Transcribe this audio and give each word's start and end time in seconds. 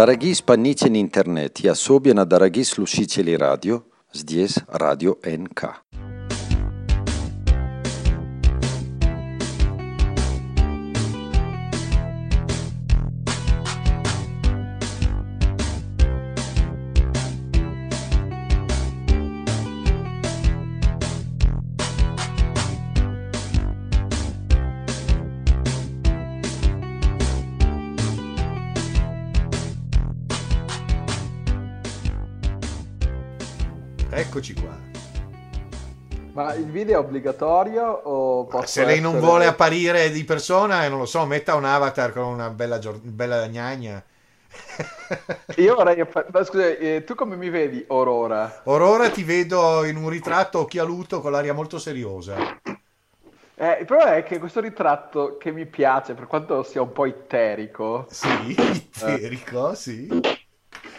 Дорогие 0.00 0.32
исполнители 0.32 0.98
интернет, 0.98 1.60
и 1.60 1.68
особенно 1.68 2.24
дорогие 2.24 2.64
слушатели 2.64 3.32
радио, 3.32 3.82
здесь 4.14 4.56
радио 4.66 5.16
НК. 5.22 5.82
Obbligatorio 37.00 37.84
o 37.86 38.46
posso 38.46 38.80
Se 38.80 38.84
lei 38.84 39.00
non 39.00 39.12
essere- 39.12 39.20
vuole 39.20 39.46
apparire 39.46 40.10
di 40.10 40.24
persona, 40.24 40.84
eh, 40.84 40.88
non 40.88 40.98
lo 40.98 41.06
so, 41.06 41.26
metta 41.26 41.54
un 41.56 41.64
avatar 41.64 42.12
con 42.12 42.24
una 42.24 42.50
bella, 42.50 42.78
gior- 42.78 43.00
bella 43.00 43.46
gnagna. 43.48 44.02
Io 45.56 45.74
vorrei... 45.74 46.06
Ma 46.32 46.44
scusa, 46.44 46.66
eh, 46.68 47.02
tu 47.04 47.14
come 47.14 47.36
mi 47.36 47.50
vedi 47.50 47.84
Aurora? 47.88 48.62
Or 48.64 48.82
ora 48.82 49.10
ti 49.10 49.22
vedo 49.24 49.84
in 49.84 49.96
un 49.96 50.08
ritratto 50.08 50.60
occhialuto 50.60 51.20
con 51.20 51.32
l'aria 51.32 51.52
molto 51.54 51.78
seriosa. 51.78 52.36
Eh, 53.56 53.76
il 53.80 53.84
problema 53.84 54.16
è 54.16 54.22
che 54.22 54.38
questo 54.38 54.60
ritratto 54.60 55.36
che 55.36 55.52
mi 55.52 55.66
piace, 55.66 56.14
per 56.14 56.26
quanto 56.26 56.62
sia 56.62 56.80
un 56.80 56.92
po' 56.92 57.04
itterico, 57.04 58.06
Sì, 58.08 58.28
itterico, 58.74 59.74
sì. 59.74 60.08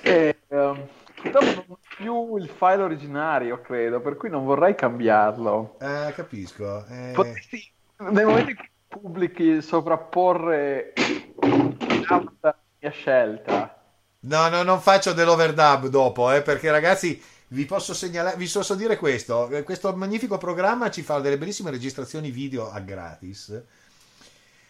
eh, 0.04 0.36
ehm, 0.50 0.88
purtroppo 1.16 1.46
non 1.54 1.66
ho 1.68 1.78
più 2.02 2.36
il 2.38 2.50
file 2.50 2.82
originario, 2.82 3.62
credo, 3.62 4.02
per 4.02 4.18
cui 4.18 4.30
non 4.30 4.44
vorrei 4.44 4.74
cambiarlo. 4.74 5.78
Eh, 5.80 6.12
capisco. 6.16 6.86
Eh, 6.88 7.12
Potresti, 7.14 7.72
nel 7.98 8.26
momento 8.26 8.50
in 8.50 8.56
cui 8.56 8.70
pubblichi, 8.88 9.62
sovrapporre 9.62 10.94
la 12.42 12.56
mia 12.80 12.92
scelta. 12.92 13.76
No, 14.22 14.50
no, 14.50 14.64
non 14.64 14.82
faccio 14.82 15.14
dell'overdub 15.14 15.88
dopo, 15.88 16.32
eh, 16.32 16.42
perché 16.42 16.72
ragazzi, 16.72 17.22
vi 17.50 17.66
posso 17.66 17.94
segnalare, 17.94 18.36
vi 18.38 18.48
posso 18.48 18.76
dire 18.76 18.98
questo, 18.98 19.50
questo 19.64 19.96
magnifico 19.96 20.38
programma 20.38 20.90
ci 20.90 21.02
fa 21.04 21.20
delle 21.20 21.38
bellissime 21.38 21.70
registrazioni 21.72 22.32
video 22.32 22.70
a 22.70 22.80
gratis, 22.80 23.64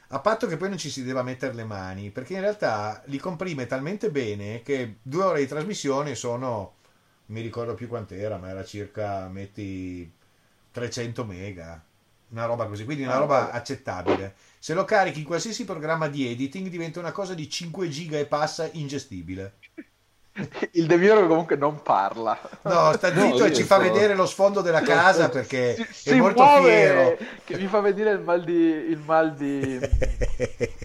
a 0.10 0.20
patto 0.20 0.48
che 0.48 0.58
poi 0.58 0.70
non 0.70 0.78
ci 0.78 0.90
si 0.90 1.04
debba 1.04 1.24
mettere 1.24 1.54
le 1.54 1.64
mani, 1.64 2.12
perché 2.12 2.34
in 2.34 2.42
realtà 2.42 3.02
li 3.06 3.18
comprime 3.18 3.66
talmente 3.66 4.10
bene 4.10 4.62
che 4.62 4.98
due 5.02 5.24
ore 5.24 5.40
di 5.40 5.48
trasmissione 5.48 6.16
sono, 6.16 6.76
mi 7.32 7.42
ricordo 7.42 7.74
più 7.74 7.88
quant'era, 7.88 8.38
ma 8.38 8.50
era 8.50 8.64
circa, 8.64 9.28
metti, 9.28 10.12
300 10.72 11.26
mega, 11.26 11.82
una 12.30 12.46
roba 12.46 12.66
così, 12.66 12.84
quindi 12.86 13.04
una 13.04 13.16
Ah, 13.16 13.20
roba 13.20 13.52
accettabile. 13.52 14.36
Se 14.60 14.74
lo 14.74 14.86
carichi 14.86 15.20
in 15.20 15.26
qualsiasi 15.26 15.66
programma 15.66 16.08
di 16.08 16.28
editing 16.30 16.68
diventa 16.68 17.00
una 17.00 17.12
cosa 17.12 17.34
di 17.34 17.50
5 17.50 17.90
giga 17.90 18.18
e 18.20 18.26
passa 18.26 18.70
ingestibile. 18.74 19.54
Il 20.74 20.86
De 20.88 20.98
Miro 20.98 21.28
comunque 21.28 21.56
non 21.58 21.82
parla. 21.82 22.38
No, 22.64 22.94
sta 22.94 23.12
No, 23.14 23.22
zitto 23.22 23.46
e 23.46 23.50
io 23.50 23.54
ci 23.56 23.64
fa 23.64 23.78
vedere 23.78 24.16
lo 24.16 24.26
sfondo 24.26 24.62
della 24.62 24.82
casa 24.82 25.28
perché 25.30 25.76
Si, 25.76 25.82
è 25.82 26.14
si 26.14 26.20
molto 26.20 26.46
fiero. 26.62 27.18
che 27.44 27.58
mi 27.58 27.68
fa 27.68 27.80
vedere 27.82 28.12
il 28.12 28.22
mal 28.22 28.44
di... 28.44 28.54
Il 28.54 29.02
mal 29.06 29.34
di... 29.36 29.80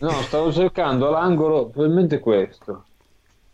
No, 0.01 0.11
stavo 0.23 0.53
cercando 0.53 1.11
l'angolo, 1.11 1.67
probabilmente 1.69 2.19
questo. 2.19 2.85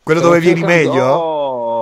Quello 0.02 0.20
Stavo 0.20 0.34
dove 0.34 0.44
vieni 0.44 0.60
cercando- 0.60 0.88
meglio? 0.90 1.04
Oh, 1.06 1.81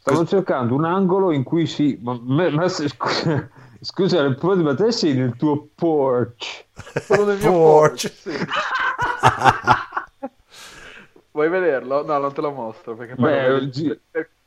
stavo 0.00 0.24
cercando 0.24 0.74
un 0.74 0.84
angolo 0.84 1.30
in 1.30 1.42
cui 1.42 1.66
si... 1.66 1.98
Ma, 2.02 2.18
ma- 2.20 2.50
ma 2.50 2.68
se- 2.68 2.88
scusa, 2.88 3.48
scusa, 3.80 4.36
ma 4.62 4.74
te 4.74 4.92
sei 4.92 5.14
nel 5.14 5.36
tuo 5.36 5.68
porch. 5.74 6.64
Quello 7.06 7.24
del 7.24 7.38
mio 7.38 7.50
Porch. 7.52 8.08
porch, 8.08 8.12
sì. 8.14 8.30
Vuoi 11.32 11.48
vederlo? 11.48 12.04
No, 12.04 12.18
non 12.18 12.32
te 12.32 12.40
lo 12.40 12.50
mostro 12.50 12.96
perché 12.96 13.14
poi, 13.14 13.30
Beh, 13.30 13.48
lo, 13.48 13.54
vede, 13.54 13.68
gi- 13.68 14.00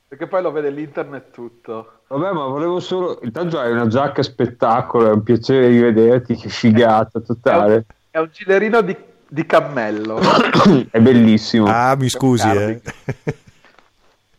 perché 0.07 0.27
poi 0.27 0.41
lo 0.41 0.51
vede 0.51 0.69
l'internet 0.69 1.31
tutto. 1.31 1.99
Vabbè, 2.07 2.31
ma 2.33 2.45
volevo 2.45 2.79
solo... 2.79 3.19
Intanto 3.23 3.59
hai 3.59 3.71
una 3.71 3.87
giacca 3.87 4.21
spettacolo, 4.21 5.07
è 5.09 5.13
un 5.13 5.23
piacere 5.23 5.67
rivederti, 5.67 6.35
che 6.35 6.49
figata 6.49 7.19
totale. 7.21 7.85
È 8.09 8.17
un 8.17 8.29
gilerino 8.31 8.81
di, 8.81 8.95
di 9.27 9.45
cammello. 9.45 10.19
È 10.91 10.99
bellissimo. 10.99 11.67
Ah, 11.67 11.95
mi 11.95 12.09
scusi, 12.09 12.47
eh. 12.49 12.81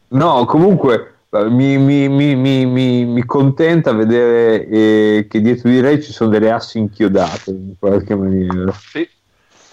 No, 0.08 0.44
comunque 0.44 1.14
eh, 1.30 1.48
mi, 1.48 1.76
mi- 1.78 2.08
mi- 2.08 2.34
mi- 2.36 2.66
mi- 2.66 3.04
mi 3.04 3.24
contenta 3.24 3.92
vedere 3.92 4.66
eh, 4.68 5.26
che 5.28 5.40
dietro 5.40 5.68
di 5.70 5.80
lei 5.80 6.02
ci 6.02 6.12
sono 6.12 6.30
delle 6.30 6.50
assi 6.50 6.78
inchiodate 6.78 7.50
in 7.50 7.74
qualche 7.78 8.14
maniera. 8.14 8.72
Sì. 8.72 9.08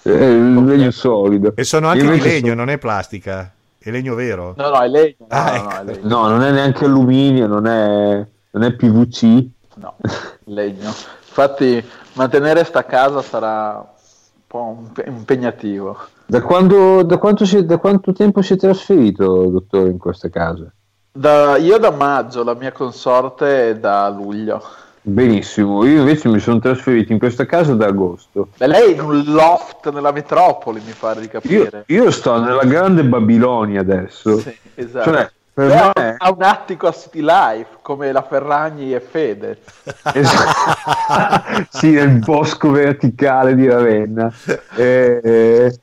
È 0.02 0.08
il 0.10 0.64
legno 0.64 0.90
solido. 0.90 1.52
E 1.54 1.62
sono 1.62 1.86
anche 1.88 2.02
di 2.10 2.20
legno, 2.20 2.46
sono- 2.48 2.54
non 2.54 2.70
è 2.70 2.78
plastica. 2.78 3.52
È 3.78 3.90
legno 3.90 4.14
vero. 4.14 4.54
No, 4.56 4.68
no, 4.70 4.80
è 4.80 4.88
legno. 4.88 5.14
No, 5.18 5.26
Ah, 5.28 5.56
no, 5.56 5.62
no, 5.62 5.70
è 5.70 5.74
ecco. 5.74 5.84
legno. 5.84 6.08
No, 6.08 6.28
non 6.28 6.42
è 6.42 6.50
neanche 6.50 6.84
alluminio, 6.84 7.46
non 7.46 7.66
è, 7.66 8.26
non 8.50 8.62
è 8.64 8.72
PVC. 8.72 9.46
No, 9.76 9.96
legno. 10.44 10.88
Infatti, 10.88 11.84
mantenere 12.14 12.64
sta 12.64 12.84
casa 12.84 13.22
sarà 13.22 13.76
un 13.78 14.42
po' 14.46 14.76
imp- 14.80 15.04
impegnativo. 15.06 15.96
Da, 16.32 16.40
quando, 16.40 17.02
da, 17.02 17.18
quanto 17.18 17.44
si- 17.44 17.66
da 17.66 17.76
quanto 17.76 18.14
tempo 18.14 18.40
si 18.40 18.54
è 18.54 18.56
trasferito, 18.56 19.50
dottore, 19.50 19.90
in 19.90 19.98
questa 19.98 20.30
casa? 20.30 20.72
Da- 21.12 21.58
io 21.58 21.76
da 21.76 21.90
maggio, 21.90 22.42
la 22.42 22.54
mia 22.54 22.72
consorte 22.72 23.68
è 23.68 23.76
da 23.76 24.08
luglio. 24.08 24.62
Benissimo, 25.02 25.84
io 25.84 25.98
invece 25.98 26.30
mi 26.30 26.38
sono 26.38 26.58
trasferito 26.58 27.12
in 27.12 27.18
questa 27.18 27.44
casa 27.44 27.74
da 27.74 27.88
agosto. 27.88 28.48
Beh, 28.56 28.66
lei 28.66 28.92
è 28.92 28.94
in 28.94 29.00
un 29.02 29.22
loft 29.24 29.92
nella 29.92 30.10
metropoli, 30.10 30.80
mi 30.82 30.94
pare 30.98 31.20
di 31.20 31.26
Io, 31.26 31.32
capire. 31.32 31.84
io 31.88 32.10
sto 32.10 32.40
nella 32.40 32.64
grande 32.64 33.04
Babilonia 33.04 33.80
adesso. 33.80 34.38
Sì, 34.38 34.56
esatto. 34.76 35.12
Cioè, 35.12 35.30
per 35.52 35.92
me... 35.94 36.14
ha 36.16 36.30
un 36.30 36.42
attico 36.42 36.86
a 36.86 36.92
City 36.92 37.20
Life, 37.20 37.76
come 37.82 38.10
la 38.10 38.22
Ferragni 38.22 38.94
e 38.94 39.00
Fede. 39.00 39.58
Esatto. 40.14 41.66
sì, 41.76 41.90
nel 41.90 42.20
bosco 42.20 42.70
verticale 42.70 43.54
di 43.54 43.68
Ravenna. 43.68 44.32
E, 44.76 45.20
e- 45.22 45.80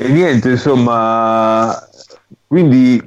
e 0.00 0.08
niente, 0.08 0.50
insomma, 0.50 1.76
quindi 2.46 3.02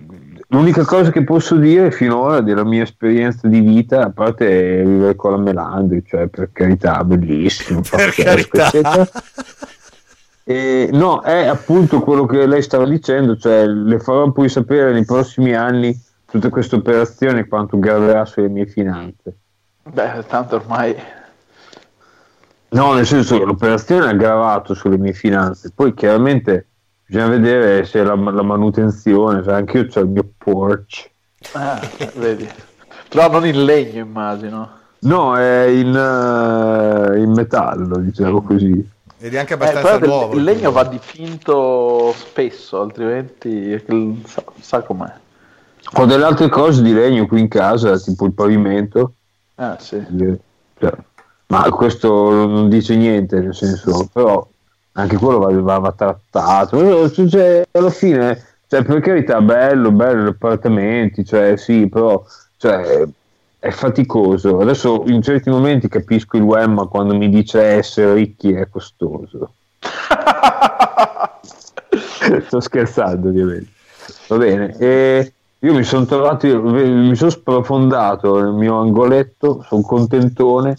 l'unica 0.47 0.84
cosa 0.84 1.09
che 1.09 1.24
posso 1.24 1.56
dire 1.56 1.90
finora 1.91 2.41
della 2.41 2.66
mia 2.66 2.84
esperienza 2.84 3.47
di 3.47 3.62
vita, 3.62 4.03
a 4.03 4.09
parte 4.12 4.84
vivere 4.84 5.16
con 5.16 5.32
la 5.32 5.38
Melandri, 5.38 6.03
cioè 6.05 6.28
per 6.28 6.49
carità, 6.52 7.02
bellissimo, 7.05 7.79
Per 7.90 8.14
carità. 8.14 8.67
eccetera. 8.67 9.08
E, 10.43 10.90
no, 10.91 11.22
è 11.22 11.46
appunto 11.46 12.02
quello 12.02 12.26
che 12.26 12.46
lei 12.46 12.61
stava 12.61 12.85
dicendo, 12.85 13.37
cioè 13.37 13.66
le 13.66 13.99
farò 13.99 14.29
poi 14.32 14.49
sapere 14.49 14.91
nei 14.91 15.05
prossimi 15.05 15.53
anni 15.55 15.97
tutta 16.29 16.49
questa 16.49 16.76
operazione 16.76 17.47
quanto 17.47 17.79
graverà 17.79 18.26
sulle 18.26 18.49
mie 18.49 18.66
finanze. 18.66 19.34
Beh, 19.84 20.26
tanto 20.28 20.58
ormai... 20.58 20.96
No, 22.70 22.94
nel 22.94 23.05
senso 23.05 23.37
che 23.37 23.46
l'operazione 23.46 24.09
ha 24.09 24.14
gravato 24.14 24.73
sulle 24.73 24.97
mie 24.97 25.14
finanze, 25.14 25.72
poi 25.73 25.94
chiaramente 25.94 26.67
bisogna 27.11 27.28
vedere 27.28 27.84
se 27.84 28.02
la, 28.03 28.16
la 28.16 28.41
manutenzione, 28.41 29.43
cioè 29.43 29.55
anche 29.55 29.79
io 29.79 29.87
ho 29.93 29.99
il 29.99 30.08
mio 30.08 30.29
porch. 30.37 31.09
Ah, 31.52 31.78
vedi. 32.16 32.49
Però 33.09 33.29
non 33.29 33.46
in 33.46 33.66
legno, 33.66 33.99
immagino. 33.99 34.69
No, 34.99 35.35
è 35.35 35.63
in, 35.66 35.93
eh, 35.93 37.19
in 37.19 37.31
metallo, 37.34 37.97
diciamo 37.97 38.41
così. 38.41 38.90
Ed 39.19 39.34
è 39.34 39.40
anche 39.40 39.52
Eh, 39.52 39.55
abbastanza 39.55 39.97
del- 39.97 40.08
nuovo. 40.08 40.37
il 40.37 40.43
legno 40.43 40.72
va 40.72 40.85
dipinto 40.85 42.13
spesso, 42.16 42.79
altrimenti 42.79 43.78
sa, 44.25 44.43
sa 44.61 44.81
com'è. 44.81 45.11
Ho 45.96 46.05
delle 46.05 46.23
altre 46.23 46.47
cose 46.47 46.81
di 46.81 46.93
legno 46.93 47.28
qui 47.28 47.41
in 47.41 47.49
casa, 47.49 47.97
tipo 47.99 48.25
il 48.25 48.31
pavimento, 48.34 49.16
Ah, 49.55 49.75
sì. 49.79 50.02
cioè, 50.79 50.93
ma 51.47 51.69
questo 51.72 52.29
non 52.47 52.69
dice 52.69 52.96
niente, 52.96 53.41
nel 53.41 53.53
senso, 53.53 54.08
però 54.13 54.47
anche 54.93 55.17
quello 55.17 55.40
va, 55.40 55.78
va- 55.78 55.91
trattato. 55.91 57.09
Cioè, 57.09 57.67
alla 57.72 57.90
fine, 57.90 58.43
cioè, 58.67 58.84
per 58.84 58.99
carità, 58.99 59.41
bello, 59.41 59.91
bello, 59.91 60.23
gli 60.23 60.28
appartamenti, 60.28 61.26
cioè, 61.26 61.55
sì, 61.58 61.88
però 61.88 62.23
cioè, 62.58 63.08
è 63.59 63.70
faticoso. 63.70 64.59
Adesso 64.59 65.03
in 65.08 65.22
certi 65.22 65.49
momenti 65.49 65.88
capisco 65.88 66.38
il 66.38 66.43
Wemma 66.43 66.88
quando 66.88 67.16
mi 67.16 67.29
dice 67.29 67.61
essere 67.61 68.14
ricchi 68.14 68.53
è 68.53 68.67
costoso. 68.70 69.53
Sto 72.46 72.59
scherzando, 72.59 73.29
ovviamente. 73.29 73.72
Va 74.28 74.37
bene. 74.37 74.76
E 74.78 75.34
io 75.59 75.73
mi 75.73 75.84
sono 75.84 76.05
trovato, 76.05 76.47
mi 76.61 77.16
sono 77.16 77.29
sprofondato 77.29 78.41
nel 78.41 78.53
mio 78.53 78.79
angoletto, 78.79 79.64
sono 79.67 79.82
contentone. 79.82 80.78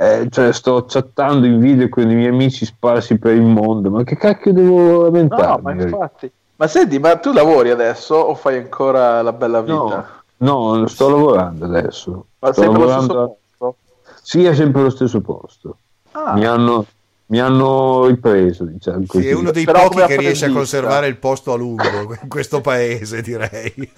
Eh, 0.00 0.28
cioè, 0.30 0.50
sto 0.54 0.86
chattando 0.88 1.44
in 1.44 1.58
video 1.60 1.90
con 1.90 2.10
i 2.10 2.14
miei 2.14 2.28
amici 2.30 2.64
sparsi 2.64 3.18
per 3.18 3.34
il 3.34 3.42
mondo. 3.42 3.90
Ma 3.90 4.02
che 4.02 4.16
cacchio 4.16 4.50
devo 4.54 4.78
No, 4.92 5.02
lamentarmi? 5.02 5.62
ma 5.62 5.72
infatti, 5.72 6.32
Ma 6.56 6.66
senti, 6.68 6.98
ma 6.98 7.16
tu 7.16 7.32
lavori 7.34 7.68
adesso 7.70 8.14
o 8.14 8.34
fai 8.34 8.56
ancora 8.56 9.20
la 9.20 9.32
bella 9.34 9.60
vita? 9.60 10.22
No, 10.38 10.74
no 10.76 10.86
sto 10.86 11.10
lavorando 11.10 11.66
adesso. 11.66 12.26
Ma 12.38 12.50
sto 12.50 12.62
sempre 12.62 12.78
lo 12.80 12.86
lavorando- 12.86 13.12
stesso 13.12 13.36
posto? 13.58 13.76
Sì, 14.22 14.44
è 14.46 14.54
sempre 14.54 14.82
lo 14.82 14.90
stesso 14.90 15.20
posto. 15.20 15.76
Ah, 16.12 16.32
Mi, 16.32 16.46
hanno, 16.46 16.86
mi 17.26 17.38
hanno 17.40 18.06
ripreso, 18.06 18.64
diciamo 18.64 19.04
così. 19.06 19.24
Sì, 19.24 19.28
è 19.28 19.34
uno 19.34 19.50
dei 19.50 19.64
Però 19.64 19.86
pochi 19.88 20.02
che 20.06 20.16
riesce 20.16 20.46
a 20.46 20.50
conservare 20.50 21.08
il 21.08 21.16
posto 21.18 21.52
a 21.52 21.56
lungo 21.56 21.82
in 22.22 22.28
questo 22.28 22.62
paese, 22.62 23.20
direi. 23.20 23.92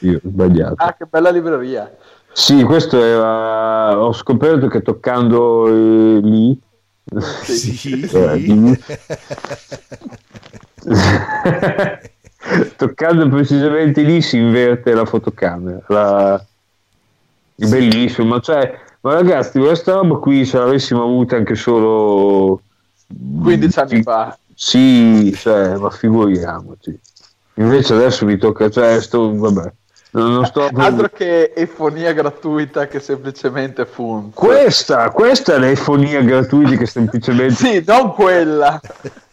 Io 0.00 0.16
ho 0.16 0.20
sbagliato. 0.28 0.74
ah, 0.78 0.94
che 0.94 1.04
bella 1.06 1.30
libreria. 1.30 1.88
Sì, 2.38 2.62
questo 2.62 3.02
era... 3.02 3.98
Ho 4.00 4.12
scoperto 4.12 4.68
che 4.68 4.80
toccando 4.82 5.66
eh, 5.66 6.20
lì... 6.22 6.60
Sì. 7.44 8.08
Eh, 8.12 8.36
lì- 8.36 8.78
toccando 12.76 13.28
precisamente 13.28 14.02
lì 14.02 14.22
si 14.22 14.36
inverte 14.38 14.94
la 14.94 15.04
fotocamera. 15.04 15.82
La... 15.88 16.44
È 17.54 17.66
bellissimo, 17.66 18.28
ma 18.28 18.40
cioè, 18.40 18.72
ma 19.00 19.14
ragazzi, 19.14 19.58
questa 19.58 19.94
roba 19.94 20.16
qui 20.18 20.44
se 20.44 20.58
l'avessimo 20.58 21.02
avuta 21.02 21.36
anche 21.36 21.54
solo 21.56 22.62
15 23.42 23.78
anni 23.80 23.96
Sì, 23.96 24.02
fa. 24.02 24.38
Sì, 24.54 25.32
cioè, 25.36 25.76
ma 25.76 25.90
figuriamoci. 25.90 26.98
Invece 27.54 27.94
adesso 27.94 28.24
mi 28.24 28.36
tocca, 28.38 28.70
cioè, 28.70 29.00
sto, 29.00 29.34
vabbè, 29.36 29.72
non, 30.12 30.44
sto 30.46 30.68
Altro 30.74 31.10
che 31.12 31.52
efonia 31.54 32.12
gratuita 32.12 32.86
che 32.86 33.00
semplicemente 33.00 33.84
fun. 33.86 34.32
Questa, 34.32 35.10
questa 35.10 35.54
è 35.54 35.58
l'efonia 35.58 36.22
gratuita 36.22 36.76
che 36.76 36.86
semplicemente 36.86 37.54
Sì, 37.56 37.84
non 37.86 38.12
quella. 38.14 38.80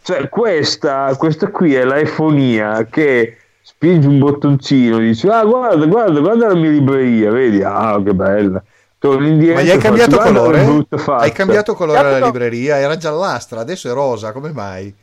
Cioè, 0.02 0.28
questa, 0.28 1.14
questa 1.16 1.48
qui 1.48 1.74
è 1.74 1.84
la 1.84 1.98
efonia 1.98 2.84
che 2.84 3.38
spingi 3.62 4.06
un 4.06 4.18
bottoncino, 4.18 4.98
dici, 4.98 5.26
ah, 5.26 5.44
guarda, 5.44 5.84
guarda, 5.86 6.20
guarda 6.20 6.46
la 6.48 6.54
mia 6.54 6.70
libreria, 6.70 7.30
vedi, 7.30 7.62
ah, 7.62 8.00
che 8.04 8.14
bella. 8.14 8.62
Torni 8.98 9.28
indietro, 9.28 9.56
Ma 9.56 9.62
gli 9.62 9.70
hai 9.70 9.78
cambiato 9.78 10.16
"Guarda 10.16 10.32
che 10.32 10.38
colore? 10.38 10.64
brutta 10.64 10.96
faccia". 10.96 11.24
Hai 11.24 11.32
cambiato 11.32 11.74
colore 11.74 11.98
alla 11.98 12.24
libreria? 12.26 12.76
Era 12.76 12.96
giallastra, 12.96 13.60
adesso 13.60 13.90
è 13.90 13.92
rosa, 13.92 14.32
come 14.32 14.52
mai? 14.52 14.94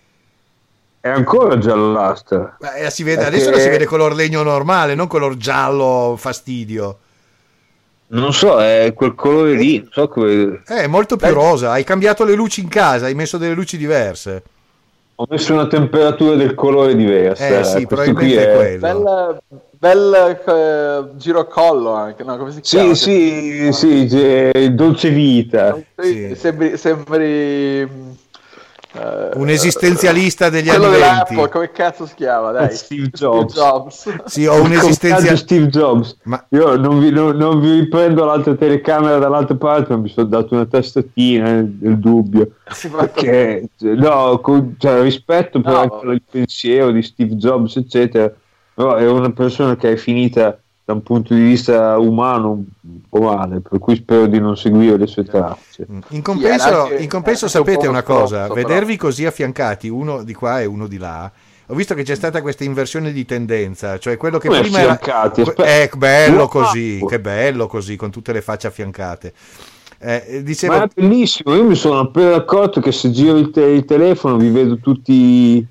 È 1.06 1.10
ancora 1.10 1.58
giallastra. 1.58 2.56
Beh, 2.62 2.90
si 2.90 3.04
vede- 3.04 3.24
Perché- 3.24 3.36
adesso 3.36 3.50
la 3.50 3.60
si 3.60 3.68
vede 3.68 3.84
color 3.84 4.16
legno 4.16 4.42
normale, 4.42 4.96
non 4.96 5.08
color 5.08 5.36
giallo 5.36 6.16
fastidio. 6.18 6.98
Non 8.08 8.32
so, 8.32 8.62
è 8.62 8.94
quel 8.96 9.14
colore 9.14 9.52
lì, 9.56 9.80
non 9.80 9.90
so 9.92 10.08
come... 10.08 10.62
Eh, 10.66 10.84
È 10.84 10.88
molto 10.88 11.18
più 11.18 11.28
Beh. 11.28 11.34
rosa. 11.34 11.72
Hai 11.72 11.84
cambiato 11.84 12.24
le 12.24 12.36
luci 12.36 12.62
in 12.62 12.70
casa, 12.70 13.08
hai 13.08 13.16
messo 13.16 13.38
delle 13.38 13.54
luci 13.54 13.76
diverse. 13.76 14.44
Ho 15.16 15.26
messo 15.30 15.52
una 15.52 15.68
temperatura 15.68 16.36
del 16.36 16.56
colore 16.56 16.96
diversa. 16.96 17.48
Eh 17.48 17.64
sì, 17.66 17.84
questo 17.84 17.86
qui 17.86 17.86
probabilmente 17.86 18.52
è 18.54 18.56
quello. 18.56 18.80
Bel, 18.80 19.42
bel 19.72 20.40
eh, 20.46 21.18
girocollo 21.18 21.92
anche, 21.92 22.24
no? 22.24 22.38
Come 22.38 22.52
si 22.54 22.62
chiama? 22.62 22.94
Sì, 22.96 23.74
sì, 23.74 24.08
sì, 24.08 24.74
dolce 24.74 25.10
vita. 25.10 25.78
Sì. 25.98 26.34
Sembri, 26.34 26.78
sembri 26.78 27.90
eh, 28.94 29.30
Un 29.36 29.50
esistenzialista 29.50 30.50
degli 30.50 30.70
anni 30.70 30.88
20. 30.90 31.50
come 31.50 31.72
cazzo 31.72 32.06
si 32.06 32.14
chiama? 32.16 32.52
Dai. 32.52 32.72
Steve 32.76 33.10
Jobs. 33.10 33.54
Jobs. 33.54 34.14
Sì, 34.26 34.46
ho 34.46 34.62
un 34.62 34.72
esistenzialista. 34.72 35.36
Steve 35.36 35.68
Jobs. 35.68 36.18
Ma 36.24 36.46
Io 36.50 36.76
non 36.78 37.00
vi, 37.00 37.10
non- 37.12 37.36
non 37.36 37.60
vi 37.60 37.80
riprendo 37.80 38.24
l'altra 38.26 38.54
telecamera 38.56 39.18
dall'altra 39.18 39.56
parte, 39.56 39.94
ma 39.96 40.02
mi 40.02 40.10
sono 40.10 40.28
dato 40.28 40.54
una 40.54 40.66
testatina 40.66 41.52
nel 41.52 41.98
dubbio. 41.98 42.52
Perché, 42.96 43.70
no, 43.80 44.40
con- 44.40 44.76
cioè, 44.78 45.02
rispetto 45.02 45.60
per 45.62 45.72
No. 45.74 45.80
anche 45.80 46.08
il 46.08 46.22
pensiero 46.30 46.92
di 46.92 47.02
Steve 47.02 47.36
Jobs, 47.36 47.76
eccetera, 47.78 48.32
però 48.76 48.96
è 48.96 49.08
una 49.10 49.32
persona 49.32 49.76
che 49.76 49.92
è 49.94 49.96
finita 49.96 50.58
da 50.86 50.94
un 50.94 51.04
punto 51.04 51.34
di 51.34 51.42
vista 51.42 51.98
umano 51.98 52.52
un 52.52 53.02
po' 53.10 53.22
male, 53.22 53.62
per 53.62 53.80
cui 53.80 53.96
spero 53.96 54.28
di 54.28 54.40
non 54.40 54.58
seguire 54.58 54.98
le 54.98 55.08
sue 55.08 55.24
tracce. 55.24 55.88
in 56.10 56.22
compenso, 56.22 56.82
anche- 56.84 56.96
in 56.98 57.10
compenso 57.10 57.48
sapete 57.48 57.88
una 57.88 58.04
cosa, 58.04 58.48
stronzo, 58.48 58.54
però. 58.54 58.68
vedervi 58.68 58.98
così 58.98 59.26
affiancati, 59.26 59.88
uno 59.90 60.24
di 60.24 60.34
qua 60.34 60.62
e 60.62 60.66
uno 60.66 60.88
di 60.88 60.98
là, 60.98 61.32
ho 61.68 61.74
visto 61.76 61.96
che 61.96 62.04
c'è 62.04 62.16
stata 62.16 62.42
questa 62.42 62.64
inversione 62.66 63.12
di 63.14 63.26
tendenza, 63.26 63.98
cioè 63.98 64.18
quello 64.18 64.38
che 64.38 64.50
Come 64.50 64.60
prima 64.62 64.80
era... 64.82 64.92
affiancati? 64.94 65.42
Aspetta. 65.42 65.66
Eh, 65.66 65.90
bello 65.96 66.48
così, 66.48 67.04
che 67.08 67.20
bello 67.20 67.68
così, 67.68 67.96
con 67.96 68.12
tutte 68.12 68.34
le 68.34 68.42
facce 68.42 68.68
affiancate. 68.68 69.34
Eh, 70.00 70.42
dicevo, 70.44 70.78
Ma 70.78 70.84
è 70.84 70.88
bellissimo, 70.94 71.56
io 71.56 71.64
mi 71.64 71.76
sono 71.76 72.00
appena 72.00 72.36
accorto 72.36 72.82
che 72.82 72.92
se 72.92 73.10
giro 73.12 73.38
il, 73.38 73.52
te- 73.52 73.64
il 73.64 73.86
telefono 73.86 74.36
vi 74.38 74.50
vedo 74.50 74.78
tutti... 74.78 75.66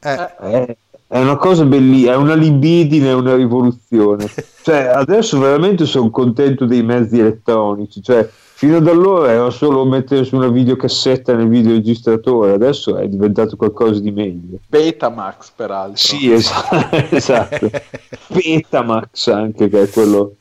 eh, 0.00 0.28
Eh, 0.38 0.76
è 1.12 1.20
una 1.20 1.36
cosa 1.36 1.66
bellissima, 1.66 2.12
è 2.12 2.16
una 2.16 2.34
libidine, 2.34 3.10
è 3.10 3.12
una 3.12 3.34
rivoluzione. 3.34 4.26
Cioè, 4.62 4.84
adesso 4.94 5.40
veramente 5.40 5.84
sono 5.86 6.08
contento 6.08 6.66
dei 6.66 6.84
mezzi 6.84 7.18
elettronici. 7.18 8.00
Cioè, 8.00 8.26
fino 8.30 8.76
ad 8.76 8.86
allora 8.86 9.32
era 9.32 9.50
solo 9.50 9.84
mettere 9.84 10.24
su 10.24 10.36
una 10.36 10.48
videocassetta 10.48 11.34
nel 11.34 11.48
videoregistratore, 11.48 12.52
adesso 12.52 12.96
è 12.96 13.08
diventato 13.08 13.56
qualcosa 13.56 14.00
di 14.00 14.12
meglio. 14.12 14.58
Betamax, 14.68 15.50
peraltro. 15.56 15.96
Sì, 15.96 16.30
esatto. 16.32 16.96
esatto. 17.10 17.70
Betamax 18.28 19.26
anche, 19.26 19.68
che 19.68 19.82
è 19.82 19.90
quello... 19.90 20.36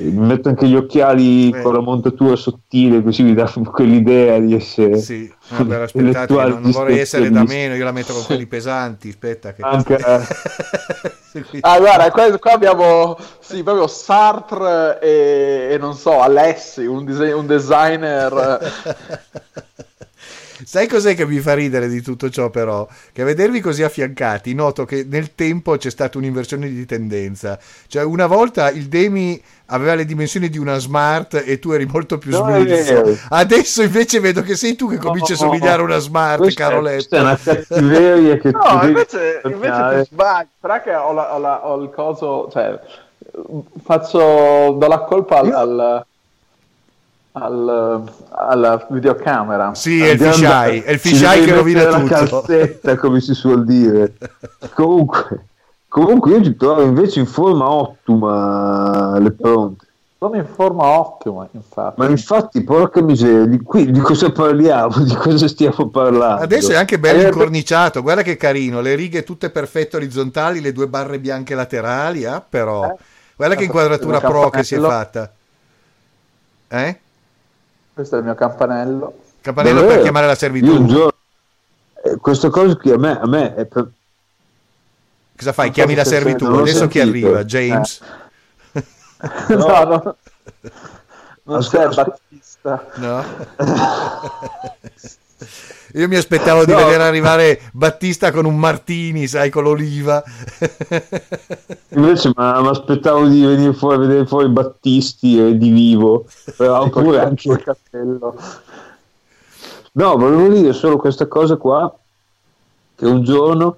Mi 0.00 0.26
metto 0.26 0.48
anche 0.48 0.66
gli 0.66 0.74
occhiali 0.74 1.50
Eh. 1.50 1.62
con 1.62 1.74
la 1.74 1.80
montatura 1.80 2.36
sottile, 2.36 3.02
così 3.02 3.22
mi 3.22 3.34
dà 3.34 3.50
quell'idea 3.70 4.38
di 4.38 4.54
essere... 4.54 4.98
sì, 4.98 5.30
vabbè, 5.48 5.76
aspettate, 5.82 6.06
intellettuale 6.06 6.50
non, 6.50 6.62
non 6.62 6.70
vorrei 6.70 6.98
essere 6.98 7.30
da 7.30 7.44
meno, 7.44 7.74
io 7.74 7.84
la 7.84 7.92
metto 7.92 8.12
con 8.14 8.24
quelli 8.24 8.46
pesanti, 8.46 9.08
aspetta 9.08 9.52
che... 9.52 9.62
Anche- 9.62 9.98
Ah, 11.60 11.78
guarda, 11.78 12.10
qua, 12.10 12.38
qua 12.38 12.52
abbiamo 12.54 13.16
sì, 13.38 13.62
proprio 13.62 13.86
Sartre 13.86 14.98
e, 15.00 15.68
e 15.70 15.78
non 15.78 15.94
so, 15.94 16.20
Alessi, 16.20 16.84
un, 16.86 17.04
dise- 17.04 17.30
un 17.30 17.46
designer. 17.46 18.58
Sai 20.64 20.86
cos'è 20.88 21.14
che 21.14 21.26
mi 21.26 21.38
fa 21.40 21.54
ridere 21.54 21.88
di 21.88 22.00
tutto 22.02 22.28
ciò 22.30 22.50
però? 22.50 22.86
Che 23.12 23.22
a 23.22 23.24
vedervi 23.24 23.60
così 23.60 23.82
affiancati 23.82 24.54
noto 24.54 24.84
che 24.84 25.04
nel 25.08 25.34
tempo 25.34 25.76
c'è 25.76 25.90
stata 25.90 26.18
un'inversione 26.18 26.68
di 26.68 26.86
tendenza. 26.86 27.58
Cioè 27.86 28.02
una 28.04 28.26
volta 28.26 28.70
il 28.70 28.86
Demi 28.88 29.40
aveva 29.66 29.94
le 29.94 30.04
dimensioni 30.04 30.48
di 30.48 30.58
una 30.58 30.78
smart 30.78 31.42
e 31.46 31.58
tu 31.58 31.70
eri 31.70 31.86
molto 31.86 32.18
più 32.18 32.30
No, 32.32 32.38
smilzo. 32.44 33.18
Adesso 33.28 33.82
invece 33.82 34.20
vedo 34.20 34.42
che 34.42 34.56
sei 34.56 34.74
tu 34.76 34.88
che 34.88 34.96
cominci 34.98 35.32
a 35.32 35.36
somigliare 35.36 35.80
a 35.82 35.84
una 35.84 35.98
smart, 35.98 36.38
questa, 36.38 36.68
caro 36.68 36.80
questa 36.80 37.16
è 37.16 37.20
una 37.20 37.38
cattiveria 37.38 38.36
che 38.38 38.50
No, 38.52 38.60
tu 38.80 38.86
invece, 38.86 39.40
invece 39.44 39.86
ti 39.98 40.04
sbagli. 40.12 40.48
Sarà 40.60 40.80
che 40.80 40.94
ho, 40.94 41.12
la- 41.12 41.34
ho 41.34 41.38
la- 41.38 41.66
ho 41.66 41.82
il 41.82 41.90
coso, 41.90 42.48
cioè, 42.50 42.78
faccio, 43.82 44.76
do 44.78 44.86
la 44.88 45.00
colpa 45.00 45.38
al, 45.38 45.52
al, 45.52 46.06
al- 47.32 48.02
alla 48.30 48.86
videocamera. 48.90 49.74
Sì, 49.74 50.02
è 50.04 50.10
il 50.10 50.18
fisheye, 50.20 50.82
è 50.84 50.92
il 50.92 51.00
ci 51.00 51.08
fisheye 51.08 51.44
che 51.44 51.52
rovina 51.54 51.84
la 51.84 52.00
tutto. 52.00 52.06
calzetta, 52.06 52.96
come 52.96 53.20
si 53.20 53.34
suol 53.34 53.64
dire. 53.64 54.14
comunque, 54.74 55.46
comunque 55.88 56.32
io 56.32 56.40
ti 56.42 56.56
trovo 56.56 56.82
invece 56.82 57.20
in 57.20 57.26
forma 57.26 57.70
ottima 57.70 59.18
le 59.18 59.30
pronte. 59.32 59.86
Sono 60.18 60.36
in 60.36 60.46
forma 60.46 60.84
ottima, 60.84 61.48
infatti. 61.52 61.98
Ma 61.98 62.06
infatti, 62.08 62.62
porca 62.62 63.00
miseria, 63.00 63.46
di, 63.46 63.58
qui, 63.62 63.90
di 63.90 64.00
cosa 64.00 64.30
parliamo? 64.30 64.98
Di 65.02 65.14
cosa 65.14 65.48
stiamo 65.48 65.88
parlando? 65.88 66.42
Adesso 66.42 66.72
è 66.72 66.76
anche 66.76 66.98
bello 66.98 67.22
Eh, 67.22 67.24
incorniciato, 67.24 68.02
guarda 68.02 68.20
che 68.20 68.36
carino, 68.36 68.82
le 68.82 68.94
righe 68.96 69.22
tutte 69.24 69.48
perfette 69.50 69.96
orizzontali, 69.96 70.60
le 70.60 70.72
due 70.72 70.88
barre 70.88 71.18
bianche 71.20 71.54
laterali, 71.54 72.26
ah, 72.26 72.44
però. 72.46 72.84
Eh? 72.90 72.96
Guarda 73.34 73.54
che 73.54 73.64
inquadratura 73.64 74.20
pro 74.20 74.50
che 74.50 74.62
si 74.62 74.74
è 74.74 74.78
fatta. 74.80 75.32
Eh? 76.68 77.00
Questo 78.00 78.16
è 78.16 78.20
il 78.20 78.24
mio 78.24 78.34
campanello. 78.34 79.12
Campanello 79.42 79.80
Davvero? 79.80 79.94
per 79.96 80.02
chiamare 80.04 80.24
la 80.26 80.32
Io 80.32 80.38
un 80.38 80.38
servitù. 80.38 80.86
giorno, 80.86 81.12
eh, 82.02 82.16
questa 82.16 82.48
cosa 82.48 82.74
qui 82.76 82.90
a 82.92 82.96
me, 82.96 83.20
a 83.20 83.26
me 83.26 83.54
è 83.54 83.66
per- 83.66 83.90
Cosa 85.36 85.52
fai? 85.52 85.66
non 85.66 85.74
Chiami 85.74 85.94
la 85.94 86.04
se 86.04 86.10
servitù. 86.10 86.46
Adesso 86.46 86.88
chi 86.88 86.98
arriva? 86.98 87.44
James? 87.44 88.00
no, 89.48 89.84
no. 89.84 90.16
Non 91.42 91.60
c'è 91.60 91.88
Battista. 91.88 92.86
No? 92.94 93.22
Io 95.94 96.06
mi 96.06 96.16
aspettavo 96.16 96.64
di 96.64 96.72
No. 96.72 96.78
vedere 96.78 97.02
arrivare 97.02 97.60
Battista 97.72 98.30
con 98.30 98.44
un 98.44 98.56
martini, 98.56 99.26
sai, 99.26 99.50
con 99.50 99.64
l'oliva. 99.64 100.22
Invece 101.90 102.28
mi 102.28 102.68
aspettavo 102.68 103.26
di 103.26 103.44
venire 103.44 103.72
fuori 103.72 103.98
vedere 103.98 104.26
fuori 104.26 104.48
Battisti 104.48 105.38
e 105.38 105.56
di 105.56 105.70
vivo, 105.70 106.26
oppure 106.58 107.20
anche... 107.20 107.48
Col 107.48 107.62
cappello. 107.62 108.36
No, 109.92 110.16
volevo 110.16 110.48
dire 110.48 110.72
solo 110.72 110.96
questa 110.96 111.26
cosa 111.26 111.56
qua, 111.56 111.92
che 112.94 113.06
un 113.06 113.24
giorno, 113.24 113.76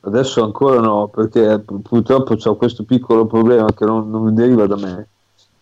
adesso 0.00 0.42
ancora 0.42 0.80
no, 0.80 1.06
perché 1.06 1.60
pu- 1.60 1.80
purtroppo 1.80 2.34
ho 2.42 2.56
questo 2.56 2.82
piccolo 2.82 3.26
problema 3.26 3.72
che 3.72 3.84
non, 3.84 4.10
non 4.10 4.34
deriva 4.34 4.66
da 4.66 4.76
me, 4.76 5.06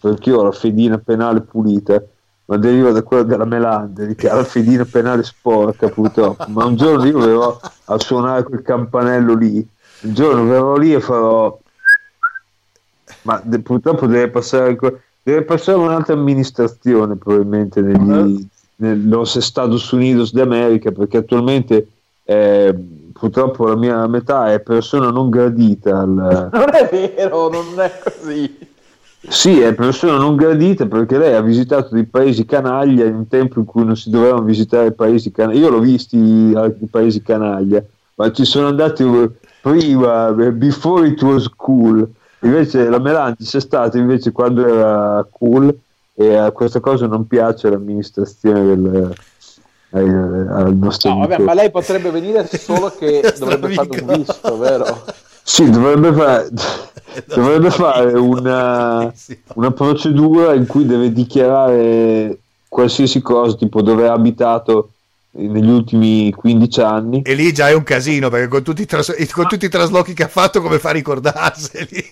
perché 0.00 0.30
io 0.30 0.38
ho 0.38 0.44
la 0.44 0.52
fedina 0.52 0.96
penale 0.96 1.42
pulita, 1.42 2.02
ma 2.46 2.56
deriva 2.56 2.92
da 2.92 3.02
quella 3.02 3.24
della 3.24 3.44
Melandri, 3.44 4.14
che 4.14 4.28
ha 4.28 4.34
la 4.36 4.44
fedina 4.44 4.84
penale 4.84 5.22
sporca 5.22 5.88
purtroppo. 5.88 6.44
Ma 6.48 6.64
un 6.64 6.76
giorno 6.76 7.04
io 7.04 7.18
verrò 7.18 7.60
a 7.84 7.98
suonare 7.98 8.44
quel 8.44 8.62
campanello 8.62 9.34
lì, 9.34 9.66
un 10.02 10.14
giorno 10.14 10.44
verrò 10.46 10.76
lì 10.76 10.94
e 10.94 11.00
farò... 11.00 11.58
Ma 13.22 13.40
de- 13.44 13.60
purtroppo 13.60 14.06
deve 14.06 14.28
passare, 14.28 14.76
deve 15.22 15.42
passare 15.42 15.78
un'altra 15.78 16.14
amministrazione 16.14 17.16
probabilmente 17.16 17.80
negli, 17.80 18.46
los 18.76 19.34
Estados 19.34 19.90
Unidos 19.90 20.32
d'America, 20.32 20.92
perché 20.92 21.16
attualmente 21.18 21.88
eh, 22.22 22.72
purtroppo 23.12 23.66
la 23.66 23.76
mia 23.76 24.06
metà 24.06 24.52
è 24.52 24.60
persona 24.60 25.10
non 25.10 25.30
gradita. 25.30 25.98
Al... 25.98 26.48
Non 26.52 26.74
è 26.74 26.88
vero, 26.92 27.48
non 27.48 27.80
è 27.80 27.90
così. 27.98 28.74
Sì, 29.28 29.60
è 29.60 29.74
persona 29.74 30.16
non 30.16 30.36
gradita 30.36 30.86
perché 30.86 31.18
lei 31.18 31.34
ha 31.34 31.40
visitato 31.40 31.94
dei 31.94 32.04
paesi 32.04 32.44
canaglia 32.44 33.04
in 33.04 33.14
un 33.14 33.28
tempo 33.28 33.58
in 33.58 33.64
cui 33.64 33.84
non 33.84 33.96
si 33.96 34.10
dovevano 34.10 34.42
visitare 34.42 34.92
paesi 34.92 35.30
canaglia. 35.32 35.58
Io 35.58 35.70
l'ho 35.70 35.80
visti 35.80 36.52
altri 36.54 36.86
paesi 36.86 37.22
canaglia, 37.22 37.82
ma 38.14 38.30
ci 38.32 38.44
sono 38.44 38.68
andati 38.68 39.04
prima, 39.60 40.30
before 40.32 41.06
it 41.08 41.20
was 41.22 41.48
cool. 41.56 42.08
Invece 42.40 42.88
la 42.88 42.98
Melanti 42.98 43.44
c'è 43.44 43.60
stata 43.60 43.98
invece 43.98 44.30
quando 44.30 44.66
era 44.66 45.26
cool 45.30 45.76
e 46.14 46.34
a 46.34 46.50
questa 46.52 46.80
cosa 46.80 47.06
non 47.06 47.26
piace 47.26 47.66
all'amministrazione 47.66 48.64
del, 48.64 49.14
eh, 49.90 50.72
nostro 50.74 51.10
no, 51.10 51.26
vabbè, 51.26 51.38
ma 51.38 51.54
lei 51.54 51.70
potrebbe 51.70 52.10
venire 52.10 52.46
solo 52.46 52.92
che 52.96 53.34
dovrebbe 53.38 53.72
fare 53.72 54.00
un 54.00 54.16
visto, 54.16 54.58
vero? 54.58 55.04
Sì, 55.48 55.70
dovrebbe 55.70 56.10
fare, 56.12 56.48
dovrebbe 57.32 57.70
fare 57.70 58.18
una, 58.18 59.12
una, 59.54 59.70
procedura 59.70 60.54
in 60.54 60.66
cui 60.66 60.84
deve 60.84 61.12
dichiarare 61.12 62.36
qualsiasi 62.68 63.22
cosa, 63.22 63.54
tipo 63.54 63.80
dove 63.80 64.08
ha 64.08 64.12
abitato 64.12 64.90
negli 65.30 65.70
ultimi 65.70 66.32
15 66.32 66.80
anni. 66.80 67.22
E 67.22 67.34
lì 67.34 67.52
già 67.52 67.68
è 67.68 67.74
un 67.74 67.84
casino, 67.84 68.28
perché 68.28 68.48
con 68.48 68.64
tutti 68.64 68.82
i, 68.82 68.86
tras- 68.86 69.14
con 69.30 69.46
tutti 69.46 69.66
i 69.66 69.70
traslochi 69.70 70.14
che 70.14 70.24
ha 70.24 70.28
fatto, 70.28 70.60
come 70.60 70.80
fa 70.80 70.88
a 70.88 70.94
ricordarseli? 70.94 72.04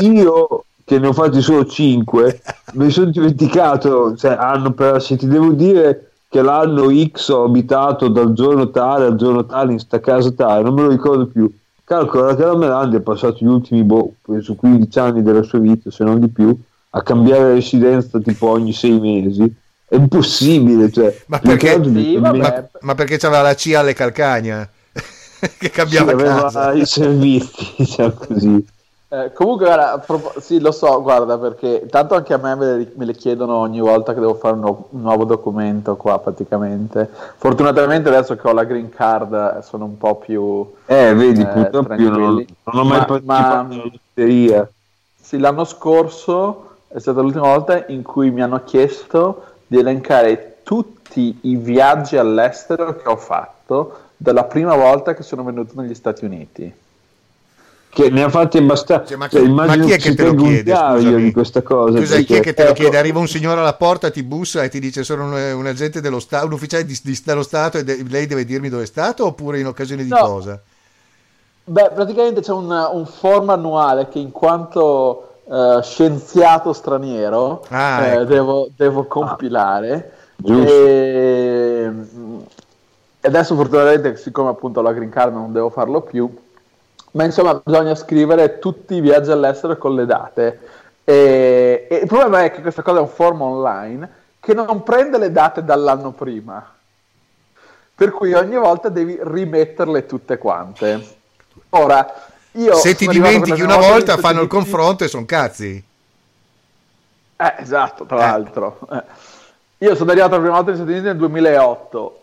Io 0.12 0.64
che 0.84 0.98
ne 0.98 1.06
ho 1.06 1.12
fatti 1.14 1.40
solo 1.40 1.64
5, 1.64 2.42
mi 2.74 2.90
sono 2.90 3.10
dimenticato, 3.10 4.14
cioè 4.16 4.36
anno 4.38 4.72
per, 4.72 5.00
se 5.00 5.16
ti 5.16 5.26
devo 5.26 5.52
dire 5.52 6.10
che 6.28 6.42
l'anno 6.42 6.90
X 6.92 7.30
ho 7.30 7.44
abitato 7.44 8.08
dal 8.08 8.34
giorno 8.34 8.70
tale 8.70 9.06
al 9.06 9.16
giorno 9.16 9.46
tale 9.46 9.72
in 9.72 9.78
sta 9.78 9.98
casa 9.98 10.30
tale, 10.32 10.62
non 10.62 10.74
me 10.74 10.82
lo 10.82 10.88
ricordo 10.90 11.26
più. 11.26 11.50
Calcola 11.84 12.34
che 12.36 12.44
la 12.44 12.56
Melandi 12.56 12.96
ha 12.96 13.00
passato 13.00 13.38
gli 13.40 13.48
ultimi 13.48 13.82
boh, 13.82 14.14
penso 14.22 14.54
15 14.54 14.98
anni 14.98 15.22
della 15.22 15.42
sua 15.42 15.58
vita, 15.58 15.90
se 15.90 16.04
non 16.04 16.20
di 16.20 16.28
più, 16.28 16.56
a 16.90 17.02
cambiare 17.02 17.54
residenza 17.54 18.18
tipo 18.20 18.48
ogni 18.48 18.72
6 18.72 19.00
mesi. 19.00 19.54
È 19.88 19.96
impossibile, 19.96 20.90
cioè, 20.90 21.14
ma, 21.26 21.38
perché, 21.38 21.82
sì, 21.82 22.16
ma, 22.16 22.32
ma 22.80 22.94
perché 22.94 23.18
c'aveva 23.18 23.42
la 23.42 23.54
CIA 23.54 23.80
alle 23.80 23.92
calcagna 23.92 24.66
che 25.58 25.70
cambiava 25.70 26.16
sì, 26.16 26.24
casa. 26.24 26.72
i 26.72 26.86
servizi, 26.86 27.74
diciamo 27.76 28.12
così. 28.12 28.66
Eh, 29.12 29.30
comunque, 29.34 29.66
guarda, 29.66 30.02
sì, 30.40 30.58
lo 30.58 30.72
so, 30.72 31.02
guarda, 31.02 31.36
perché 31.36 31.86
tanto 31.90 32.14
anche 32.14 32.32
a 32.32 32.38
me 32.38 32.54
me 32.54 32.76
le, 32.78 32.92
me 32.94 33.04
le 33.04 33.12
chiedono 33.12 33.56
ogni 33.56 33.78
volta 33.78 34.14
che 34.14 34.20
devo 34.20 34.36
fare 34.36 34.54
un, 34.54 34.60
nu- 34.60 34.86
un, 34.88 35.02
nuovo 35.02 35.24
documento 35.24 35.96
qua, 35.96 36.18
praticamente. 36.18 37.10
Fortunatamente 37.36 38.08
adesso 38.08 38.36
che 38.36 38.48
ho 38.48 38.54
la 38.54 38.64
green 38.64 38.88
card 38.88 39.58
sono 39.58 39.84
un 39.84 39.98
po' 39.98 40.14
più... 40.14 40.66
Eh, 40.86 41.12
vedi, 41.12 41.42
eh, 41.42 41.46
purtroppo 41.46 41.92
io 41.92 42.08
non, 42.08 42.46
non, 42.64 42.78
ho 42.78 42.84
mai 42.84 43.00
ma, 43.00 43.04
partecipato 43.04 43.74
alla 43.74 43.82
lotteria. 43.82 44.70
Sì, 45.20 45.36
l'anno 45.36 45.64
scorso 45.64 46.76
è 46.88 46.98
stata 46.98 47.20
l'ultima 47.20 47.48
volta 47.48 47.84
in 47.88 48.02
cui 48.02 48.30
mi 48.30 48.40
hanno 48.40 48.64
chiesto 48.64 49.44
di 49.66 49.78
elencare 49.78 50.60
tutti 50.62 51.38
i 51.42 51.56
viaggi 51.56 52.16
all'estero 52.16 52.96
che 52.96 53.06
ho 53.06 53.16
fatto 53.16 53.98
dalla 54.16 54.44
prima 54.44 54.74
volta 54.74 55.12
che 55.12 55.22
sono 55.22 55.44
venuto 55.44 55.78
negli 55.78 55.94
Stati 55.94 56.24
Uniti 56.24 56.80
che 57.94 58.08
ne 58.08 58.22
ha 58.22 58.30
fatti 58.30 58.56
abbastanza. 58.56 59.04
Cioè, 59.04 59.16
ma, 59.18 59.28
cioè, 59.28 59.46
ma, 59.46 59.76
chi 59.76 59.90
è 59.92 59.98
che 59.98 60.14
te 60.14 60.24
lo 60.24 60.34
chiede? 60.34 60.74
Di 61.16 61.30
questa 61.30 61.60
cosa, 61.60 61.98
Scusa, 61.98 62.14
perché... 62.14 62.24
chi 62.24 62.34
è 62.36 62.40
che 62.40 62.54
te 62.54 62.64
lo 62.64 62.72
chiede? 62.72 62.96
Arriva 62.96 63.18
un 63.18 63.28
signore 63.28 63.60
alla 63.60 63.74
porta, 63.74 64.10
ti 64.10 64.22
bussa 64.22 64.62
e 64.62 64.70
ti 64.70 64.80
dice 64.80 65.04
sono 65.04 65.24
un, 65.24 65.32
un 65.32 65.66
agente 65.66 66.00
dello 66.00 66.18
Stato, 66.18 66.46
un 66.46 66.52
ufficiale 66.52 66.86
di, 66.86 66.98
di, 67.02 67.20
dello 67.22 67.42
Stato 67.42 67.76
e 67.76 67.84
de- 67.84 68.02
lei 68.08 68.26
deve 68.26 68.46
dirmi 68.46 68.70
dove 68.70 68.84
è 68.84 68.86
stato 68.86 69.26
oppure 69.26 69.60
in 69.60 69.66
occasione 69.66 70.04
di 70.04 70.08
no. 70.08 70.16
cosa? 70.16 70.58
Beh, 71.64 71.90
praticamente 71.94 72.40
c'è 72.40 72.52
un, 72.52 72.70
un 72.70 73.04
form 73.04 73.50
annuale 73.50 74.08
che 74.08 74.18
in 74.18 74.32
quanto 74.32 75.34
uh, 75.44 75.82
scienziato 75.82 76.72
straniero 76.72 77.62
ah, 77.68 78.06
eh, 78.06 78.12
ecco. 78.12 78.24
devo, 78.24 78.68
devo, 78.74 79.04
compilare. 79.04 80.12
Ah, 80.48 80.54
e... 80.54 81.92
adesso 83.20 83.54
fortunatamente 83.54 84.16
siccome 84.16 84.48
appunto 84.48 84.80
la 84.80 84.92
green 84.92 85.10
card 85.10 85.34
non 85.34 85.52
devo 85.52 85.68
farlo 85.68 86.00
più 86.00 86.34
ma 87.12 87.24
insomma 87.24 87.60
bisogna 87.62 87.94
scrivere 87.94 88.58
tutti 88.58 88.94
i 88.94 89.00
viaggi 89.00 89.30
all'estero 89.30 89.76
con 89.76 89.94
le 89.94 90.06
date. 90.06 90.60
E, 91.04 91.86
e 91.90 91.96
il 91.96 92.06
problema 92.06 92.44
è 92.44 92.52
che 92.52 92.62
questa 92.62 92.82
cosa 92.82 92.98
è 92.98 93.02
un 93.02 93.08
form 93.08 93.42
online 93.42 94.10
che 94.40 94.54
non 94.54 94.82
prende 94.82 95.18
le 95.18 95.30
date 95.30 95.64
dall'anno 95.64 96.10
prima, 96.12 96.64
per 97.94 98.10
cui 98.10 98.32
ogni 98.32 98.56
volta 98.56 98.88
devi 98.88 99.18
rimetterle 99.20 100.06
tutte 100.06 100.38
quante. 100.38 101.16
Ora, 101.70 102.12
io 102.52 102.74
se 102.74 102.94
ti 102.94 103.06
dimentichi 103.06 103.62
una 103.62 103.76
volta, 103.76 104.16
fanno 104.16 104.42
il 104.42 104.48
confronto 104.48 105.04
e 105.04 105.08
sono 105.08 105.24
cazzi. 105.24 105.82
Eh, 107.36 107.54
esatto, 107.58 108.04
tra 108.04 108.16
eh. 108.16 108.20
l'altro. 108.20 108.78
Eh. 108.90 109.02
Io 109.78 109.94
sono 109.94 110.10
arrivato 110.10 110.34
la 110.34 110.40
prima 110.40 110.54
volta 110.54 110.70
negli 110.70 110.80
Stati 110.80 110.92
Uniti 110.92 111.06
nel 111.06 111.16
2008 111.16 112.20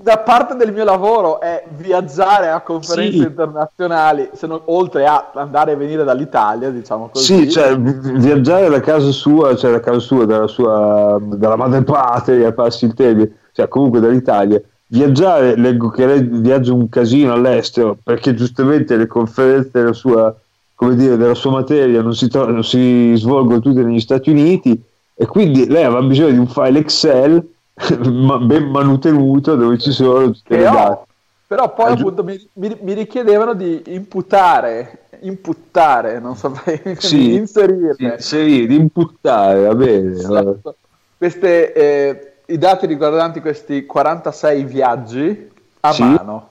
da 0.00 0.18
parte 0.18 0.54
del 0.54 0.72
mio 0.72 0.84
lavoro 0.84 1.40
è 1.40 1.64
viaggiare 1.76 2.50
a 2.50 2.60
conferenze 2.60 3.18
sì. 3.18 3.24
internazionali, 3.24 4.30
non, 4.42 4.60
oltre 4.66 5.04
a 5.04 5.32
andare 5.34 5.72
e 5.72 5.76
venire 5.76 6.04
dall'Italia, 6.04 6.70
diciamo 6.70 7.08
così. 7.08 7.24
Sì, 7.24 7.50
cioè 7.50 7.76
viaggiare 7.76 8.68
da 8.68 8.78
casa 8.78 9.10
sua, 9.10 9.56
cioè 9.56 9.72
da 9.72 9.80
casa 9.80 9.98
sua, 9.98 10.24
dalla 10.24 10.46
sua 10.46 11.18
dalla 11.20 11.56
madre 11.56 11.82
patria, 11.82 12.52
passi 12.54 12.84
il 12.84 12.94
tempo, 12.94 13.26
cioè 13.50 13.66
comunque 13.66 13.98
dall'Italia. 13.98 14.62
Viaggiare, 14.86 15.56
leggo 15.56 15.88
che 15.88 16.06
lei 16.06 16.22
viaggia 16.22 16.72
un 16.72 16.88
casino 16.88 17.32
all'estero 17.32 17.98
perché 18.00 18.34
giustamente 18.34 18.96
le 18.96 19.08
conferenze 19.08 19.70
della 19.72 19.92
sua, 19.92 20.32
come 20.76 20.94
dire, 20.94 21.16
della 21.16 21.34
sua 21.34 21.50
materia 21.50 22.02
non 22.02 22.14
si, 22.14 22.30
non 22.32 22.62
si 22.62 23.14
svolgono 23.16 23.58
tutte 23.58 23.82
negli 23.82 23.98
Stati 23.98 24.30
Uniti 24.30 24.80
e 25.12 25.26
quindi 25.26 25.66
lei 25.66 25.82
aveva 25.82 26.02
bisogno 26.02 26.30
di 26.30 26.38
un 26.38 26.46
file 26.46 26.78
Excel 26.78 27.56
ben 28.44 28.70
manutenuto 28.70 29.54
dove 29.54 29.78
ci 29.78 29.92
sono 29.92 30.30
tutte 30.30 30.56
le 30.56 30.62
date. 30.62 31.06
Però 31.46 31.72
poi 31.72 31.92
Aggi- 31.92 32.02
appunto 32.02 32.24
mi, 32.24 32.50
mi, 32.54 32.76
mi, 32.82 32.92
richiedevano 32.92 33.54
di 33.54 33.82
imputare, 33.86 35.06
imputare, 35.20 36.18
non 36.20 36.36
saprei 36.36 36.78
sì, 36.98 37.34
inserire. 37.34 37.94
Sì, 37.94 38.04
inserire, 38.04 38.66
di 38.66 38.74
imputare, 38.76 39.64
va 39.64 39.74
bene. 39.74 40.10
Esatto. 40.10 40.76
Queste, 41.16 41.72
eh, 41.72 42.32
I 42.46 42.58
dati 42.58 42.84
riguardanti 42.84 43.40
questi 43.40 43.86
46 43.86 44.64
viaggi 44.64 45.50
a 45.80 45.92
sì. 45.92 46.02
mano. 46.02 46.50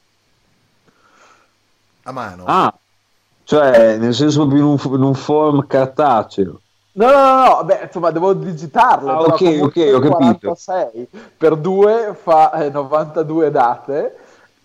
A 2.03 2.11
mano? 2.11 2.43
Ah, 2.47 2.73
cioè 3.43 3.97
nel 3.97 4.15
senso 4.15 4.43
in 4.43 4.63
un, 4.63 4.77
in 4.83 5.03
un 5.03 5.13
form 5.13 5.67
cartaceo. 5.67 6.61
No, 6.97 7.11
no, 7.11 7.45
no, 7.45 7.63
beh, 7.63 7.81
insomma, 7.83 8.09
devo 8.09 8.33
digitarle. 8.33 9.11
Ah, 9.11 9.19
ok, 9.19 9.59
ok, 9.61 9.91
ho 9.93 9.99
capito. 9.99 10.55
46 10.55 11.07
per 11.37 11.55
2 11.55 12.17
fa 12.19 12.51
eh, 12.63 12.69
92 12.71 13.51
date. 13.51 14.15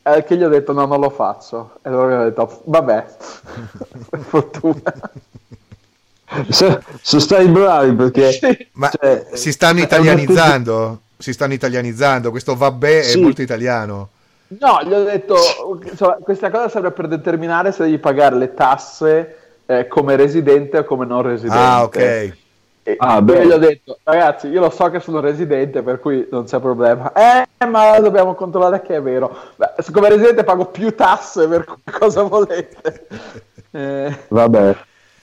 Eh, 0.02 0.24
che 0.24 0.36
gli 0.36 0.42
ho 0.42 0.48
detto 0.48 0.72
no, 0.72 0.86
non 0.86 0.98
lo 0.98 1.10
faccio. 1.10 1.72
E 1.82 1.90
allora 1.90 2.16
gli 2.16 2.20
ho 2.20 2.24
detto, 2.24 2.62
vabbè, 2.64 3.06
fortuna. 4.20 4.92
Se, 6.48 6.80
se, 7.02 7.20
stai 7.20 7.46
bravi 7.46 7.92
perché 7.94 8.32
sì. 8.32 8.68
ma 8.72 8.88
cioè, 8.88 9.26
si 9.34 9.52
stanno 9.52 9.80
italianizzando 9.80 11.00
si 11.18 11.34
stanno 11.34 11.52
italianizzando 11.52 12.30
questo 12.30 12.56
vabbè 12.56 13.02
sì. 13.02 13.18
è 13.18 13.20
molto 13.20 13.42
italiano 13.42 14.08
no 14.46 14.80
gli 14.82 14.94
ho 14.94 15.04
detto 15.04 15.36
insomma, 15.84 16.14
questa 16.22 16.50
cosa 16.50 16.70
serve 16.70 16.90
per 16.92 17.06
determinare 17.06 17.70
se 17.70 17.84
devi 17.84 17.98
pagare 17.98 18.36
le 18.36 18.54
tasse 18.54 19.41
eh, 19.78 19.88
come 19.88 20.16
residente 20.16 20.78
o 20.78 20.84
come 20.84 21.06
non 21.06 21.22
residente. 21.22 21.56
Ah, 21.56 21.82
ok. 21.82 22.32
E 22.84 22.96
ah, 22.98 23.22
io 23.24 23.44
gli 23.44 23.50
ho 23.50 23.58
detto, 23.58 23.98
ragazzi, 24.02 24.48
io 24.48 24.60
lo 24.60 24.70
so 24.70 24.90
che 24.90 24.98
sono 24.98 25.20
residente, 25.20 25.82
per 25.82 26.00
cui 26.00 26.26
non 26.30 26.44
c'è 26.44 26.58
problema. 26.58 27.12
Eh, 27.12 27.66
ma 27.66 27.98
dobbiamo 28.00 28.34
controllare 28.34 28.82
che 28.82 28.96
è 28.96 29.02
vero. 29.02 29.34
Beh, 29.54 29.74
come 29.92 30.08
residente 30.08 30.42
pago 30.42 30.66
più 30.66 30.92
tasse, 30.94 31.46
per 31.46 31.64
cui 31.64 31.80
cosa 31.98 32.22
volete? 32.22 33.06
Eh. 33.70 34.18
Vabbè. 34.28 34.76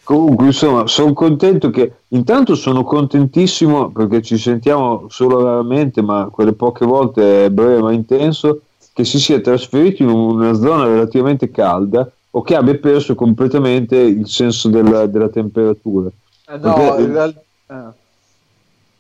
Comunque, 0.04 0.48
insomma, 0.48 0.88
sono 0.88 1.14
contento 1.14 1.70
che 1.70 1.92
intanto 2.08 2.56
sono 2.56 2.84
contentissimo 2.84 3.92
perché 3.92 4.24
ci 4.24 4.38
sentiamo 4.38 5.06
solo 5.10 5.44
raramente, 5.44 6.02
ma 6.02 6.30
quelle 6.32 6.54
poche 6.54 6.86
volte 6.86 7.46
è 7.46 7.50
breve 7.52 7.82
ma 7.82 7.92
intenso, 7.92 8.62
che 8.92 9.04
si 9.04 9.20
sia 9.20 9.40
trasferito 9.40 10.02
in 10.02 10.10
una 10.10 10.54
zona 10.54 10.86
relativamente 10.86 11.52
calda 11.52 12.10
o 12.32 12.42
che 12.42 12.56
abbia 12.56 12.76
perso 12.76 13.16
completamente 13.16 13.96
il 13.96 14.28
senso 14.28 14.70
della, 14.70 15.06
della 15.08 15.30
temperatura. 15.30 16.10
Eh 16.48 16.58
no, 16.58 16.96
realtà... 16.96 17.42
Eh. 17.68 17.76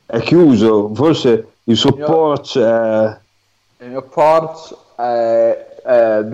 è 0.06 0.20
chiuso, 0.22 0.92
forse 0.94 1.48
il 1.64 1.76
suo 1.76 1.92
il 1.92 1.96
mio, 1.98 2.06
porch 2.06 2.60
è... 2.60 3.18
Il 3.80 3.90
mio 3.90 4.02
porch 4.04 4.76
è 4.96 5.68
eh, 5.86 6.26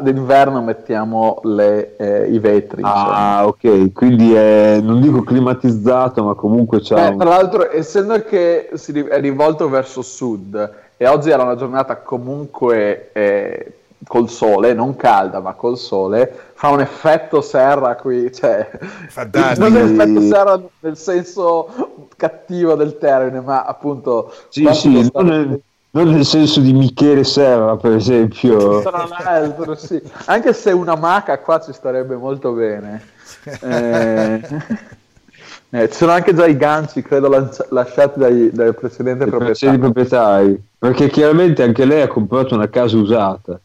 d'inverno 0.00 0.62
mettiamo 0.62 1.40
le, 1.44 1.96
eh, 1.96 2.30
i 2.30 2.38
vetri. 2.38 2.82
Ah, 2.84 2.88
insomma. 2.88 3.46
ok, 3.46 3.92
quindi 3.92 4.32
è, 4.34 4.80
non 4.80 5.00
dico 5.00 5.22
climatizzato, 5.22 6.22
ma 6.22 6.34
comunque 6.34 6.80
c'è. 6.80 6.96
Eh, 6.96 7.08
un... 7.08 7.18
Tra 7.18 7.28
l'altro, 7.28 7.70
essendo 7.72 8.22
che 8.22 8.70
si 8.74 8.92
è 8.92 9.20
rivolto 9.20 9.68
verso 9.68 10.02
sud 10.02 10.72
e 10.96 11.08
oggi 11.08 11.30
era 11.30 11.42
una 11.42 11.56
giornata 11.56 11.96
comunque 11.96 13.10
eh, 13.12 13.72
col 14.06 14.28
sole, 14.28 14.72
non 14.74 14.96
calda, 14.96 15.40
ma 15.40 15.52
col 15.54 15.76
sole, 15.78 16.50
fa 16.54 16.68
un 16.68 16.80
effetto 16.80 17.40
serra 17.40 17.96
qui, 17.96 18.32
cioè, 18.34 18.70
Fantastico. 19.08 19.68
non 19.68 19.76
è 19.76 19.82
effetto 19.82 20.20
serra 20.22 20.60
nel 20.80 20.96
senso 20.96 22.06
cattivo 22.16 22.74
del 22.74 22.98
termine, 22.98 23.40
ma 23.40 23.64
appunto... 23.64 24.32
Sì, 24.48 24.66
sì, 24.72 25.10
non 25.12 25.32
è 25.32 25.58
non 25.92 26.08
nel 26.10 26.24
senso 26.24 26.60
di 26.60 26.72
Michele 26.72 27.24
Serra, 27.24 27.76
per 27.76 27.94
esempio. 27.94 28.80
Tra 28.80 29.08
l'altro, 29.08 29.74
sì. 29.74 30.00
Anche 30.26 30.52
se 30.52 30.70
una 30.70 30.94
maca 30.94 31.38
qua 31.40 31.60
ci 31.60 31.72
starebbe 31.72 32.16
molto 32.16 32.52
bene. 32.52 33.02
Eh, 33.62 34.40
eh, 35.70 35.88
ci 35.88 35.96
sono 35.96 36.10
anche 36.10 36.34
già 36.34 36.46
i 36.46 36.56
ganci, 36.56 37.00
credo, 37.00 37.28
lancia- 37.28 37.64
lasciati 37.70 38.18
dai, 38.18 38.50
dai 38.50 38.74
precedenti 38.74 39.24
proprietari. 39.24 39.78
proprietari. 39.78 40.62
Perché 40.76 41.08
chiaramente 41.08 41.62
anche 41.62 41.84
lei 41.84 42.02
ha 42.02 42.08
comprato 42.08 42.54
una 42.54 42.68
casa 42.68 42.96
usata. 42.96 43.58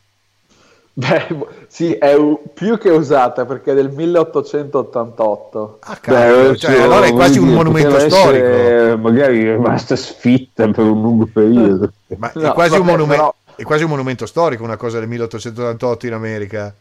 Beh, 0.98 1.28
sì, 1.68 1.92
è 1.92 2.16
più 2.54 2.78
che 2.78 2.90
usata 2.90 3.44
perché 3.44 3.74
è 3.74 3.76
del 3.76 3.90
1888. 3.90 5.80
Ah, 5.82 5.98
cavolo, 5.98 6.52
Beh, 6.52 6.56
cioè, 6.56 6.80
allora 6.80 7.06
è 7.06 7.12
quasi 7.12 7.38
un 7.38 7.50
monumento 7.50 8.00
storico. 8.00 8.46
Essere, 8.46 8.96
magari 8.96 9.44
è 9.44 9.52
rimasta 9.56 9.98
sfitta 9.98 10.70
per 10.70 10.86
un 10.86 11.02
lungo 11.02 11.28
periodo. 11.32 11.92
Ma 12.16 12.32
no, 12.36 12.50
è, 12.50 12.54
quasi 12.54 12.78
vabbè, 12.78 12.84
monumento, 12.92 13.14
però... 13.14 13.36
è, 13.58 13.64
quasi 13.64 13.84
un 13.84 13.90
monumento 13.90 14.26
storico 14.26 14.64
una 14.64 14.78
cosa 14.78 15.00
del 15.00 15.10
1888 15.10 16.06
in 16.08 16.14
America. 16.14 16.74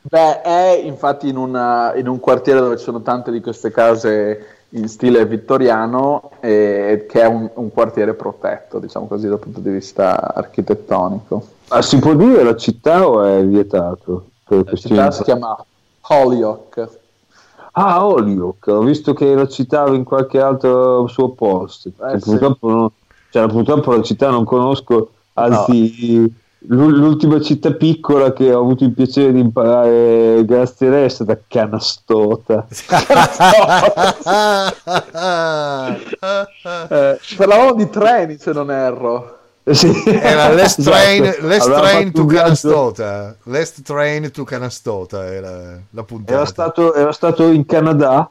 Beh, 0.00 0.42
è 0.42 0.80
infatti 0.82 1.28
in, 1.28 1.36
una, 1.36 1.94
in 1.94 2.08
un 2.08 2.18
quartiere 2.18 2.58
dove 2.58 2.76
ci 2.76 2.82
sono 2.82 3.02
tante 3.02 3.30
di 3.30 3.40
queste 3.40 3.70
case 3.70 4.46
in 4.70 4.88
stile 4.88 5.24
vittoriano, 5.26 6.32
eh, 6.40 7.06
che 7.08 7.20
è 7.20 7.26
un, 7.26 7.48
un, 7.54 7.70
quartiere 7.70 8.14
protetto, 8.14 8.80
diciamo 8.80 9.06
così, 9.06 9.28
dal 9.28 9.38
punto 9.38 9.60
di 9.60 9.70
vista 9.70 10.34
architettonico. 10.34 11.46
Ma 11.72 11.80
si 11.80 11.98
può 11.98 12.14
dire 12.14 12.44
la 12.44 12.54
città 12.54 13.08
o 13.08 13.22
è 13.22 13.42
vietato? 13.44 14.26
La 14.48 14.74
città 14.74 15.10
si 15.10 15.22
chiama 15.22 15.56
Holyoke. 16.02 17.00
Ah, 17.72 18.04
Holyoke, 18.06 18.70
ho 18.70 18.82
visto 18.82 19.14
che 19.14 19.34
la 19.34 19.48
citava 19.48 19.94
in 19.94 20.04
qualche 20.04 20.38
altro 20.38 21.06
suo 21.06 21.30
posto. 21.30 21.88
Eh, 21.88 22.18
purtroppo, 22.18 22.68
sì. 22.68 22.74
non, 22.74 22.90
cioè, 23.30 23.48
purtroppo 23.48 23.94
la 23.94 24.02
città 24.02 24.28
non 24.30 24.44
conosco 24.44 25.12
altri... 25.34 26.20
No 26.20 26.40
L'ultima 26.66 27.40
città 27.40 27.72
piccola 27.72 28.32
che 28.32 28.54
ho 28.54 28.60
avuto 28.60 28.84
il 28.84 28.92
piacere 28.92 29.32
di 29.32 29.40
imparare 29.40 30.44
grazie 30.44 30.86
a 30.86 30.90
lei 30.90 31.04
è 31.06 31.08
stata 31.08 31.36
Canastota. 31.48 32.68
eh, 36.88 37.18
parlavamo 37.36 37.74
di 37.74 37.90
treni 37.90 38.38
se 38.38 38.52
non 38.52 38.70
erro. 38.70 39.40
Sì. 39.64 39.90
Era 40.06 40.52
Last 40.52 40.80
esatto. 40.80 40.96
Train, 40.96 41.24
esatto. 41.24 41.46
last 41.46 41.70
train 41.70 42.12
to 42.12 42.24
Canastota. 42.26 43.36
Last 43.44 43.82
Train 43.82 44.30
to 44.32 44.44
Canastota 44.44 45.32
era 45.32 45.80
la 45.90 46.02
puntata. 46.02 46.32
Era 46.32 46.44
stato, 46.46 46.94
era 46.94 47.12
stato 47.12 47.46
in 47.50 47.64
Canada 47.64 48.28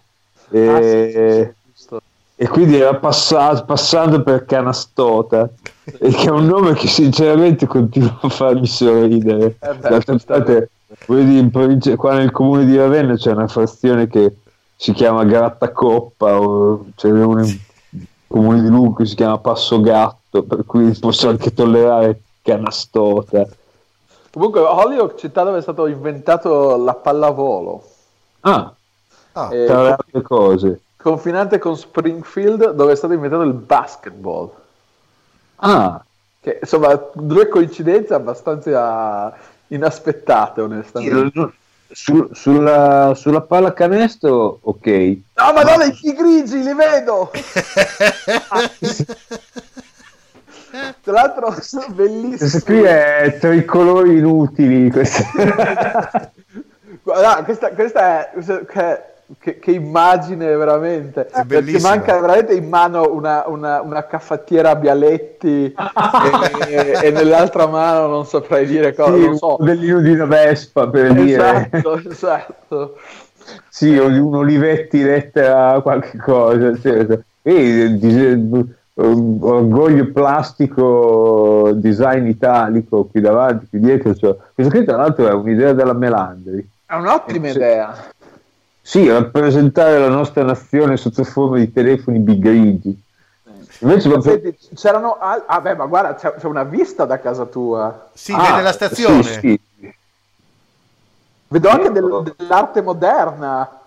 e, 0.50 0.68
ah, 0.68 0.82
sì, 0.82 1.74
sì, 1.74 1.98
e 2.36 2.48
quindi 2.48 2.80
era 2.80 2.96
passato, 2.96 3.64
passando 3.66 4.22
per 4.24 4.46
Canastota 4.46 5.50
e 5.84 6.10
che 6.10 6.26
è 6.26 6.32
un 6.32 6.48
nome 6.48 6.74
che 6.74 6.88
sinceramente 6.88 7.66
continua 7.66 8.18
a 8.22 8.30
farmi 8.30 8.68
sorridere. 8.68 9.56
Eh 9.60 10.68
vedi, 11.08 11.38
in 11.38 11.50
provincia, 11.52 11.96
qua 11.96 12.16
nel 12.16 12.32
comune 12.32 12.66
di 12.66 12.76
Ravenna 12.76 13.16
c'è 13.16 13.32
una 13.32 13.48
frazione 13.48 14.08
che 14.08 14.36
si 14.76 14.92
chiama 14.92 15.24
Grattacoppa 15.24 16.40
o 16.40 16.88
c'è 16.96 17.10
un 17.10 17.58
comune 18.28 18.62
di 18.62 18.68
Lugo 18.68 18.96
che 18.96 19.06
si 19.06 19.16
chiama 19.16 19.38
Passo 19.38 19.80
Gatto, 19.80 20.21
per 20.32 20.66
cui 20.66 20.98
posso 20.98 21.28
anche 21.28 21.54
tollerare 21.54 22.22
Canastota. 22.42 23.46
Comunque, 24.32 24.62
Holyoke, 24.62 25.18
città 25.18 25.44
dove 25.44 25.58
è 25.60 25.62
stato 25.62 25.88
inventato 25.88 26.78
la 26.78 26.94
pallavolo. 26.94 27.84
Ah, 28.42 28.74
ah 29.34 29.48
tra 29.50 29.84
le 29.84 29.92
altre 29.92 30.22
cose. 30.22 30.82
Confinante 30.96 31.60
con 31.60 31.76
Springfield, 31.76 32.72
dove 32.72 32.94
è 32.94 32.96
stato 32.96 33.14
inventato 33.14 33.44
il 33.44 33.54
basketball. 33.54 34.50
Ah. 35.58 36.02
Che, 36.40 36.60
insomma, 36.62 37.00
due 37.14 37.50
coincidenze 37.50 38.14
abbastanza 38.14 39.36
inaspettate, 39.68 40.62
onestamente. 40.62 41.32
Sì, 41.34 41.50
su, 41.94 42.30
sulla, 42.32 43.14
sulla 43.16 43.42
pallacanestro, 43.42 44.60
ok. 44.62 44.88
No, 45.36 45.54
ma 45.54 45.62
no, 45.64 45.84
i 45.84 46.14
grigi, 46.14 46.64
li 46.64 46.74
vedo! 46.74 47.32
Tra 51.04 51.14
l'altro, 51.14 51.56
sono 51.60 51.86
bellissimi. 51.90 52.38
Questo 52.38 52.62
qui 52.64 52.82
è 52.82 53.38
tricolori 53.40 54.18
inutili. 54.18 54.90
Guarda, 57.04 57.44
questa, 57.44 57.70
questa 57.72 58.32
è 58.32 58.32
che, 59.40 59.60
che, 59.60 59.72
immagine 59.72 60.56
veramente 60.56 61.28
è 61.28 61.46
perché 61.46 61.80
manca 61.80 62.20
veramente 62.20 62.54
in 62.54 62.68
mano 62.68 63.14
una, 63.14 63.44
una, 63.48 63.82
una 63.82 64.06
caffattiera 64.06 64.72
a 64.72 64.76
bialetti 64.76 65.74
e, 66.68 67.00
e, 67.02 67.12
nell'altra 67.12 67.66
mano 67.68 68.08
non 68.08 68.26
saprei 68.26 68.66
dire 68.66 68.94
cosa 68.94 69.14
sì, 69.16 69.26
non 69.26 69.38
so. 69.38 69.48
un 69.48 69.56
modellino 69.60 70.00
di 70.02 70.12
una 70.12 70.26
Vespa 70.26 70.88
per 70.90 71.18
esatto, 71.18 71.96
dire 71.96 72.10
esatto 72.12 72.98
sì 73.70 73.98
o 73.98 74.10
di 74.10 74.20
un 74.20 74.36
Olivetti 74.36 75.02
lettera 75.02 75.80
qualche 75.82 76.18
cosa 76.18 76.78
certo. 76.80 77.24
e, 77.42 77.98
orgoglio 78.94 80.12
plastico 80.12 81.72
design 81.74 82.28
italico 82.28 83.06
qui 83.06 83.22
davanti 83.22 83.68
qui 83.70 83.80
dietro 83.80 84.14
cioè. 84.14 84.36
questo 84.54 84.76
qui 84.76 84.84
tra 84.86 84.98
l'altro 84.98 85.28
è 85.28 85.32
un'idea 85.32 85.74
della 85.74 85.94
Melandri 85.94 86.68
è 86.86 86.94
un'ottima 86.96 87.50
idea 87.50 87.96
sì, 88.84 89.08
rappresentare 89.10 90.00
la 90.00 90.10
nostra 90.10 90.44
nazione 90.44 90.98
sotto 90.98 91.24
forma 91.24 91.58
di 91.58 91.72
telefoni 91.72 92.20
bigrigi. 92.20 93.04
Invece 93.80 94.10
ma 94.10 94.22
senti, 94.22 94.58
c'erano 94.76 95.14
ah 95.14 95.62
beh, 95.62 95.76
ma 95.76 95.86
guarda, 95.86 96.16
c'è, 96.16 96.36
c'è, 96.36 96.46
una 96.48 96.64
vista 96.64 97.06
da 97.06 97.20
casa 97.20 97.46
tua. 97.46 98.10
Sì, 98.14 98.34
ah, 98.34 98.42
vede 98.42 98.62
la 98.62 98.72
stazione. 98.72 99.24
Sì, 99.24 99.60
sì. 99.80 99.94
Vedo 101.48 101.70
anche 101.70 101.92
del, 101.92 102.34
dell'arte 102.36 102.82
moderna. 102.82 103.80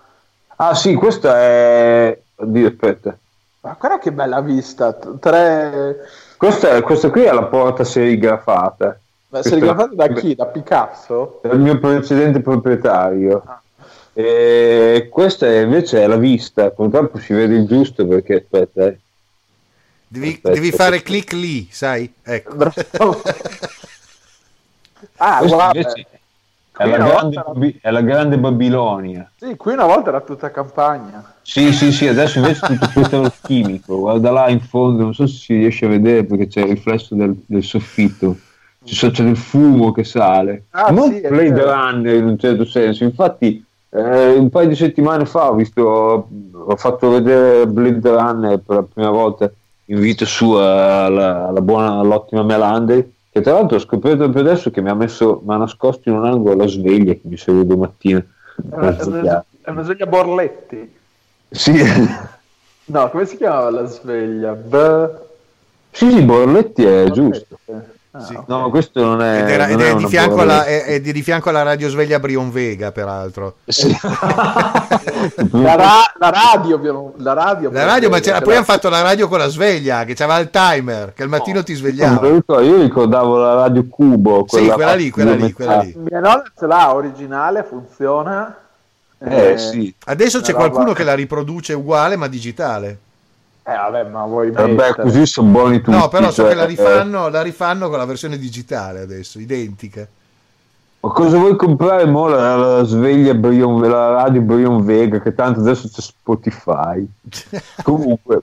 Ah 0.57 0.75
sì, 0.75 0.95
questa 0.95 1.39
è... 1.39 2.19
Oddio, 2.37 2.69
aspetta. 2.69 3.17
Ma 3.65 3.77
guarda 3.79 3.99
che 3.99 4.13
bella 4.13 4.43
vista. 4.43 4.93
Tre... 4.93 5.97
Questa, 6.37 6.83
questa 6.83 7.09
qui 7.09 7.23
è 7.23 7.33
la 7.33 7.45
porta 7.45 7.83
serigrafata. 7.83 8.99
Ma 9.29 9.43
serigrafata 9.43 9.95
da 9.95 10.09
chi? 10.09 10.35
Da 10.35 10.45
Picasso? 10.45 11.41
Dal 11.43 11.59
mio 11.59 11.79
precedente 11.79 12.41
proprietario. 12.41 13.43
Ah. 13.47 13.63
E 14.13 15.09
questa 15.11 15.51
invece 15.51 16.03
è 16.03 16.07
la 16.07 16.19
vista, 16.19 16.71
purtroppo 16.71 17.19
si 17.19 17.33
vede 17.33 17.57
il 17.57 17.67
giusto 17.67 18.07
perché 18.07 18.35
aspetta. 18.35 18.87
Eh. 18.87 18.99
Devi, 20.07 20.29
aspetta, 20.29 20.51
devi 20.51 20.71
fare 20.71 21.03
click 21.03 21.33
lì, 21.33 21.67
sai? 21.71 22.13
Ecco. 22.23 22.71
ah, 25.17 25.43
guarda. 25.43 25.95
È 26.77 26.87
la, 26.87 26.97
grande, 26.97 27.37
era... 27.37 27.53
è 27.81 27.91
la, 27.93 28.01
grande, 28.01 28.37
Babilonia. 28.37 29.31
Sì, 29.37 29.55
qui 29.57 29.75
una 29.75 29.87
volta 29.87 30.09
era 30.09 30.21
tutta 30.23 30.51
campagna. 30.51 31.35
Sì, 31.41 31.73
sì, 31.73 31.93
sì, 31.93 32.09
adesso 32.09 32.39
invece 32.39 32.67
tutto 32.67 32.91
questo 32.93 33.17
è 33.17 33.23
lo 33.23 33.33
chimico. 33.43 34.01
Guarda 34.01 34.33
là 34.33 34.49
in 34.49 34.61
fondo, 34.61 35.05
non 35.05 35.15
so 35.15 35.27
se 35.29 35.37
si 35.37 35.55
riesce 35.55 35.87
a 35.87 35.89
vedere 35.89 36.25
perché 36.25 36.49
c'è 36.49 36.63
il 36.63 36.71
riflesso 36.71 37.15
del, 37.15 37.37
del 37.47 37.63
soffitto. 37.63 38.37
C'è, 38.85 39.11
c'è 39.13 39.23
del 39.23 39.37
fumo 39.37 39.93
che 39.93 40.03
sale. 40.03 40.65
Ah, 40.71 40.91
non 40.91 41.13
sì, 41.13 41.21
Blade 41.21 41.63
Runner 41.63 42.15
in 42.17 42.27
un 42.27 42.39
certo 42.39 42.65
senso. 42.65 43.05
Infatti, 43.05 43.65
eh, 43.91 44.33
un 44.33 44.51
paio 44.51 44.67
di 44.67 44.75
settimane 44.75 45.27
fa 45.27 45.51
ho 45.51 45.55
visto, 45.55 46.29
ho 46.53 46.77
fatto 46.77 47.09
vedere 47.09 47.69
Blade 47.69 48.11
Runner 48.11 48.59
per 48.59 48.77
la 48.77 48.83
prima 48.83 49.11
volta 49.11 49.49
in 49.87 50.01
vita 50.01 50.25
sua 50.25 51.05
alla, 51.05 51.47
alla 51.47 51.61
buona, 51.61 52.01
all'ottima 52.01 52.43
Melandri 52.43 53.13
che 53.35 53.41
tra 53.41 53.55
l'altro 53.55 53.79
ho 53.79 53.81
scoperto 53.81 54.19
proprio 54.19 54.43
adesso 54.43 54.71
che 54.71 54.81
mi 54.81 54.91
ha 54.91 54.95
messo, 54.95 55.43
mi 55.45 55.55
ha 55.55 55.57
nascosto 55.57 56.09
in 56.09 56.15
un 56.15 56.25
angolo 56.25 56.55
la 56.55 56.69
sveglia 56.69 57.15
che 57.15 57.23
mi 57.25 57.37
segue 57.37 57.67
domattina. 57.67 58.21
È 58.21 58.75
una, 58.77 58.97
è 58.97 59.03
una, 59.03 59.45
è 59.61 59.71
una 59.71 59.83
sveglia 59.83 60.07
Borletti? 60.07 60.95
Sì. 61.51 61.73
no, 62.85 63.11
come 63.11 63.27
si 63.27 63.37
chiamava 63.37 63.71
la 63.71 63.87
sveglia? 63.87 64.53
B... 64.53 65.11
Sì, 65.91 66.13
sì, 66.13 66.23
Borletti 66.23 66.85
è 66.85 67.09
Borletti. 67.09 67.13
giusto. 67.13 67.59
Ah, 68.17 68.21
sì. 68.21 68.39
No, 68.47 68.71
questo 68.71 69.05
non 69.05 69.21
è. 69.21 69.41
Ed, 69.41 69.49
era, 69.49 69.67
non 69.67 69.81
ed 69.81 69.87
è, 69.87 69.91
è, 69.91 69.97
di 69.97 70.07
fianco 70.07 70.41
alla, 70.41 70.65
è, 70.65 70.85
è, 70.85 71.01
di 71.01 71.23
fianco 71.23 71.49
alla 71.49 71.63
radio 71.63 71.89
sveglia 71.89 72.21
Brion 72.21 72.53
Vega, 72.53 72.93
peraltro. 72.93 73.57
Sì. 73.67 73.91
la, 75.51 75.75
ra- 75.75 76.13
la, 76.17 76.31
radio, 76.31 76.81
la 77.17 77.33
radio, 77.33 77.73
la 77.73 77.85
radio 77.85 78.11
ma 78.11 78.21
poi 78.21 78.55
hanno 78.55 78.65
fatto 78.65 78.89
la 78.89 79.03
radio 79.03 79.27
con 79.27 79.39
la 79.39 79.49
sveglia 79.49 80.05
che 80.05 80.15
c'aveva 80.15 80.39
il 80.39 80.49
timer 80.51 81.13
che 81.13 81.25
al 81.25 81.29
mattino 81.29 81.59
no. 81.59 81.65
ti 81.65 81.75
svegliava. 81.75 82.25
Io 82.29 82.81
ricordavo 82.83 83.37
la 83.37 83.55
radio 83.55 83.85
Cubo. 83.89 84.45
Quella, 84.45 84.65
sì, 84.65 84.71
quella 84.71 84.95
lì, 84.95 85.11
quella 85.11 85.35
lì, 85.35 85.53
quella 85.53 85.81
lì. 85.81 85.95
Mia 85.97 86.21
nonna 86.21 86.45
ce 86.57 86.67
l'ha 86.69 86.95
originale, 86.95 87.67
funziona. 87.69 88.57
Eh, 89.19 89.51
eh, 89.51 89.59
sì. 89.59 89.93
Adesso 90.05 90.41
c'è 90.41 90.53
qualcuno 90.53 90.93
che 90.93 91.03
la 91.03 91.15
riproduce 91.15 91.73
uguale 91.73 92.15
ma 92.15 92.29
digitale. 92.29 92.99
Eh 93.67 93.73
vabbè, 93.73 94.05
ma 94.05 94.27
vuoi 94.27 94.51
Vabbè, 94.51 94.95
così 94.97 95.25
sono 95.27 95.51
buoni 95.51 95.81
tutti. 95.81 95.97
No, 95.97 96.09
però 96.09 96.27
so 96.27 96.43
cioè, 96.43 96.51
che 96.51 96.55
la 96.55 96.67
rifanno, 96.67 97.29
eh... 97.29 97.31
la 97.31 97.43
rifanno 97.43 97.89
con 97.89 97.99
la 97.99 98.05
versione 98.05 98.37
digitale 98.37 99.01
adesso, 99.01 99.39
identica. 99.39 100.07
Ma 101.01 101.11
cosa 101.11 101.39
vuoi 101.39 101.57
comprare 101.57 102.05
mo 102.07 102.29
la, 102.29 102.57
la 102.57 102.83
sveglia 102.85 103.35
Brion, 103.35 103.81
la 103.81 104.11
radio 104.11 104.41
Brion 104.43 104.85
Vega 104.85 105.21
che 105.21 105.35
tanto 105.35 105.61
adesso 105.61 105.89
c'è 105.89 106.01
Spotify. 106.01 107.07
Comunque 107.83 108.43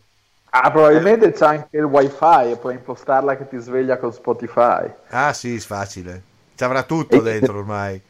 Ah, 0.53 0.69
probabilmente 0.69 1.31
c'è 1.31 1.45
anche 1.45 1.77
il 1.77 1.85
wifi 1.85 2.51
e 2.51 2.57
puoi 2.57 2.73
impostarla 2.73 3.37
che 3.37 3.47
ti 3.47 3.57
sveglia 3.57 3.97
con 3.97 4.11
Spotify. 4.11 4.91
Ah, 5.09 5.31
sì, 5.31 5.57
facile. 5.59 6.21
Ci 6.55 6.63
avrà 6.65 6.83
tutto 6.83 7.15
e 7.15 7.21
dentro 7.21 7.59
ormai. 7.59 8.01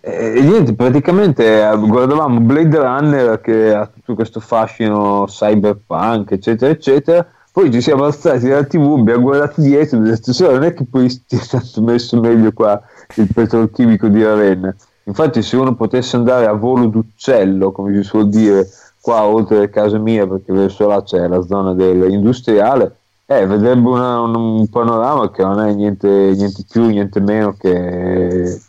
E 0.00 0.40
niente, 0.40 0.74
praticamente 0.74 1.60
eh, 1.60 1.76
guardavamo 1.76 2.40
Blade 2.40 2.78
Runner 2.78 3.40
che 3.40 3.74
ha 3.74 3.86
tutto 3.86 4.14
questo 4.14 4.38
fascino 4.38 5.24
cyberpunk, 5.26 6.30
eccetera, 6.30 6.70
eccetera. 6.70 7.26
Poi 7.50 7.72
ci 7.72 7.80
siamo 7.80 8.04
alzati 8.04 8.46
dalla 8.48 8.64
TV, 8.64 8.96
abbiamo 8.98 9.22
guardato 9.22 9.60
dietro 9.60 9.96
e 9.96 10.00
abbiamo 10.00 10.16
detto: 10.16 10.50
non 10.52 10.62
è 10.62 10.72
che 10.72 10.84
poi 10.84 11.10
sia 11.10 11.40
stato 11.40 11.82
messo 11.82 12.20
meglio 12.20 12.52
qua 12.52 12.80
il 13.16 13.28
petrolchimico 13.32 14.06
di 14.06 14.22
Ravenna. 14.22 14.74
Infatti, 15.04 15.42
se 15.42 15.56
uno 15.56 15.74
potesse 15.74 16.14
andare 16.16 16.46
a 16.46 16.52
volo 16.52 16.86
d'uccello, 16.86 17.72
come 17.72 17.94
si 17.96 18.02
suol 18.04 18.28
dire, 18.28 18.68
qua 19.00 19.24
oltre 19.24 19.70
casa 19.70 19.98
mia, 19.98 20.26
perché 20.26 20.52
verso 20.52 20.86
là 20.86 21.02
c'è 21.02 21.26
la 21.26 21.42
zona 21.42 21.72
dell'industriale, 21.74 22.96
eh, 23.26 23.46
vedrebbe 23.46 23.88
una, 23.88 24.20
un, 24.20 24.34
un, 24.34 24.68
panorama 24.68 25.30
che 25.30 25.42
non 25.42 25.60
è 25.60 25.72
niente, 25.72 26.08
niente 26.08 26.64
più, 26.70 26.86
niente 26.86 27.20
meno 27.20 27.54
che 27.58 28.60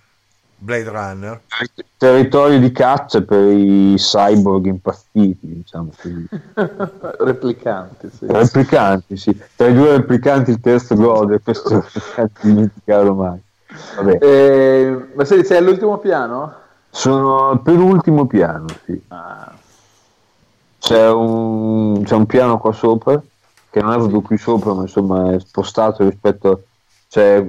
Blade 0.60 0.90
Runner. 0.90 1.42
Territorio 1.98 2.60
di 2.60 2.72
caccia 2.72 3.22
per 3.22 3.48
i 3.48 3.96
cyborg 3.96 4.66
impazziti, 4.66 5.38
diciamo 5.42 5.92
così. 5.96 6.28
replicanti, 7.20 8.10
sì. 8.16 8.26
Replicanti, 8.28 9.18
sì. 9.18 9.42
Tra 9.56 9.68
i 9.68 9.74
due 9.74 9.98
replicanti 9.98 10.52
il 10.52 10.60
terzo 10.60 10.96
gode, 10.96 11.40
questo 11.40 11.86
non 12.16 12.30
dimenticarlo 12.42 13.14
mai. 13.14 13.42
Eh, 14.20 15.08
ma 15.16 15.26
sei, 15.26 15.46
sei 15.46 15.58
all'ultimo 15.58 15.98
piano? 15.98 16.54
Sono 16.90 17.50
al 17.50 17.62
penultimo 17.62 18.28
piano, 18.28 18.66
sì. 18.84 19.02
Ah. 19.08 19.54
C'è, 20.80 21.10
un, 21.10 22.04
c'è 22.04 22.16
un 22.16 22.26
piano 22.26 22.58
qua 22.58 22.74
sopra, 22.74 23.22
che 23.70 23.82
non 23.82 23.94
è 23.94 23.98
venuto 23.98 24.22
qui 24.22 24.38
sopra, 24.38 24.74
ma 24.74 24.82
insomma 24.82 25.32
è 25.34 25.40
spostato 25.40 26.04
rispetto... 26.04 26.64
a... 27.14 27.44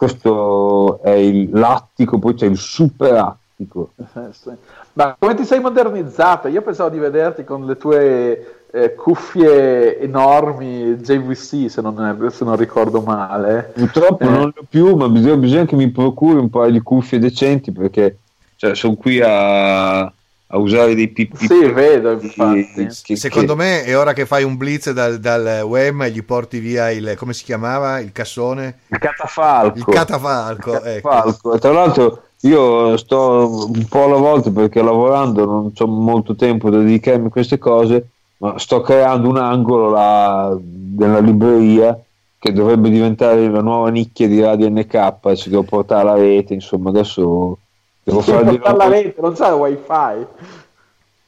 Questo 0.00 1.02
è 1.02 1.10
il 1.10 1.50
lattico, 1.52 2.18
poi 2.18 2.32
c'è 2.32 2.46
il 2.46 2.56
super 2.56 3.16
attico. 3.16 3.90
Eh, 3.98 4.56
Ma 4.94 5.14
come 5.18 5.34
ti 5.34 5.44
sei 5.44 5.60
modernizzato? 5.60 6.48
Io 6.48 6.62
pensavo 6.62 6.88
di 6.88 6.98
vederti 6.98 7.44
con 7.44 7.66
le 7.66 7.76
tue 7.76 8.62
eh, 8.70 8.94
cuffie 8.94 10.00
enormi 10.00 10.96
JVC, 10.96 11.68
se 11.68 11.82
non, 11.82 12.30
se 12.30 12.44
non 12.46 12.56
ricordo 12.56 13.02
male. 13.02 13.72
Purtroppo 13.74 14.24
eh. 14.24 14.30
non 14.30 14.46
le 14.54 14.60
ho 14.62 14.64
più, 14.66 14.96
ma 14.96 15.06
bisogna, 15.10 15.36
bisogna, 15.36 15.66
che 15.66 15.76
mi 15.76 15.90
procuri 15.90 16.38
un 16.38 16.48
paio 16.48 16.72
di 16.72 16.80
cuffie 16.80 17.18
decenti 17.18 17.70
perché 17.70 18.20
cioè, 18.56 18.74
sono 18.74 18.94
qui 18.94 19.20
a 19.22 20.10
a 20.52 20.58
usare 20.58 20.94
dei 20.94 21.08
pippi. 21.08 21.46
Sì, 21.46 21.70
vedo, 21.70 22.12
infatti. 22.12 22.88
Che, 23.02 23.16
Secondo 23.16 23.54
che... 23.54 23.62
me 23.62 23.84
è 23.84 23.96
ora 23.96 24.12
che 24.12 24.26
fai 24.26 24.42
un 24.42 24.56
blitz 24.56 24.90
dal, 24.90 25.18
dal, 25.18 25.62
web 25.62 26.02
e 26.02 26.10
gli 26.10 26.22
porti 26.24 26.58
via 26.58 26.90
il, 26.90 27.14
come 27.16 27.32
si 27.32 27.44
chiamava, 27.44 28.00
il 28.00 28.12
cassone? 28.12 28.80
Il 28.88 28.98
catafalco. 28.98 29.78
Il 29.78 29.84
catafalco, 29.84 30.70
il 30.70 30.76
ecco. 30.84 31.08
catafalco. 31.08 31.48
Ecco. 31.54 31.58
Tra 31.58 31.72
l'altro 31.72 32.22
io 32.40 32.96
sto 32.96 33.68
un 33.72 33.86
po' 33.86 34.04
alla 34.04 34.16
volta 34.16 34.50
perché 34.50 34.82
lavorando 34.82 35.44
non 35.44 35.72
ho 35.76 35.86
molto 35.86 36.34
tempo 36.34 36.70
da 36.70 36.78
dedicarmi 36.78 37.26
a 37.26 37.30
queste 37.30 37.58
cose, 37.58 38.08
ma 38.38 38.58
sto 38.58 38.80
creando 38.80 39.28
un 39.28 39.36
angolo 39.36 39.90
là, 39.90 40.56
nella 40.96 41.20
libreria 41.20 41.98
che 42.38 42.52
dovrebbe 42.52 42.88
diventare 42.88 43.48
la 43.48 43.60
nuova 43.60 43.90
nicchia 43.90 44.26
di 44.26 44.40
Radio 44.40 44.68
NK 44.70 45.16
e 45.26 45.36
ci 45.36 45.50
devo 45.50 45.62
portare 45.62 46.04
la 46.04 46.14
rete, 46.14 46.54
insomma 46.54 46.88
adesso 46.88 47.58
Devo 48.02 48.20
fargli 48.20 48.58
la 48.62 48.88
rete, 48.88 49.20
non 49.20 49.34
c'è 49.34 49.48
il 49.48 49.54
wifi. 49.54 50.26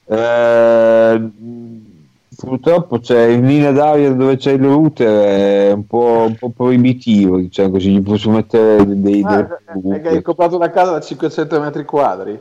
Eh, 0.04 1.30
purtroppo 2.36 2.98
c'è 2.98 3.26
in 3.26 3.46
linea 3.46 3.72
d'aria 3.72 4.12
dove 4.12 4.36
c'è 4.36 4.52
il 4.52 4.62
router 4.62 5.68
è 5.68 5.72
un 5.72 5.86
po', 5.86 6.24
un 6.26 6.36
po 6.36 6.50
proibitivo, 6.50 7.38
diciamo 7.38 7.70
così, 7.70 7.92
gli 7.92 8.02
posso 8.02 8.30
mettere 8.30 8.84
dei... 9.00 9.22
Ah, 9.24 9.46
dei 9.74 9.92
è 9.92 10.00
che 10.00 10.08
hai 10.08 10.22
comprato 10.22 10.56
una 10.56 10.70
casa 10.70 10.92
da 10.92 11.00
500 11.00 11.60
metri 11.60 11.84
quadri? 11.84 12.38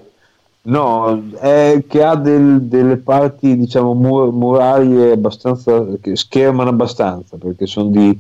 No, 0.64 1.24
è 1.40 1.84
che 1.88 2.04
ha 2.04 2.16
del, 2.16 2.62
delle 2.64 2.98
parti, 2.98 3.58
diciamo, 3.58 3.94
mur- 3.94 4.32
murarie 4.32 5.12
abbastanza, 5.12 5.86
che 6.00 6.16
schermano 6.16 6.70
abbastanza, 6.70 7.38
perché 7.38 7.66
sono 7.66 7.90
di, 7.90 8.20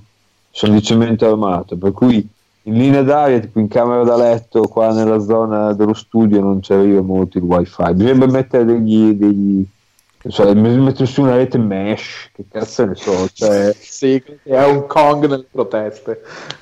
son 0.49 0.71
di 0.71 0.81
cemento 0.81 1.27
armato, 1.27 1.77
per 1.77 1.91
cui 1.91 2.27
in 2.63 2.73
linea 2.73 3.01
d'aria, 3.01 3.39
tipo 3.39 3.59
in 3.59 3.67
camera 3.67 4.03
da 4.03 4.15
letto, 4.15 4.67
qua 4.67 4.93
nella 4.93 5.19
zona 5.19 5.73
dello 5.73 5.93
studio 5.93 6.39
non 6.41 6.61
ci 6.61 6.73
arriva 6.73 7.01
molto 7.01 7.37
il 7.37 7.43
wifi. 7.43 7.93
Bisogna 7.93 8.25
mettere 8.27 8.65
degli, 8.65 9.13
degli 9.13 9.65
cioè, 10.29 10.53
mettere 10.53 11.07
su 11.07 11.23
una 11.23 11.35
rete 11.35 11.57
mesh, 11.57 12.29
che 12.33 12.45
cazzo 12.49 12.85
ne 12.85 12.95
so. 12.95 13.27
Cioè... 13.33 13.73
sì, 13.79 14.23
è 14.43 14.63
un 14.63 14.85
Kong 14.85 15.25
nelle 15.25 15.47
proteste. 15.49 16.21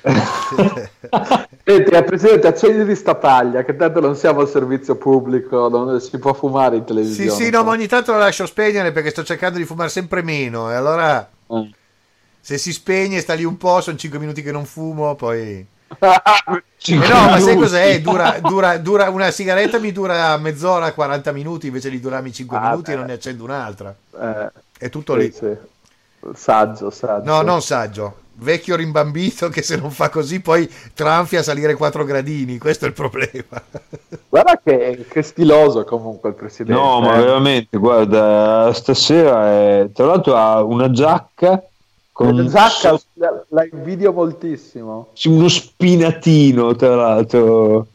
Senti, 1.62 1.90
eh, 1.90 2.04
Presidente, 2.04 2.46
accendi 2.46 2.84
di 2.86 2.94
sta 2.94 3.16
paglia, 3.16 3.62
che 3.62 3.76
tanto 3.76 4.00
non 4.00 4.16
siamo 4.16 4.40
al 4.40 4.48
servizio 4.48 4.96
pubblico, 4.96 5.68
dove 5.68 6.00
si 6.00 6.18
può 6.18 6.32
fumare 6.32 6.76
in 6.76 6.84
televisione. 6.84 7.30
Sì, 7.30 7.44
sì, 7.44 7.50
no, 7.50 7.62
ma 7.62 7.72
ogni 7.72 7.86
tanto 7.86 8.12
lo 8.12 8.18
lascio 8.18 8.46
spegnere 8.46 8.92
perché 8.92 9.10
sto 9.10 9.24
cercando 9.24 9.58
di 9.58 9.64
fumare 9.64 9.90
sempre 9.90 10.22
meno, 10.22 10.70
e 10.70 10.74
allora... 10.74 11.28
Mm. 11.54 11.68
Se 12.42 12.56
si 12.56 12.72
spegne, 12.72 13.20
sta 13.20 13.34
lì 13.34 13.44
un 13.44 13.58
po', 13.58 13.82
sono 13.82 13.98
5 13.98 14.18
minuti 14.18 14.40
che 14.40 14.52
non 14.52 14.64
fumo, 14.64 15.14
poi... 15.14 15.66
Eh 15.98 16.96
no, 16.96 17.30
ma 17.30 17.38
sai 17.40 17.56
cos'è? 17.56 18.00
Dura, 18.00 18.38
dura, 18.40 18.78
dura, 18.78 19.10
una 19.10 19.30
sigaretta 19.30 19.78
mi 19.78 19.92
dura 19.92 20.36
mezz'ora, 20.38 20.92
40 20.92 21.32
minuti 21.32 21.66
invece 21.66 21.90
di 21.90 22.00
durarmi 22.00 22.32
5 22.32 22.56
ah, 22.56 22.70
minuti 22.70 22.90
beh. 22.90 22.92
e 22.92 22.96
non 22.96 23.06
ne 23.06 23.12
accendo 23.12 23.44
un'altra. 23.44 23.94
Eh, 24.18 24.50
è 24.78 24.88
tutto 24.88 25.14
sì, 25.14 25.18
lì. 25.18 25.32
Sì. 25.32 25.56
Saggio, 26.34 26.90
saggio. 26.90 27.30
No, 27.30 27.42
non 27.42 27.60
saggio. 27.60 28.18
Vecchio 28.34 28.76
rimbambito 28.76 29.48
che 29.50 29.60
se 29.60 29.76
non 29.76 29.90
fa 29.90 30.08
così 30.08 30.40
poi 30.40 30.70
tranfia 30.94 31.40
a 31.40 31.42
salire 31.42 31.74
4 31.74 32.04
gradini. 32.04 32.56
Questo 32.56 32.86
è 32.86 32.88
il 32.88 32.94
problema. 32.94 33.62
Guarda 34.28 34.60
che, 34.62 35.04
che 35.08 35.22
stiloso 35.22 35.84
comunque 35.84 36.30
il 36.30 36.36
presidente. 36.36 36.80
No, 36.80 37.00
ma 37.00 37.16
veramente, 37.16 37.76
guarda, 37.76 38.72
stasera 38.72 39.48
è... 39.50 39.90
tra 39.92 40.06
l'altro 40.06 40.36
ha 40.36 40.62
una 40.62 40.90
giacca 40.90 41.62
con 42.20 42.46
Zacca 42.50 43.00
la 43.48 43.64
invidio 43.64 44.12
moltissimo. 44.12 45.08
Uno 45.24 45.48
spinatino, 45.48 46.76
tra 46.76 46.94
l'altro. 46.94 47.86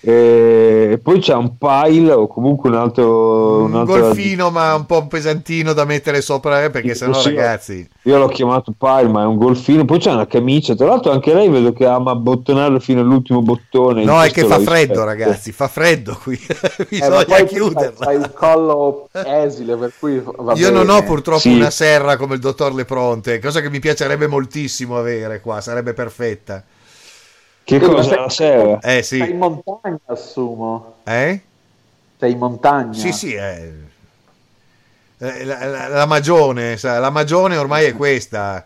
E 0.00 1.00
poi 1.02 1.18
c'è 1.18 1.34
un 1.34 1.56
pile 1.58 2.12
o 2.12 2.28
comunque 2.28 2.70
un 2.70 2.76
altro 2.76 3.64
un, 3.64 3.74
un 3.74 3.84
golfino 3.84 4.50
ma 4.50 4.74
un 4.74 4.86
po' 4.86 5.04
pesantino 5.08 5.72
da 5.72 5.84
mettere 5.84 6.20
sopra 6.20 6.62
eh, 6.62 6.70
perché 6.70 6.94
sennò 6.94 7.14
sì, 7.14 7.34
ragazzi. 7.34 7.88
io 8.02 8.16
l'ho 8.16 8.28
chiamato 8.28 8.72
pile 8.78 9.08
ma 9.08 9.22
è 9.22 9.26
un 9.26 9.36
golfino. 9.36 9.84
Poi 9.84 9.98
c'è 9.98 10.12
una 10.12 10.26
camicia. 10.26 10.76
Tra 10.76 10.86
l'altro 10.86 11.10
anche 11.10 11.34
lei 11.34 11.48
vedo 11.48 11.72
che 11.72 11.84
ama 11.84 12.14
bottonarlo 12.14 12.78
fino 12.78 13.00
all'ultimo 13.00 13.42
bottone. 13.42 14.04
No 14.04 14.22
è 14.22 14.30
che 14.30 14.44
fa 14.44 14.60
freddo 14.60 15.02
ragazzi 15.04 15.50
fa 15.50 15.66
freddo 15.66 16.16
qui. 16.22 16.38
Bisogna 16.88 17.36
eh, 17.36 17.44
chiuderla. 17.44 18.06
hai 18.06 18.16
il 18.16 18.32
collo 18.32 19.08
esile 19.12 19.76
per 19.76 19.92
cui 19.98 20.14
io 20.14 20.44
bene. 20.44 20.70
non 20.70 20.90
ho 20.90 21.02
purtroppo 21.02 21.40
sì. 21.40 21.54
una 21.54 21.70
serra 21.70 22.16
come 22.16 22.34
il 22.34 22.40
dottor 22.40 22.74
Lepronte 22.74 23.38
cosa 23.40 23.60
che 23.60 23.70
mi 23.70 23.80
piacerebbe 23.80 24.26
moltissimo 24.26 24.96
avere 24.96 25.40
qua 25.40 25.60
sarebbe 25.60 25.92
perfetta 25.92 26.62
che 27.68 27.80
cosa? 27.80 28.02
Sei, 28.02 28.16
la 28.16 28.28
sera? 28.30 28.78
Eh 28.80 29.02
sì. 29.02 29.18
Sei 29.18 29.30
in 29.30 29.36
montagna, 29.36 29.98
assumo. 30.06 30.94
Eh? 31.04 31.38
Sei 32.18 32.32
in 32.32 32.38
montagna? 32.38 32.94
Sì, 32.94 33.12
sì, 33.12 33.34
è... 33.34 33.70
Eh, 35.18 35.44
la, 35.44 35.66
la, 35.66 35.88
la, 35.88 36.06
magione, 36.06 36.78
la 36.80 37.10
magione 37.10 37.58
ormai 37.58 37.84
è 37.84 37.92
questa. 37.92 38.64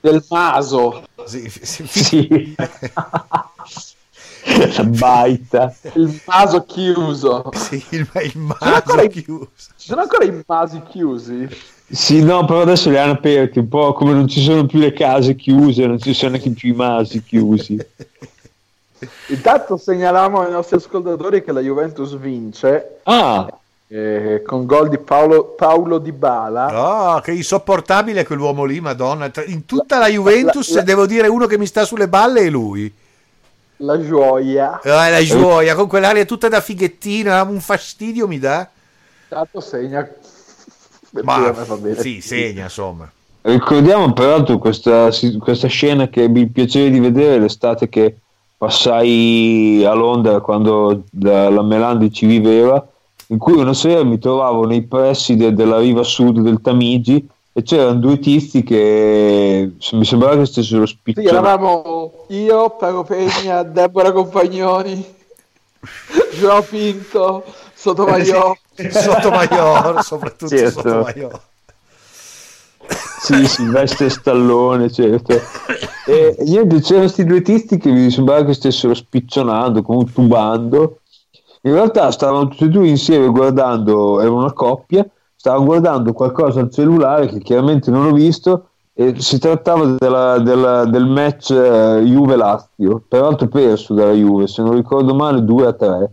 Del 0.00 0.24
maso. 0.28 1.04
Sì, 1.24 1.48
sì. 1.48 1.86
sì. 1.86 2.56
baita. 4.98 5.72
Il 5.92 6.20
maso 6.26 6.64
chiuso. 6.64 7.50
Sì, 7.54 7.84
il, 7.90 8.10
il 8.20 8.38
maso 8.38 9.06
chiuso. 9.10 9.50
Ci 9.54 9.86
sono 9.86 10.00
ancora 10.00 10.24
i 10.24 10.42
masi 10.44 10.82
chiusi? 10.82 11.48
Sì, 11.86 12.22
no, 12.22 12.44
però 12.44 12.62
adesso 12.62 12.90
le 12.90 12.98
hanno 12.98 13.12
aperte, 13.12 13.60
un 13.60 13.68
po' 13.68 13.92
come 13.92 14.12
non 14.12 14.26
ci 14.26 14.42
sono 14.42 14.66
più 14.66 14.78
le 14.78 14.92
case 14.92 15.34
chiuse, 15.34 15.86
non 15.86 16.00
ci 16.00 16.14
sono 16.14 16.32
neanche 16.32 16.50
più 16.50 16.72
i 16.72 16.76
masi 16.76 17.22
chiusi. 17.22 17.78
Intanto 19.28 19.76
segnaliamo 19.76 20.40
ai 20.40 20.50
nostri 20.50 20.76
ascoltatori 20.76 21.42
che 21.42 21.52
la 21.52 21.60
Juventus 21.60 22.16
vince. 22.16 23.00
Ah! 23.02 23.46
Eh, 23.86 24.42
con 24.44 24.64
gol 24.64 24.88
di 24.88 24.98
Paolo, 24.98 25.54
Paolo 25.56 25.98
Di 25.98 26.10
Bala. 26.10 27.16
Oh, 27.16 27.20
che 27.20 27.32
insopportabile 27.32 28.24
quell'uomo 28.24 28.64
lì, 28.64 28.80
madonna. 28.80 29.30
In 29.46 29.66
tutta 29.66 29.98
la 29.98 30.08
Juventus, 30.08 30.70
la, 30.70 30.76
la, 30.76 30.82
devo 30.82 31.06
dire, 31.06 31.28
uno 31.28 31.46
che 31.46 31.58
mi 31.58 31.66
sta 31.66 31.84
sulle 31.84 32.08
balle 32.08 32.40
è 32.40 32.50
lui. 32.50 32.92
La 33.78 34.00
gioia. 34.00 34.80
Oh, 34.82 34.88
la 34.88 35.22
gioia, 35.22 35.74
con 35.74 35.86
quell'aria 35.86 36.24
tutta 36.24 36.48
da 36.48 36.60
fighettina, 36.60 37.42
un 37.42 37.60
fastidio 37.60 38.26
mi 38.26 38.38
dà. 38.38 38.68
Tanto 39.28 39.60
segna. 39.60 40.08
Ma, 41.22 41.54
sì, 41.96 42.20
segna, 42.20 42.64
insomma. 42.64 43.10
Ricordiamo 43.42 44.12
peraltro 44.12 44.58
questa, 44.58 45.10
questa 45.38 45.68
scena 45.68 46.08
che 46.08 46.22
ebbi 46.22 46.40
il 46.40 46.50
piacere 46.50 46.90
di 46.90 46.98
vedere 46.98 47.38
l'estate 47.38 47.88
che 47.88 48.16
passai 48.56 49.84
a 49.84 49.92
Londra 49.92 50.40
quando 50.40 51.04
la, 51.20 51.50
la 51.50 51.62
Melandi 51.62 52.10
ci 52.10 52.24
viveva 52.24 52.84
in 53.28 53.38
cui 53.38 53.54
una 53.54 53.74
sera 53.74 54.02
mi 54.02 54.18
trovavo 54.18 54.64
nei 54.64 54.82
pressi 54.82 55.36
de- 55.36 55.52
della 55.52 55.78
riva 55.78 56.02
sud 56.02 56.40
del 56.40 56.60
Tamigi 56.60 57.28
e 57.52 57.62
c'erano 57.62 58.00
due 58.00 58.18
tizi 58.18 58.62
che 58.62 59.72
mi 59.92 60.04
sembrava 60.04 60.38
che 60.38 60.46
stessero 60.46 60.86
spicciando. 60.86 61.28
Sì, 61.28 61.36
eravamo 61.36 62.24
io, 62.28 62.70
Pago 62.70 63.04
Pegna, 63.04 63.62
Deborah 63.62 64.10
Compagnoni, 64.10 65.04
Gio 66.36 66.66
Pinto, 66.68 67.44
Sotomayor. 67.84 68.56
Eh 68.76 68.90
Sotomayor, 68.92 70.02
soprattutto 70.02 70.56
certo. 70.56 70.80
Sotomayor. 70.80 71.40
Sì, 73.20 73.46
Silvestre 73.46 74.08
Stallone, 74.08 74.90
certo. 74.90 75.40
E 76.06 76.36
niente, 76.40 76.80
c'erano 76.80 77.04
questi 77.04 77.24
due 77.24 77.42
tizi 77.42 77.78
che 77.78 77.90
mi 77.90 78.10
sembrava 78.10 78.44
che 78.44 78.54
stessero 78.54 78.94
spiccionando, 78.94 79.82
comunque 79.82 80.12
tubando 80.12 80.98
in 81.66 81.72
realtà 81.72 82.10
stavano 82.10 82.48
tutti 82.48 82.64
e 82.64 82.68
due 82.68 82.88
insieme 82.88 83.28
guardando, 83.28 84.20
era 84.20 84.30
una 84.30 84.52
coppia, 84.52 85.06
stavano 85.34 85.64
guardando 85.64 86.12
qualcosa 86.12 86.60
al 86.60 86.70
cellulare 86.70 87.26
che 87.26 87.38
chiaramente 87.38 87.90
non 87.90 88.06
ho 88.06 88.12
visto 88.12 88.68
e 88.92 89.18
si 89.20 89.38
trattava 89.38 89.86
della, 89.86 90.38
della, 90.38 90.84
del 90.84 91.06
match 91.06 91.50
uh, 91.50 92.02
Juve-Lazio, 92.02 93.02
peraltro 93.08 93.48
perso 93.48 93.94
dalla 93.94 94.12
Juve, 94.12 94.46
se 94.46 94.62
non 94.62 94.74
ricordo 94.74 95.14
male 95.14 95.42
2 95.42 95.66
a 95.66 95.72
3, 95.72 96.12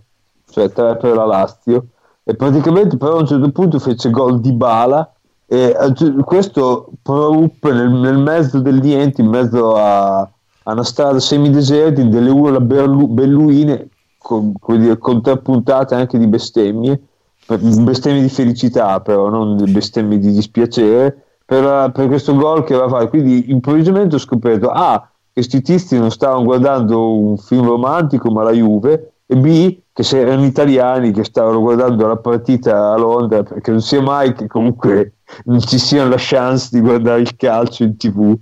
cioè 0.51 0.71
3 0.71 0.97
per 0.97 1.15
la 1.15 1.25
Lazio, 1.25 1.85
e 2.23 2.35
praticamente 2.35 2.97
però 2.97 3.17
a 3.17 3.21
un 3.21 3.27
certo 3.27 3.49
punto 3.51 3.79
fece 3.79 4.09
gol 4.11 4.39
di 4.39 4.51
bala 4.51 5.11
e 5.47 5.75
questo 6.23 6.89
proruppe 7.01 7.73
nel, 7.73 7.89
nel, 7.89 8.17
mezzo 8.17 8.59
del 8.59 8.79
niente, 8.79 9.21
in 9.21 9.27
mezzo 9.27 9.75
a, 9.75 10.19
a 10.19 10.71
una 10.71 10.83
strada 10.83 11.19
semideserta, 11.19 12.01
delle 12.03 12.29
urla 12.29 12.61
belluine 12.61 13.89
con, 14.17 14.53
dire, 14.77 14.97
contrappuntate 14.97 15.93
anche 15.93 16.17
di 16.17 16.27
bestemmie, 16.27 17.01
bestemmie 17.45 18.21
di 18.21 18.29
felicità 18.29 19.01
però, 19.01 19.27
non 19.27 19.57
bestemmie 19.73 20.19
di 20.19 20.31
dispiacere, 20.31 21.21
per, 21.43 21.91
per 21.91 22.07
questo 22.07 22.33
gol 22.35 22.63
che 22.63 22.75
va 22.75 22.85
a 22.85 22.89
fare. 22.89 23.09
Quindi 23.09 23.51
improvvisamente 23.51 24.15
ho 24.15 24.19
scoperto, 24.19 24.69
A, 24.69 25.05
questi 25.33 25.61
tizi 25.61 25.97
non 25.97 26.11
stavano 26.11 26.43
guardando 26.43 27.13
un 27.13 27.37
film 27.37 27.65
romantico 27.65 28.31
ma 28.31 28.43
la 28.43 28.51
Juve, 28.51 29.15
e 29.25 29.35
B, 29.35 29.77
che 29.93 30.03
se 30.03 30.19
erano 30.19 30.45
italiani 30.45 31.11
che 31.11 31.23
stavano 31.23 31.59
guardando 31.59 32.07
la 32.07 32.17
partita 32.17 32.93
a 32.93 32.97
Londra, 32.97 33.43
perché 33.43 33.71
non 33.71 33.81
sia 33.81 34.01
mai 34.01 34.33
che 34.33 34.47
comunque 34.47 35.13
non 35.45 35.59
ci 35.59 35.77
sia 35.77 36.05
la 36.05 36.15
chance 36.17 36.69
di 36.71 36.79
guardare 36.79 37.21
il 37.21 37.35
calcio 37.35 37.83
in 37.83 37.97
tv. 37.97 38.35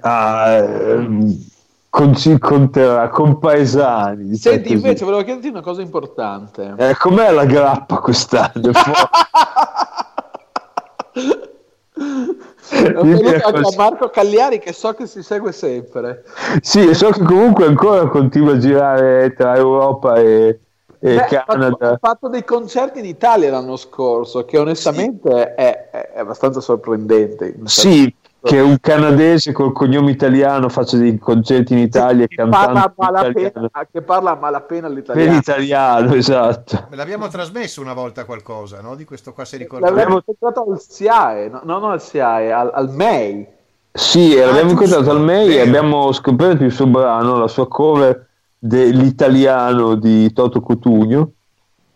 Ah, 0.00 0.50
ehm, 0.50 1.44
con, 1.88 2.14
con, 2.38 2.70
con 3.10 3.38
paesani. 3.38 4.34
Senti, 4.34 4.72
invece 4.72 5.04
volevo 5.04 5.22
chiederti 5.22 5.48
una 5.48 5.62
cosa 5.62 5.80
importante. 5.80 6.74
Eh, 6.76 6.96
com'è 6.96 7.30
la 7.30 7.44
grappa 7.44 7.98
quest'anno? 7.98 8.72
a 12.70 13.74
Marco 13.76 14.08
Cagliari 14.10 14.58
che 14.58 14.72
so 14.72 14.92
che 14.94 15.06
si 15.06 15.22
segue 15.22 15.52
sempre. 15.52 16.24
Sì, 16.60 16.94
so 16.94 17.10
che 17.10 17.22
comunque 17.22 17.66
ancora 17.66 18.06
continua 18.08 18.54
a 18.54 18.58
girare 18.58 19.34
tra 19.34 19.56
Europa 19.56 20.16
e, 20.16 20.60
e 20.98 21.14
Beh, 21.14 21.24
Canada. 21.26 21.90
Ha 21.90 21.98
fatto 22.00 22.28
dei 22.28 22.44
concerti 22.44 22.98
in 22.98 23.04
Italia 23.04 23.50
l'anno 23.50 23.76
scorso, 23.76 24.44
che 24.44 24.58
onestamente 24.58 25.30
sì. 25.30 25.62
è, 25.62 25.90
è, 25.90 26.18
abbastanza 26.18 26.60
sorprendente. 26.60 27.54
Sì, 27.64 28.12
che 28.46 28.60
un 28.60 28.78
canadese 28.80 29.50
col 29.50 29.72
cognome 29.72 30.12
italiano 30.12 30.68
faccia 30.68 30.96
dei 30.96 31.18
concerti 31.18 31.72
in 31.72 31.80
Italia 31.80 32.28
che 32.28 32.46
parla, 32.46 32.94
malapena, 32.96 33.70
che 33.90 34.02
parla 34.02 34.30
a 34.30 34.36
malapena 34.36 34.88
l'italiano. 34.88 35.30
Per 35.30 35.38
italiano, 35.38 36.14
esatto. 36.14 36.86
L'abbiamo 36.90 37.26
trasmesso 37.26 37.80
una 37.80 37.92
volta 37.92 38.24
qualcosa, 38.24 38.80
no? 38.80 38.94
Di 38.94 39.04
questo 39.04 39.32
qua 39.32 39.44
si 39.44 39.56
ricorda. 39.56 39.88
L'abbiamo 39.88 40.16
incontrato 40.16 40.64
al 40.70 40.80
SIAE, 40.80 41.48
no, 41.48 41.60
non 41.64 41.90
al 41.90 42.00
SIAE, 42.00 42.52
al, 42.52 42.70
al 42.72 42.88
MEI. 42.90 43.46
Sì, 43.92 44.38
ah, 44.38 44.46
l'abbiamo 44.46 44.70
incontrato 44.70 45.10
al 45.10 45.20
MEI 45.20 45.56
e 45.56 45.60
abbiamo 45.60 46.12
scoperto 46.12 46.62
il 46.62 46.70
suo 46.70 46.86
brano, 46.86 47.38
la 47.38 47.48
sua 47.48 47.66
cover 47.66 48.28
dell'italiano 48.58 49.96
di 49.96 50.32
Toto 50.32 50.60
Cotugno 50.60 51.32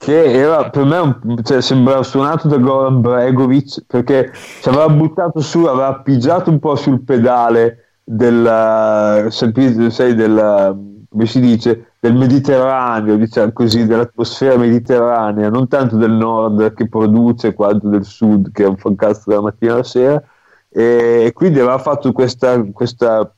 che 0.00 0.32
era 0.32 0.70
per 0.70 0.86
me 0.86 0.96
un, 0.96 1.42
cioè, 1.42 1.60
sembrava 1.60 2.02
suonato 2.02 2.48
da 2.48 2.56
Goran 2.56 3.02
Bregovic 3.02 3.84
perché 3.86 4.32
ci 4.32 4.66
aveva 4.70 4.88
buttato 4.88 5.40
su, 5.40 5.64
aveva 5.66 6.00
pigiato 6.00 6.48
un 6.48 6.58
po' 6.58 6.74
sul 6.74 7.02
pedale 7.02 7.98
del, 8.02 9.26
sai, 9.28 10.14
del 10.14 11.04
come 11.10 11.26
si 11.26 11.40
dice, 11.40 11.92
del 12.00 12.14
Mediterraneo, 12.14 13.16
diciamo 13.16 13.52
così, 13.52 13.84
dell'atmosfera 13.84 14.56
mediterranea, 14.56 15.50
non 15.50 15.68
tanto 15.68 15.96
del 15.96 16.12
nord 16.12 16.72
che 16.72 16.88
produce 16.88 17.52
quanto 17.52 17.88
del 17.88 18.04
sud 18.06 18.52
che 18.52 18.64
è 18.64 18.68
un 18.68 18.78
fancasto 18.78 19.28
dalla 19.28 19.42
mattina 19.42 19.74
alla 19.74 19.82
sera. 19.82 20.22
E 20.70 21.30
quindi 21.34 21.58
aveva 21.58 21.76
fatto 21.76 22.10
questa, 22.12 22.58
questa 22.72 23.30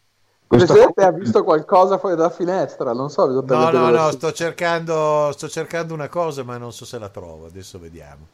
Presidente 0.57 1.03
ha 1.03 1.11
visto 1.11 1.43
qualcosa 1.43 1.97
fuori 1.97 2.15
dalla 2.15 2.29
finestra, 2.29 2.93
non 2.93 3.09
so. 3.09 3.27
No, 3.27 3.71
no, 3.71 3.89
no, 3.89 4.11
sto 4.11 4.33
cercando, 4.33 5.31
sto 5.33 5.49
cercando 5.49 5.95
una 5.95 6.09
cosa, 6.09 6.43
ma 6.43 6.59
non 6.59 6.73
so 6.73 6.85
se 6.85 6.99
la 6.99 7.09
trovo. 7.09 7.47
Adesso 7.47 7.79
vediamo. 7.79 8.27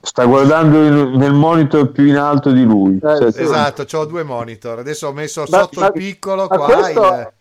Sta 0.00 0.24
guardando 0.24 0.82
in, 0.82 1.12
nel 1.16 1.34
monitor 1.34 1.90
più 1.90 2.06
in 2.06 2.16
alto 2.16 2.50
di 2.52 2.64
lui. 2.64 2.96
Eh, 2.96 3.00
cioè, 3.18 3.32
sì. 3.32 3.42
Esatto, 3.42 3.84
ho 3.98 4.04
due 4.06 4.22
monitor. 4.22 4.78
Adesso 4.78 5.08
ho 5.08 5.12
messo 5.12 5.44
ma, 5.50 5.58
sotto 5.60 5.80
ma, 5.80 5.86
il 5.86 5.92
piccolo. 5.92 6.46
Qua 6.46 6.64
questo, 6.64 7.02
il... 7.02 7.32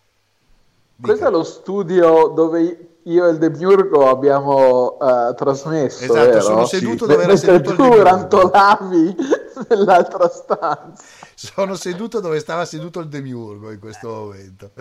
questo 1.02 1.28
è 1.28 1.30
lo 1.32 1.44
studio 1.44 2.34
dove 2.36 2.90
io 3.04 3.28
e 3.28 3.32
il 3.32 3.38
Demiurgo 3.38 4.10
abbiamo 4.10 4.98
uh, 5.00 5.34
trasmesso. 5.36 6.04
Esatto, 6.04 6.26
vero? 6.26 6.42
sono 6.42 6.66
seduto 6.66 7.06
sì. 7.06 7.12
dove 7.12 7.24
era 7.24 7.36
seduto 7.38 7.76
tu 7.76 8.02
rantolavi 8.02 9.16
nell'altra 9.70 10.28
stanza. 10.28 11.04
Sono 11.42 11.76
seduto 11.76 12.20
dove 12.20 12.38
stava 12.40 12.66
seduto 12.66 13.00
il 13.00 13.08
Demiurgo 13.08 13.72
in 13.72 13.80
questo 13.80 14.10
momento. 14.10 14.72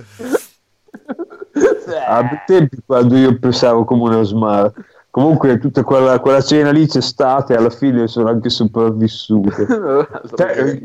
A 2.04 2.42
tempi 2.44 2.82
quando 2.84 3.16
io 3.16 3.38
pensavo 3.38 3.84
come 3.84 4.02
uno 4.02 4.24
smart. 4.24 4.74
Comunque 5.08 5.60
tutta 5.60 5.84
quella, 5.84 6.18
quella, 6.18 6.40
cena 6.40 6.72
lì 6.72 6.88
c'è 6.88 7.00
stata 7.00 7.54
e 7.54 7.56
alla 7.56 7.70
fine 7.70 8.08
sono 8.08 8.28
anche 8.28 8.50
sopravvissute. 8.50 9.66
cioè, 10.34 10.82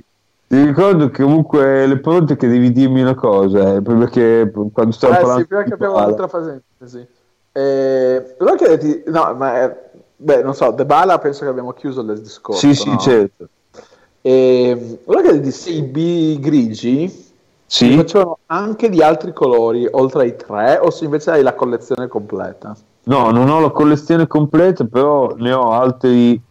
ti 0.47 0.63
ricordo 0.63 1.09
che 1.09 1.23
comunque 1.23 1.87
le 1.87 1.97
pronte 1.97 2.35
che 2.35 2.47
devi 2.47 2.71
dirmi 2.71 3.01
una 3.01 3.15
cosa, 3.15 3.73
eh, 3.73 3.81
perché 3.81 4.51
quando 4.71 4.91
stavo 4.91 5.13
eh, 5.13 5.17
parlando... 5.17 5.41
Sì, 5.41 5.47
prima 5.47 5.63
che 5.63 5.73
abbiamo 5.73 5.95
un'altra 5.95 6.27
fase, 6.27 6.61
sì. 6.85 7.03
Eh, 7.51 8.35
volevo 8.37 8.57
chiederti, 8.57 9.03
no, 9.07 9.33
ma 9.33 9.63
eh, 9.63 9.75
beh, 10.17 10.43
non 10.43 10.53
so, 10.53 10.69
De 10.69 10.85
Bala 10.85 11.17
penso 11.17 11.43
che 11.43 11.49
abbiamo 11.49 11.73
chiuso 11.73 12.01
il 12.01 12.21
discorso. 12.21 12.59
Sì, 12.59 12.75
sì, 12.75 12.91
no? 12.91 12.97
certo. 12.97 13.47
E, 14.25 14.99
volevo 15.03 15.27
chiederti 15.27 15.51
se 15.51 15.69
i 15.71 15.81
B 15.81 16.39
grigi 16.39 17.11
sì. 17.65 17.97
facevano 17.97 18.37
anche 18.45 18.87
di 18.89 19.01
altri 19.01 19.33
colori 19.33 19.85
oltre 19.91 20.21
ai 20.21 20.37
tre 20.37 20.79
o 20.81 20.89
se 20.91 21.03
invece 21.03 21.31
hai 21.31 21.43
la 21.43 21.53
collezione 21.53 22.07
completa? 22.07 22.73
No, 23.03 23.31
non 23.31 23.49
ho 23.49 23.59
la 23.59 23.71
collezione 23.71 24.27
completa, 24.27 24.85
però 24.85 25.35
ne 25.35 25.51
ho 25.51 25.71
altri 25.71 26.41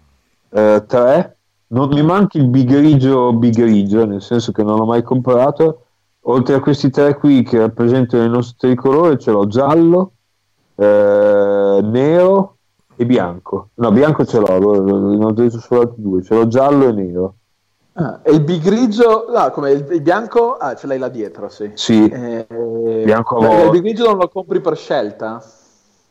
eh, 0.51 0.85
tre. 0.87 1.37
Non 1.69 1.89
mi 1.89 2.03
manca 2.03 2.37
il 2.37 2.49
bigrigio 2.49 3.33
bigrigio, 3.33 4.05
nel 4.05 4.21
senso 4.21 4.53
che 4.53 4.63
non 4.63 4.77
l'ho 4.77 4.85
mai 4.85 5.03
comprato. 5.03 5.85
Oltre 6.27 6.57
a 6.57 6.61
questi 6.61 6.91
tre 6.91 7.17
qui 7.17 7.43
che 7.43 7.59
rappresentano 7.59 8.23
il 8.23 8.31
nostro 8.31 8.69
tricolore, 8.69 9.19
ce 9.19 9.31
l'ho 9.31 9.47
giallo, 9.47 10.13
eh, 10.75 11.81
nero 11.83 12.57
e 12.95 13.07
bianco. 13.07 13.71
No, 13.77 13.91
bianco 13.91 14.27
ce 14.27 14.39
l'ho, 14.39 14.83
ne 14.85 15.25
ho 15.25 15.33
detto 15.33 15.59
solo 15.59 15.81
altri 15.81 16.03
due, 16.03 16.23
ce 16.23 16.35
l'ho 16.35 16.47
giallo 16.49 16.89
e 16.89 16.93
nero. 16.93 17.35
Ah, 17.95 18.21
e 18.23 18.33
il 18.33 18.43
bigrigio, 18.43 19.27
no, 19.29 19.51
come 19.51 19.73
il, 19.73 19.87
il, 19.91 20.01
bianco, 20.01 20.57
ah, 20.57 20.75
ce 20.75 20.87
l'hai 20.87 20.99
là 20.99 21.09
dietro, 21.09 21.49
sì. 21.51 21.73
Sì, 21.75 22.09
eh, 22.09 22.47
bianco 23.05 23.39
il 23.65 23.71
bigrigio 23.71 24.07
non 24.07 24.17
lo 24.17 24.29
compri 24.29 24.61
per 24.61 24.77
scelta? 24.77 25.43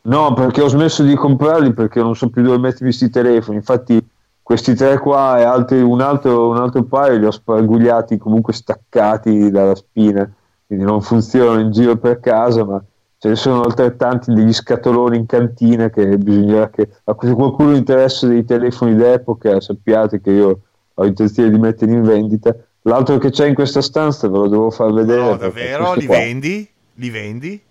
No, 0.02 0.32
perché 0.32 0.62
ho 0.62 0.68
smesso 0.68 1.02
di 1.02 1.14
comprarli 1.14 1.72
perché 1.72 2.00
non 2.00 2.14
so 2.14 2.28
più 2.30 2.42
dove 2.42 2.58
mettermi 2.58 2.88
questi 2.88 3.10
telefoni. 3.10 3.56
Infatti, 3.56 4.04
questi 4.42 4.74
tre 4.74 4.98
qua 4.98 5.38
e 5.38 5.42
altri, 5.44 5.80
un, 5.80 6.00
altro, 6.00 6.48
un 6.48 6.56
altro 6.56 6.84
paio 6.84 7.18
li 7.18 7.26
ho 7.26 7.30
spargugliati 7.30 8.18
comunque 8.18 8.52
staccati 8.52 9.50
dalla 9.50 9.74
spina, 9.74 10.30
quindi 10.66 10.84
non 10.84 11.00
funzionano 11.00 11.60
in 11.60 11.70
giro 11.70 11.96
per 11.96 12.20
casa, 12.20 12.64
ma 12.64 12.82
ce 13.18 13.28
ne 13.28 13.36
sono 13.36 13.62
altrettanti 13.62 14.32
degli 14.34 14.52
scatoloni 14.52 15.16
in 15.16 15.26
cantina 15.26 15.90
che 15.90 16.18
bisognerà 16.18 16.70
che 16.70 16.88
a 17.04 17.14
qualcuno 17.14 17.74
interessa 17.74 18.26
dei 18.26 18.44
telefoni 18.44 18.96
d'epoca 18.96 19.60
sappiate 19.60 20.20
che 20.20 20.30
io 20.32 20.60
ho 20.94 21.04
intenzione 21.04 21.50
di 21.50 21.58
mettere 21.58 21.92
in 21.92 22.02
vendita 22.02 22.54
l'altro 22.82 23.18
che 23.18 23.30
c'è 23.30 23.46
in 23.46 23.54
questa 23.54 23.80
stanza 23.80 24.28
ve 24.28 24.38
lo 24.38 24.48
devo 24.48 24.70
far 24.70 24.92
vedere 24.92 25.20
no 25.20 25.36
davvero 25.36 25.94
li 25.94 26.06
qua. 26.06 26.16
vendi? 26.16 26.68
li 26.94 27.10
vendi? 27.10 27.62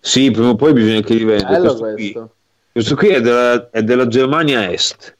sì 0.00 0.30
prima 0.30 0.50
o 0.50 0.56
poi 0.56 0.72
bisogna 0.72 1.00
che 1.00 1.14
li 1.14 1.24
venda 1.24 1.58
questo, 1.58 1.78
questo. 1.78 1.94
Qui, 1.94 2.28
questo 2.72 2.96
qui 2.96 3.08
è 3.08 3.20
della, 3.20 3.70
è 3.70 3.82
della 3.82 4.06
Germania 4.06 4.70
Est 4.70 5.16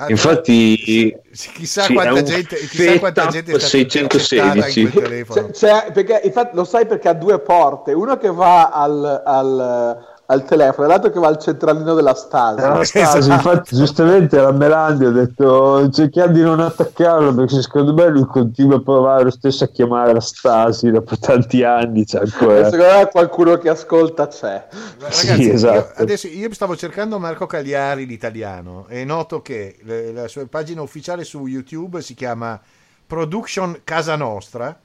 Ah, 0.00 0.08
Infatti, 0.08 1.14
chissà, 1.30 1.82
sì, 1.82 1.92
quanta 1.92 2.22
gente, 2.22 2.56
chissà 2.56 2.98
quanta 2.98 3.26
gente 3.26 3.52
è 3.52 3.58
616 3.58 4.90
c'è, 4.90 5.50
c'è, 5.50 5.92
perché, 5.92 6.22
infatti, 6.24 6.56
lo 6.56 6.64
sai 6.64 6.86
perché 6.86 7.08
ha 7.10 7.12
due 7.12 7.38
porte, 7.38 7.92
uno 7.92 8.16
che 8.16 8.32
va 8.32 8.70
al, 8.70 9.22
al 9.22 10.09
al 10.30 10.44
telefono, 10.44 10.86
e 10.86 10.90
l'altro 10.90 11.10
che 11.10 11.18
va 11.18 11.26
al 11.26 11.38
centralino 11.38 11.92
della 11.94 12.14
Stasi. 12.14 12.60
La 12.60 12.84
Stasi, 12.84 13.18
esatto. 13.18 13.32
infatti, 13.32 13.76
giustamente 13.76 14.40
la 14.40 14.52
Melandi 14.52 15.04
ha 15.04 15.10
detto 15.10 15.90
cerchiamo 15.90 16.32
di 16.32 16.40
non 16.40 16.60
attaccarlo 16.60 17.34
perché 17.34 17.60
secondo 17.60 17.92
me 17.92 18.08
lui 18.08 18.24
continua 18.26 18.76
a 18.76 18.80
provare 18.80 19.24
lo 19.24 19.30
stesso 19.30 19.64
a 19.64 19.68
chiamare 19.68 20.12
la 20.12 20.20
Stasi 20.20 20.90
dopo 20.90 21.16
tanti 21.18 21.64
anni. 21.64 22.04
C'è 22.04 22.20
ancora. 22.20 22.70
secondo 22.70 22.94
me 22.94 23.08
qualcuno 23.10 23.58
che 23.58 23.68
ascolta 23.70 24.28
c'è. 24.28 24.68
Ragazzi, 24.98 25.42
sì, 25.42 25.50
esatto. 25.50 25.76
io, 25.76 26.02
adesso 26.02 26.26
io 26.28 26.54
stavo 26.54 26.76
cercando 26.76 27.18
Marco 27.18 27.46
Cagliari, 27.46 28.06
l'italiano, 28.06 28.86
e 28.88 29.04
noto 29.04 29.42
che 29.42 29.78
la 30.14 30.28
sua 30.28 30.46
pagina 30.46 30.80
ufficiale 30.80 31.24
su 31.24 31.44
YouTube 31.46 32.00
si 32.02 32.14
chiama 32.14 32.60
Production 33.04 33.80
Casa 33.82 34.14
Nostra 34.14 34.78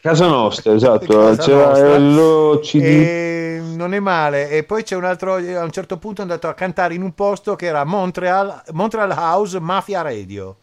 Casa 0.00 0.26
Nostra, 0.26 0.72
esatto, 0.72 1.06
Casa 1.06 1.42
c'era 1.42 1.66
nostra. 1.66 1.96
il 1.96 2.60
CD. 2.62 2.82
E 2.82 3.62
non 3.74 3.92
è 3.92 4.00
male. 4.00 4.48
E 4.48 4.64
poi 4.64 4.82
c'è 4.82 4.96
un 4.96 5.04
altro, 5.04 5.34
a 5.34 5.62
un 5.62 5.70
certo 5.70 5.98
punto 5.98 6.20
è 6.20 6.24
andato 6.24 6.48
a 6.48 6.54
cantare 6.54 6.94
in 6.94 7.02
un 7.02 7.14
posto 7.14 7.54
che 7.54 7.66
era 7.66 7.84
Montreal, 7.84 8.62
Montreal 8.72 9.10
House 9.10 9.60
Mafia 9.60 10.02
Radio. 10.02 10.56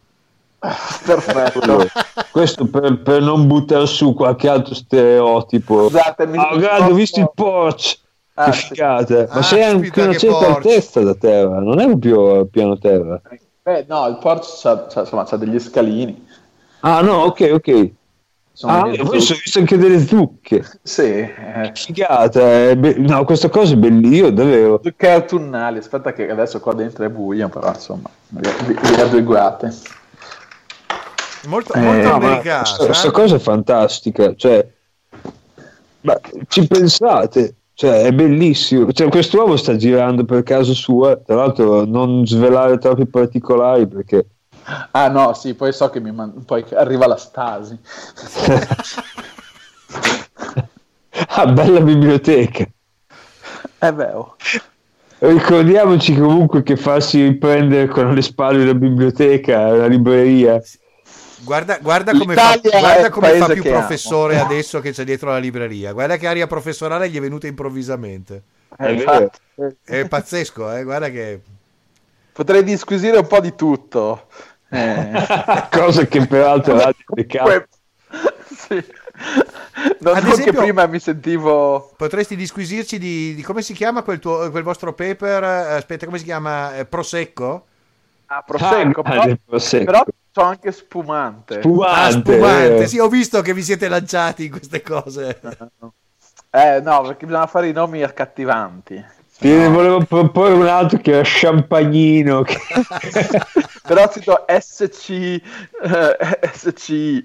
Perfetto. 0.60 1.88
Questo 2.32 2.65
per, 2.65 3.00
per, 3.02 3.21
non 3.21 3.45
buttare 3.47 3.86
su 3.86 4.13
qualche 4.13 4.50
altro 4.50 4.73
stereotipo. 4.73 5.89
Scusatemi. 5.89 6.38
Oh, 6.38 6.58
guarda, 6.58 6.88
ho 6.88 6.93
visto 6.93 7.19
il 7.19 7.32
porch. 7.34 8.00
Ah, 8.34 8.52
che 8.52 8.58
figata. 8.58 9.28
Ma 9.30 9.34
ah, 9.34 9.41
sei 9.41 9.63
anche 9.63 10.02
una 10.02 10.17
certa 10.17 10.56
altezza 10.56 11.02
da 11.02 11.15
terra, 11.15 11.60
non 11.60 11.80
è 11.80 11.86
proprio 11.86 12.45
piano 12.45 12.78
terra. 12.78 13.19
Beh, 13.63 13.86
no, 13.88 14.08
il 14.08 14.17
porch 14.19 14.62
c'ha, 14.62 14.88
c'ha, 14.88 15.02
insomma, 15.02 15.26
c'ha 15.26 15.38
degli 15.38 15.60
scalini. 15.60 16.26
Ah, 16.82 17.02
no, 17.02 17.23
ok, 17.23 17.50
ok. 17.54 17.91
Sono 18.57 18.73
ah, 18.73 18.81
poi 18.81 18.99
ho 18.99 19.11
visto 19.11 19.59
anche 19.59 19.77
delle 19.77 19.99
zucche. 19.99 20.65
Sì. 20.81 21.03
Eh. 21.03 21.71
Figata. 21.75 22.75
Be- 22.75 22.95
no, 22.97 23.23
questa 23.23 23.49
cosa 23.49 23.73
è 23.73 23.77
bellissima, 23.77 24.31
davvero. 24.31 24.79
Zucche 24.83 25.11
autunnali. 25.11 25.77
Aspetta 25.77 26.11
che 26.11 26.27
adesso 26.27 26.59
qua 26.59 26.73
dentro 26.73 27.05
è 27.05 27.09
buio, 27.09 27.49
però 27.49 27.67
insomma, 27.67 28.09
vi 28.29 28.99
adeguate. 28.99 29.71
Molto, 31.45 31.73
eh, 31.73 31.79
molto 31.81 32.13
americana. 32.13 32.67
Questa, 32.83 33.09
eh? 33.09 33.11
cosa 33.11 33.35
è 33.35 33.39
fantastica. 33.39 34.33
Cioè, 34.35 34.67
ma 36.01 36.19
ci 36.47 36.65
pensate? 36.65 37.57
Cioè, 37.75 38.05
è 38.05 38.11
bellissimo. 38.11 38.91
Cioè, 38.91 39.07
quest'uomo 39.09 39.55
sta 39.55 39.75
girando 39.75 40.25
per 40.25 40.41
casa 40.41 40.73
sua. 40.73 41.15
Tra 41.15 41.35
l'altro, 41.35 41.85
non 41.85 42.25
svelare 42.25 42.79
troppi 42.79 43.05
particolari 43.05 43.85
perché 43.85 44.25
Ah 44.91 45.08
no, 45.08 45.34
sì, 45.34 45.53
poi 45.53 45.71
so 45.71 45.89
che 45.89 46.01
mi 46.01 46.12
man- 46.12 46.43
poi 46.43 46.65
arriva 46.73 47.08
la 47.08 47.15
Stasi. 47.15 47.80
ah, 51.27 51.45
bella 51.47 51.80
biblioteca. 51.80 52.67
È 53.77 53.93
vero. 53.93 54.36
Ricordiamoci 55.19 56.15
comunque 56.15 56.63
che 56.63 56.75
farsi 56.75 57.23
riprendere 57.23 57.88
con 57.88 58.13
le 58.13 58.21
spalle 58.21 58.65
la 58.65 58.73
biblioteca, 58.73 59.71
la 59.71 59.88
libreria. 59.88 60.62
Guarda, 61.39 61.77
guarda 61.82 62.12
come, 62.12 62.34
fa, 62.34 62.58
guarda 62.62 63.10
come 63.10 63.30
fa, 63.38 63.47
più 63.47 63.63
professore 63.63 64.38
amo. 64.38 64.45
adesso 64.45 64.80
che 64.80 64.91
c'è 64.91 65.03
dietro 65.03 65.30
la 65.30 65.38
libreria. 65.38 65.93
Guarda 65.93 66.17
che 66.17 66.27
aria 66.27 66.45
professorale 66.45 67.10
gli 67.10 67.17
è 67.17 67.21
venuta 67.21 67.47
improvvisamente. 67.47 68.43
È, 68.75 69.30
è 69.86 70.08
pazzesco, 70.08 70.75
eh? 70.75 70.84
guarda 70.84 71.10
che... 71.10 71.41
Potrei 72.34 72.63
disquisire 72.63 73.17
un 73.17 73.25
po' 73.25 73.39
di 73.39 73.56
tutto. 73.56 74.27
Eh. 74.69 75.67
Cosa 75.71 76.06
che 76.06 76.25
peraltro 76.25 76.75
ha 76.75 76.93
dedicato. 77.08 77.67
sì. 78.47 78.84
Non 79.99 80.15
Ad 80.15 80.25
esempio, 80.25 80.51
che 80.51 80.58
prima 80.58 80.86
mi 80.86 80.99
sentivo. 80.99 81.93
Potresti 81.95 82.36
disquisirci 82.36 82.97
di, 82.97 83.36
di 83.36 83.41
come 83.41 83.62
si 83.62 83.73
chiama 83.73 84.03
quel, 84.03 84.19
tuo, 84.19 84.49
quel, 84.51 84.63
vostro 84.63 84.93
paper? 84.93 85.43
Aspetta, 85.43 86.06
come 86.06 86.17
si 86.17 86.23
chiama? 86.23 86.75
Eh, 86.75 86.86
prosecco? 86.86 87.65
Ah, 88.27 88.43
prosecco, 88.45 89.01
ah, 89.01 89.10
però, 89.10 89.36
prosecco. 89.45 89.86
però 89.86 90.03
so 90.32 90.41
anche 90.41 90.71
spumante. 90.71 91.62
Spumante, 91.62 91.99
ah, 91.99 92.12
spumante. 92.12 92.77
Eh. 92.84 92.88
sì, 92.88 92.99
ho 92.99 93.08
visto 93.08 93.41
che 93.41 93.53
vi 93.53 93.63
siete 93.63 93.88
lanciati 93.88 94.45
in 94.45 94.51
queste 94.51 94.82
cose. 94.82 95.39
Eh 96.49 96.82
no, 96.82 97.01
perché 97.01 97.25
bisogna 97.25 97.47
fare 97.47 97.69
i 97.69 97.73
nomi 97.73 98.03
accattivanti. 98.03 99.03
Ti 99.39 99.54
no. 99.54 99.69
volevo 99.69 100.04
proporre 100.04 100.54
un 100.54 100.65
altro 100.65 100.97
che 100.97 101.12
era 101.12 101.21
Champagnino. 101.23 102.41
Che... 102.41 102.58
Però 103.88 104.12
cito 104.12 104.45
SC, 104.47 105.10
uh, 105.10 105.88
eh, 105.88 106.50
SC 106.54 107.21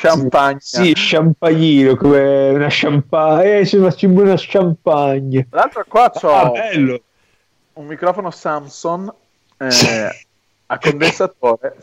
Champagne. 0.00 0.58
Sì, 0.60 0.92
Champagnino, 0.94 1.94
come 1.94 2.50
una 2.50 2.68
champagne. 2.68 3.60
Eh, 3.60 3.66
ci 3.66 3.78
facciamo 3.78 4.22
una 4.22 4.34
champagne. 4.36 5.46
L'altro 5.50 5.84
qua 5.86 6.10
c'ho 6.10 6.34
ah, 6.34 6.52
un 7.74 7.86
microfono 7.86 8.32
Samsung 8.32 9.12
eh, 9.58 10.26
a 10.66 10.78
condensatore 10.78 11.76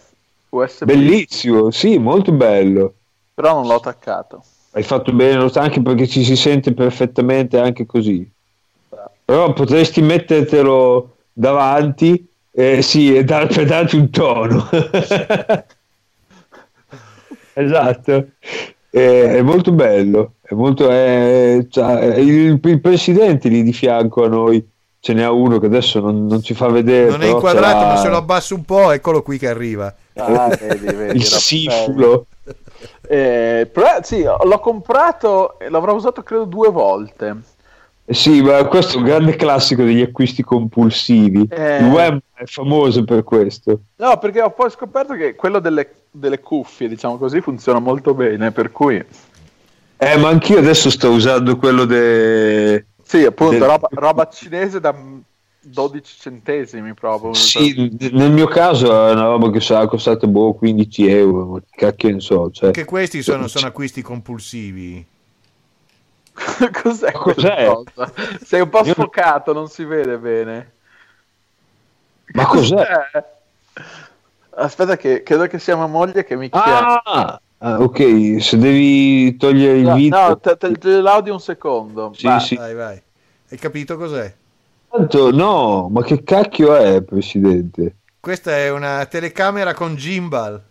USB. 0.50 0.86
Bellissimo, 0.86 1.72
sì, 1.72 1.98
molto 1.98 2.34
bello. 2.34 2.94
Però 3.34 3.54
non 3.54 3.68
l'ho 3.68 3.76
attaccato. 3.76 4.44
Hai 4.72 4.84
fatto 4.84 5.14
bene, 5.14 5.50
anche 5.56 5.82
perché 5.82 6.06
ci 6.06 6.24
si 6.24 6.36
sente 6.36 6.74
perfettamente 6.74 7.58
anche 7.58 7.86
così. 7.86 8.30
Però 9.28 9.52
potresti 9.52 10.02
mettertelo 10.02 11.16
davanti 11.34 12.26
eh, 12.50 12.82
sì, 12.82 13.14
e 13.14 13.26
dar, 13.26 13.48
per 13.48 13.66
darti 13.66 13.98
un 13.98 14.10
tono. 14.10 14.70
esatto. 17.52 18.28
Eh, 18.90 19.36
è 19.36 19.42
molto 19.42 19.74
bello. 19.74 20.36
È 20.42 20.54
molto, 20.54 20.90
eh, 20.90 21.68
cioè, 21.70 22.16
il, 22.16 22.58
il, 22.64 22.80
presidente 22.80 23.50
lì 23.50 23.64
di 23.64 23.74
fianco 23.74 24.24
a 24.24 24.30
noi 24.30 24.66
ce 25.02 25.12
n'è 25.12 25.28
uno 25.28 25.60
che 25.60 25.66
adesso 25.66 26.00
non, 26.00 26.26
non 26.26 26.42
ci 26.42 26.54
fa 26.54 26.70
vedere. 26.70 27.10
Non 27.10 27.24
è 27.24 27.28
inquadrato, 27.28 27.86
ma 27.86 27.98
se 27.98 28.08
lo 28.08 28.16
abbasso 28.16 28.56
un 28.56 28.64
po', 28.64 28.92
eccolo 28.92 29.24
qui 29.24 29.38
che 29.38 29.50
arriva. 29.50 29.94
Ah, 30.14 30.48
vedi, 30.58 30.86
vedi, 30.86 31.18
il 31.20 31.24
sifulo. 31.26 32.28
Eh, 33.06 33.70
però, 33.74 33.98
sì, 34.04 34.24
l'ho 34.24 34.60
comprato 34.60 35.60
e 35.60 35.68
l'avrò 35.68 35.94
usato 35.94 36.24
credo 36.24 36.46
due 36.46 36.70
volte 36.70 37.28
eh 37.28 37.57
sì, 38.10 38.42
ma 38.42 38.64
questo 38.66 38.96
è 38.96 38.98
un 39.00 39.04
grande 39.04 39.36
classico 39.36 39.84
degli 39.84 40.02
acquisti 40.02 40.42
compulsivi. 40.42 41.46
Eh... 41.50 41.80
Il 41.80 41.88
web 41.88 42.20
è 42.34 42.46
famoso 42.46 43.04
per 43.04 43.24
questo. 43.24 43.82
No, 43.98 44.18
perché 44.18 44.42
ho 44.42 44.52
poi 44.52 44.70
scoperto 44.70 45.14
che 45.14 45.36
quello 45.36 45.60
delle, 45.60 45.90
delle 46.10 46.40
cuffie, 46.40 46.88
diciamo 46.88 47.18
così, 47.18 47.42
funziona 47.42 47.80
molto 47.80 48.14
bene, 48.14 48.52
per 48.52 48.72
cui... 48.72 49.04
Eh, 50.00 50.18
ma 50.18 50.30
anch'io 50.30 50.60
adesso 50.60 50.90
sto 50.90 51.10
usando 51.10 51.58
quello 51.58 51.84
de... 51.84 52.86
Sì, 53.04 53.26
appunto, 53.26 53.58
del... 53.58 53.68
roba, 53.68 53.88
roba 53.92 54.30
cinese 54.30 54.80
da 54.80 54.96
12 55.62 56.16
centesimi 56.18 56.94
proprio. 56.94 57.34
Sì, 57.34 57.92
nel 58.12 58.32
mio 58.32 58.48
caso 58.48 58.86
è 59.08 59.12
una 59.12 59.24
roba 59.24 59.50
che 59.50 59.60
sarà 59.60 59.86
costata 59.88 60.28
boh, 60.28 60.54
15 60.54 61.08
euro, 61.08 61.62
cacchio 61.70 62.12
ne 62.12 62.20
so. 62.22 62.52
Cioè... 62.52 62.72
Che 62.72 62.86
questi 62.86 63.22
sono, 63.22 63.48
sono 63.48 63.68
acquisti 63.68 64.02
compulsivi. 64.02 65.06
Cos'è, 66.84 67.12
Cos'è? 67.12 67.66
Cosa? 67.66 68.12
Sei 68.44 68.62
un 68.62 68.70
po' 68.70 68.84
sfocato, 68.84 69.54
non 69.54 69.68
si 69.68 69.84
vede 69.84 70.18
bene. 70.18 70.72
Ma 72.34 72.46
cos'è? 72.46 72.76
cos'è? 72.76 73.36
Aspetta, 74.60 74.98
che 74.98 75.24
credo 75.24 75.48
che 75.48 75.60
sia 75.60 75.76
mia 75.76 75.86
moglie 75.86 76.24
che 76.24 76.36
mi 76.36 76.50
chiama. 76.50 77.02
Ah, 77.04 77.42
ah, 77.60 77.80
ok, 77.80 78.42
se 78.42 78.58
devi 78.58 79.36
togliere 79.38 79.78
il 79.78 79.86
no, 79.86 79.96
video. 79.96 80.28
No, 80.30 80.38
te, 80.40 80.58
te, 80.58 80.72
te 80.74 81.02
l'audio 81.02 81.34
un 81.34 81.40
secondo. 81.40 82.12
Sì, 82.16 82.26
vai. 82.26 82.40
sì. 82.40 82.56
Vai, 82.56 82.74
vai. 82.74 83.02
Hai 83.50 83.58
capito 83.58 83.98
cos'è? 83.98 84.34
Tanto, 84.90 85.32
no, 85.32 85.90
ma 85.90 86.02
che 86.04 86.24
cacchio 86.24 86.76
è, 86.76 87.02
presidente? 87.04 87.96
Questa 88.20 88.56
è 88.56 88.70
una 88.70 89.06
telecamera 89.06 89.74
con 89.74 89.96
gimbal. 89.96 90.62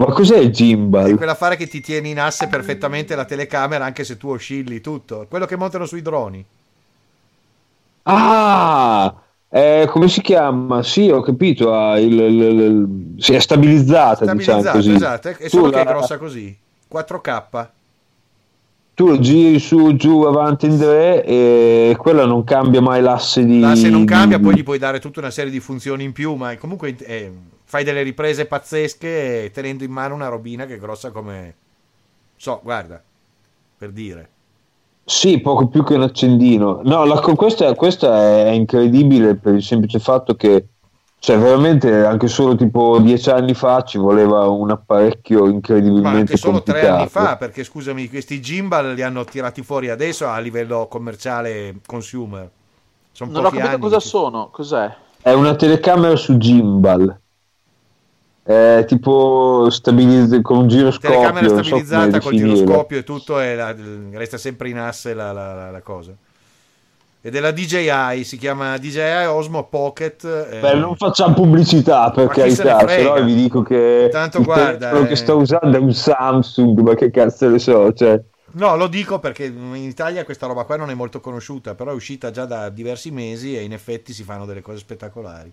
Ma 0.00 0.06
cos'è 0.06 0.38
il 0.38 0.50
gimbal? 0.50 1.10
È 1.10 1.14
quell'affare 1.14 1.56
che 1.56 1.66
ti 1.66 1.82
tiene 1.82 2.08
in 2.08 2.18
asse 2.18 2.48
perfettamente 2.48 3.14
la 3.14 3.26
telecamera 3.26 3.84
anche 3.84 4.02
se 4.02 4.16
tu 4.16 4.30
oscilli 4.30 4.80
tutto. 4.80 5.26
Quello 5.28 5.44
che 5.44 5.56
montano 5.56 5.84
sui 5.84 6.00
droni. 6.00 6.42
Ah! 8.04 9.14
Eh, 9.50 9.86
come 9.90 10.08
si 10.08 10.22
chiama? 10.22 10.82
Sì, 10.82 11.10
ho 11.10 11.20
capito. 11.20 11.74
Ah, 11.74 11.98
il, 11.98 12.18
il, 12.18 12.40
il, 12.40 13.14
si 13.18 13.34
è 13.34 13.40
stabilizzata, 13.40 14.24
stabilizzata 14.24 14.58
diciamo 14.58 14.76
così. 14.76 14.92
Esatto, 14.94 15.28
è 15.36 15.48
solo 15.48 15.64
tu 15.64 15.70
che 15.70 15.76
la... 15.76 15.82
è 15.82 15.92
grossa 15.92 16.16
così. 16.16 16.58
4K. 16.90 17.68
Tu 18.94 19.06
lo 19.06 19.18
giri 19.18 19.58
su, 19.58 19.96
giù, 19.96 20.22
avanti, 20.22 20.64
in 20.64 20.78
tre 20.78 21.24
e 21.24 21.94
quella 21.98 22.24
non 22.24 22.44
cambia 22.44 22.80
mai 22.80 23.02
l'asse 23.02 23.44
di... 23.44 23.60
L'asse 23.60 23.90
non 23.90 24.06
cambia, 24.06 24.38
poi 24.38 24.54
gli 24.54 24.62
puoi 24.62 24.78
dare 24.78 24.98
tutta 24.98 25.20
una 25.20 25.30
serie 25.30 25.50
di 25.50 25.60
funzioni 25.60 26.04
in 26.04 26.12
più, 26.12 26.34
ma 26.34 26.56
comunque 26.56 26.94
eh, 26.98 27.32
fai 27.70 27.84
delle 27.84 28.02
riprese 28.02 28.46
pazzesche 28.46 29.52
tenendo 29.54 29.84
in 29.84 29.92
mano 29.92 30.16
una 30.16 30.26
robina 30.26 30.66
che 30.66 30.74
è 30.74 30.78
grossa 30.78 31.12
come... 31.12 31.54
So, 32.34 32.58
guarda, 32.64 33.00
per 33.78 33.92
dire. 33.92 34.28
Sì, 35.04 35.38
poco 35.38 35.68
più 35.68 35.84
che 35.84 35.94
un 35.94 36.02
accendino. 36.02 36.80
No, 36.82 37.04
la, 37.04 37.20
questa, 37.20 37.72
questa, 37.76 38.44
è 38.44 38.48
incredibile 38.48 39.36
per 39.36 39.54
il 39.54 39.62
semplice 39.62 40.00
fatto 40.00 40.34
che, 40.34 40.66
cioè, 41.20 41.38
veramente 41.38 42.04
anche 42.04 42.26
solo 42.26 42.56
tipo 42.56 42.98
dieci 42.98 43.30
anni 43.30 43.54
fa 43.54 43.84
ci 43.84 43.98
voleva 43.98 44.48
un 44.48 44.72
apparecchio 44.72 45.46
incredibilmente 45.46 46.10
Ma 46.10 46.18
anche 46.18 46.36
solo 46.38 46.54
complicato. 46.54 46.84
tre 46.84 46.96
anni 46.96 47.08
fa, 47.08 47.36
perché 47.36 47.62
scusami, 47.62 48.08
questi 48.08 48.40
gimbal 48.40 48.94
li 48.94 49.02
hanno 49.02 49.22
tirati 49.22 49.62
fuori 49.62 49.90
adesso 49.90 50.26
a 50.26 50.40
livello 50.40 50.88
commerciale 50.88 51.76
consumer. 51.86 52.50
Sono 53.12 53.30
non 53.30 53.44
ho 53.44 53.50
capito 53.50 53.78
cosa 53.78 53.98
che... 53.98 54.04
sono, 54.04 54.48
cos'è? 54.50 54.92
È 55.22 55.30
una 55.30 55.54
telecamera 55.54 56.16
su 56.16 56.36
gimbal 56.36 57.16
eh, 58.50 58.84
tipo 58.84 59.68
stabilizz- 59.70 60.40
con 60.42 60.58
un 60.58 60.66
giroscopio 60.66 61.10
telecamera 61.10 61.48
stabilizzata 61.48 62.20
so 62.20 62.28
col 62.28 62.36
giroscopio 62.36 62.98
e 62.98 63.04
tutto 63.04 63.38
e 63.38 63.54
la, 63.54 63.72
resta 64.10 64.38
sempre 64.38 64.68
in 64.68 64.78
asse 64.78 65.14
la, 65.14 65.30
la, 65.30 65.70
la, 65.70 65.80
cosa. 65.82 66.12
Ed 67.22 67.36
è 67.36 67.38
la 67.38 67.52
DJI 67.52 68.24
si 68.24 68.36
chiama 68.38 68.76
DJI 68.76 69.26
Osmo 69.28 69.68
Pocket 69.68 70.24
eh... 70.24 70.58
Beh, 70.58 70.74
non 70.74 70.96
facciamo 70.96 71.34
pubblicità 71.34 72.10
per 72.10 72.28
carità 72.28 72.80
no 72.80 73.22
vi 73.22 73.34
dico 73.34 73.62
che 73.62 74.08
tanto 74.10 74.42
guarda 74.42 74.88
quello 74.88 75.04
eh... 75.04 75.08
che 75.08 75.16
sto 75.16 75.36
usando 75.36 75.76
è 75.76 75.80
un 75.80 75.92
Samsung 75.92 76.78
ma 76.80 76.94
che 76.94 77.10
cazzo 77.10 77.48
ne 77.48 77.58
so 77.58 77.92
cioè. 77.92 78.20
No, 78.52 78.74
lo 78.74 78.88
dico 78.88 79.20
perché 79.20 79.44
in 79.44 79.74
Italia 79.74 80.24
questa 80.24 80.46
roba 80.46 80.64
qua 80.64 80.74
non 80.74 80.90
è 80.90 80.94
molto 80.94 81.20
conosciuta, 81.20 81.76
però 81.76 81.92
è 81.92 81.94
uscita 81.94 82.32
già 82.32 82.46
da 82.46 82.68
diversi 82.68 83.12
mesi 83.12 83.56
e 83.56 83.62
in 83.62 83.72
effetti 83.72 84.12
si 84.12 84.24
fanno 84.24 84.44
delle 84.44 84.60
cose 84.60 84.78
spettacolari. 84.78 85.52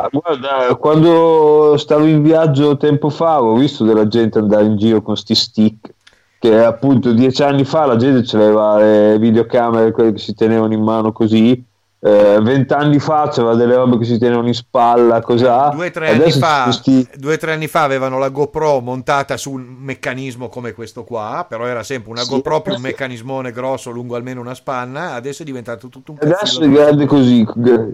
Ah, 0.00 0.08
guarda, 0.12 0.76
quando 0.76 1.74
stavo 1.76 2.04
in 2.04 2.22
viaggio 2.22 2.76
tempo 2.76 3.10
fa 3.10 3.42
ho 3.42 3.56
visto 3.56 3.82
della 3.82 4.06
gente 4.06 4.38
andare 4.38 4.64
in 4.64 4.76
giro 4.76 5.02
con 5.02 5.16
sti 5.16 5.34
stick 5.34 5.92
che 6.38 6.64
appunto 6.64 7.10
dieci 7.10 7.42
anni 7.42 7.64
fa 7.64 7.84
la 7.84 7.96
gente 7.96 8.36
aveva 8.36 8.78
le 8.78 9.18
videocamere 9.18 9.90
quelle 9.90 10.12
che 10.12 10.18
si 10.18 10.36
tenevano 10.36 10.72
in 10.72 10.82
mano 10.82 11.10
così 11.10 11.64
eh, 11.98 12.38
vent'anni 12.40 13.00
fa 13.00 13.28
c'era 13.28 13.56
delle 13.56 13.74
robe 13.74 13.98
che 13.98 14.04
si 14.04 14.20
tenevano 14.20 14.46
in 14.46 14.54
spalla 14.54 15.20
cos'ha? 15.20 15.70
Due 15.74 15.88
o 15.88 15.90
tre 15.90 16.10
anni 16.10 16.30
fa 16.30 16.70
sti... 16.70 17.08
due 17.16 17.36
tre 17.36 17.54
anni 17.54 17.66
fa 17.66 17.82
avevano 17.82 18.18
la 18.18 18.28
GoPro 18.28 18.78
montata 18.78 19.36
su 19.36 19.50
un 19.50 19.62
meccanismo 19.80 20.48
come 20.48 20.74
questo 20.74 21.02
qua 21.02 21.44
però 21.48 21.66
era 21.66 21.82
sempre 21.82 22.12
una 22.12 22.22
sì, 22.22 22.30
GoPro 22.30 22.60
più 22.60 22.72
un 22.72 22.82
meccanismone 22.82 23.50
grosso 23.50 23.90
lungo 23.90 24.14
almeno 24.14 24.40
una 24.40 24.54
spanna 24.54 25.14
adesso 25.14 25.42
è 25.42 25.44
diventato 25.44 25.88
tutto 25.88 26.12
un 26.12 26.18
adesso 26.20 26.60
è 26.60 26.68
grande 26.68 27.04
così 27.04 27.44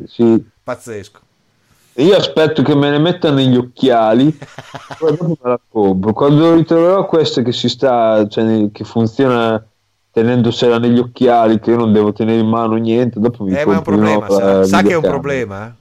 sì. 0.07 0.45
pazzesco 0.63 1.21
io 1.97 2.16
aspetto 2.16 2.62
che 2.62 2.74
me 2.74 2.90
ne 2.90 2.99
mettano 2.99 3.36
negli 3.36 3.57
occhiali, 3.57 4.36
poi 4.99 5.16
dopo 5.16 5.26
me 5.26 5.51
la 5.51 5.61
compro. 5.68 6.12
Quando 6.12 6.55
ritroverò 6.55 7.07
questa 7.07 7.42
che 7.42 7.53
si 7.53 7.68
sta, 7.68 8.26
cioè, 8.28 8.70
che 8.72 8.84
funziona 8.84 9.64
tenendosela 10.11 10.78
negli 10.78 10.99
occhiali, 10.99 11.61
che 11.61 11.70
io 11.70 11.76
non 11.76 11.92
devo 11.92 12.12
tenere 12.12 12.40
in 12.40 12.49
mano 12.49 12.76
niente, 12.76 13.20
dopo 13.20 13.45
mi 13.45 13.57
eh, 13.57 13.64
ma 13.64 13.74
è 13.74 13.76
un 13.76 13.82
problema, 13.82 14.28
sa, 14.28 14.64
sa 14.64 14.82
che 14.82 14.92
è 14.92 14.97
un 14.97 15.03
problema? 15.03 15.74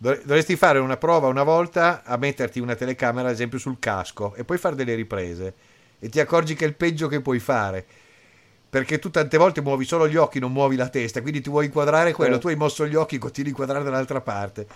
Dovresti 0.00 0.54
fare 0.54 0.78
una 0.78 0.96
prova 0.96 1.26
una 1.26 1.42
volta 1.42 2.02
a 2.04 2.16
metterti 2.16 2.60
una 2.60 2.76
telecamera, 2.76 3.28
ad 3.28 3.34
esempio, 3.34 3.58
sul 3.58 3.78
casco 3.80 4.34
e 4.34 4.44
poi 4.44 4.56
fare 4.58 4.76
delle 4.76 4.94
riprese 4.94 5.54
e 5.98 6.08
ti 6.08 6.20
accorgi 6.20 6.54
che 6.54 6.64
è 6.64 6.68
il 6.68 6.74
peggio 6.74 7.08
che 7.08 7.20
puoi 7.20 7.40
fare 7.40 7.84
perché 8.70 8.98
tu 8.98 9.10
tante 9.10 9.38
volte 9.38 9.62
muovi 9.62 9.84
solo 9.84 10.08
gli 10.08 10.16
occhi, 10.16 10.38
non 10.38 10.52
muovi 10.52 10.76
la 10.76 10.88
testa, 10.88 11.22
quindi 11.22 11.40
ti 11.40 11.48
vuoi 11.48 11.66
inquadrare 11.66 12.12
quello, 12.12 12.36
eh. 12.36 12.38
tu 12.38 12.48
hai 12.48 12.56
mosso 12.56 12.86
gli 12.86 12.94
occhi, 12.94 13.18
continui 13.18 13.50
a 13.50 13.52
inquadrare 13.52 13.84
dall'altra 13.84 14.20
parte. 14.20 14.66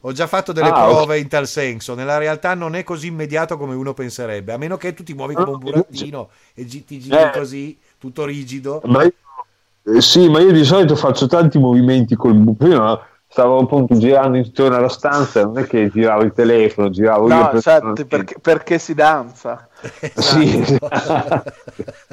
Ho 0.00 0.12
già 0.12 0.26
fatto 0.26 0.52
delle 0.52 0.68
ah, 0.68 0.84
prove 0.84 1.02
okay. 1.02 1.20
in 1.20 1.28
tal 1.28 1.46
senso, 1.46 1.94
nella 1.94 2.18
realtà 2.18 2.54
non 2.54 2.74
è 2.74 2.84
così 2.84 3.06
immediato 3.06 3.56
come 3.56 3.74
uno 3.74 3.94
penserebbe, 3.94 4.52
a 4.52 4.56
meno 4.56 4.76
che 4.76 4.94
tu 4.94 5.02
ti 5.02 5.14
muovi 5.14 5.34
come 5.34 5.50
un 5.50 5.58
burattino 5.58 6.28
e 6.54 6.64
ti 6.66 6.98
giri 6.98 7.16
eh. 7.16 7.30
così, 7.32 7.76
tutto 7.98 8.24
rigido. 8.24 8.82
Ma 8.84 9.04
io, 9.04 9.12
eh, 9.84 10.00
sì, 10.00 10.28
ma 10.28 10.40
io 10.40 10.52
di 10.52 10.64
solito 10.64 10.96
faccio 10.96 11.26
tanti 11.26 11.58
movimenti 11.58 12.14
col 12.14 12.34
buco, 12.34 13.04
stavo 13.28 13.58
appunto 13.58 13.96
girando 13.96 14.36
intorno 14.36 14.76
alla 14.76 14.88
stanza, 14.88 15.44
non 15.44 15.58
è 15.58 15.66
che 15.66 15.88
giravo 15.88 16.22
il 16.22 16.32
telefono, 16.32 16.90
giravo 16.90 17.28
no, 17.28 17.34
io. 17.34 17.52
No, 17.52 17.60
certo, 17.60 18.04
perché, 18.06 18.36
perché, 18.40 18.78
si 18.78 18.94
danza. 18.94 19.68
Esatto. 20.00 20.40
Sì. 20.40 20.78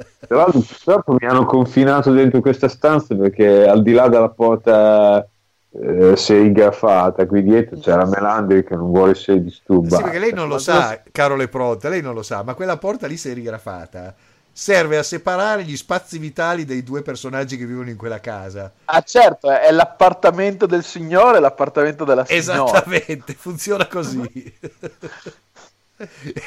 Tra 0.30 0.38
l'altro 0.38 0.60
purtroppo 0.60 1.16
mi 1.18 1.26
hanno 1.26 1.44
confinato 1.44 2.12
dentro 2.12 2.40
questa 2.40 2.68
stanza 2.68 3.16
perché 3.16 3.66
al 3.66 3.82
di 3.82 3.90
là 3.90 4.06
della 4.06 4.28
porta 4.28 5.28
eh, 5.72 6.16
serigrafata 6.16 7.26
qui 7.26 7.42
dietro 7.42 7.80
c'è 7.80 7.96
la 7.96 8.06
Melandri 8.06 8.62
che 8.62 8.76
non 8.76 8.92
vuole 8.92 9.10
essere 9.10 9.42
disturbata. 9.42 9.96
Sì, 9.96 10.02
perché 10.04 10.18
lei 10.20 10.32
non 10.32 10.46
lo 10.46 10.58
sa, 10.58 11.02
caro 11.10 11.34
Lepronte, 11.34 11.88
lei 11.88 12.00
non 12.00 12.14
lo 12.14 12.22
sa, 12.22 12.44
ma 12.44 12.54
quella 12.54 12.76
porta 12.76 13.08
lì 13.08 13.16
serigrafata 13.16 14.14
serve 14.52 14.98
a 14.98 15.02
separare 15.02 15.64
gli 15.64 15.76
spazi 15.76 16.18
vitali 16.18 16.64
dei 16.64 16.84
due 16.84 17.02
personaggi 17.02 17.56
che 17.56 17.66
vivono 17.66 17.90
in 17.90 17.96
quella 17.96 18.20
casa. 18.20 18.70
Ah, 18.84 19.02
certo, 19.02 19.50
è 19.50 19.72
l'appartamento 19.72 20.66
del 20.66 20.84
signore 20.84 21.38
e 21.38 21.40
l'appartamento 21.40 22.04
della 22.04 22.24
signora. 22.24 22.70
Esattamente, 22.70 23.34
funziona 23.38 23.88
così. 23.88 24.20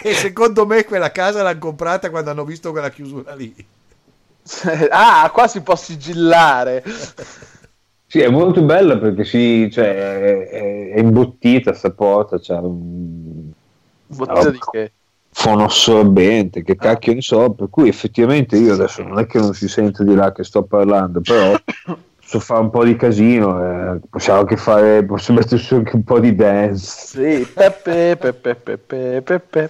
e 0.01 0.13
secondo 0.13 0.65
me 0.65 0.83
quella 0.83 1.11
casa 1.11 1.43
l'hanno 1.43 1.59
comprata 1.59 2.09
quando 2.09 2.31
hanno 2.31 2.45
visto 2.45 2.71
quella 2.71 2.89
chiusura 2.89 3.35
lì. 3.35 3.53
ah, 4.89 5.29
qua 5.31 5.47
si 5.47 5.61
può 5.61 5.75
sigillare. 5.75 6.83
Sì, 8.07 8.19
è 8.19 8.29
molto 8.29 8.61
bella 8.61 8.97
perché 8.97 9.23
si, 9.23 9.69
cioè, 9.71 10.47
è, 10.47 10.91
è 10.93 10.99
imbottita 10.99 11.73
sta 11.73 11.91
porta, 11.91 12.39
c'è 12.39 12.55
un... 12.57 13.49
Bottita 14.07 14.49
di 14.49 14.59
che? 14.71 14.91
Fonoassorbente, 15.31 16.61
che 16.61 16.73
ah. 16.73 16.75
cacchio 16.75 17.13
ne 17.13 17.21
so, 17.21 17.51
per 17.51 17.69
cui 17.69 17.89
effettivamente 17.89 18.55
io 18.55 18.73
adesso 18.73 19.01
non 19.01 19.17
è 19.17 19.25
che 19.25 19.39
non 19.39 19.55
si 19.55 19.67
sente 19.67 20.03
di 20.03 20.13
là 20.13 20.31
che 20.31 20.43
sto 20.43 20.63
parlando, 20.63 21.21
però 21.21 21.55
so 22.33 22.39
fare 22.39 22.61
un 22.61 22.69
po' 22.71 22.83
di 22.83 22.95
casino, 22.95 23.93
eh, 23.93 23.99
possiamo 24.09 24.39
anche 24.39 24.57
fare, 24.57 25.03
posso 25.05 25.33
metterci 25.33 25.75
anche 25.75 25.95
un 25.95 26.03
po' 26.03 26.19
di 26.19 26.33
dance. 26.33 27.05
Sì, 27.05 27.45
pepe, 27.45 28.17
pepe, 28.17 28.55
pepe, 28.55 29.21
pepe. 29.21 29.69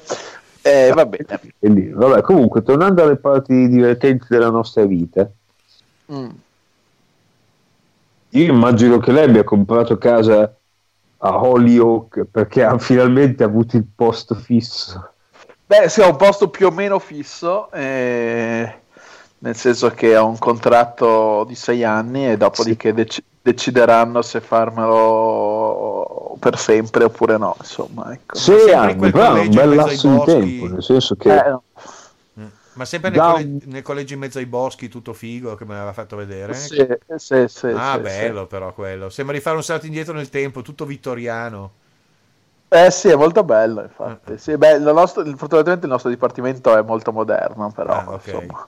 Eh, 0.61 0.91
va 0.95 1.05
bene. 1.05 1.41
Quindi, 1.59 1.89
vabbè, 1.89 2.21
comunque, 2.21 2.63
tornando 2.63 3.03
alle 3.03 3.17
parti 3.17 3.67
divertenti 3.67 4.27
della 4.29 4.49
nostra 4.49 4.85
vita, 4.85 5.29
mm. 6.11 6.29
io 8.29 8.53
immagino 8.53 8.97
che 8.99 9.11
lei 9.11 9.25
abbia 9.25 9.43
comprato 9.43 9.97
casa 9.97 10.55
a 11.17 11.43
Holyoke 11.43 12.25
perché 12.25 12.63
ha 12.63 12.77
finalmente 12.77 13.43
avuto 13.43 13.75
il 13.75 13.85
posto 13.93 14.35
fisso. 14.35 15.11
Beh, 15.65 15.89
sì, 15.89 16.01
ha 16.01 16.07
un 16.07 16.15
posto 16.15 16.49
più 16.49 16.67
o 16.67 16.71
meno 16.71 16.97
fisso. 16.99 17.69
Eh 17.71 18.81
nel 19.43 19.55
senso 19.57 19.89
che 19.89 20.15
ha 20.15 20.23
un 20.23 20.37
contratto 20.37 21.43
di 21.45 21.55
sei 21.55 21.83
anni 21.83 22.29
e 22.29 22.37
dopodiché 22.37 22.89
sì. 22.89 22.95
dec- 22.95 23.23
decideranno 23.41 24.21
se 24.21 24.39
farmelo 24.39 26.37
per 26.39 26.57
sempre 26.57 27.03
oppure 27.03 27.37
no. 27.37 27.53
Insomma, 27.59 28.13
ecco. 28.13 28.37
Sei 28.37 28.71
anni, 28.71 29.11
però 29.11 29.35
è 29.35 29.41
un 29.41 29.49
bel 29.53 29.75
lasso 29.75 30.07
di 30.07 30.23
tempo, 30.23 30.67
nel 30.67 30.81
senso 30.81 31.17
che... 31.17 31.35
Eh, 31.35 31.59
mm. 32.39 32.45
Ma 32.75 32.85
sempre 32.85 33.09
nel, 33.09 33.19
da... 33.19 33.31
collegio, 33.31 33.65
nel, 33.65 33.81
collegio 33.81 34.13
in 34.13 34.19
mezzo 34.21 34.37
ai 34.37 34.45
boschi, 34.45 34.87
tutto 34.87 35.11
figo, 35.11 35.55
che 35.55 35.65
mi 35.65 35.73
aveva 35.73 35.91
fatto 35.91 36.15
vedere. 36.15 36.53
Sì, 36.53 36.87
sì, 37.17 37.45
sì, 37.49 37.67
ah, 37.67 37.95
sì, 37.95 37.99
bello 37.99 38.41
sì. 38.41 38.47
però 38.47 38.73
quello. 38.73 39.09
Sembra 39.09 39.35
di 39.35 39.41
fare 39.41 39.57
un 39.57 39.63
salto 39.63 39.87
indietro 39.87 40.13
nel 40.13 40.29
tempo, 40.29 40.61
tutto 40.61 40.85
vittoriano. 40.85 41.71
Eh 42.69 42.89
sì, 42.91 43.09
è 43.09 43.15
molto 43.15 43.43
bello, 43.43 43.81
infatti. 43.81 44.31
Uh-huh. 44.31 44.37
Sì, 44.37 44.55
beh, 44.55 44.79
nostro, 44.79 45.25
fortunatamente 45.35 45.85
il 45.85 45.91
nostro 45.91 46.09
dipartimento 46.09 46.75
è 46.77 46.81
molto 46.81 47.11
moderno, 47.11 47.69
però, 47.71 47.91
ah, 47.91 48.13
okay. 48.13 48.33
insomma. 48.33 48.67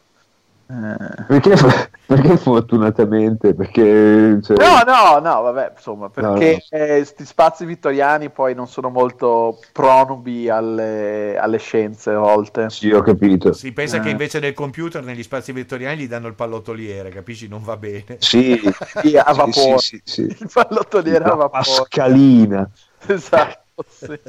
Eh. 0.67 1.23
Perché, 1.27 1.53
perché, 2.07 2.37
fortunatamente? 2.37 3.53
Perché, 3.53 4.39
cioè... 4.41 4.57
No, 4.57 4.81
no, 4.83 5.19
no, 5.19 5.41
vabbè, 5.41 5.73
insomma, 5.75 6.09
perché 6.09 6.63
questi 6.67 7.21
no. 7.21 7.25
spazi 7.25 7.65
vittoriani 7.65 8.29
poi 8.31 8.55
non 8.55 8.67
sono 8.67 8.89
molto 8.89 9.59
pronubi 9.71 10.49
alle, 10.49 11.37
alle, 11.37 11.59
scienze 11.59 12.11
a 12.11 12.17
volte. 12.17 12.69
Sì, 12.71 12.91
ho 12.91 13.01
capito. 13.01 13.53
Si 13.53 13.71
pensa 13.73 13.97
eh. 13.97 13.99
che 13.99 14.09
invece 14.09 14.39
del 14.39 14.53
computer 14.53 15.03
negli 15.03 15.23
spazi 15.23 15.51
vittoriani 15.51 16.01
gli 16.01 16.07
danno 16.07 16.27
il 16.27 16.33
pallottoliere, 16.33 17.09
capisci? 17.09 17.47
Non 17.47 17.63
va 17.63 17.77
bene. 17.77 18.17
Sì, 18.17 18.59
sì 19.01 19.15
a 19.17 19.31
vapore. 19.33 19.77
Sì, 19.77 20.01
sì, 20.03 20.21
il 20.21 20.49
pallottoliere 20.51 21.25
a 21.25 21.35
vapore. 21.35 21.63
Pascalina. 21.63 22.69
Esatto, 23.07 23.85
sì. 23.87 24.19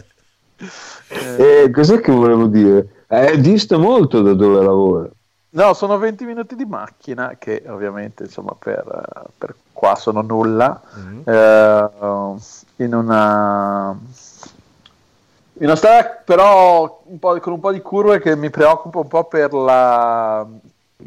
Eh, 1.08 1.70
cos'è 1.72 2.00
che 2.00 2.12
volevo 2.12 2.44
dire? 2.46 3.04
È 3.06 3.38
dista 3.38 3.78
molto 3.78 4.20
da 4.20 4.34
dove 4.34 4.62
lavora. 4.62 5.08
No, 5.56 5.72
sono 5.72 5.96
20 5.96 6.26
minuti 6.26 6.54
di 6.54 6.66
macchina 6.66 7.36
che 7.38 7.62
ovviamente 7.66 8.24
insomma 8.24 8.54
per, 8.58 8.84
per 9.38 9.54
qua 9.72 9.94
sono 9.94 10.20
nulla. 10.20 10.78
Mm-hmm. 10.98 11.20
Eh, 11.24 12.34
in 12.84 12.94
una 12.94 13.98
in 15.58 15.64
una 15.64 15.76
strada 15.76 16.20
però 16.22 17.02
un 17.04 17.18
con 17.18 17.52
un 17.54 17.60
po' 17.60 17.72
di 17.72 17.80
curve 17.80 18.20
che 18.20 18.36
mi 18.36 18.50
preoccupa 18.50 18.98
un 18.98 19.08
po' 19.08 19.24
per 19.24 19.54
la 19.54 20.46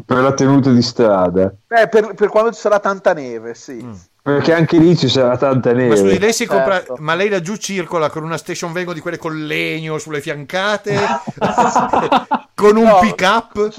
per 0.04 0.18
la 0.18 0.34
tenuta 0.34 0.72
di 0.72 0.82
strada. 0.82 1.54
Eh, 1.68 1.88
per, 1.88 2.16
per, 2.16 2.30
quando 2.30 2.52
ci 2.52 2.60
sarà 2.60 2.80
tanta 2.80 3.14
neve, 3.14 3.54
sì. 3.54 3.84
Mm. 3.84 3.94
Perché 4.22 4.54
anche 4.54 4.80
lì 4.80 4.98
ci 4.98 5.10
sarà 5.10 5.38
tanta 5.38 5.74
neve. 5.74 5.90
Ma, 5.90 5.96
scusi, 5.96 6.20
lei 6.20 6.34
si 6.34 6.46
compra... 6.48 6.78
certo. 6.78 6.96
Ma 7.00 7.14
lei 7.14 7.30
laggiù 7.30 7.56
circola 7.56 8.10
con 8.10 8.24
una 8.24 8.38
station 8.38 8.72
wagon 8.72 8.96
di 8.96 9.00
quelle 9.00 9.18
con 9.18 9.46
legno 9.46 10.00
sulle 10.00 10.22
fiancate, 10.22 10.96
con 12.56 12.78
un 12.78 12.84
no, 12.84 13.00
pick 13.00 13.22
up. 13.22 13.70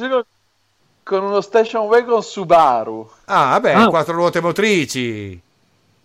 Con 1.11 1.25
uno 1.25 1.41
station 1.41 1.87
wagon 1.87 2.23
Subaru. 2.23 3.11
Ah, 3.25 3.49
vabbè, 3.59 3.73
ah. 3.73 3.89
quattro 3.89 4.15
ruote 4.15 4.41
motrici. 4.41 5.43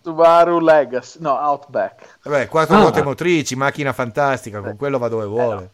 Subaru 0.02 0.58
Legacy, 0.58 1.18
no, 1.20 1.30
Outback. 1.30 2.18
Vabbè, 2.24 2.48
quattro 2.48 2.74
ah. 2.74 2.80
ruote 2.80 3.04
motrici, 3.04 3.54
macchina 3.54 3.92
fantastica, 3.92 4.60
con 4.60 4.76
quello 4.76 4.98
va 4.98 5.06
dove 5.06 5.26
vuole. 5.26 5.62
Eh, 5.62 5.68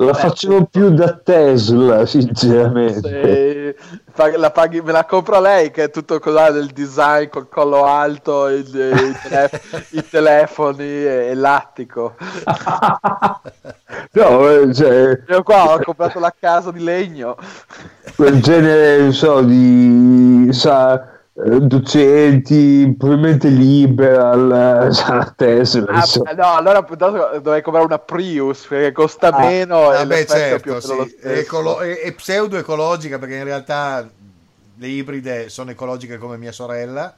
la 0.00 0.14
facevo 0.14 0.66
più 0.66 0.90
da 0.90 1.16
Tesla, 1.16 2.06
sinceramente. 2.06 3.76
La 4.36 4.50
paghi, 4.50 4.80
me 4.80 4.92
la 4.92 5.04
compra 5.04 5.40
lei 5.40 5.70
che 5.70 5.84
è 5.84 5.90
tutto 5.90 6.18
cos'ha 6.18 6.50
del 6.50 6.68
design 6.68 7.28
col 7.28 7.48
collo 7.48 7.84
alto, 7.84 8.48
il, 8.48 8.66
il 8.66 9.18
telef- 9.22 9.86
i 9.94 10.08
telefoni 10.08 10.84
e, 10.84 11.34
l'attico. 11.34 12.14
no, 14.12 14.50
eh, 14.50 14.74
cioè, 14.74 15.22
Io 15.28 15.42
qua 15.42 15.74
ho 15.74 15.80
comprato 15.82 16.18
la 16.18 16.34
casa 16.38 16.70
di 16.70 16.82
legno. 16.82 17.36
Quel 18.16 18.40
genere, 18.40 18.98
non 18.98 19.12
so, 19.12 19.42
di... 19.42 20.48
Sa, 20.50 20.94
eh, 20.94 21.17
docenti, 21.60 22.94
probabilmente 22.98 23.48
liberal, 23.48 24.90
eh, 24.90 25.32
Tesla. 25.36 25.92
Ah, 25.92 26.32
no, 26.34 26.54
allora 26.54 26.80
dovrei 26.80 27.62
comprare 27.62 27.86
una 27.86 27.98
Prius 27.98 28.66
perché 28.66 28.92
costa 28.92 29.28
ah, 29.28 29.38
meno. 29.38 29.88
Ah, 29.90 30.04
beh, 30.04 30.26
certo, 30.26 30.80
sì. 30.80 31.16
Ecolo- 31.22 31.78
è, 31.78 32.00
è 32.00 32.12
pseudo 32.12 32.56
ecologica 32.56 33.18
perché 33.18 33.36
in 33.36 33.44
realtà 33.44 34.08
le 34.80 34.86
ibride 34.86 35.48
sono 35.48 35.70
ecologiche 35.70 36.18
come 36.18 36.36
mia 36.36 36.52
sorella. 36.52 37.14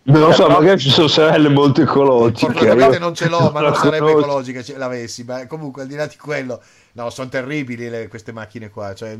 Non 0.00 0.20
lo 0.20 0.32
so, 0.32 0.46
però... 0.46 0.60
magari 0.60 0.78
ci 0.78 0.88
sono 0.88 1.08
sorelle 1.08 1.48
molto 1.48 1.82
ecologiche. 1.82 2.52
Fortunatamente 2.52 2.98
non 2.98 3.14
ce 3.14 3.28
l'ho, 3.28 3.50
ma 3.50 3.60
non 3.60 3.74
sarebbe 3.76 4.10
ecologica 4.10 4.62
se 4.62 4.76
l'avessi. 4.76 5.24
Ma 5.24 5.46
comunque, 5.46 5.82
al 5.82 5.88
di 5.88 5.96
là 5.96 6.06
di 6.06 6.16
quello, 6.16 6.62
no, 6.92 7.10
sono 7.10 7.28
terribili 7.28 7.90
le, 7.90 8.08
queste 8.08 8.32
macchine 8.32 8.70
qua. 8.70 8.94
Cioè, 8.94 9.18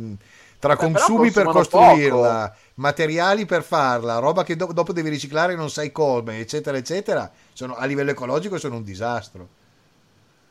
tra 0.59 0.75
Beh, 0.75 0.93
consumi 0.93 1.31
per 1.31 1.45
costruirla, 1.45 2.53
poco. 2.53 2.68
Materiali 2.79 3.47
per 3.47 3.63
farla, 3.63 4.19
roba 4.19 4.43
che 4.43 4.57
do- 4.57 4.73
dopo 4.73 4.93
devi 4.93 5.09
riciclare 5.09 5.55
non 5.55 5.71
sai 5.71 5.93
come, 5.93 6.39
eccetera, 6.39 6.77
eccetera, 6.77 7.31
sono, 7.53 7.75
a 7.75 7.85
livello 7.85 8.11
ecologico 8.11 8.59
sono 8.59 8.77
un 8.77 8.85
disastro. 8.85 9.49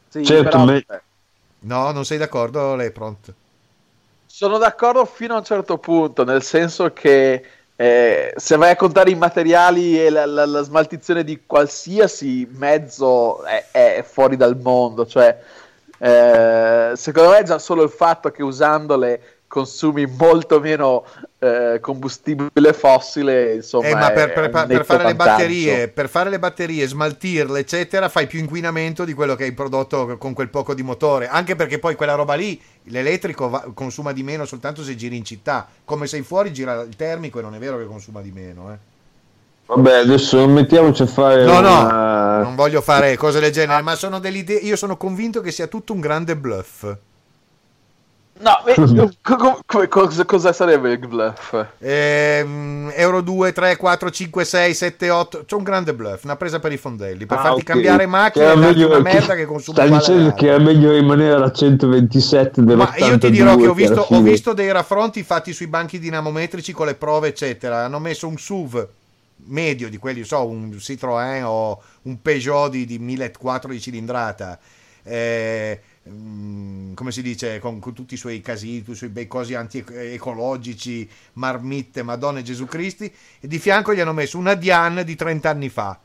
Sì, 0.09 0.25
certo, 0.25 0.43
però, 0.43 0.65
me... 0.65 0.85
No, 1.59 1.91
non 1.91 2.05
sei 2.05 2.17
d'accordo, 2.17 2.75
lei 2.75 2.91
pronto? 2.91 3.33
Sono 4.25 4.57
d'accordo 4.57 5.05
fino 5.05 5.35
a 5.35 5.37
un 5.37 5.43
certo 5.43 5.77
punto, 5.77 6.23
nel 6.23 6.43
senso 6.43 6.91
che 6.93 7.43
eh, 7.75 8.33
se 8.35 8.55
vai 8.57 8.71
a 8.71 8.75
contare 8.75 9.09
i 9.11 9.15
materiali 9.15 9.99
e 9.99 10.09
la, 10.09 10.25
la, 10.25 10.45
la 10.45 10.61
smaltizione 10.61 11.23
di 11.23 11.43
qualsiasi 11.45 12.47
mezzo 12.51 13.43
è, 13.43 13.65
è 13.71 14.05
fuori 14.07 14.35
dal 14.35 14.57
mondo, 14.59 15.05
cioè 15.05 15.39
eh, 15.99 16.91
secondo 16.95 17.31
me 17.31 17.43
già 17.43 17.57
solo 17.57 17.83
il 17.83 17.89
fatto 17.89 18.31
che 18.31 18.43
usandole 18.43 19.36
consumi 19.47 20.05
molto 20.05 20.59
meno 20.59 21.05
eh, 21.39 21.79
combustibile 21.81 22.73
fossile 22.73 23.55
insomma 23.55 23.87
eh, 23.87 23.93
ma 23.95 24.11
per, 24.11 24.33
per, 24.33 24.49
per, 24.49 24.85
fare 24.85 25.03
le 25.05 25.15
batterie 25.15 25.87
per 25.87 26.09
fare 26.09 26.29
le 26.29 26.37
batterie 26.37 26.85
smaltirle 26.85 27.59
eccetera 27.59 28.09
fai 28.09 28.27
più 28.27 28.39
inquinamento 28.39 29.05
di 29.05 29.13
quello 29.13 29.35
che 29.35 29.45
hai 29.45 29.53
prodotto 29.53 30.17
con 30.17 30.33
quel 30.33 30.49
poco 30.49 30.73
di 30.73 30.83
motore 30.83 31.29
anche 31.29 31.55
perché 31.55 31.79
poi 31.79 31.95
quella 31.95 32.15
roba 32.15 32.33
lì 32.33 32.59
l'elettrico 32.83 33.49
va, 33.49 33.71
consuma 33.73 34.11
di 34.11 34.23
meno 34.23 34.45
soltanto 34.45 34.83
se 34.83 34.95
giri 34.95 35.15
in 35.15 35.23
città 35.23 35.65
come 35.85 36.07
sei 36.07 36.23
fuori 36.23 36.51
gira 36.51 36.81
il 36.81 36.95
termico 36.95 37.39
e 37.39 37.41
non 37.41 37.55
è 37.55 37.59
vero 37.59 37.77
che 37.77 37.85
consuma 37.85 38.21
di 38.21 38.31
meno 38.31 38.73
eh. 38.73 38.95
Vabbè, 39.67 39.97
adesso 39.97 40.47
mettiamoci 40.47 41.01
a 41.01 41.07
fare. 41.07 41.43
No, 41.43 41.57
una... 41.57 42.37
no, 42.37 42.43
non 42.43 42.55
voglio 42.55 42.79
fare 42.79 43.17
cose 43.17 43.41
del 43.41 43.51
genere, 43.51 43.81
ma 43.81 43.95
sono 43.95 44.19
delle 44.19 44.37
idee. 44.37 44.59
Io 44.59 44.77
sono 44.77 44.95
convinto 44.95 45.41
che 45.41 45.51
sia 45.51 45.67
tutto 45.67 45.91
un 45.91 45.99
grande 45.99 46.37
bluff. 46.37 46.87
No, 48.39 48.61
come, 49.65 49.87
cosa, 49.87 50.25
cosa, 50.25 50.53
sarebbe 50.53 50.91
il 50.91 50.99
bluff? 50.99 51.55
Ehm, 51.79 52.91
Euro 52.95 53.21
2, 53.21 53.51
3, 53.51 53.77
4, 53.77 54.11
5, 54.11 54.45
6, 54.45 54.73
7, 54.73 55.09
8. 55.09 55.43
C'è 55.45 55.55
un 55.55 55.63
grande 55.63 55.93
bluff, 55.93 56.23
una 56.23 56.35
presa 56.35 56.59
per 56.59 56.71
i 56.71 56.77
fondelli 56.77 57.25
per 57.25 57.37
ah, 57.37 57.41
farti 57.41 57.61
okay. 57.61 57.73
cambiare 57.73 58.05
macchina 58.05 58.51
e 58.51 58.59
darti 58.59 58.83
una 58.83 58.99
merda 58.99 59.33
che, 59.33 59.41
che 59.41 59.45
consuma 59.45 59.77
Stai 59.77 59.89
dicendo 59.89 60.33
che 60.33 60.53
è 60.53 60.59
meglio 60.59 60.91
rimanere 60.91 61.33
alla 61.33 61.51
127 61.51 62.61
Ma 62.61 62.93
io 62.97 63.17
ti 63.17 63.31
dirò 63.31 63.55
che 63.55 63.67
ho 63.67 63.73
visto, 63.73 64.05
ho 64.07 64.21
visto 64.21 64.53
dei 64.53 64.71
raffronti 64.71 65.23
fatti 65.23 65.51
sui 65.51 65.67
banchi 65.67 65.97
dinamometrici 65.97 66.71
con 66.73 66.85
le 66.85 66.95
prove, 66.95 67.29
eccetera. 67.29 67.85
Hanno 67.85 67.99
messo 67.99 68.27
un 68.27 68.37
SUV 68.37 68.87
medio 69.45 69.89
di 69.89 69.97
quelli, 69.97 70.23
so, 70.23 70.45
un 70.45 70.69
Citroën 70.79 71.43
o 71.43 71.81
un 72.03 72.21
Peugeot 72.21 72.69
di, 72.69 72.85
di 72.85 72.99
1004 72.99 73.71
di 73.71 73.79
cilindrata. 73.79 74.59
Eh, 75.03 75.79
Mm, 76.09 76.93
come 76.93 77.11
si 77.11 77.21
dice, 77.21 77.59
con, 77.59 77.79
con, 77.79 77.93
tutti 77.93 78.13
i 78.13 78.17
suoi 78.17 78.41
casini, 78.41 78.79
tutti 78.79 78.91
i 78.91 78.95
suoi 78.95 79.09
bei 79.09 79.27
cosi 79.27 79.53
anti-ecologici, 79.53 81.09
marmitte, 81.33 82.03
Madonna 82.03 82.39
e 82.39 82.43
Gesù 82.43 82.65
Cristi, 82.65 83.13
e 83.39 83.47
di 83.47 83.59
fianco 83.59 83.93
gli 83.93 83.99
hanno 83.99 84.13
messo 84.13 84.37
una 84.37 84.55
Diane 84.55 85.03
di 85.03 85.15
30 85.15 85.49
anni 85.49 85.69
fa. 85.69 85.99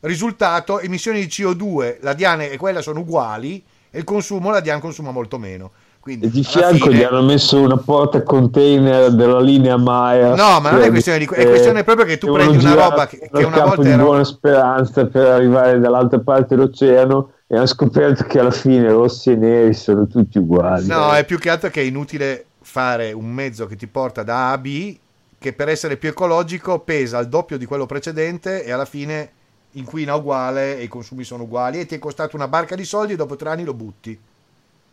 Risultato, 0.00 0.80
emissioni 0.80 1.20
di 1.20 1.26
CO2, 1.26 1.98
la 2.00 2.14
Diane 2.14 2.50
e 2.50 2.56
quella 2.56 2.82
sono 2.82 3.00
uguali, 3.00 3.62
e 3.90 3.98
il 3.98 4.04
consumo, 4.04 4.50
la 4.50 4.60
Diane 4.60 4.80
consuma 4.80 5.10
molto 5.10 5.38
meno. 5.38 5.70
Quindi, 6.04 6.26
e 6.26 6.30
di 6.30 6.44
fianco 6.44 6.88
fine... 6.88 6.96
gli 6.96 7.02
hanno 7.02 7.22
messo 7.22 7.58
una 7.58 7.78
porta 7.78 8.22
container 8.22 9.10
della 9.12 9.40
linea 9.40 9.78
Maya. 9.78 10.34
No, 10.34 10.60
ma 10.60 10.70
non 10.70 10.82
è 10.82 10.90
questione 10.90 11.16
di 11.16 11.24
è 11.24 11.46
questione 11.46 11.82
proprio 11.82 12.04
che 12.04 12.18
tu 12.18 12.30
prendi 12.30 12.62
una 12.62 12.74
roba 12.74 13.06
che, 13.06 13.30
che 13.32 13.42
una 13.42 13.64
volta 13.64 13.88
era 13.88 14.02
buona 14.02 14.22
speranza 14.22 15.06
per 15.06 15.26
arrivare 15.26 15.80
dall'altra 15.80 16.18
parte 16.18 16.56
dell'oceano 16.56 17.30
e 17.54 17.56
hanno 17.56 17.66
scoperto 17.66 18.24
che 18.24 18.40
alla 18.40 18.50
fine 18.50 18.90
rossi 18.90 19.30
e 19.30 19.36
neri 19.36 19.74
sono 19.74 20.06
tutti 20.06 20.38
uguali. 20.38 20.86
No, 20.86 21.12
è 21.12 21.24
più 21.24 21.38
che 21.38 21.50
altro 21.50 21.70
che 21.70 21.80
è 21.80 21.84
inutile 21.84 22.46
fare 22.60 23.12
un 23.12 23.30
mezzo 23.30 23.66
che 23.66 23.76
ti 23.76 23.86
porta 23.86 24.22
da 24.22 24.48
A 24.48 24.52
a 24.52 24.58
B 24.58 24.98
che 25.38 25.52
per 25.52 25.68
essere 25.68 25.96
più 25.96 26.08
ecologico 26.08 26.80
pesa 26.80 27.18
il 27.18 27.28
doppio 27.28 27.58
di 27.58 27.66
quello 27.66 27.86
precedente 27.86 28.64
e 28.64 28.72
alla 28.72 28.86
fine 28.86 29.30
inquina 29.72 30.14
uguale 30.14 30.78
e 30.78 30.84
i 30.84 30.88
consumi 30.88 31.22
sono 31.22 31.42
uguali 31.42 31.78
e 31.78 31.86
ti 31.86 31.94
è 31.94 31.98
costato 31.98 32.34
una 32.34 32.48
barca 32.48 32.74
di 32.74 32.84
soldi 32.84 33.12
e 33.12 33.16
dopo 33.16 33.36
tre 33.36 33.50
anni 33.50 33.64
lo 33.64 33.74
butti 33.74 34.18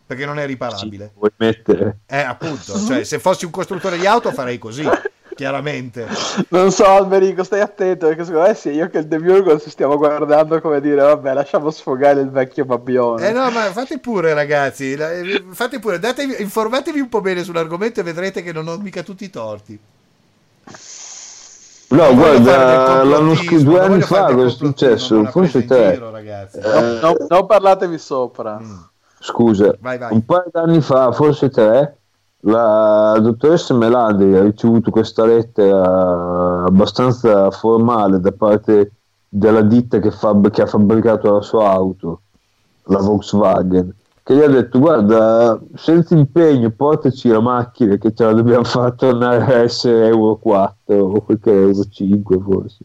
perché 0.06 0.26
non 0.26 0.38
è 0.38 0.46
riparabile. 0.46 1.06
Sì, 1.06 1.18
vuoi 1.18 1.30
mettere? 1.36 2.00
Eh, 2.06 2.20
appunto, 2.20 2.78
cioè 2.78 3.02
se 3.02 3.18
fossi 3.18 3.44
un 3.44 3.50
costruttore 3.50 3.96
di 3.96 4.06
auto 4.06 4.30
farei 4.30 4.58
così 4.58 4.86
chiaramente. 5.34 6.06
Non 6.48 6.70
so, 6.70 6.84
Alberico, 6.86 7.44
stai 7.44 7.60
attento 7.60 8.06
perché 8.06 8.24
secondo 8.24 8.48
me 8.48 8.54
sì, 8.54 8.70
io 8.70 8.88
che 8.88 8.98
il 8.98 9.06
Demiurgo 9.06 9.58
ci 9.58 9.70
stiamo 9.70 9.96
guardando 9.96 10.60
come 10.60 10.80
dire, 10.80 11.02
vabbè, 11.02 11.32
lasciamo 11.34 11.70
sfogare 11.70 12.20
il 12.20 12.30
vecchio 12.30 12.64
babbione. 12.64 13.28
Eh 13.28 13.32
no, 13.32 13.50
ma 13.50 13.62
fate 13.72 13.98
pure, 13.98 14.34
ragazzi, 14.34 14.92
eh, 14.92 15.44
fate 15.50 15.78
pure, 15.78 15.98
datevi, 15.98 16.36
informatevi 16.40 17.00
un 17.00 17.08
po' 17.08 17.20
bene 17.20 17.42
sull'argomento 17.42 18.00
e 18.00 18.02
vedrete 18.02 18.42
che 18.42 18.52
non 18.52 18.68
ho 18.68 18.76
mica 18.78 19.02
tutti 19.02 19.24
i 19.24 19.30
torti. 19.30 19.78
No, 21.88 22.06
non 22.06 22.14
guarda, 22.14 23.04
l'anno 23.04 23.34
scorso, 23.34 23.64
due 23.64 23.80
anni 23.80 24.00
fa 24.00 24.32
cosa 24.32 24.46
è 24.46 24.50
successo? 24.50 25.24
Forse 25.26 25.66
te. 25.66 25.92
Giro, 25.92 26.10
ragazzi. 26.10 26.58
Eh, 26.58 26.98
no, 27.02 27.10
no, 27.10 27.26
non 27.28 27.46
parlatevi 27.46 27.98
sopra. 27.98 28.58
Mm. 28.58 28.78
Scusa, 29.18 29.76
vai, 29.78 29.98
vai. 29.98 30.12
un 30.12 30.24
paio 30.24 30.48
d'anni 30.50 30.80
fa, 30.80 31.12
forse 31.12 31.48
tre, 31.50 31.98
la 32.44 33.18
dottoressa 33.20 33.74
Melandi 33.74 34.34
ha 34.34 34.42
ricevuto 34.42 34.90
questa 34.90 35.24
lettera 35.24 36.64
abbastanza 36.64 37.50
formale 37.50 38.18
da 38.18 38.32
parte 38.32 38.92
della 39.28 39.62
ditta 39.62 39.98
che, 39.98 40.10
fab- 40.10 40.50
che 40.50 40.62
ha 40.62 40.66
fabbricato 40.66 41.32
la 41.32 41.40
sua 41.40 41.70
auto, 41.70 42.22
la 42.84 42.98
Volkswagen, 42.98 43.94
che 44.24 44.34
gli 44.34 44.40
ha 44.40 44.48
detto 44.48 44.78
guarda 44.78 45.58
senza 45.74 46.14
impegno 46.14 46.70
portaci 46.70 47.28
la 47.28 47.40
macchina 47.40 47.96
che 47.96 48.12
ce 48.12 48.24
la 48.24 48.32
dobbiamo 48.32 48.64
far 48.64 48.92
tornare 48.94 49.44
a 49.44 49.58
essere 49.58 50.08
Euro 50.08 50.36
4 50.36 50.96
o 50.96 51.20
quel 51.20 51.38
che 51.40 51.50
Euro 51.50 51.84
5 51.84 52.38
forse. 52.40 52.84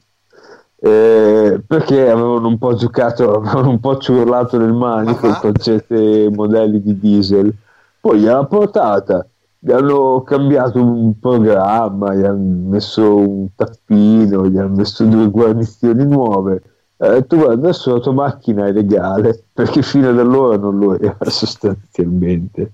Eh, 0.79 1.59
perché 1.65 2.07
avevano 2.07 2.47
un 2.47 2.59
po' 2.59 2.75
giocato 2.75 3.33
avevano 3.33 3.69
un 3.69 3.79
po' 3.79 3.97
ciurlato 3.97 4.59
nel 4.59 4.73
manico 4.73 5.25
uh-huh. 5.25 5.39
con 5.39 5.53
certi 5.55 6.29
modelli 6.31 6.79
di 6.79 6.99
diesel. 6.99 7.51
Poi 7.99 8.19
gliel'ha 8.19 8.45
portata 8.45 9.27
gli 9.59 9.71
hanno 9.71 10.21
cambiato 10.23 10.81
un 10.81 11.19
programma, 11.19 12.13
gli 12.13 12.23
hanno 12.23 12.69
messo 12.69 13.17
un 13.17 13.47
tappino, 13.55 14.47
gli 14.47 14.57
hanno 14.57 14.75
messo 14.75 15.03
due 15.05 15.29
guarnizioni 15.29 16.05
nuove. 16.05 16.61
Eh, 16.97 17.25
tu 17.27 17.37
guarda, 17.37 17.53
adesso 17.53 17.93
la 17.93 17.99
tua 17.99 18.13
macchina 18.13 18.65
è 18.65 18.71
legale 18.71 19.43
perché 19.53 19.81
fino 19.81 20.09
ad 20.09 20.19
allora 20.19 20.57
non 20.57 20.77
lo 20.77 20.99
era 20.99 21.15
sostanzialmente. 21.29 22.71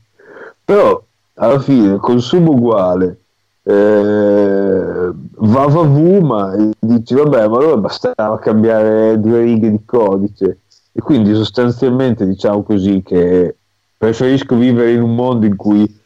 Però 0.63 1.01
alla 1.35 1.59
fine 1.59 1.97
consumo 1.97 2.51
uguale, 2.51 3.17
eh, 3.63 5.11
va 5.35 5.65
va 5.67 5.81
vu, 5.83 6.19
ma 6.19 6.55
dici 6.79 7.15
vabbè, 7.15 7.47
ma 7.47 7.57
allora 7.57 7.77
bastava 7.77 8.39
cambiare 8.39 9.19
due 9.19 9.41
righe 9.41 9.71
di 9.71 9.81
codice. 9.85 10.59
E 10.91 11.01
quindi 11.01 11.33
sostanzialmente 11.33 12.27
diciamo 12.27 12.61
così 12.61 13.01
che 13.03 13.55
preferisco 13.97 14.55
vivere 14.55 14.91
in 14.91 15.01
un 15.01 15.15
mondo 15.15 15.45
in 15.45 15.55
cui 15.55 16.01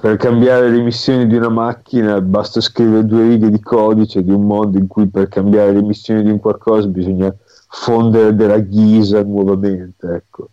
per 0.00 0.16
cambiare 0.16 0.70
le 0.70 0.78
emissioni 0.78 1.26
di 1.26 1.36
una 1.36 1.50
macchina 1.50 2.20
basta 2.20 2.60
scrivere 2.60 3.04
due 3.04 3.28
righe 3.28 3.50
di 3.50 3.60
codice 3.60 4.24
di 4.24 4.32
un 4.32 4.46
mondo 4.46 4.78
in 4.78 4.86
cui 4.86 5.06
per 5.08 5.28
cambiare 5.28 5.72
le 5.72 5.80
emissioni 5.80 6.22
di 6.22 6.30
un 6.30 6.40
qualcosa 6.40 6.86
bisogna 6.86 7.34
fondere 7.68 8.34
della 8.34 8.58
ghisa 8.58 9.22
nuovamente. 9.22 10.14
Ecco. 10.14 10.48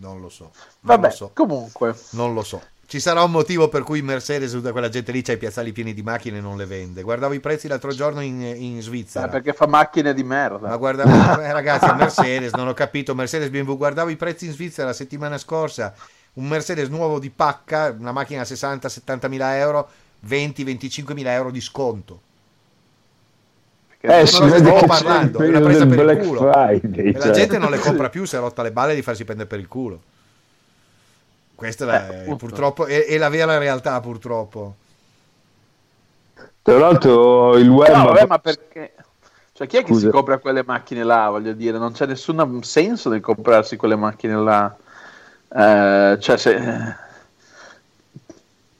Non 0.00 0.20
lo 0.20 0.28
so. 0.28 0.44
Non 0.44 0.52
Vabbè, 0.80 1.08
lo 1.08 1.14
so. 1.14 1.30
comunque. 1.32 1.94
Non 2.10 2.34
lo 2.34 2.42
so. 2.42 2.60
Ci 2.86 3.00
sarà 3.00 3.22
un 3.22 3.30
motivo 3.30 3.68
per 3.68 3.82
cui 3.82 4.00
Mercedes, 4.00 4.50
tutta 4.50 4.72
quella 4.72 4.88
gente 4.88 5.12
lì, 5.12 5.20
c'ha 5.20 5.32
i 5.32 5.36
piazzali 5.36 5.72
pieni 5.72 5.92
di 5.92 6.02
macchine 6.02 6.38
e 6.38 6.40
non 6.40 6.56
le 6.56 6.64
vende. 6.64 7.02
Guardavo 7.02 7.34
i 7.34 7.40
prezzi 7.40 7.68
l'altro 7.68 7.90
giorno 7.92 8.22
in, 8.22 8.40
in 8.40 8.80
Svizzera. 8.80 9.26
Eh, 9.26 9.28
perché 9.28 9.52
fa 9.52 9.66
macchine 9.66 10.14
di 10.14 10.22
merda. 10.22 10.68
Ma 10.68 10.76
guardavo, 10.76 11.10
eh, 11.42 11.52
ragazzi, 11.52 11.92
Mercedes, 11.94 12.52
non 12.52 12.66
ho 12.66 12.72
capito, 12.72 13.14
Mercedes 13.14 13.50
BMW, 13.50 13.76
guardavo 13.76 14.08
i 14.08 14.16
prezzi 14.16 14.46
in 14.46 14.52
Svizzera 14.52 14.88
la 14.88 14.94
settimana 14.94 15.36
scorsa, 15.36 15.94
un 16.38 16.46
Mercedes 16.46 16.88
nuovo 16.88 17.18
di 17.18 17.30
pacca, 17.30 17.94
una 17.98 18.12
macchina 18.12 18.42
a 18.42 18.44
60-70 18.44 19.28
mila 19.28 19.56
euro, 19.56 19.88
20-25 20.26 21.12
mila 21.12 21.32
euro 21.32 21.50
di 21.50 21.60
sconto. 21.60 22.20
Eh, 24.00 24.26
si 24.26 24.40
vede 24.44 24.72
che 24.72 24.86
parlando, 24.86 25.40
è 25.40 25.48
una 25.48 25.60
presa 25.60 25.84
del 25.84 25.96
per 25.96 26.04
Black 26.04 26.20
il 26.22 26.26
culo. 26.28 26.52
Friday. 26.52 27.08
E 27.08 27.12
la 27.12 27.20
cioè. 27.20 27.30
gente 27.32 27.58
non 27.58 27.70
le 27.70 27.78
compra 27.78 28.08
più, 28.08 28.24
si 28.24 28.36
è 28.36 28.38
rotta 28.38 28.62
le 28.62 28.70
balle 28.70 28.94
di 28.94 29.02
farsi 29.02 29.24
prendere 29.24 29.48
per 29.48 29.58
il 29.58 29.66
culo. 29.66 30.00
Questa 31.56 31.82
è, 31.82 31.86
la- 31.88 32.22
Eh, 32.22 32.36
purtroppo 32.36 32.86
è, 32.86 33.04
è 33.06 33.18
la 33.18 33.28
vera 33.28 33.58
realtà, 33.58 34.00
purtroppo. 34.00 34.76
Tra 36.62 36.78
l'altro 36.78 37.56
il 37.56 37.68
web... 37.68 37.92
No, 37.92 38.04
vabbè, 38.04 38.26
ma 38.26 38.38
perché? 38.38 38.94
Cioè, 39.52 39.66
chi 39.66 39.78
è 39.78 39.80
che 39.82 39.92
Scusa. 39.92 40.06
si 40.06 40.12
compra 40.12 40.38
quelle 40.38 40.62
macchine 40.64 41.02
là? 41.02 41.30
Voglio 41.30 41.52
dire, 41.52 41.78
non 41.78 41.90
c'è 41.90 42.06
nessun 42.06 42.62
senso 42.62 43.08
nel 43.08 43.20
comprarsi 43.20 43.76
quelle 43.76 43.96
macchine 43.96 44.36
là. 44.36 44.76
Eh, 45.54 46.16
cioè, 46.20 46.36
se... 46.36 47.06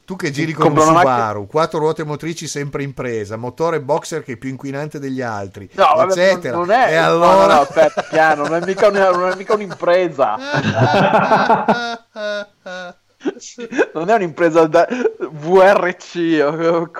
Tu 0.04 0.16
che 0.16 0.30
giri 0.30 0.54
con 0.54 0.72
un 0.72 0.80
Subaru, 0.80 1.46
quattro 1.46 1.80
ruote 1.80 2.02
motrici 2.02 2.46
sempre 2.46 2.82
in 2.82 2.94
presa, 2.94 3.36
motore 3.36 3.82
boxer 3.82 4.22
che 4.22 4.32
è 4.32 4.36
più 4.36 4.48
inquinante 4.48 4.98
degli 4.98 5.20
altri, 5.20 5.68
No, 5.74 6.02
eccetera. 6.02 6.56
non, 6.56 6.66
non 6.68 6.74
è, 6.74 6.92
e 6.92 6.96
allora... 6.96 7.46
no, 7.46 7.52
no, 7.52 7.60
aspetta, 7.60 8.00
piano, 8.08 8.48
non 8.48 8.62
è 8.62 8.64
mica, 8.64 8.88
una- 8.88 9.10
non 9.10 9.28
è 9.30 9.36
mica 9.36 9.52
un'impresa. 9.52 10.36
non 13.94 14.08
è 14.08 14.14
un'impresa 14.14 14.66
da 14.66 14.86
VRC 15.30 16.40
o 16.42 16.90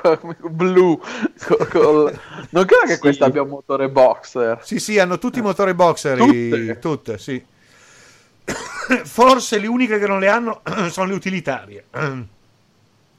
blu. 0.50 1.00
co- 1.46 1.66
col- 1.70 2.20
Non 2.50 2.66
credo 2.66 2.84
che 2.88 2.98
questa 2.98 3.24
abbia 3.24 3.40
un 3.40 3.48
motore 3.48 3.88
boxer. 3.88 4.58
Sì, 4.62 4.78
sì, 4.78 4.98
hanno 4.98 5.16
tutti 5.18 5.38
i 5.38 5.42
motori 5.42 5.72
boxer, 5.72 6.18
i- 6.18 6.50
Tutte? 6.50 6.78
tutte, 6.78 7.16
sì. 7.18 7.42
Forse 9.04 9.58
le 9.58 9.66
uniche 9.66 9.98
che 9.98 10.06
non 10.06 10.20
le 10.20 10.28
hanno 10.28 10.62
sono 10.90 11.08
le 11.08 11.14
utilitarie. 11.14 11.84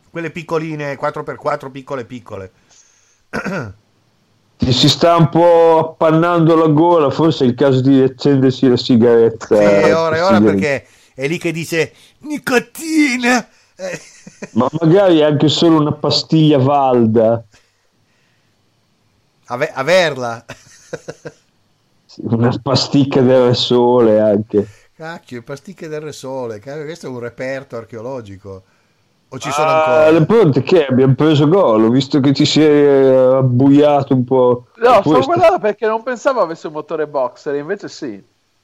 Quelle 0.09 0.31
piccoline, 0.31 0.99
4x4, 0.99 1.69
piccole 1.69 2.05
piccole. 2.05 2.51
Ti 4.57 4.73
si 4.73 4.89
sta 4.89 5.15
un 5.15 5.29
po' 5.29 5.77
appannando 5.77 6.55
la 6.55 6.67
gola, 6.67 7.11
forse 7.11 7.45
è 7.45 7.47
il 7.47 7.53
caso 7.53 7.79
di 7.81 8.01
accendersi 8.01 8.67
la 8.67 8.75
sigaretta. 8.75 9.55
Sì, 9.55 9.63
e 9.63 9.93
ora 9.93 10.17
e 10.17 10.21
ora 10.21 10.41
perché 10.41 10.87
è 11.13 11.27
lì 11.27 11.37
che 11.37 11.51
dice 11.51 11.93
nicotina. 12.19 13.47
Eh, 13.75 14.01
Ma 14.53 14.67
magari 14.81 15.21
anche 15.21 15.47
solo 15.47 15.79
una 15.79 15.93
pastiglia 15.93 16.57
valda, 16.57 17.43
ave- 19.45 19.71
averla. 19.71 20.43
Una 22.21 22.53
pasticca 22.61 23.21
del 23.21 23.55
sole 23.55 24.19
anche. 24.19 24.67
Cacchio, 25.03 25.43
pasticche 25.43 25.87
del 25.87 26.13
sole, 26.13 26.59
cacchio, 26.59 26.83
questo 26.83 27.07
è 27.07 27.09
un 27.09 27.19
reperto 27.19 27.77
archeologico. 27.77 28.63
O 29.29 29.39
ci 29.39 29.49
sono 29.49 29.69
Ah, 29.69 29.77
ancora? 30.03 30.09
le 30.19 30.25
pronte 30.25 30.61
che 30.61 30.87
abbiamo 30.87 31.13
preso 31.15 31.47
gol, 31.47 31.85
ho 31.85 31.89
visto 31.89 32.19
che 32.19 32.33
ti 32.33 32.43
sei 32.43 32.65
eh, 33.07 33.35
abbuiato 33.37 34.13
un 34.13 34.25
po'. 34.25 34.65
No, 34.75 34.95
sto 34.95 35.01
Questo- 35.11 35.25
guardando 35.27 35.59
perché 35.59 35.87
non 35.87 36.03
pensavo 36.03 36.41
avesse 36.41 36.67
un 36.67 36.73
motore 36.73 37.07
boxer, 37.07 37.55
invece 37.55 37.87
sì. 37.87 38.21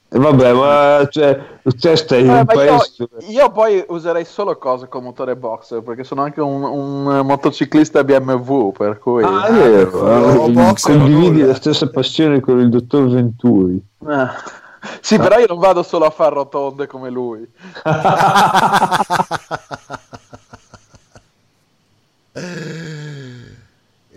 Eh, 0.10 0.20
Vabbè, 0.20 0.52
ma 0.52 1.08
cioè, 1.10 1.40
te 1.80 1.96
stai 1.96 2.20
in 2.26 2.30
Eh, 2.30 2.32
ma 2.34 2.40
io, 2.40 2.46
paese... 2.46 3.08
io 3.30 3.52
poi 3.52 3.86
userei 3.88 4.26
solo 4.26 4.58
cose 4.58 4.90
con 4.90 5.04
motore 5.04 5.38
boxer 5.38 5.84
perché 5.84 6.04
sono 6.04 6.22
anche 6.22 6.42
un, 6.42 6.64
un 6.64 7.26
motociclista 7.26 8.04
BMW, 8.04 8.72
per 8.74 9.00
cui... 9.00 9.24
Ah, 9.24 9.46
è 9.46 9.52
Ah, 9.52 9.54
vero, 9.54 10.00
o 10.02 10.50
eh, 10.50 10.74
condividi 10.82 11.44
la 11.44 11.56
stessa 11.56 11.88
passione 11.90 12.42
con 12.42 12.60
il 12.60 12.68
dottor 12.68 13.08
Venturi. 13.08 13.82
Eh. 14.06 14.64
Sì, 15.02 15.18
però 15.18 15.38
io 15.40 15.48
non 15.48 15.60
vado 15.60 15.84
solo 15.84 16.06
a 16.06 16.10
far 16.10 16.34
rotonde 16.34 16.88
come 16.88 17.10
lui. 17.10 17.48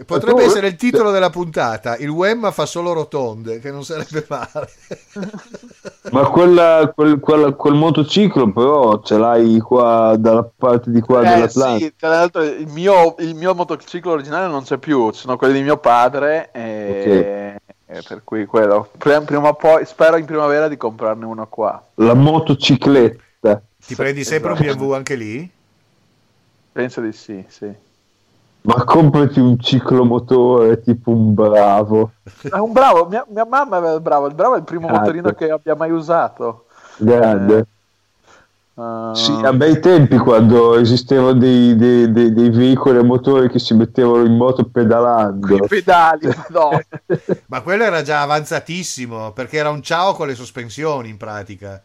E 0.00 0.04
Potrebbe 0.04 0.44
essere 0.44 0.68
il 0.68 0.76
titolo 0.76 1.10
della 1.10 1.28
puntata. 1.28 1.96
Il 1.96 2.08
Wemma 2.08 2.52
fa 2.52 2.66
solo 2.66 2.92
rotonde, 2.92 3.58
che 3.58 3.72
non 3.72 3.82
sarebbe 3.84 4.24
male. 4.28 4.68
Ma 6.12 6.22
quella, 6.30 6.92
quel, 6.94 7.18
quella- 7.18 7.52
quel 7.52 7.74
motociclo 7.74 8.52
però 8.52 9.02
ce 9.02 9.18
l'hai 9.18 9.58
qua 9.58 10.14
dalla 10.16 10.48
parte 10.56 10.92
di 10.92 11.00
qua 11.00 11.22
Eh, 11.22 11.34
dell'Atlantico. 11.34 11.84
sì, 11.84 11.94
tra 11.96 12.08
l'altro 12.10 12.42
il 12.44 12.68
mio, 12.68 13.16
il 13.18 13.34
mio 13.34 13.54
motociclo 13.54 14.12
originale 14.12 14.46
non 14.46 14.62
c'è 14.62 14.78
più, 14.78 15.10
ci 15.10 15.20
sono 15.20 15.36
quelli 15.36 15.54
di 15.54 15.62
mio 15.62 15.78
padre 15.78 16.50
e, 16.52 17.60
e 17.90 18.02
per 18.06 18.22
cui 18.22 18.44
quello. 18.44 18.90
Prima, 18.98 19.22
prima 19.22 19.48
o 19.48 19.54
poi, 19.54 19.86
spero 19.86 20.18
in 20.18 20.26
primavera 20.26 20.68
di 20.68 20.76
comprarne 20.76 21.24
uno 21.24 21.46
qua. 21.46 21.82
La 21.94 22.12
motocicletta. 22.12 23.62
Ti 23.84 23.94
prendi 23.94 24.24
sempre 24.24 24.52
un 24.52 24.58
esatto. 24.58 24.76
BMW 24.76 24.92
anche 24.92 25.14
lì? 25.14 25.50
Penso 26.70 27.00
di 27.00 27.12
sì, 27.12 27.42
sì. 27.48 27.72
Ma 28.60 28.84
comprati 28.84 29.40
un 29.40 29.58
ciclomotore 29.58 30.82
tipo 30.82 31.10
un 31.10 31.32
bravo. 31.32 32.12
È 32.42 32.58
un 32.58 32.72
bravo, 32.72 33.06
mia, 33.06 33.24
mia 33.28 33.46
mamma 33.46 33.78
aveva 33.78 33.94
il 33.94 34.00
bravo, 34.02 34.26
il 34.26 34.34
bravo 34.34 34.54
è 34.56 34.58
il 34.58 34.64
primo 34.64 34.86
Cazzo. 34.86 34.98
motorino 34.98 35.32
che 35.32 35.50
abbia 35.50 35.74
mai 35.74 35.90
usato. 35.90 36.66
Grande. 36.98 37.66
Uh, 38.78 39.12
Sì, 39.12 39.32
a 39.42 39.52
bei 39.52 39.80
tempi 39.80 40.16
quando 40.18 40.76
esistevano 40.78 41.32
dei, 41.34 41.74
dei- 41.74 42.12
dei- 42.12 42.32
dei 42.32 42.50
veicoli 42.50 42.98
a 42.98 43.02
motore 43.02 43.48
che 43.48 43.58
si 43.58 43.74
mettevano 43.74 44.24
in 44.24 44.36
moto 44.36 44.64
pedalando. 44.70 45.56
i 45.56 45.62
pedali. 45.66 46.28
Ma 47.46 47.62
quello 47.62 47.84
era 47.84 48.02
già 48.02 48.22
avanzatissimo, 48.22 49.32
perché 49.32 49.56
era 49.58 49.70
un 49.70 49.82
ciao 49.82 50.14
con 50.14 50.26
le 50.28 50.34
sospensioni 50.34 51.08
in 51.08 51.16
pratica. 51.16 51.82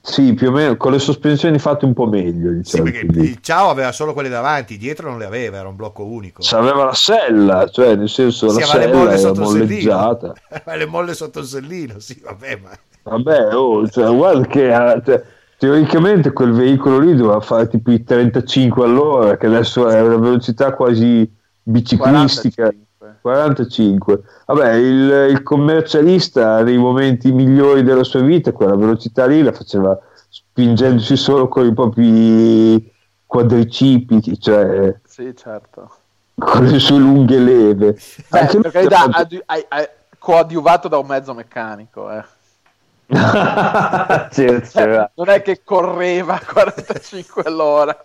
Sì, 0.00 0.34
più 0.34 0.48
o 0.48 0.52
meno 0.52 0.76
con 0.76 0.90
le 0.92 0.98
sospensioni 0.98 1.58
fatte 1.60 1.84
un 1.84 1.92
po' 1.92 2.06
meglio. 2.06 2.50
Sì, 2.62 2.80
Diciamo 2.80 2.82
perché 2.82 3.04
così. 3.04 3.20
il 3.20 3.40
ciao 3.40 3.68
aveva 3.70 3.92
solo 3.92 4.12
quelle 4.12 4.28
davanti, 4.28 4.76
dietro 4.78 5.08
non 5.10 5.18
le 5.18 5.24
aveva, 5.26 5.58
era 5.58 5.68
un 5.68 5.76
blocco 5.76 6.04
unico. 6.04 6.42
C'aveva 6.42 6.84
la 6.84 6.94
sella, 6.94 7.68
cioè 7.68 7.94
nel 7.96 8.08
senso 8.08 8.48
Sì, 8.48 8.60
la 8.60 8.60
aveva 8.60 8.76
le 8.76 8.86
sella 8.86 8.88
molle 8.88 9.16
era 9.18 9.18
sotto 9.18 9.40
il 9.42 9.48
molleggiata. 9.50 10.32
sellino. 10.48 10.62
Ma 10.64 10.74
le 10.74 10.86
molle 10.86 11.14
sotto 11.14 11.38
il 11.40 11.46
sellino, 11.46 11.98
sì, 12.00 12.18
vabbè, 12.22 12.56
ma... 12.56 12.70
Vabbè, 13.02 13.54
oh, 13.54 13.88
cioè, 13.88 14.14
guarda 14.14 14.46
che 14.46 14.68
eh, 14.68 15.02
cioè, 15.04 15.24
teoricamente 15.58 16.32
quel 16.32 16.52
veicolo 16.52 16.98
lì 17.00 17.14
doveva 17.14 17.40
fare 17.40 17.68
tipo 17.68 17.90
i 17.90 18.02
35 18.04 18.84
all'ora, 18.84 19.36
che 19.36 19.46
adesso 19.46 19.88
è 19.88 20.00
una 20.00 20.16
velocità 20.16 20.72
quasi 20.72 21.30
biciclistica. 21.62 22.62
45. 22.70 22.86
45. 23.20 24.22
Vabbè, 24.46 24.72
il, 24.74 25.26
il 25.30 25.42
commercialista 25.42 26.62
nei 26.62 26.78
momenti 26.78 27.32
migliori 27.32 27.82
della 27.82 28.04
sua 28.04 28.20
vita, 28.20 28.52
quella 28.52 28.76
velocità 28.76 29.26
lì 29.26 29.42
la 29.42 29.52
faceva 29.52 29.98
spingendosi 30.30 31.16
solo 31.16 31.48
con 31.48 31.66
i 31.66 31.74
propri 31.74 32.92
quadricipiti, 33.26 34.38
cioè 34.40 34.94
Sì, 35.04 35.34
certo. 35.36 35.90
con 36.38 36.64
le 36.64 36.78
sue 36.78 36.98
lunghe 36.98 37.38
leve. 37.38 37.98
Beh, 38.28 38.38
Anche 38.38 38.52
lui 38.54 38.62
per 38.62 38.72
carità, 38.72 38.96
ha 38.96 39.02
fatto- 39.04 39.16
adi- 39.18 39.42
ai- 39.46 39.64
ai- 39.68 39.88
coadiuvato 40.18 40.88
da 40.88 40.98
un 40.98 41.06
mezzo 41.06 41.34
meccanico, 41.34 42.10
eh. 42.10 42.24
C'era- 44.30 44.60
c'era. 44.60 45.10
non 45.14 45.28
è 45.30 45.40
che 45.42 45.62
correva 45.64 46.34
a 46.40 46.42
45 46.44 47.42
all'ora. 47.44 48.00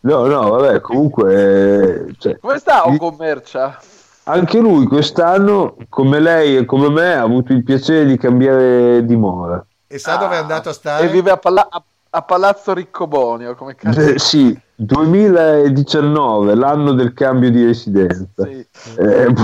No, 0.00 0.26
no, 0.26 0.50
vabbè, 0.50 0.80
comunque, 0.80 2.06
eh, 2.08 2.14
cioè, 2.18 2.38
Come 2.38 2.58
sta 2.58 2.86
o 2.86 2.96
commercia? 2.96 3.78
anche 4.24 4.58
lui 4.58 4.86
quest'anno, 4.86 5.76
come 5.88 6.20
lei 6.20 6.56
e 6.58 6.64
come 6.64 6.88
me, 6.90 7.14
ha 7.14 7.22
avuto 7.22 7.52
il 7.52 7.64
piacere 7.64 8.04
di 8.06 8.16
cambiare 8.18 9.04
dimora. 9.04 9.64
E 9.86 9.98
sa 9.98 10.16
dove 10.16 10.34
è 10.36 10.38
andato 10.38 10.68
a 10.68 10.72
stare? 10.72 11.04
Ah, 11.04 11.08
E 11.08 11.10
vive 11.10 11.30
a, 11.30 11.36
Palla- 11.38 11.66
a- 11.70 11.82
a 12.10 12.22
Palazzo 12.22 12.72
Riccobonio, 12.74 13.54
come 13.54 13.74
cazzo. 13.74 14.00
Eh, 14.00 14.18
sì, 14.18 14.56
2019, 14.74 16.54
l'anno 16.54 16.92
del 16.92 17.12
cambio 17.14 17.50
di 17.50 17.64
residenza. 17.64 18.44
Sì. 18.44 18.66
Eh, 18.98 19.34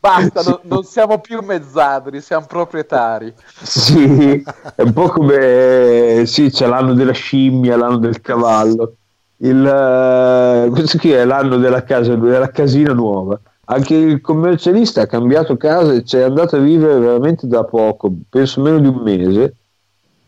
Basta, 0.00 0.40
no, 0.48 0.60
non 0.62 0.82
siamo 0.82 1.20
più 1.20 1.40
mezzadri, 1.42 2.22
siamo 2.22 2.46
proprietari. 2.46 3.32
Sì, 3.62 4.42
è 4.74 4.82
un 4.82 4.92
po' 4.94 5.08
come 5.08 6.22
sì, 6.24 6.50
c'è 6.50 6.66
l'anno 6.66 6.94
della 6.94 7.12
scimmia, 7.12 7.76
l'anno 7.76 7.98
del 7.98 8.22
cavallo. 8.22 8.94
Il, 9.42 9.56
uh, 9.56 10.70
questo 10.70 10.98
qui 10.98 11.12
è 11.12 11.24
l'anno 11.24 11.58
della 11.58 11.84
casa, 11.84 12.14
della 12.14 12.50
casina 12.50 12.94
nuova. 12.94 13.38
Anche 13.66 13.94
il 13.94 14.20
commercialista 14.20 15.02
ha 15.02 15.06
cambiato 15.06 15.56
casa 15.56 15.92
e 15.92 16.02
c'è 16.02 16.22
andato 16.22 16.56
a 16.56 16.60
vivere 16.60 16.98
veramente 16.98 17.46
da 17.46 17.62
poco, 17.64 18.10
penso 18.28 18.62
meno 18.62 18.80
di 18.80 18.88
un 18.88 19.00
mese. 19.02 19.54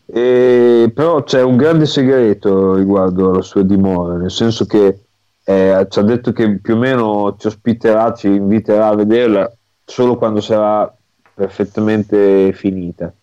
E, 0.05 0.91
però 0.93 1.23
c'è 1.23 1.41
un 1.41 1.57
grande 1.57 1.85
segreto 1.85 2.75
riguardo 2.75 3.31
alla 3.31 3.41
sua 3.41 3.63
dimora, 3.63 4.15
nel 4.15 4.31
senso 4.31 4.65
che 4.65 4.99
eh, 5.43 5.87
ci 5.89 5.99
ha 5.99 6.01
detto 6.03 6.31
che 6.31 6.59
più 6.59 6.75
o 6.75 6.77
meno 6.77 7.35
ci 7.37 7.47
ospiterà, 7.47 8.13
ci 8.13 8.27
inviterà 8.27 8.87
a 8.87 8.95
vederla 8.95 9.51
solo 9.93 10.15
quando 10.15 10.41
sarà 10.41 10.91
perfettamente 11.35 12.51
finita. 12.53 13.13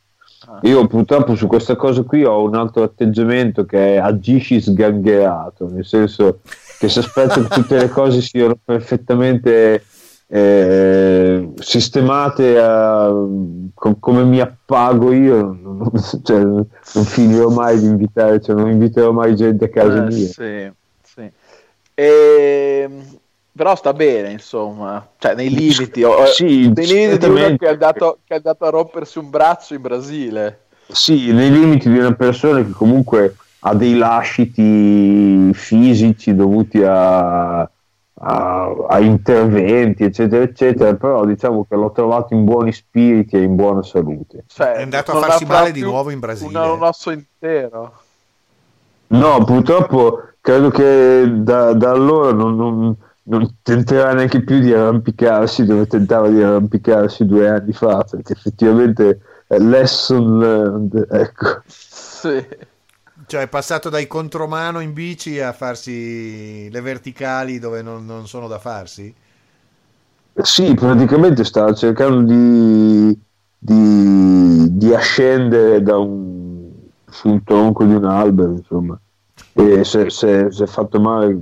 Ah. 0.46 0.60
Io 0.62 0.86
purtroppo 0.86 1.34
su 1.34 1.48
questa 1.48 1.74
cosa 1.74 2.02
qui 2.02 2.24
ho 2.24 2.44
un 2.44 2.54
altro 2.54 2.84
atteggiamento 2.84 3.64
che 3.64 3.94
è 3.94 3.96
agisci 3.96 4.60
sgangherato, 4.60 5.68
nel 5.68 5.84
senso 5.84 6.38
che 6.78 6.88
se 6.88 7.00
aspetto 7.00 7.42
che 7.42 7.48
tutte 7.48 7.76
le 7.76 7.88
cose 7.88 8.20
siano 8.20 8.56
perfettamente 8.64 9.84
eh, 10.28 11.48
sistemate 11.58 12.58
a, 12.60 13.08
com- 13.74 13.98
come 13.98 14.22
mi 14.22 14.38
appago 14.38 15.12
io, 15.12 15.58
non, 15.60 15.90
cioè, 16.22 16.40
non 16.40 17.04
finirò 17.04 17.48
mai 17.48 17.80
di 17.80 17.86
invitare, 17.86 18.40
cioè, 18.40 18.54
non 18.54 18.70
inviterò 18.70 19.10
mai 19.10 19.34
gente 19.34 19.64
a 19.64 19.68
casa 19.68 20.06
eh, 20.06 20.06
mia. 20.06 20.28
Sì, 20.28 20.72
sì. 21.02 21.30
E, 21.94 22.88
però 23.52 23.74
sta 23.74 23.92
bene, 23.92 24.30
insomma, 24.30 25.06
cioè 25.18 25.34
nei 25.34 25.50
limiti, 25.50 26.02
sì, 26.32 26.70
nei 26.72 26.86
limiti 26.86 27.18
di 27.18 27.26
uno 27.26 27.56
che 27.56 27.66
è, 27.66 27.70
andato, 27.70 28.18
che 28.24 28.34
è 28.34 28.36
andato 28.36 28.64
a 28.64 28.70
rompersi 28.70 29.18
un 29.18 29.30
braccio 29.30 29.74
in 29.74 29.82
Brasile. 29.82 30.60
Sì, 30.86 31.32
nei 31.32 31.50
limiti 31.50 31.90
di 31.90 31.98
una 31.98 32.14
persona 32.14 32.62
che 32.62 32.70
comunque 32.70 33.36
ha 33.60 33.74
dei 33.74 33.96
lasciti 33.96 35.52
fisici 35.52 36.34
dovuti 36.34 36.82
a, 36.82 37.60
a, 37.60 37.68
a, 38.88 38.98
interventi, 39.00 40.04
eccetera, 40.04 40.42
eccetera, 40.42 40.94
però 40.94 41.24
diciamo 41.24 41.66
che 41.68 41.76
l'ho 41.76 41.92
trovato 41.92 42.34
in 42.34 42.44
buoni 42.44 42.72
spiriti 42.72 43.36
e 43.36 43.42
in 43.42 43.56
buona 43.56 43.82
salute. 43.82 44.44
Cioè, 44.46 44.74
è 44.74 44.82
andato 44.82 45.12
a 45.12 45.20
farsi 45.20 45.44
male 45.44 45.72
di 45.72 45.82
nuovo 45.82 46.10
in 46.10 46.18
Brasile. 46.18 46.58
Un 46.58 46.82
osso 46.82 47.10
intero. 47.10 47.92
No, 49.08 49.44
purtroppo 49.44 50.22
credo 50.40 50.70
che 50.70 51.28
da, 51.28 51.72
da 51.74 51.90
allora 51.90 52.32
non, 52.32 52.56
non 52.56 52.96
non 53.30 53.58
tenterà 53.62 54.12
neanche 54.12 54.42
più 54.42 54.58
di 54.58 54.72
arrampicarsi 54.72 55.64
dove 55.64 55.86
tentava 55.86 56.28
di 56.28 56.42
arrampicarsi 56.42 57.24
due 57.24 57.48
anni 57.48 57.72
fa, 57.72 58.04
perché 58.08 58.32
effettivamente 58.32 59.20
è 59.46 59.58
lesson 59.58 60.38
learned, 60.38 61.06
ecco. 61.10 61.62
Sì. 61.66 62.44
Cioè 63.26 63.42
è 63.42 63.48
passato 63.48 63.88
dai 63.88 64.08
contromano 64.08 64.80
in 64.80 64.92
bici 64.92 65.40
a 65.40 65.52
farsi 65.52 66.68
le 66.68 66.80
verticali 66.80 67.60
dove 67.60 67.80
non, 67.82 68.04
non 68.04 68.26
sono 68.26 68.48
da 68.48 68.58
farsi? 68.58 69.14
Sì, 70.42 70.74
praticamente 70.74 71.44
stava 71.44 71.72
cercando 71.72 72.22
di, 72.22 73.16
di, 73.56 74.76
di 74.76 74.92
ascendere 74.92 75.80
da 75.82 75.98
un, 75.98 76.68
sul 77.08 77.42
tronco 77.44 77.84
di 77.84 77.94
un 77.94 78.04
albero, 78.06 78.50
insomma, 78.52 78.98
e 79.52 79.84
si 79.84 79.98
è 79.98 80.66
fatto 80.66 81.00
male 81.00 81.38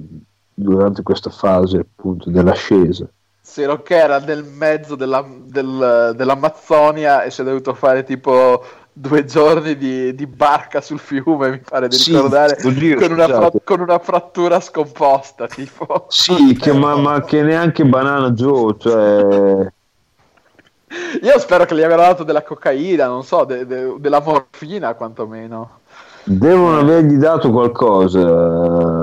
durante 0.59 1.03
questa 1.03 1.31
fase 1.31 1.79
appunto 1.79 2.31
dell'ascesa. 2.31 3.09
Sì, 3.41 3.67
che 3.83 3.97
era 3.97 4.19
nel 4.19 4.45
mezzo 4.45 4.95
della, 4.95 5.25
del, 5.27 6.13
dell'Amazzonia 6.15 7.23
e 7.23 7.31
si 7.31 7.41
è 7.41 7.45
dovuto 7.45 7.73
fare 7.73 8.05
tipo 8.05 8.63
due 8.93 9.25
giorni 9.25 9.77
di, 9.77 10.15
di, 10.15 10.27
barca 10.27 10.81
sul 10.81 10.99
fiume, 10.99 11.51
mi 11.51 11.61
pare 11.61 11.89
di 11.89 11.97
sì, 11.97 12.13
ricordare, 12.13 12.59
oddio, 12.63 12.99
con, 12.99 13.13
una 13.13 13.27
fra- 13.27 13.51
con, 13.65 13.81
una 13.81 13.99
frattura 14.01 14.61
scomposta. 14.61 15.47
Tipo. 15.47 16.07
Sì, 16.09 16.55
che, 16.61 16.73
ma, 16.73 16.97
ma, 16.97 17.23
che 17.23 17.43
neanche 17.43 17.85
Banana 17.85 18.31
Joe, 18.33 18.75
cioè... 18.79 19.73
Io 21.23 21.39
spero 21.39 21.65
che 21.65 21.75
gli 21.75 21.83
abbiano 21.83 22.03
dato 22.03 22.25
della 22.25 22.43
cocaina, 22.43 23.07
non 23.07 23.23
so, 23.23 23.45
de- 23.45 23.67
de- 23.67 23.95
della 23.99 24.21
morfina 24.21 24.95
quantomeno. 24.95 25.81
Devono 26.25 26.81
avergli 26.81 27.17
dato 27.17 27.51
qualcosa. 27.51 28.97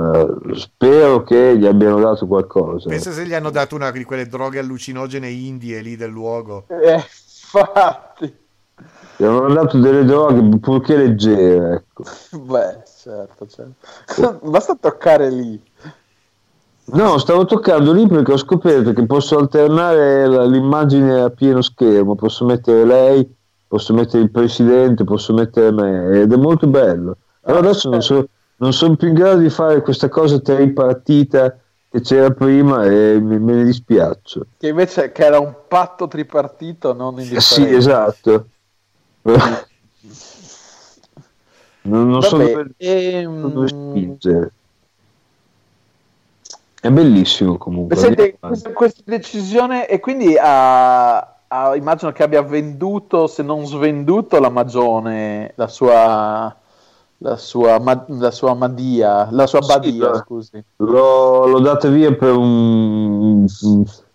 Spero 0.54 1.22
che 1.22 1.56
gli 1.56 1.66
abbiano 1.66 1.98
dato 2.00 2.26
qualcosa. 2.26 2.88
Pensa 2.88 3.12
se 3.12 3.26
gli 3.26 3.34
hanno 3.34 3.50
dato 3.50 3.74
una 3.74 3.90
di 3.90 4.04
quelle 4.04 4.26
droghe 4.26 4.58
allucinogene 4.58 5.28
indie 5.28 5.80
lì 5.80 5.96
del 5.96 6.10
luogo. 6.10 6.64
Eh, 6.68 6.94
infatti. 6.94 8.34
Gli 9.16 9.24
hanno 9.24 9.52
dato 9.52 9.78
delle 9.78 10.04
droghe 10.04 10.58
purché 10.58 10.96
leggere. 10.96 11.74
Ecco. 11.74 12.04
Beh, 12.38 12.82
certo, 13.02 13.46
certo. 13.46 14.40
Basta 14.48 14.76
toccare 14.78 15.30
lì. 15.30 15.62
No, 16.88 17.18
stavo 17.18 17.44
toccando 17.46 17.92
lì 17.92 18.06
perché 18.06 18.32
ho 18.32 18.36
scoperto 18.36 18.92
che 18.92 19.06
posso 19.06 19.38
alternare 19.38 20.46
l'immagine 20.46 21.20
a 21.20 21.30
pieno 21.30 21.60
schermo. 21.60 22.14
Posso 22.14 22.44
mettere 22.44 22.84
lei 22.84 23.34
posso 23.66 23.92
mettere 23.92 24.22
il 24.22 24.30
presidente, 24.30 25.04
posso 25.04 25.32
mettere 25.32 25.72
me, 25.72 26.20
ed 26.20 26.32
è 26.32 26.36
molto 26.36 26.66
bello. 26.66 27.18
Però 27.40 27.58
adesso 27.58 27.88
non 27.88 28.02
sono 28.02 28.26
non 28.56 28.72
sono 28.72 28.96
più 28.96 29.08
in 29.08 29.14
grado 29.14 29.40
di 29.40 29.50
fare 29.50 29.82
questa 29.82 30.08
cosa 30.08 30.40
tripartita 30.40 31.58
che 31.88 32.00
c'era 32.00 32.30
prima 32.30 32.84
e 32.84 33.18
me, 33.20 33.38
ne 33.38 33.64
dispiaccio. 33.64 34.46
Che 34.58 34.68
invece 34.68 35.12
che 35.12 35.24
era 35.24 35.38
un 35.38 35.54
patto 35.68 36.08
tripartito, 36.08 36.92
non 36.92 37.18
indifferente. 37.20 37.42
Sì, 37.42 37.74
esatto. 37.74 38.46
non, 41.82 42.08
non 42.08 42.22
so 42.22 42.36
dove, 42.36 42.72
ehm... 42.76 43.52
dove 43.52 43.68
spingere. 43.68 44.52
È 46.80 46.90
bellissimo 46.90 47.56
comunque. 47.58 47.96
Senti, 47.96 48.36
questa, 48.38 48.72
questa 48.72 49.02
decisione 49.04 49.88
e 49.88 49.98
quindi 49.98 50.36
ha 50.38 51.36
ah, 51.48 51.74
immagino 51.74 52.12
che 52.12 52.22
abbia 52.22 52.42
venduto, 52.42 53.26
se 53.26 53.42
non 53.42 53.66
svenduto, 53.66 54.38
la 54.38 54.48
Magione, 54.48 55.52
la 55.56 55.68
sua, 55.68 56.54
la 57.18 57.36
sua, 57.36 57.80
la 58.06 58.30
sua 58.30 58.54
Madia, 58.54 59.28
la 59.30 59.46
sua 59.46 59.60
Badia, 59.60 60.14
sì, 60.14 60.20
scusi. 60.20 60.64
L'ho, 60.76 61.46
l'ho 61.46 61.60
data 61.60 61.88
via 61.88 62.12
per 62.14 62.32
un, 62.32 63.46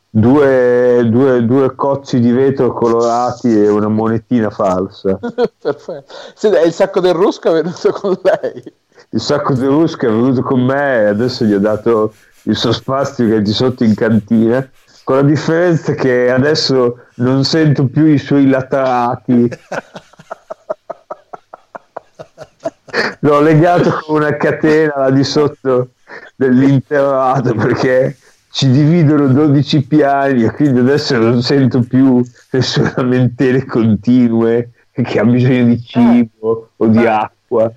due, 0.09 1.07
due, 1.09 1.45
due, 1.45 1.75
cocci 1.75 2.19
di 2.19 2.31
vetro 2.31 2.73
colorati 2.73 3.51
e 3.51 3.69
una 3.69 3.87
monetina 3.87 4.49
falsa. 4.49 5.17
Perfetto. 5.59 6.13
Sì, 6.35 6.47
il 6.47 6.73
sacco 6.73 6.99
del 6.99 7.13
Rusco 7.13 7.49
è 7.49 7.61
venuto 7.61 7.91
con 7.91 8.17
lei. 8.21 8.63
Il 9.09 9.19
sacco 9.19 9.53
del 9.53 9.69
Rusco 9.69 10.05
è 10.05 10.09
venuto 10.09 10.41
con 10.41 10.61
me 10.61 11.01
e 11.01 11.05
adesso 11.05 11.45
gli 11.45 11.53
ho 11.53 11.59
dato 11.59 12.13
il 12.43 12.55
suo 12.55 12.71
spazio 12.71 13.27
che 13.27 13.37
è 13.37 13.41
di 13.41 13.51
sotto 13.51 13.83
in 13.83 13.93
cantina 13.93 14.67
con 15.03 15.15
la 15.15 15.21
differenza 15.23 15.93
che 15.93 16.29
adesso 16.29 16.99
non 17.15 17.43
sento 17.43 17.87
più 17.87 18.05
i 18.05 18.17
suoi 18.17 18.47
latrati. 18.47 19.49
L'ho 23.19 23.41
legato 23.41 24.01
con 24.03 24.17
una 24.17 24.35
catena 24.35 24.93
là 24.97 25.09
di 25.09 25.23
sotto 25.23 25.89
dell'interrato 26.35 27.53
perché 27.53 28.17
ci 28.51 28.69
dividono 28.69 29.27
12 29.27 29.87
piani 29.87 30.43
e 30.43 30.51
quindi 30.51 30.79
adesso 30.79 31.17
non 31.17 31.41
sento 31.41 31.79
più 31.81 32.21
le 32.49 32.61
sue 32.61 32.91
lamentele 32.95 33.65
continue 33.65 34.71
che 34.91 35.19
ha 35.19 35.23
bisogno 35.23 35.65
di 35.65 35.81
cibo 35.81 36.69
o 36.75 36.87
di 36.87 37.05
acqua. 37.05 37.71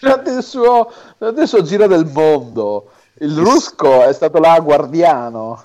Durante 0.00 0.30
il, 0.30 0.42
suo, 0.42 0.90
durante 1.18 1.42
il 1.42 1.48
suo 1.48 1.62
giro 1.62 1.86
del 1.86 2.08
mondo, 2.12 2.90
il 3.18 3.36
Rusco 3.36 4.04
è 4.04 4.12
stato 4.12 4.38
là 4.38 4.58
guardiano. 4.60 5.62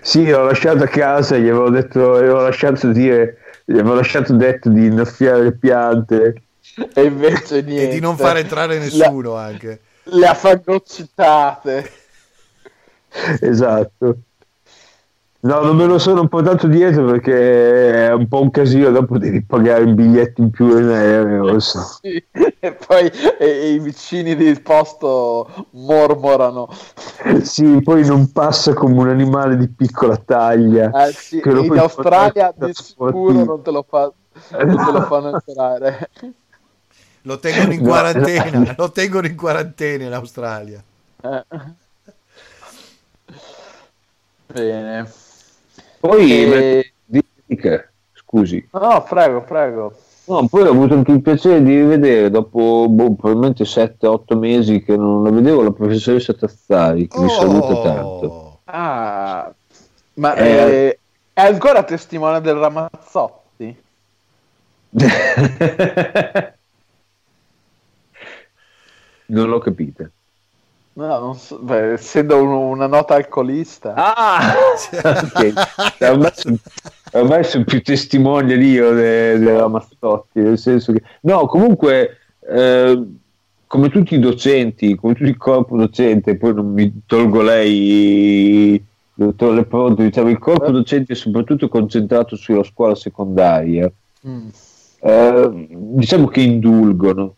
Sì, 0.00 0.26
l'ho 0.28 0.44
lasciato 0.44 0.84
a 0.84 0.88
casa, 0.88 1.36
gli 1.36 1.48
avevo 1.48 1.70
detto, 1.70 2.00
gli 2.14 2.24
avevo 2.24 2.42
lasciato 2.42 2.90
dire, 2.92 3.38
gli 3.64 3.78
avevo 3.78 3.94
lasciato 3.94 4.32
detto 4.32 4.68
di 4.68 4.86
innaffiare 4.86 5.42
le 5.42 5.52
piante. 5.52 6.42
E 6.94 7.04
invece 7.04 7.62
niente. 7.62 7.88
E 7.90 7.94
di 7.94 8.00
non 8.00 8.16
far 8.16 8.36
entrare 8.36 8.78
nessuno 8.78 9.34
le, 9.34 9.40
anche. 9.40 9.80
Le 10.04 10.26
ha 10.26 10.34
fagocitate. 10.34 11.90
Esatto. 13.40 14.18
No, 15.46 15.60
non 15.60 15.76
me 15.76 15.86
lo 15.86 15.98
sono 15.98 16.26
portato 16.26 16.66
dietro 16.66 17.04
perché 17.04 18.06
è 18.08 18.12
un 18.12 18.26
po' 18.26 18.42
un 18.42 18.50
casino, 18.50 18.90
dopo 18.90 19.16
devi 19.16 19.44
pagare 19.44 19.84
il 19.84 19.94
biglietto 19.94 20.40
in 20.40 20.50
più 20.50 20.76
in 20.76 20.88
aereo. 20.88 21.60
So. 21.60 21.80
Sì, 22.02 22.22
e 22.58 22.72
poi 22.72 23.10
e, 23.38 23.74
i 23.74 23.78
vicini 23.78 24.34
del 24.34 24.60
posto 24.60 25.48
mormorano. 25.70 26.68
Sì, 27.42 27.80
poi 27.82 28.04
non 28.04 28.32
passa 28.32 28.74
come 28.74 28.94
un 28.94 29.08
animale 29.08 29.56
di 29.56 29.68
piccola 29.68 30.16
taglia. 30.16 30.90
Eh, 31.06 31.12
sì, 31.12 31.40
in 31.44 31.78
Australia 31.78 32.52
di 32.56 32.72
sicuro 32.74 33.44
non 33.44 33.62
te 33.62 33.70
lo, 33.70 33.84
fa, 33.88 34.10
non 34.64 34.84
te 34.84 34.92
lo 34.92 35.02
fanno 35.02 35.34
entrare. 35.34 36.10
Lo 37.26 37.38
tengono 37.40 37.72
in 37.72 37.82
quarantena, 37.84 38.74
lo 38.76 38.90
tengono 38.92 39.26
in 39.26 39.36
quarantena 39.36 40.04
in 40.04 40.12
Australia. 40.12 40.82
Eh. 41.22 41.44
Bene. 44.46 45.12
Poi 45.98 46.52
e... 46.52 46.92
Scusi. 48.14 48.68
No, 48.72 49.04
prego, 49.08 49.42
prego. 49.42 49.92
No, 50.26 50.46
poi 50.48 50.62
ho 50.62 50.70
avuto 50.70 50.94
anche 50.94 51.12
il 51.12 51.22
piacere 51.22 51.62
di 51.62 51.76
rivedere 51.76 52.30
dopo 52.30 52.86
boh, 52.88 53.12
probabilmente 53.12 53.64
7-8 53.64 54.36
mesi 54.36 54.82
che 54.82 54.96
non 54.96 55.22
la 55.22 55.30
vedevo 55.30 55.62
la 55.62 55.70
professoressa 55.72 56.32
Tazzari, 56.32 57.06
che 57.08 57.16
oh. 57.16 57.22
mi 57.22 57.30
saluta 57.30 57.82
tanto. 57.82 58.58
Ah, 58.64 59.52
ma 60.14 60.34
eh, 60.34 60.98
è 61.32 61.42
ancora 61.42 61.82
testimone 61.82 62.40
del 62.40 62.54
Ramazzotti? 62.54 63.76
non 69.26 69.48
l'ho 69.48 69.58
capita. 69.58 70.10
No, 70.94 71.34
so, 71.34 71.58
beh, 71.58 71.92
essendo 71.92 72.42
un, 72.42 72.52
una 72.52 72.86
nota 72.86 73.16
alcolista. 73.16 73.92
Ah! 73.94 74.54
okay. 75.24 75.52
ormai, 76.00 76.32
sono, 76.34 76.56
ormai 77.12 77.44
sono 77.44 77.64
più 77.64 77.82
testimone 77.82 78.54
io 78.54 78.94
de, 78.94 79.38
della 79.38 79.68
Mazzotti, 79.68 80.40
nel 80.40 80.56
senso 80.56 80.94
che... 80.94 81.02
No, 81.20 81.46
comunque, 81.46 82.16
eh, 82.48 83.04
come 83.66 83.88
tutti 83.90 84.14
i 84.14 84.18
docenti, 84.18 84.94
come 84.94 85.12
tutto 85.12 85.28
il 85.28 85.36
corpo 85.36 85.76
docente, 85.76 86.36
poi 86.36 86.54
non 86.54 86.72
mi 86.72 87.02
tolgo 87.04 87.42
lei, 87.42 88.82
dottor 89.12 89.52
Leopoldo, 89.52 90.02
diciamo, 90.02 90.30
il 90.30 90.38
corpo 90.38 90.70
docente 90.70 91.12
è 91.12 91.16
soprattutto 91.16 91.68
concentrato 91.68 92.36
sulla 92.36 92.64
scuola 92.64 92.94
secondaria. 92.94 93.92
Mm. 94.26 94.48
Eh, 95.00 95.68
diciamo 95.68 96.26
che 96.28 96.40
indulgono. 96.40 97.35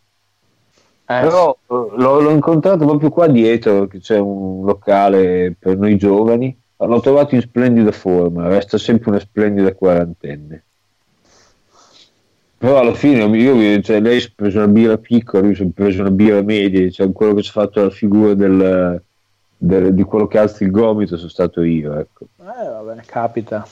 Però 1.08 1.56
l'ho, 1.68 2.20
l'ho, 2.20 2.30
incontrato 2.30 2.84
proprio 2.84 3.08
qua 3.08 3.28
dietro, 3.28 3.86
che 3.86 3.98
c'è 3.98 4.18
un 4.18 4.66
locale 4.66 5.56
per 5.58 5.78
noi 5.78 5.96
giovani. 5.96 6.54
L'ho 6.76 7.00
trovato 7.00 7.34
in 7.34 7.40
splendida 7.40 7.92
forma, 7.92 8.46
resta 8.46 8.76
sempre 8.76 9.08
una 9.08 9.18
splendida 9.18 9.74
quarantenne. 9.74 10.64
Però 12.58 12.78
alla 12.78 12.92
fine 12.92 13.24
io, 13.24 13.80
cioè, 13.80 14.00
lei 14.00 14.20
si 14.20 14.28
è 14.28 14.32
preso 14.34 14.58
una 14.58 14.68
birra 14.68 14.98
piccola, 14.98 15.46
io 15.46 15.54
sono 15.54 15.70
preso 15.74 16.02
una 16.02 16.10
birra 16.10 16.42
media, 16.42 16.90
cioè, 16.90 17.10
quello 17.10 17.32
che 17.32 17.42
ci 17.42 17.48
ha 17.48 17.52
fatto 17.52 17.82
la 17.82 17.90
figura 17.90 18.34
del, 18.34 19.02
del, 19.56 19.94
di 19.94 20.02
quello 20.02 20.26
che 20.26 20.38
alza 20.38 20.62
il 20.62 20.70
gomito 20.70 21.16
sono 21.16 21.30
stato 21.30 21.62
io. 21.62 21.98
Ecco. 21.98 22.26
Eh, 22.38 22.68
vabbè, 22.68 23.00
capita. 23.06 23.66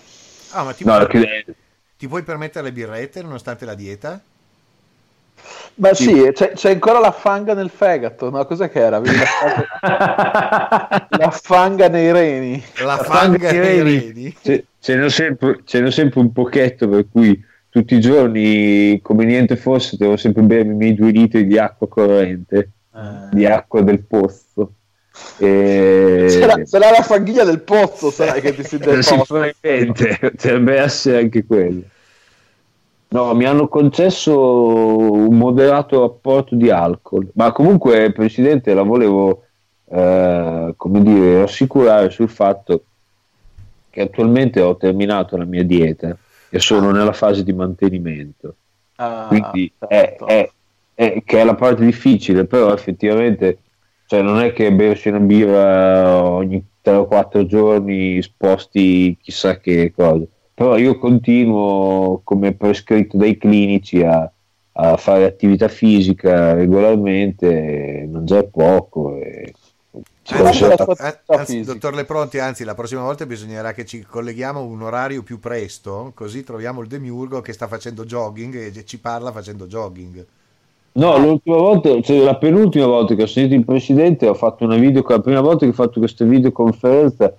Ah, 0.53 0.64
ma 0.64 0.72
ti, 0.72 0.84
no, 0.84 0.97
puoi, 0.97 1.07
che... 1.09 1.55
ti 1.99 2.09
puoi 2.09 2.22
permettere 2.22 2.64
le 2.64 2.72
birrette 2.72 3.20
nonostante 3.20 3.66
la 3.66 3.74
dieta? 3.74 4.18
Ma 5.79 5.93
sì, 5.93 6.05
sì 6.05 6.31
c'è, 6.33 6.53
c'è, 6.53 6.70
ancora 6.70 6.99
la 7.01 7.11
fanga 7.11 7.53
nel 7.53 7.68
fegato, 7.68 8.31
no? 8.31 8.47
Cos'è 8.47 8.70
che 8.70 8.81
era? 8.81 8.99
La, 11.18 11.31
fanga 11.31 11.89
nei 11.89 12.12
reni. 12.12 12.62
La, 12.79 12.85
la 12.85 12.97
fanga, 12.97 13.51
nei 13.51 13.61
reni. 13.61 13.99
reni. 13.99 14.37
C'è, 14.41 14.64
c'è, 14.81 15.11
sempre, 15.11 15.61
c'è 15.64 15.91
sempre 15.91 16.20
un 16.20 16.33
pochetto 16.33 16.89
per 16.89 17.07
cui 17.11 17.39
tutti 17.68 17.95
i 17.95 18.01
giorni, 18.01 19.01
come 19.03 19.27
niente 19.27 19.57
fosse, 19.57 19.99
devo 19.99 20.16
sempre 20.16 20.43
bere 20.43 20.62
i 20.62 20.74
miei 20.74 20.95
due 20.95 21.11
litri 21.11 21.47
di 21.47 21.59
acqua 21.59 21.87
corrente, 21.89 22.70
eh. 22.95 23.29
di 23.33 23.45
acqua 23.45 23.83
del 23.83 24.03
pozzo. 24.03 24.72
E... 25.37 26.27
Sarà, 26.29 26.64
sarà, 26.64 26.91
la 26.91 27.03
fanghiglia 27.03 27.45
del 27.45 27.61
pozzo, 27.61 28.11
sai 28.11 28.41
che 28.41 28.55
ti 28.55 28.64
si 28.64 28.79
deve 28.79 29.03
Sicuramente, 29.03 30.16
potrebbe 30.20 30.79
essere 30.79 31.18
anche 31.18 31.45
quello. 31.45 31.83
No, 33.17 33.33
mi 33.33 33.47
hanno 33.47 33.67
concesso 33.67 34.39
un 34.39 35.39
moderato 35.39 36.05
apporto 36.05 36.55
di 36.55 36.69
alcol, 36.69 37.27
ma 37.33 37.51
comunque, 37.51 38.12
Presidente, 38.12 38.75
la 38.75 38.83
volevo, 38.83 39.45
eh, 39.89 40.75
come 40.77 41.03
dire, 41.03 41.41
rassicurare 41.41 42.11
sul 42.11 42.29
fatto 42.29 42.85
che 43.89 44.03
attualmente 44.03 44.61
ho 44.61 44.77
terminato 44.77 45.39
la 45.39 45.47
mia 45.47 45.64
dieta 45.64 46.14
e 46.51 46.59
sono 46.59 46.91
nella 46.91 47.14
fase 47.14 47.43
di 47.43 47.55
mantenimento. 47.55 48.57
Ah, 48.97 49.25
Quindi 49.29 49.73
certo. 49.79 50.27
è, 50.27 50.51
è, 50.93 51.12
è, 51.14 51.23
che 51.25 51.41
è 51.41 51.45
la 51.45 51.55
parte 51.55 51.87
difficile, 51.87 52.45
però 52.45 52.71
effettivamente 52.75 53.61
cioè, 54.05 54.21
non 54.21 54.41
è 54.41 54.53
che 54.53 54.71
bersi 54.75 55.09
una 55.09 55.21
birra 55.21 56.23
ogni 56.23 56.62
3 56.83 56.97
o 56.97 57.07
4 57.07 57.47
giorni 57.47 58.21
sposti 58.21 59.17
chissà 59.23 59.57
che 59.59 59.91
cosa 59.97 60.23
però 60.57 60.78
io 60.78 60.98
continuo 60.98 62.22
come 62.24 62.54
prescritto 62.54 63.18
dai 63.18 63.36
clinici 63.36 64.02
a, 64.02 64.32
a 64.72 64.96
fare 64.96 65.24
attività 65.24 65.68
fisica 65.68 66.54
regolarmente, 66.54 68.09
mangiare 68.11 68.48
poco 68.48 69.18
e 69.18 69.52
Anzi, 70.28 70.64
eh, 70.64 71.18
anzi, 71.26 71.62
dottor 71.62 71.94
Lepronti, 71.94 72.38
anzi, 72.38 72.64
la 72.64 72.74
prossima 72.74 73.02
volta 73.02 73.24
bisognerà 73.26 73.72
che 73.72 73.84
ci 73.84 74.02
colleghiamo 74.02 74.61
un 74.61 74.82
orario 74.82 75.22
più 75.22 75.38
presto, 75.38 76.11
così 76.14 76.42
troviamo 76.42 76.80
il 76.80 76.88
demiurgo 76.88 77.40
che 77.40 77.52
sta 77.52 77.68
facendo 77.68 78.04
jogging 78.04 78.57
e 78.76 78.84
ci 78.84 78.98
parla 78.98 79.30
facendo 79.30 79.66
jogging. 79.66 80.26
No, 80.92 81.16
l'ultima 81.18 81.57
volta, 81.57 82.00
cioè 82.00 82.18
la 82.18 82.36
penultima 82.36 82.86
volta 82.86 83.14
che 83.14 83.22
ho 83.22 83.26
sentito 83.26 83.54
il 83.54 83.64
presidente, 83.64 84.26
ho 84.26 84.34
fatto 84.34 84.64
una 84.64 84.76
video, 84.76 85.04
la 85.07 85.20
prima 85.20 85.40
volta 85.40 85.64
che 85.64 85.70
ho 85.70 85.74
fatto 85.74 86.00
questa 86.00 86.24
videoconferenza 86.24 87.32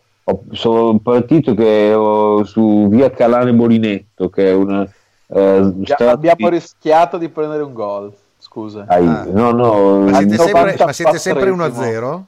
sono 0.52 0.98
partito 1.00 1.54
che 1.54 1.88
ero 1.88 2.44
su 2.44 2.88
via 2.90 3.10
Calane 3.12 3.52
Molinetto, 3.52 4.30
che 4.30 4.50
è 4.50 4.54
una... 4.54 4.88
Eh, 5.30 5.74
abbiamo 6.00 6.50
rischiato 6.50 7.18
di 7.18 7.30
prendere 7.30 7.64
un 7.64 7.74
gol, 7.74 8.14
scusa. 8.38 8.86
Ah, 8.88 9.26
no, 9.26 9.52
no, 9.52 10.00
ma 10.02 10.18
siete 10.18 10.38
sempre, 10.38 10.76
ma 10.78 10.94
siete 10.94 11.18
sempre 11.18 11.52
1-0? 11.52 12.22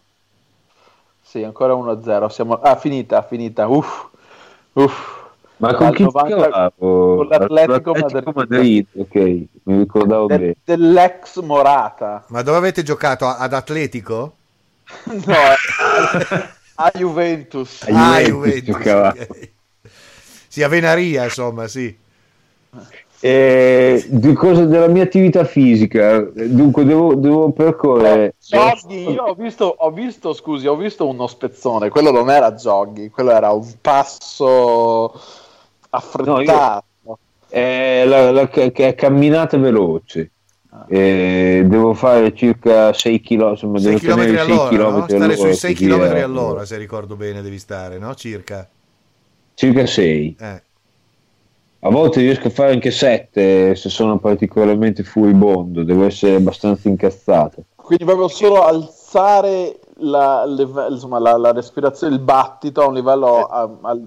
Sì, 1.22 1.44
ancora 1.44 1.74
1-0. 1.74 2.28
Siamo... 2.28 2.56
Ah, 2.56 2.76
finita, 2.76 3.22
finita. 3.22 3.68
Uff, 3.68 4.08
uff. 4.74 5.18
Ma 5.58 5.74
con 5.76 5.92
chi 5.92 6.04
90... 6.04 6.72
Con 6.78 7.28
l'Atletico, 7.28 7.94
Madrid. 7.94 8.32
Madrid. 8.34 8.88
Ok, 8.96 9.16
mi 9.16 9.78
ricordavo 9.80 10.26
De- 10.28 10.38
bene. 10.38 10.56
Dell'ex 10.64 11.42
Morata. 11.42 12.24
Ma 12.30 12.42
dove 12.42 12.58
avete 12.58 12.82
giocato? 12.82 13.28
Ad 13.28 13.54
Atletico? 13.54 14.36
no, 15.04 15.36
eh. 16.80 16.84
a 16.84 16.92
Juventus. 16.98 17.84
A 17.84 18.14
ah, 18.14 18.22
Juventus. 18.22 18.76
Okay. 18.76 19.52
Sì, 20.48 20.64
a 20.64 20.68
Venaria, 20.68 21.26
insomma, 21.26 21.68
sì. 21.68 21.96
Eh, 23.22 24.06
di 24.08 24.34
cosa 24.34 24.64
della 24.64 24.88
mia 24.88 25.04
attività 25.04 25.44
fisica 25.44 26.20
dunque 26.22 26.86
devo, 26.86 27.16
devo 27.16 27.52
percorrere 27.52 28.36
joggi 28.40 29.10
io 29.10 29.24
ho 29.24 29.34
visto, 29.34 29.76
ho 29.78 29.92
visto 29.92 30.32
scusi 30.32 30.68
ho 30.68 30.78
visto 30.78 31.06
uno 31.06 31.28
spezzone 31.28 31.90
quello 31.90 32.12
non 32.12 32.30
era 32.30 32.54
joggi 32.54 33.10
quello 33.10 33.32
era 33.32 33.52
un 33.52 33.68
passo 33.82 35.20
affrettato 35.90 36.86
no, 37.02 37.18
è 37.50 38.06
la, 38.06 38.32
la, 38.32 38.50
la, 38.54 38.72
la 38.74 38.96
camminata 38.96 39.58
veloce 39.58 40.32
eh, 40.88 41.64
devo 41.66 41.94
fare 41.94 42.34
circa 42.34 42.94
6 42.94 43.22
km, 43.22 43.50
insomma, 43.50 43.80
6 43.80 44.00
km 44.00 44.38
all'ora, 44.38 44.90
no? 44.90 45.06
stare 45.08 45.36
sui 45.36 45.54
6 45.54 45.74
km 45.74 46.02
all'ora 46.24 46.66
se 46.66 46.78
ricordo 46.78 47.16
bene 47.16 47.42
devi 47.42 47.60
stare, 47.60 47.98
no? 47.98 48.14
Circa. 48.16 48.68
Circa 49.54 49.86
6. 49.86 50.36
Eh. 50.40 50.62
A 51.82 51.90
volte 51.90 52.20
riesco 52.20 52.48
a 52.48 52.52
fare 52.52 52.74
anche 52.74 52.92
7 52.92 53.76
se 53.76 53.90
sono 53.90 54.18
particolarmente 54.20 55.04
furibondo, 55.04 55.84
devo 55.84 56.06
essere 56.06 56.36
abbastanza 56.36 56.90
incazzato. 56.90 57.64
Quindi 57.76 58.06
proprio 58.06 58.28
solo 58.28 58.64
alzare 58.64 59.80
la, 59.98 60.46
insomma, 60.90 61.20
la, 61.20 61.38
la 61.38 61.52
respirazione, 61.52 62.16
il 62.16 62.22
battito 62.22 62.82
a 62.82 62.88
un 62.88 62.94
livello 62.94 63.46
a, 63.46 63.70
a, 63.82 63.98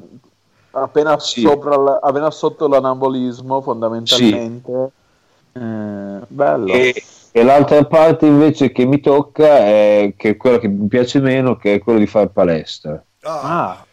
appena, 0.72 1.18
sì. 1.18 1.40
sopra, 1.40 2.00
appena 2.00 2.30
sotto 2.30 2.68
l'anabolismo 2.68 3.60
fondamentalmente. 3.60 4.70
Sì 4.70 4.72
eh, 4.72 5.00
bello. 5.52 6.66
E, 6.66 7.02
e, 7.30 7.42
l'altra 7.42 7.84
parte 7.84 8.26
invece 8.26 8.72
che 8.72 8.84
mi 8.84 9.00
tocca 9.00 9.58
è 9.58 10.14
che 10.16 10.36
quella 10.36 10.58
che 10.58 10.68
mi 10.68 10.86
piace 10.88 11.20
meno, 11.20 11.56
che 11.56 11.74
è 11.74 11.78
quello 11.78 11.98
di 11.98 12.06
fare 12.06 12.28
palestra. 12.28 13.02
Ah. 13.22 13.84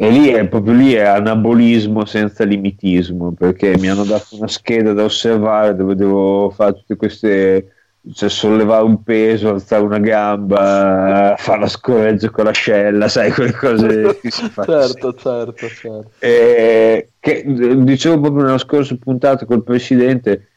E 0.00 0.10
lì 0.10 0.28
è 0.28 0.46
proprio 0.46 0.74
lì 0.74 0.92
è 0.92 1.02
anabolismo 1.02 2.04
senza 2.04 2.44
limitismo, 2.44 3.32
perché 3.32 3.76
mi 3.78 3.88
hanno 3.88 4.04
dato 4.04 4.36
una 4.36 4.46
scheda 4.46 4.92
da 4.92 5.04
osservare 5.04 5.74
dove 5.74 5.96
devo 5.96 6.50
fare 6.50 6.74
tutte 6.74 6.96
queste 6.96 7.72
cioè 8.12 8.28
sollevare 8.28 8.84
un 8.84 9.02
peso, 9.02 9.50
alzare 9.50 9.82
una 9.82 9.98
gamba, 9.98 11.34
fare 11.38 11.60
la 11.60 11.66
scorreggia 11.66 12.30
con 12.30 12.44
l'ascella, 12.44 13.08
sai, 13.08 13.32
quelle 13.32 13.52
cose 13.52 14.18
che 14.20 14.30
si 14.30 14.48
fanno. 14.48 14.80
certo, 14.80 15.14
certo, 15.14 15.68
certo. 15.68 16.10
E, 16.18 17.10
che, 17.18 17.44
dicevo 17.46 18.20
proprio 18.20 18.44
nella 18.44 18.58
scorsa 18.58 18.96
puntata 18.96 19.44
col 19.44 19.64
presidente, 19.64 20.48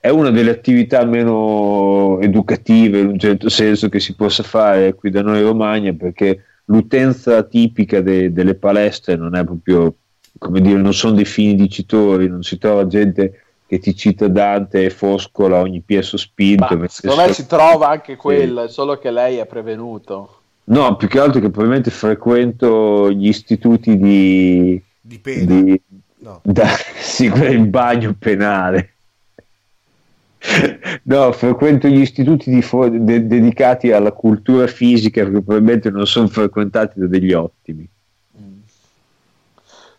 è 0.00 0.08
una 0.10 0.30
delle 0.30 0.50
attività 0.50 1.04
meno 1.04 2.20
educative 2.20 3.00
in 3.00 3.08
un 3.08 3.18
certo 3.18 3.48
senso 3.48 3.88
che 3.88 3.98
si 3.98 4.14
possa 4.14 4.42
fare 4.42 4.94
qui 4.94 5.10
da 5.10 5.22
noi 5.22 5.38
in 5.38 5.44
Romagna 5.44 5.92
perché 5.92 6.44
l'utenza 6.66 7.42
tipica 7.42 8.00
de, 8.00 8.32
delle 8.32 8.54
palestre 8.54 9.16
non 9.16 9.34
è 9.34 9.44
proprio 9.44 9.94
come 10.38 10.60
dire 10.60 10.80
non 10.80 10.94
sono 10.94 11.14
dei 11.14 11.24
fini 11.24 11.56
dicitori 11.56 12.28
non 12.28 12.44
si 12.44 12.58
trova 12.58 12.86
gente 12.86 13.42
che 13.66 13.80
ti 13.80 13.94
cita 13.94 14.28
Dante 14.28 14.84
e 14.84 14.90
Foscola 14.90 15.58
ogni 15.58 15.80
piede 15.80 16.02
sospinto 16.02 16.78
secondo 16.88 17.22
me 17.22 17.32
si 17.32 17.46
trova 17.46 17.88
anche 17.88 18.14
quella 18.14 18.68
sì. 18.68 18.74
solo 18.74 18.98
che 18.98 19.10
lei 19.10 19.38
è 19.38 19.46
prevenuto 19.46 20.40
no 20.64 20.96
più 20.96 21.08
che 21.08 21.18
altro 21.18 21.40
che 21.40 21.50
probabilmente 21.50 21.90
frequento 21.90 23.10
gli 23.10 23.26
istituti 23.26 23.98
di, 23.98 24.80
di 25.00 25.18
pena 25.18 25.44
di, 25.44 25.82
No. 26.20 26.40
Da, 26.42 26.66
sì, 27.00 27.26
il 27.26 27.66
bagno 27.66 28.14
penale. 28.18 28.94
No, 31.04 31.32
frequento 31.32 31.88
gli 31.88 32.00
istituti 32.00 32.60
fo- 32.62 32.88
de- 32.88 33.26
dedicati 33.26 33.92
alla 33.92 34.12
cultura 34.12 34.66
fisica 34.66 35.24
che 35.24 35.30
probabilmente 35.30 35.90
non 35.90 36.06
sono 36.06 36.28
frequentati 36.28 37.00
da 37.00 37.06
degli 37.06 37.32
ottimi. 37.32 37.88
Mm. 38.40 38.58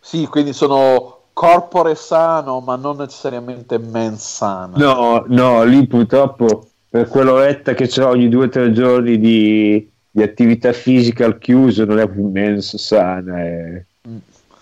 Sì, 0.00 0.26
quindi 0.26 0.52
sono 0.52 1.20
corpore 1.32 1.94
sano, 1.94 2.60
ma 2.60 2.76
non 2.76 2.96
necessariamente 2.96 3.78
mens 3.78 4.36
sana. 4.36 4.76
No, 4.76 5.24
no, 5.28 5.64
lì 5.64 5.86
purtroppo 5.86 6.68
per 6.88 7.08
quell'oretta 7.08 7.74
che 7.74 7.86
c'è 7.86 8.04
ogni 8.04 8.28
due 8.28 8.46
o 8.46 8.48
tre 8.48 8.72
giorni 8.72 9.18
di, 9.18 9.90
di, 10.10 10.22
attività 10.22 10.72
fisica 10.72 11.24
al 11.24 11.38
chiuso 11.38 11.84
non 11.84 11.98
è 11.98 12.08
più 12.08 12.28
mens 12.28 12.76
sana. 12.76 13.40
È... 13.40 13.84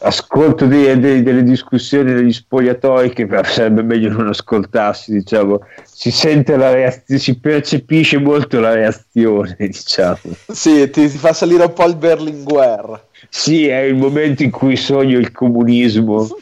Ascolto 0.00 0.66
dei, 0.66 0.98
dei, 0.98 1.22
delle 1.22 1.42
discussioni 1.42 2.12
degli 2.12 2.32
spogliatoi 2.32 3.10
che 3.10 3.26
sarebbe 3.44 3.82
meglio 3.82 4.10
non 4.10 4.28
ascoltarsi 4.28 5.12
diciamo. 5.12 5.60
Si 5.84 6.10
sente 6.10 6.56
la 6.56 6.72
reazione 6.72 7.20
si 7.20 7.38
percepisce 7.38 8.18
molto 8.18 8.60
la 8.60 8.74
reazione 8.74 9.56
diciamo. 9.58 10.18
Sì 10.48 10.88
ti, 10.90 11.08
ti 11.08 11.18
fa 11.18 11.32
salire 11.32 11.64
un 11.64 11.72
po' 11.72 11.86
il 11.86 11.96
Berlinguer 11.96 13.06
sì 13.28 13.68
è 13.68 13.80
il 13.80 13.96
momento 13.96 14.42
in 14.42 14.50
cui 14.50 14.76
sogno 14.76 15.18
il 15.18 15.32
comunismo. 15.32 16.28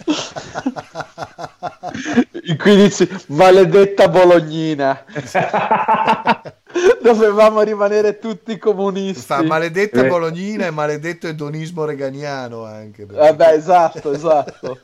In 2.47 2.57
cui 2.59 2.77
dici 2.77 3.09
maledetta 3.29 4.09
Bolognina. 4.09 5.05
Dovevamo 7.03 7.63
rimanere 7.63 8.19
tutti 8.19 8.59
comunisti. 8.59 9.23
Fa 9.23 9.43
maledetta 9.43 10.05
eh. 10.05 10.09
Bolognina 10.09 10.67
e 10.67 10.71
maledetto 10.71 11.27
edonismo 11.27 11.85
reganiano 11.85 12.65
anche 12.65 13.07
perché... 13.07 13.45
eh 13.45 13.55
esatto 13.55 14.13
esatto. 14.13 14.79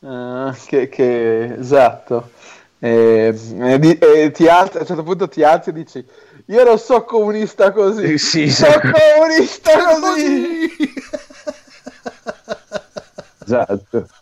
Uh, 0.00 0.52
che, 0.66 0.88
che, 0.88 1.54
esatto. 1.58 2.30
E, 2.78 3.34
e, 3.58 3.80
e 4.02 4.30
ti 4.32 4.46
alzi, 4.48 4.76
a 4.76 4.80
un 4.80 4.86
certo 4.86 5.02
punto 5.02 5.28
ti 5.28 5.42
alzi 5.42 5.70
e 5.70 5.72
dici 5.72 6.04
io 6.46 6.64
non 6.64 6.78
so 6.78 7.04
comunista 7.04 7.72
così. 7.72 8.18
Sì, 8.18 8.50
sono 8.50 8.72
sì. 8.72 8.78
comunista 8.80 9.70
così 10.00 10.70
esatto 13.46 14.08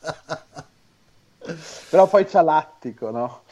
però 1.91 2.09
poi 2.09 2.25
c'è 2.25 2.43
l'attico, 2.43 3.11
no? 3.11 3.43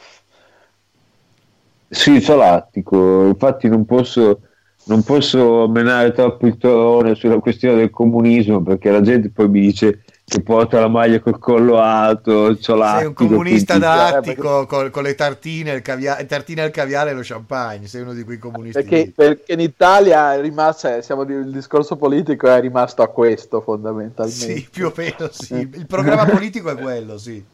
Sì, 1.89 2.21
c'è 2.21 2.35
l'attico, 2.35 3.27
infatti 3.27 3.69
non 3.69 3.85
posso, 3.85 4.41
non 4.85 5.03
posso 5.03 5.69
menare 5.69 6.13
troppo 6.13 6.47
il 6.47 6.57
torone 6.57 7.15
sulla 7.15 7.39
questione 7.39 7.77
del 7.77 7.91
comunismo 7.91 8.63
perché 8.63 8.91
la 8.91 9.03
gente 9.03 9.31
poi 9.31 9.49
mi 9.49 9.61
dice 9.61 10.05
che 10.33 10.41
porta 10.41 10.81
la 10.81 10.89
maglia 10.89 11.21
col 11.21 11.39
collo 11.39 11.79
alto. 11.79 12.57
Sei 12.59 13.05
un 13.05 13.13
comunista 13.13 13.77
da 13.77 14.17
attico 14.17 14.65
con, 14.65 14.89
con, 14.91 15.03
le 15.03 15.15
tartine, 15.15 15.73
il 15.73 15.83
caviale, 15.83 16.25
tartine 16.25 16.63
al 16.63 16.71
caviale 16.71 17.11
e 17.11 17.15
lo 17.15 17.21
champagne, 17.23 17.87
sei 17.87 18.01
uno 18.01 18.15
di 18.15 18.25
quei 18.25 18.39
comunisti. 18.39 18.83
Perché, 18.83 19.13
perché 19.15 19.53
in 19.53 19.61
Italia 19.61 20.33
è 20.33 20.41
rimasto, 20.41 20.89
cioè, 20.89 21.03
siamo, 21.03 21.23
il 21.23 21.51
discorso 21.51 21.97
politico 21.97 22.49
è 22.49 22.59
rimasto 22.63 23.03
a 23.03 23.09
questo 23.09 23.61
fondamentalmente. 23.61 24.57
Sì, 24.57 24.67
più 24.71 24.87
o 24.87 24.93
meno 24.97 25.29
sì. 25.31 25.55
Il 25.55 25.87
programma 25.87 26.25
politico 26.33 26.71
è 26.71 26.77
quello, 26.77 27.19
sì. 27.19 27.45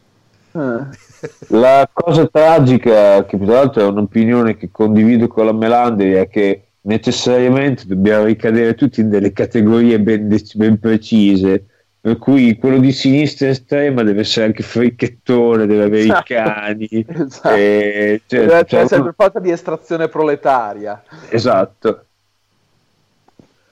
La 1.49 1.89
cosa 1.93 2.27
tragica, 2.29 3.25
che 3.25 3.39
tra 3.39 3.55
l'altro 3.55 3.83
è 3.83 3.87
un'opinione 3.87 4.57
che 4.57 4.71
condivido 4.71 5.27
con 5.27 5.47
la 5.47 5.53
Melandri, 5.53 6.13
è 6.13 6.29
che 6.29 6.69
necessariamente 6.83 7.87
dobbiamo 7.87 8.25
ricadere 8.25 8.75
tutti 8.75 9.01
in 9.01 9.09
delle 9.09 9.33
categorie 9.33 9.99
ben, 9.99 10.29
ben 10.55 10.79
precise. 10.79 11.65
Per 12.09 12.17
cui 12.17 12.57
quello 12.57 12.79
di 12.79 12.91
sinistra 12.91 13.49
estrema 13.49 14.03
deve 14.03 14.21
essere 14.21 14.47
anche 14.47 14.63
fricchettone, 14.63 15.67
deve 15.67 15.85
avere 15.85 16.03
esatto. 16.05 16.33
i 16.33 16.37
cani, 16.37 16.89
esatto. 17.07 17.55
e, 17.55 18.23
cioè, 18.27 18.41
deve 18.41 18.55
essere 18.55 18.89
sempre 18.89 19.13
forza 19.15 19.39
di 19.41 19.51
estrazione 19.51 20.09
proletaria. 20.09 21.03
Esatto. 21.29 22.05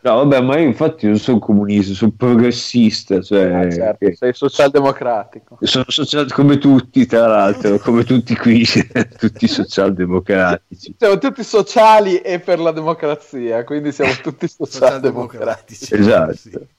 No, 0.02 0.16
vabbè, 0.16 0.42
ma 0.42 0.58
io 0.58 0.66
infatti 0.66 1.06
non 1.06 1.16
sono 1.16 1.38
comunista, 1.38 1.94
sono 1.94 2.12
progressista. 2.14 3.22
Cioè, 3.22 3.54
ah, 3.54 3.70
certo, 3.70 4.14
sei 4.14 4.34
socialdemocratico. 4.34 5.56
Sono 5.62 5.86
social, 5.88 6.30
come 6.30 6.58
tutti, 6.58 7.06
tra 7.06 7.26
l'altro, 7.26 7.78
come 7.80 8.04
tutti 8.04 8.36
qui, 8.36 8.66
tutti 9.16 9.48
socialdemocratici. 9.48 10.94
Siamo 10.98 11.16
tutti 11.16 11.42
sociali 11.42 12.18
e 12.18 12.38
per 12.38 12.58
la 12.60 12.72
democrazia, 12.72 13.64
quindi 13.64 13.92
siamo 13.92 14.12
tutti 14.22 14.46
socialdemocratici. 14.46 15.94
esatto. 15.94 16.34
Sì. 16.34 16.74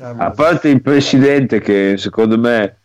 A 0.00 0.30
parte 0.30 0.68
il 0.68 0.82
presidente 0.82 1.60
che 1.60 1.96
secondo 1.96 2.38
me 2.38 2.76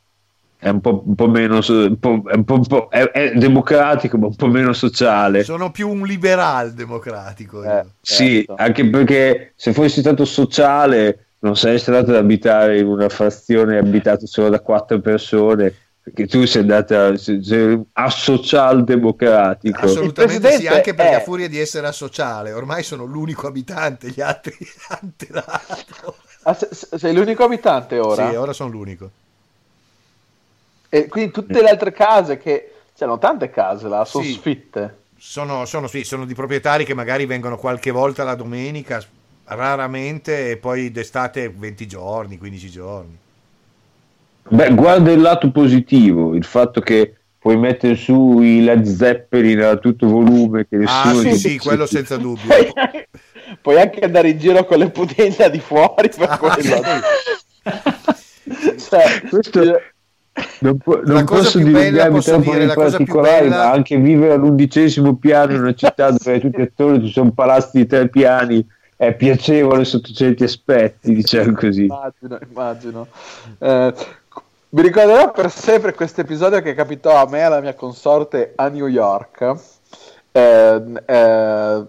è 0.64 0.70
un 0.70 0.80
po', 0.80 1.03
un 1.05 1.16
po 1.16 1.28
meno 1.28 1.59
un 1.61 1.99
po', 1.99 2.24
è, 2.26 2.36
un 2.36 2.43
po', 2.45 2.88
è, 2.89 3.03
è, 3.11 3.34
democratico 3.34 4.18
ma 4.18 4.28
un 4.28 4.36
po' 4.36 4.47
meno 4.47 4.72
sociale. 4.72 5.43
Sono 5.43 5.72
più 5.72 5.89
un 5.89 6.03
liberal 6.03 6.72
democratico 6.74 7.64
eh, 7.64 7.84
sì 7.99 8.45
certo. 8.45 8.55
anche 8.57 8.89
perché 8.89 9.53
se 9.55 9.74
fossi 9.74 9.99
stato 9.99 10.24
sociale 10.24 11.26
non 11.39 11.57
saresti 11.57 11.89
andato 11.89 12.11
ad 12.11 12.16
abitare 12.18 12.80
in 12.80 12.88
una 12.88 13.09
frazione 13.09 13.78
abitata 13.78 14.26
solo 14.26 14.47
da 14.47 14.61
quattro 14.61 14.99
persone 15.01 15.76
perché 16.01 16.28
tu 16.28 16.45
sei 16.45 16.61
andata 16.61 17.18
sei 17.18 17.82
a 17.93 18.09
social 18.09 18.86
democratico 18.86 19.86
assolutamente 19.86 20.51
sì 20.51 20.68
anche 20.68 20.93
perché 20.93 21.11
è... 21.11 21.16
a 21.16 21.20
furia 21.20 21.49
di 21.49 21.59
essere 21.59 21.88
asociale 21.88 22.53
ormai 22.53 22.84
sono 22.84 23.03
l'unico 23.03 23.47
abitante 23.47 24.09
gli 24.09 24.22
altri 24.22 24.55
tirato 25.18 26.16
ah, 26.44 26.54
sei 26.56 27.14
l'unico 27.14 27.44
abitante 27.44 28.00
ora? 28.00 28.30
sì 28.30 28.36
ora 28.36 28.54
sono 28.54 28.70
l'unico 28.70 29.10
e 30.96 31.08
quindi 31.08 31.32
tutte 31.32 31.60
le 31.60 31.70
altre 31.70 31.91
case 31.91 32.38
che 32.38 32.70
c'erano 32.96 33.18
tante 33.18 33.50
case 33.50 33.88
là, 33.88 34.06
sono 34.06 34.24
sì, 34.24 34.34
sfitte. 34.34 34.98
Sono, 35.18 35.66
sono, 35.66 35.88
sì, 35.88 36.04
sono 36.04 36.24
di 36.24 36.36
proprietari 36.36 36.86
che 36.86 36.94
magari 36.94 37.26
vengono 37.26 37.58
qualche 37.58 37.89
volta 37.89 38.24
la 38.24 38.36
domenica, 38.36 39.04
raramente, 39.46 40.52
e 40.52 40.58
poi 40.58 40.91
d'estate 40.91 41.50
20 41.50 41.88
giorni, 41.88 42.38
15 42.38 42.70
giorni. 42.70 43.18
Beh, 44.50 44.76
guarda 44.76 45.12
il 45.12 45.22
lato 45.22 45.50
positivo, 45.50 46.36
il 46.36 46.46
fatto 46.46 46.80
che 46.80 47.16
puoi 47.39 47.58
mettere 47.58 47.96
su 47.96 48.41
i 48.41 48.62
Led 48.62 48.84
Zeppelin 48.84 49.62
a 49.62 49.78
tutto 49.78 50.08
volume. 50.08 50.68
Che 50.68 50.80
ah, 50.86 51.12
sì, 51.16 51.32
sì, 51.32 51.38
sì, 51.38 51.58
quello 51.58 51.88
senza 51.88 52.18
dubbio. 52.18 52.54
puoi 53.62 53.80
anche 53.80 53.99
andare 54.01 54.30
in 54.30 54.38
giro 54.38 54.66
con 54.66 54.78
le 54.78 54.89
putende 54.89 55.49
di 55.49 55.60
fuori 55.60 56.10
per 56.10 56.30
ah, 56.30 56.38
quello. 56.38 56.82
cioè, 58.78 59.22
questo, 59.30 59.82
non, 60.60 60.78
po- 60.78 61.01
non 61.04 61.24
posso 61.26 61.60
dilungarmi 61.60 62.22
troppo 62.22 62.54
nei 62.54 62.74
particolari, 62.74 63.49
bella... 63.49 63.64
ma 63.66 63.72
anche 63.72 63.97
vivere 63.97 64.34
all'undicesimo 64.34 65.16
piano 65.16 65.54
in 65.54 65.62
una 65.62 65.74
città 65.74 66.10
dove 66.12 66.39
tutti 66.39 66.62
attorno 66.62 67.01
ci 67.01 67.12
sono 67.12 67.32
palazzi 67.32 67.78
di 67.78 67.86
tre 67.86 68.10
piani 68.10 68.66
è 68.95 69.14
piacevole 69.16 69.84
sotto 69.86 70.14
certi 70.14 70.43
aspetti, 70.43 71.14
diciamo 71.14 71.54
così. 71.54 71.86
Immagino, 71.86 72.39
immagino. 72.47 73.08
Eh, 73.60 73.93
mi 74.70 74.82
ricorderò 74.82 75.32
per 75.32 75.51
sempre 75.51 75.93
questo 75.93 76.22
episodio 76.22 76.62
che 76.62 76.74
capitò 76.74 77.16
a 77.22 77.28
me 77.30 77.39
e 77.39 77.41
alla 77.41 77.62
mia 77.62 77.74
consorte 77.74 78.54
a 78.56 78.70
New 78.70 78.88
York. 78.88 79.56
Eh, 80.32 80.84
eh, 81.06 81.84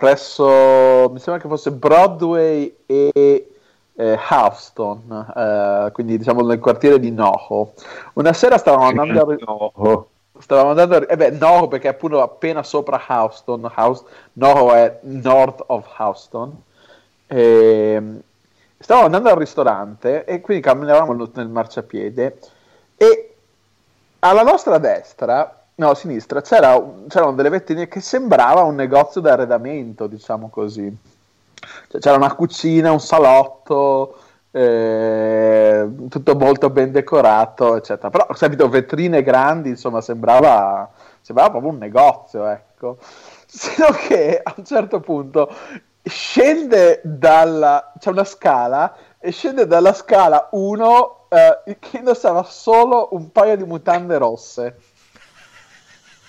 presso 0.00 1.10
mi 1.12 1.18
sembra 1.18 1.42
che 1.42 1.46
fosse 1.46 1.72
Broadway 1.72 2.74
e 2.86 3.52
eh, 3.92 4.18
Houston, 4.30 5.26
eh, 5.36 5.90
quindi 5.92 6.16
diciamo 6.16 6.40
nel 6.40 6.58
quartiere 6.58 6.98
di 6.98 7.10
Noho. 7.10 7.74
Una 8.14 8.32
sera 8.32 8.56
stavamo 8.56 8.86
andando 8.86 9.20
a... 9.20 9.36
Noho. 9.38 10.08
Stavamo 10.38 10.70
andando 10.70 10.96
a... 10.96 11.04
Eh 11.06 11.16
beh, 11.16 11.32
Noho 11.32 11.68
perché 11.68 11.88
è 11.88 11.90
appunto 11.90 12.22
appena 12.22 12.62
sopra 12.62 12.98
Houston, 13.06 13.70
House... 13.74 14.04
Noho 14.32 14.72
è 14.72 15.00
north 15.02 15.64
of 15.66 15.86
Houston. 15.98 16.62
E... 17.26 17.92
Ehm, 17.94 18.22
stavamo 18.78 19.04
andando 19.04 19.28
al 19.28 19.36
ristorante 19.36 20.24
e 20.24 20.40
quindi 20.40 20.62
camminavamo 20.62 21.28
nel 21.34 21.48
marciapiede 21.48 22.38
e 22.96 23.34
alla 24.20 24.42
nostra 24.42 24.78
destra 24.78 25.59
no, 25.80 25.90
a 25.90 25.94
sinistra 25.94 26.42
c'era, 26.42 26.80
c'erano 27.08 27.32
delle 27.32 27.48
vettine 27.48 27.88
che 27.88 28.00
sembrava 28.00 28.62
un 28.62 28.74
negozio 28.74 29.22
d'arredamento, 29.22 30.06
diciamo 30.06 30.50
così. 30.50 30.94
Cioè, 31.88 32.00
c'era 32.00 32.16
una 32.16 32.34
cucina, 32.34 32.92
un 32.92 33.00
salotto, 33.00 34.18
eh, 34.50 35.88
tutto 36.10 36.34
molto 36.36 36.68
ben 36.68 36.92
decorato, 36.92 37.76
eccetera. 37.76 38.10
Però, 38.10 38.26
capito, 38.26 38.68
vetrine 38.68 39.22
grandi, 39.22 39.70
insomma, 39.70 40.02
sembrava, 40.02 40.90
sembrava 41.22 41.50
proprio 41.50 41.72
un 41.72 41.78
negozio, 41.78 42.46
ecco. 42.46 42.98
Sino 43.46 43.86
che 44.06 44.40
a 44.42 44.54
un 44.56 44.64
certo 44.64 45.00
punto 45.00 45.50
scende 46.02 47.00
dalla... 47.02 47.92
c'è 47.98 48.10
una 48.10 48.24
scala 48.24 48.94
e 49.18 49.32
scende 49.32 49.66
dalla 49.66 49.92
scala 49.92 50.48
uno 50.52 51.26
eh, 51.28 51.76
che 51.78 51.98
indossava 51.98 52.42
solo 52.42 53.08
un 53.12 53.30
paio 53.32 53.56
di 53.56 53.64
mutande 53.64 54.18
rosse. 54.18 54.76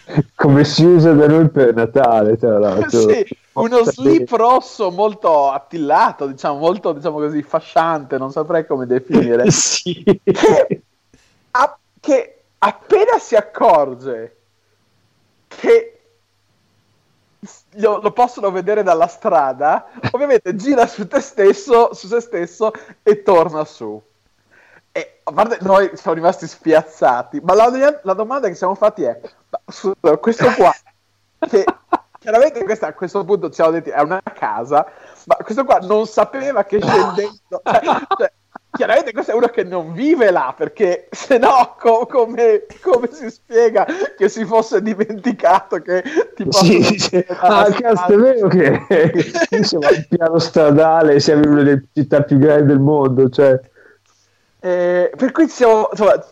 Come 0.36 0.64
si 0.64 0.86
usa 0.86 1.14
da 1.14 1.28
noi 1.28 1.50
per 1.50 1.74
Natale, 1.74 2.38
tra 2.38 2.58
l'altro. 2.60 3.00
sì 3.10 3.40
uno 3.54 3.84
slip 3.84 4.30
rosso 4.32 4.92
molto 4.92 5.50
attillato, 5.52 6.28
diciamo, 6.28 6.58
molto 6.58 6.94
diciamo 6.94 7.18
così 7.18 7.42
fasciante, 7.42 8.18
non 8.18 8.32
saprei 8.32 8.66
come 8.66 8.86
definire. 8.86 9.50
sì. 9.52 10.04
che, 10.24 10.82
a, 11.52 11.78
che 12.00 12.44
appena 12.60 13.18
si 13.20 13.36
accorge 13.36 14.36
che 15.48 16.00
lo, 17.72 18.00
lo, 18.02 18.12
possono 18.12 18.52
vedere 18.52 18.84
dalla 18.84 19.08
strada, 19.08 19.90
ovviamente 20.12 20.56
gira 20.56 20.88
su 20.88 21.08
te 21.08 21.20
stesso, 21.20 21.94
su 21.94 22.08
se 22.08 22.22
stesso 22.22 22.72
e 23.04 23.22
torna 23.22 23.66
su. 23.66 24.02
E 24.94 25.22
a 25.24 25.32
parte 25.32 25.58
noi 25.62 25.92
siamo 25.94 26.16
rimasti 26.16 26.48
spiazzati, 26.48 27.40
ma 27.42 27.54
la, 27.54 28.00
la 28.04 28.14
domanda 28.14 28.48
che 28.48 28.56
siamo 28.56 28.76
fatti 28.76 29.04
è: 29.04 29.20
ma, 30.02 30.18
questo 30.18 30.50
qua, 30.56 30.74
che 31.50 31.64
chiaramente 32.20 32.64
questa, 32.64 32.88
a 32.88 32.94
questo 32.94 33.24
punto 33.26 33.48
ci 33.48 33.56
siamo 33.56 33.72
detti 33.72 33.90
è 33.90 34.00
una 34.02 34.22
casa, 34.22 34.86
ma 35.26 35.36
questo 35.36 35.66
qua 35.66 35.80
non 35.80 36.06
sapeva 36.06 36.66
che 36.66 36.80
scendendo, 36.80 37.62
cioè, 37.64 37.82
cioè, 38.18 38.32
chiaramente 38.70 39.12
questo 39.12 39.32
è 39.32 39.36
uno 39.36 39.48
che 39.48 39.64
non 39.64 39.94
vive 39.94 40.30
là, 40.30 40.54
perché 40.56 41.08
se 41.10 41.40
no 41.40 41.76
co- 41.80 42.06
come, 42.06 42.66
come, 42.82 43.10
si 43.12 43.32
spiega 43.32 43.88
che 44.16 44.30
si 44.30 44.46
fosse 44.46 44.82
dimenticato 44.84 45.82
che 45.82 46.04
ti 46.36 46.46
sì, 46.50 46.84
sì. 47.00 47.26
Ah, 47.40 47.72
cazzo, 47.72 48.14
è 48.14 48.18
vero 48.18 48.48
che 48.48 48.86
siamo 49.64 49.88
al 49.88 50.06
piano 50.08 50.38
stradale, 50.38 51.20
siamo 51.20 51.44
in 51.44 51.50
una 51.50 51.64
delle 51.64 51.88
città 51.94 52.22
più 52.24 52.38
grandi 52.38 52.68
del 52.68 52.80
mondo, 52.80 53.30
cioè... 53.30 53.60
Eh, 54.64 55.12
per 55.18 55.32
cui 55.32 55.48
siamo, 55.48 55.90
insomma, 55.92 56.24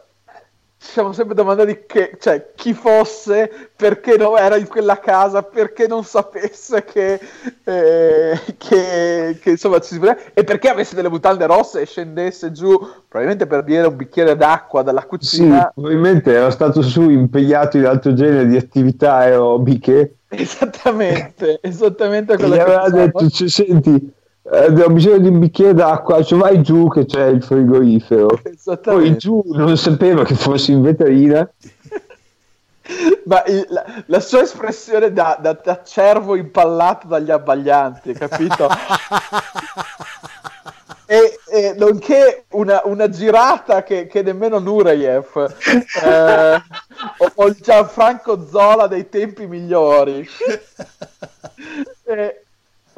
ci 0.82 0.92
siamo 0.92 1.12
sempre 1.12 1.36
domandati 1.36 1.84
che, 1.86 2.16
cioè, 2.22 2.52
chi 2.56 2.74
fosse, 2.74 3.52
perché 3.76 4.16
non 4.16 4.38
era 4.38 4.56
in 4.56 4.68
quella 4.68 5.00
casa, 5.00 5.42
perché 5.44 5.88
non 5.88 6.06
sapesse 6.06 6.86
che, 6.86 7.20
eh, 7.66 8.40
che, 8.58 9.38
che 9.42 9.50
insomma 9.50 9.80
ci 9.80 9.96
si 9.96 10.02
e 10.34 10.44
perché 10.46 10.70
avesse 10.70 10.96
delle 10.96 11.10
mutande 11.10 11.46
rosse 11.48 11.82
e 11.82 11.86
scendesse 11.86 12.54
giù, 12.54 12.78
probabilmente 13.10 13.46
per 13.46 13.64
bere 13.64 13.88
un 13.88 13.96
bicchiere 13.98 14.38
d'acqua 14.38 14.82
dalla 14.82 15.04
cucina. 15.04 15.60
Sì, 15.60 15.68
probabilmente 15.74 16.34
era 16.34 16.52
stato 16.52 16.82
su 16.82 17.10
impegnato 17.10 17.78
in 17.78 17.86
altro 17.86 18.14
genere 18.14 18.48
di 18.48 18.56
attività 18.56 19.16
aerobiche. 19.16 20.14
Esattamente, 20.30 21.60
esattamente 21.62 22.38
quello 22.38 22.54
che 22.54 22.62
aveva 22.62 22.90
detto, 22.90 23.28
cioè, 23.30 23.50
senti, 23.50 24.14
eh, 24.52 24.82
ho 24.82 24.90
bisogno 24.90 25.20
di 25.20 25.28
un 25.28 25.40
bicchiere 25.40 25.74
d'acqua, 25.74 26.24
cioè 26.24 26.40
vai 26.40 26.62
giù 26.62 26.88
che 26.88 27.06
c'è 27.06 27.28
il 27.28 27.44
frigorifero. 27.44 28.42
Poi 28.82 29.18
giù 29.18 29.44
non 29.48 29.78
sapeva 29.78 30.24
che 30.24 30.36
fosse 30.36 30.72
in 30.72 30.82
vetrina. 30.82 31.50
Ma 33.26 33.44
il, 33.46 33.68
la, 33.70 33.86
la, 34.08 34.20
sua 34.20 34.42
espressione 34.42 35.14
da, 35.14 35.38
da, 35.40 35.54
da, 35.54 35.84
cervo 35.84 36.36
impallato 36.36 37.06
dagli 37.06 37.30
abbaglianti, 37.30 38.14
capito? 38.14 38.68
e, 41.06 41.40
e, 41.52 41.76
nonché 41.78 42.46
una, 42.50 42.82
una 42.86 43.08
girata 43.08 43.84
che, 43.84 44.08
che, 44.08 44.24
nemmeno 44.24 44.58
Nureyev 44.58 45.54
eh, 46.04 46.64
o, 47.18 47.32
o 47.36 47.46
il 47.46 47.58
Gianfranco 47.62 48.48
Zola 48.48 48.88
dei 48.88 49.08
tempi 49.08 49.46
migliori. 49.46 50.28
e, 52.06 52.46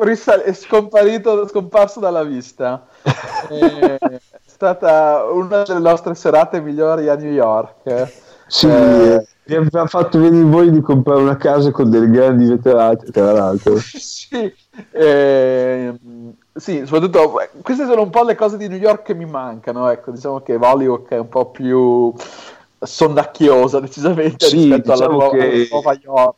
risal- 0.03 0.41
è 0.41 0.53
scomparito, 0.53 1.47
scomparso 1.47 1.99
dalla 1.99 2.23
vista. 2.23 2.85
è 3.01 3.97
stata 4.45 5.25
una 5.31 5.63
delle 5.63 5.79
nostre 5.79 6.15
serate 6.15 6.61
migliori 6.61 7.07
a 7.09 7.15
New 7.15 7.31
York. 7.31 8.11
Sì, 8.47 8.67
eh, 8.67 9.25
mi 9.45 9.69
ha 9.71 9.87
fatto 9.87 10.19
venire 10.19 10.43
voglia 10.43 10.71
di 10.71 10.81
comprare 10.81 11.21
una 11.21 11.37
casa 11.37 11.71
con 11.71 11.89
delle 11.89 12.09
grandi 12.09 12.45
vetrate, 12.45 13.09
tra 13.11 13.31
l'altro. 13.31 13.77
sì, 13.79 14.53
eh, 14.91 15.93
sì, 16.53 16.81
soprattutto 16.85 17.39
queste 17.61 17.85
sono 17.85 18.01
un 18.01 18.09
po' 18.09 18.23
le 18.23 18.35
cose 18.35 18.57
di 18.57 18.67
New 18.67 18.77
York 18.77 19.03
che 19.03 19.13
mi 19.13 19.25
mancano. 19.25 19.89
Ecco, 19.89 20.11
diciamo 20.11 20.41
che 20.41 20.55
Hollywood 20.55 21.07
è 21.07 21.17
un 21.17 21.29
po' 21.29 21.49
più 21.49 22.13
sonnacchiosa 22.83 23.79
decisamente 23.79 24.47
sì, 24.47 24.55
rispetto 24.55 24.91
diciamo 24.91 25.15
alla, 25.15 25.23
nuova, 25.25 25.37
che... 25.37 25.67
Nuova 25.69 25.97
York 26.01 26.35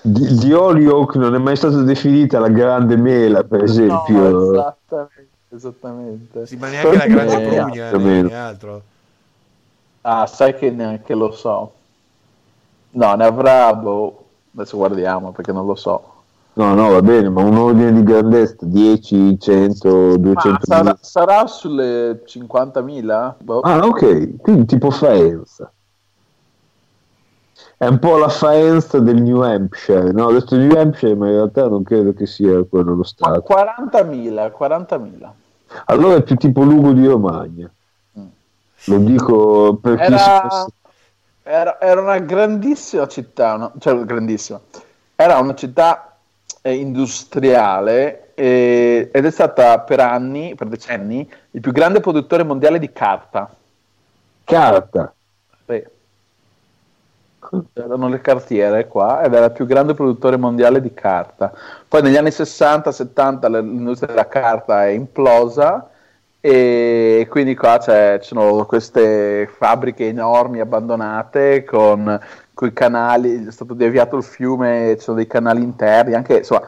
di, 0.00 0.34
di 0.36 0.52
Holyoke 0.52 1.18
non 1.18 1.34
è 1.34 1.38
mai 1.38 1.56
stata 1.56 1.82
definita 1.82 2.38
la 2.38 2.48
grande 2.48 2.96
mela, 2.96 3.42
per 3.44 3.64
esempio. 3.64 4.30
No, 4.30 4.52
esattamente, 4.52 5.28
esattamente. 5.48 6.46
Sì, 6.46 6.56
ma 6.56 6.68
neanche 6.68 6.96
la 6.96 7.06
grande 7.06 7.34
eh, 7.34 7.48
prugna, 7.48 7.96
neanche 7.96 8.34
altro. 8.34 8.82
Ah, 10.02 10.26
sai 10.26 10.54
che 10.54 10.70
neanche 10.70 11.14
lo 11.14 11.32
so. 11.32 11.72
No, 12.90 13.14
ne 13.14 13.24
avrà, 13.24 13.74
boh, 13.74 14.24
adesso 14.54 14.76
guardiamo 14.76 15.32
perché 15.32 15.52
non 15.52 15.66
lo 15.66 15.74
so. 15.74 16.14
No, 16.54 16.74
no, 16.74 16.90
va 16.90 17.02
bene, 17.02 17.28
ma 17.28 17.42
un 17.42 17.56
ordine 17.56 17.92
di 17.92 18.02
grandezza 18.02 18.56
10, 18.60 19.38
100, 19.38 20.16
200 20.16 20.58
sarà, 20.64 20.98
sarà, 21.00 21.46
sulle 21.46 22.24
50.000? 22.24 23.34
Boh. 23.38 23.60
Ah, 23.60 23.78
ok, 23.78 24.36
quindi 24.38 24.64
tipo 24.64 24.90
Faenza. 24.90 25.70
È 27.80 27.86
un 27.86 28.00
po' 28.00 28.18
la 28.18 28.28
Faenza 28.28 28.98
del 28.98 29.22
New 29.22 29.40
Hampshire, 29.42 30.10
no? 30.10 30.24
Ho 30.24 30.32
detto 30.32 30.56
New 30.56 30.76
Hampshire, 30.76 31.14
ma 31.14 31.28
in 31.28 31.34
realtà 31.34 31.68
non 31.68 31.84
credo 31.84 32.12
che 32.12 32.26
sia 32.26 32.64
quello 32.64 32.96
lo 32.96 33.04
stato. 33.04 33.44
40.000, 33.48 34.52
40.000. 34.58 35.28
Allora 35.84 36.16
è 36.16 36.22
più 36.24 36.34
tipo 36.34 36.64
Lugo 36.64 36.90
di 36.90 37.06
Romagna. 37.06 37.70
Mm. 38.18 38.26
Lo 38.86 38.98
dico 38.98 39.78
per 39.80 39.94
chi 39.94 40.02
era, 40.02 40.48
fosse... 40.48 40.72
era, 41.44 41.80
era, 41.80 42.00
una 42.00 42.18
grandissima 42.18 43.06
città, 43.06 43.54
no? 43.54 43.72
cioè 43.78 44.04
grandissima. 44.04 44.60
Era 45.14 45.38
una 45.38 45.54
città 45.54 46.16
eh, 46.62 46.74
industriale 46.74 48.34
eh, 48.34 49.08
ed 49.12 49.24
è 49.24 49.30
stata 49.30 49.78
per 49.78 50.00
anni, 50.00 50.56
per 50.56 50.66
decenni, 50.66 51.30
il 51.52 51.60
più 51.60 51.70
grande 51.70 52.00
produttore 52.00 52.42
mondiale 52.42 52.80
di 52.80 52.90
carta. 52.90 53.48
Carta? 54.42 55.14
Sì 55.64 55.96
erano 57.72 58.08
le 58.08 58.20
cartiere 58.20 58.86
qua 58.88 59.22
ed 59.22 59.32
era 59.32 59.46
il 59.46 59.52
più 59.52 59.66
grande 59.66 59.94
produttore 59.94 60.36
mondiale 60.36 60.80
di 60.80 60.92
carta. 60.92 61.52
Poi 61.86 62.02
negli 62.02 62.16
anni 62.16 62.30
60-70 62.30 63.50
l'industria 63.50 64.08
della 64.08 64.28
carta 64.28 64.84
è 64.84 64.88
implosa 64.88 65.90
e 66.40 67.26
quindi 67.30 67.54
qua 67.54 67.78
ci 67.78 68.26
sono 68.26 68.64
queste 68.66 69.48
fabbriche 69.56 70.06
enormi 70.06 70.60
abbandonate 70.60 71.64
con 71.64 72.20
i 72.60 72.72
canali, 72.72 73.46
è 73.46 73.50
stato 73.50 73.74
deviato 73.74 74.16
il 74.16 74.24
fiume, 74.24 74.96
ci 74.96 75.04
sono 75.04 75.16
dei 75.16 75.26
canali 75.26 75.62
interni, 75.62 76.14
anche 76.14 76.38
insomma 76.38 76.66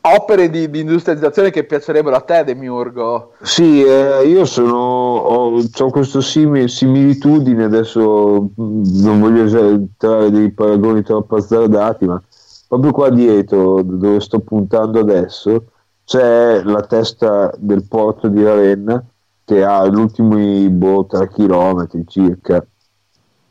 opere 0.00 0.50
di, 0.50 0.70
di, 0.70 0.80
industrializzazione 0.80 1.50
che 1.50 1.64
piacerebbero 1.64 2.16
a 2.16 2.20
te, 2.20 2.44
Demiurgo. 2.44 3.32
Sì, 3.42 3.82
eh, 3.82 4.26
io 4.26 4.44
sono, 4.44 4.76
ho, 4.76 5.60
ho 5.60 5.90
questa 5.90 6.20
simil, 6.20 6.68
similitudine, 6.68 7.64
adesso 7.64 8.50
non 8.56 9.20
voglio 9.20 9.44
entrare 9.44 10.30
dei 10.30 10.50
paragoni 10.52 11.02
troppo 11.02 11.36
azzardati, 11.36 12.06
ma 12.06 12.22
proprio 12.66 12.92
qua 12.92 13.10
dietro, 13.10 13.82
dove 13.82 14.20
sto 14.20 14.40
puntando 14.40 15.00
adesso, 15.00 15.64
c'è 16.04 16.62
la 16.62 16.82
testa 16.82 17.52
del 17.56 17.86
porto 17.86 18.28
di 18.28 18.42
Ravenna 18.42 19.04
che 19.44 19.64
ha 19.64 19.86
gli 19.88 19.94
ultimi 19.94 20.68
boh, 20.68 21.06
3 21.06 21.28
km 21.28 21.86
circa. 22.06 22.64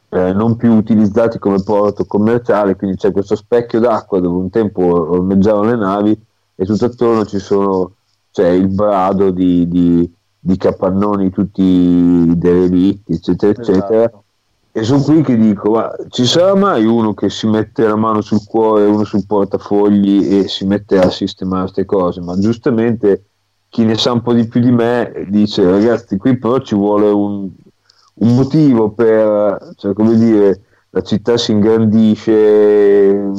Eh, 0.10 0.32
non 0.32 0.56
più 0.56 0.74
utilizzati 0.74 1.40
come 1.40 1.62
porto 1.64 2.06
commerciale, 2.06 2.76
quindi 2.76 2.98
c'è 2.98 3.12
questo 3.12 3.36
specchio 3.36 3.80
d'acqua 3.80 4.20
dove 4.20 4.38
un 4.38 4.50
tempo 4.50 4.82
ormeggiavano 4.84 5.70
le 5.70 5.76
navi 5.76 6.26
e 6.60 6.66
tutto 6.66 6.86
attorno 6.86 7.26
ci 7.26 7.38
sono 7.38 7.94
cioè, 8.32 8.50
il 8.50 8.68
brado 8.68 9.30
di, 9.30 9.68
di, 9.68 10.12
di 10.40 10.58
capannoni 10.58 11.30
tutti 11.30 12.32
derelitti, 12.36 13.14
eccetera, 13.14 13.52
esatto. 13.52 13.72
eccetera. 13.72 14.12
E 14.72 14.84
sono 14.84 15.02
qui 15.02 15.22
che 15.22 15.38
dico, 15.38 15.72
ma 15.72 15.92
ci 16.10 16.26
sarà 16.26 16.56
mai 16.56 16.86
uno 16.86 17.14
che 17.14 17.30
si 17.30 17.48
mette 17.48 17.88
la 17.88 17.96
mano 17.96 18.22
sul 18.22 18.46
cuore, 18.46 18.86
uno 18.86 19.04
sul 19.06 19.26
portafogli 19.26 20.36
e 20.36 20.48
si 20.48 20.66
mette 20.66 21.00
a 21.00 21.10
sistemare 21.10 21.64
queste 21.64 21.86
cose? 21.86 22.22
Ma 22.22 22.38
giustamente 22.38 23.24
chi 23.70 23.86
ne 23.86 23.96
sa 23.96 24.12
un 24.12 24.22
po' 24.22 24.34
di 24.34 24.48
più 24.48 24.60
di 24.60 24.72
me 24.72 25.26
dice, 25.30 25.68
ragazzi, 25.70 26.18
qui 26.18 26.38
però 26.38 26.60
ci 26.60 26.76
vuole 26.76 27.10
un, 27.10 27.50
un 28.14 28.36
motivo 28.36 28.92
per, 28.92 29.74
cioè, 29.78 29.94
come 29.94 30.16
dire, 30.16 30.62
la 30.98 31.02
città 31.04 31.38
si 31.38 31.52
ingrandisce, 31.52 33.32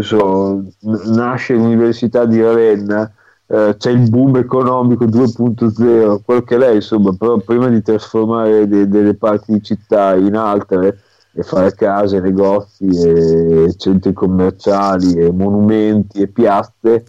so, 0.00 0.62
nasce 0.80 1.54
l'Università 1.54 2.24
di 2.24 2.42
Ravenna, 2.42 3.10
eh, 3.46 3.76
c'è 3.78 3.90
il 3.90 4.10
boom 4.10 4.36
economico 4.36 5.06
2.0, 5.06 6.22
quello 6.24 6.42
che 6.42 6.58
lei, 6.58 6.76
insomma, 6.76 7.12
però 7.12 7.38
prima 7.38 7.68
di 7.68 7.82
trasformare 7.82 8.66
de- 8.66 8.88
delle 8.88 9.14
parti 9.14 9.52
di 9.52 9.62
città 9.62 10.16
in 10.16 10.34
altre 10.34 10.98
e 11.36 11.42
fare 11.42 11.74
case, 11.74 12.20
negozi, 12.20 12.86
e 12.86 13.74
centri 13.76 14.12
commerciali, 14.12 15.14
e 15.14 15.30
monumenti 15.30 16.20
e 16.20 16.28
piazze, 16.28 17.04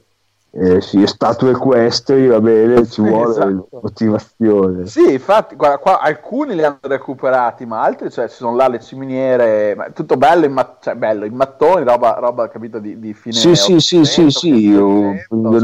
eh, 0.57 0.79
sì, 0.79 1.05
statue 1.05 1.51
equestri, 1.51 2.27
va 2.27 2.39
bene, 2.39 2.87
ci 2.87 3.01
vuole 3.03 3.31
esatto. 3.31 3.67
motivazione. 3.81 4.85
Sì, 4.85 5.11
infatti, 5.11 5.55
guarda, 5.55 5.79
qua 5.79 5.99
alcuni 5.99 6.55
li 6.55 6.63
hanno 6.63 6.79
recuperati, 6.81 7.65
ma 7.65 7.81
altri, 7.81 8.09
cioè, 8.09 8.29
ci 8.29 8.35
sono 8.35 8.55
là 8.55 8.69
le 8.69 8.79
ciminiere, 8.79 9.91
tutto 9.93 10.15
bello 10.15 10.45
in, 10.45 10.53
ma- 10.53 10.77
cioè, 10.79 10.95
bello, 10.95 11.25
in 11.25 11.33
mattoni, 11.35 11.83
roba, 11.83 12.13
roba 12.19 12.47
capito, 12.47 12.79
di, 12.79 12.97
di 12.99 13.13
fine 13.13 13.35
Sì, 13.35 13.53
sì, 13.55 13.81
sì, 13.81 14.05
sì, 14.05 14.31
sì, 14.31 14.69
io, 14.69 14.87
non, 15.29 15.55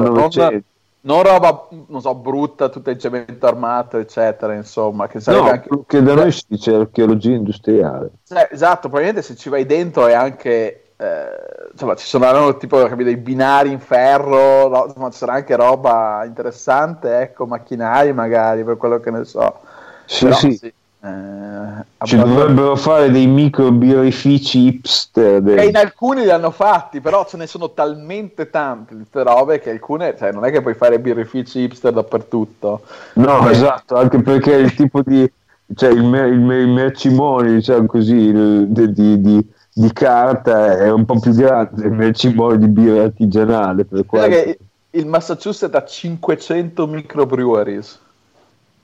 non, 1.04 1.24
roba, 1.24 1.68
non 1.88 2.02
so, 2.02 2.14
brutta, 2.14 2.68
tutta 2.68 2.92
in 2.92 3.00
cemento 3.00 3.48
armato, 3.48 3.98
eccetera, 3.98 4.54
insomma, 4.56 5.08
che 5.08 5.20
no, 5.28 5.44
anche... 5.44 5.70
che 5.88 6.04
da 6.04 6.16
noi 6.16 6.34
si 6.34 6.44
dice 6.48 6.74
archeologia 6.76 7.32
industriale. 7.32 8.12
Cioè, 8.28 8.50
esatto, 8.52 8.90
probabilmente 8.90 9.22
se 9.22 9.36
ci 9.36 9.48
vai 9.48 9.66
dentro 9.66 10.08
è 10.08 10.14
anche 10.14 10.91
eh, 11.02 11.70
insomma, 11.72 11.96
ci 11.96 12.06
saranno 12.06 12.58
tipo 12.58 12.78
capito, 12.78 13.06
dei 13.06 13.18
binari 13.18 13.72
in 13.72 13.80
ferro, 13.80 14.68
no? 14.68 14.86
insomma, 14.86 15.10
ci 15.10 15.18
sarà 15.18 15.34
anche 15.34 15.56
roba 15.56 16.24
interessante, 16.26 17.22
ecco, 17.22 17.48
macchinari 17.48 18.14
magari, 18.14 18.64
per 18.64 18.78
quello 18.78 19.00
che 19.00 19.10
ne 19.10 19.26
so. 19.26 19.62
Sì, 20.06 20.26
Però, 20.26 20.36
sì. 20.36 20.52
sì. 20.54 20.74
Eh, 21.04 22.06
ci 22.06 22.16
dovrebbero 22.16 22.76
fare 22.76 23.10
dei 23.10 23.26
micro 23.26 23.72
birrifici 23.72 24.68
hipster. 24.68 25.58
E 25.58 25.66
in 25.66 25.76
alcuni 25.76 26.22
li 26.22 26.30
hanno 26.30 26.52
fatti, 26.52 27.02
però 27.02 27.26
ce 27.26 27.38
ne 27.38 27.48
sono 27.48 27.72
talmente 27.72 28.52
tante 28.52 28.96
di 28.96 29.06
queste 29.10 29.28
robe 29.28 29.60
che 29.60 29.72
alcune, 29.72 30.16
cioè, 30.16 30.32
non 30.32 30.46
è 30.46 30.52
che 30.52 30.62
puoi 30.62 30.76
fare 30.76 31.00
birrifici 31.00 31.62
hipster 31.62 31.94
dappertutto. 31.94 32.82
No, 33.14 33.48
eh. 33.48 33.52
esatto, 33.52 33.96
anche 33.96 34.22
perché 34.22 34.54
il 34.54 34.76
tipo 34.76 35.02
di, 35.02 35.28
cioè 35.74 35.90
il, 35.90 36.04
il, 36.04 36.52
il 36.52 36.68
mercimone, 36.68 37.54
diciamo 37.54 37.88
così, 37.88 38.16
il, 38.16 38.68
di, 38.68 38.94
di, 38.94 39.22
di 39.22 39.48
di 39.74 39.92
carta 39.94 40.78
è 40.78 40.92
un 40.92 41.06
po' 41.06 41.20
più 41.20 41.34
grande 41.34 41.88
invece 41.88 42.28
in 42.28 42.36
modo 42.36 42.56
di 42.56 42.68
birra 42.68 43.04
artigianale. 43.04 43.86
Per 43.86 44.06
quale... 44.06 44.58
Il 44.94 45.06
Massachusetts 45.06 45.74
ha 45.74 45.86
500 45.86 46.86
microbreweries. 46.86 48.00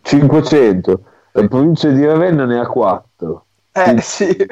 500? 0.01 1.01
La 1.31 1.47
provincia 1.47 1.89
di 1.89 2.05
Ravenna 2.05 2.45
ne 2.45 2.59
ha 2.59 2.65
4. 2.65 3.45
Eh 3.73 4.01
sì. 4.01 4.30
Eh, 4.30 4.47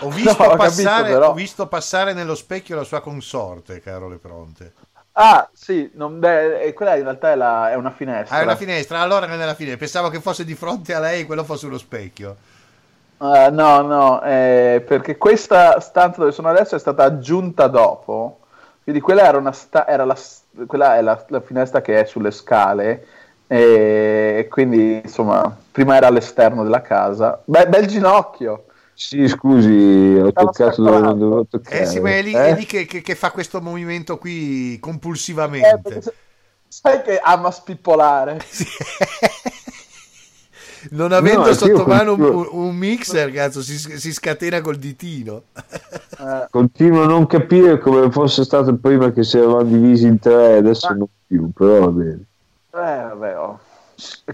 ho, 0.00 0.10
visto 0.10 0.36
no, 0.44 0.56
passare, 0.56 1.12
capito, 1.12 1.30
ho, 1.30 1.32
visto 1.32 1.66
passare, 1.68 2.12
nello 2.12 2.34
specchio 2.34 2.76
la 2.76 2.82
sua 2.82 3.00
consorte, 3.00 3.80
caro 3.80 4.08
Le 4.08 4.16
Pronte. 4.16 4.72
Ah, 5.12 5.48
sì, 5.52 5.90
non, 5.94 6.18
beh, 6.18 6.72
quella 6.74 6.96
in 6.96 7.04
realtà 7.04 7.32
è, 7.32 7.34
la, 7.34 7.70
è, 7.70 7.74
una 7.74 7.90
finestra. 7.90 8.36
Ah, 8.36 8.40
è 8.40 8.42
una 8.42 8.56
finestra, 8.56 9.00
allora 9.00 9.26
non 9.26 9.40
è 9.40 9.44
la 9.44 9.54
finestra. 9.54 9.78
Pensavo 9.78 10.10
che 10.10 10.20
fosse 10.20 10.44
di 10.44 10.54
fronte 10.54 10.94
a 10.94 11.00
lei 11.00 11.24
quello 11.24 11.44
fosse 11.44 11.66
uno 11.66 11.78
specchio. 11.78 12.36
Uh, 13.18 13.52
no, 13.52 13.82
no, 13.82 14.22
eh, 14.22 14.82
perché 14.86 15.16
questa 15.16 15.80
stanza 15.80 16.20
dove 16.20 16.30
sono 16.30 16.48
adesso 16.48 16.76
è 16.76 16.78
stata 16.78 17.02
aggiunta 17.04 17.66
dopo. 17.66 18.40
Quindi 18.82 19.00
quella 19.00 19.26
era, 19.26 19.38
una 19.38 19.52
sta- 19.52 19.86
era 19.88 20.04
la, 20.04 20.16
quella 20.66 20.96
è 20.96 21.02
la, 21.02 21.24
la, 21.28 21.40
finestra 21.40 21.80
che 21.80 22.00
è 22.00 22.04
sulle 22.04 22.30
scale. 22.30 23.06
E 23.48 24.46
quindi 24.50 25.00
insomma, 25.02 25.56
prima 25.72 25.96
era 25.96 26.06
all'esterno 26.06 26.62
della 26.62 26.80
casa. 26.80 27.42
Beh, 27.44 27.66
bel 27.68 27.86
ginocchio. 27.86 28.64
Sì, 28.94 29.26
scusi, 29.28 30.18
ho 30.20 30.32
toccato 30.32 30.82
dove 30.82 30.98
non 30.98 31.18
dovevo 31.18 31.46
toccare. 31.46 31.80
Eh 31.80 31.86
sì, 31.86 32.00
ma 32.00 32.10
è 32.10 32.22
lì, 32.22 32.32
eh? 32.32 32.48
è 32.48 32.54
lì 32.54 32.66
che, 32.66 32.84
che, 32.84 33.00
che, 33.00 33.14
fa 33.14 33.30
questo 33.30 33.60
movimento 33.60 34.18
qui 34.18 34.78
compulsivamente. 34.80 35.94
Eh, 35.94 36.12
sai 36.68 37.02
che 37.02 37.18
ama 37.18 37.50
spippolare. 37.50 38.40
Sì 38.48 38.66
non 40.90 41.12
avendo 41.12 41.46
no, 41.46 41.52
sotto 41.52 41.84
mano 41.86 42.14
un, 42.14 42.48
un, 42.50 42.76
mixer, 42.76 43.30
cazzo, 43.32 43.62
si, 43.62 43.78
si, 43.78 44.12
scatena 44.12 44.60
col 44.60 44.76
ditino. 44.76 45.42
Eh. 46.18 46.46
Continuo 46.50 47.02
a 47.02 47.06
non 47.06 47.26
capire 47.26 47.78
come 47.78 48.10
fosse 48.10 48.44
stato 48.44 48.74
prima 48.76 49.12
che 49.12 49.22
si 49.22 49.38
eravamo 49.38 49.62
divisi 49.64 50.06
in 50.06 50.18
tre, 50.18 50.56
adesso 50.56 50.92
non 50.92 51.06
più, 51.26 51.50
però 51.52 51.80
va 51.80 51.88
bene. 51.88 52.24
Eh, 52.70 53.14
vabbè, 53.14 53.38
oh. 53.38 53.58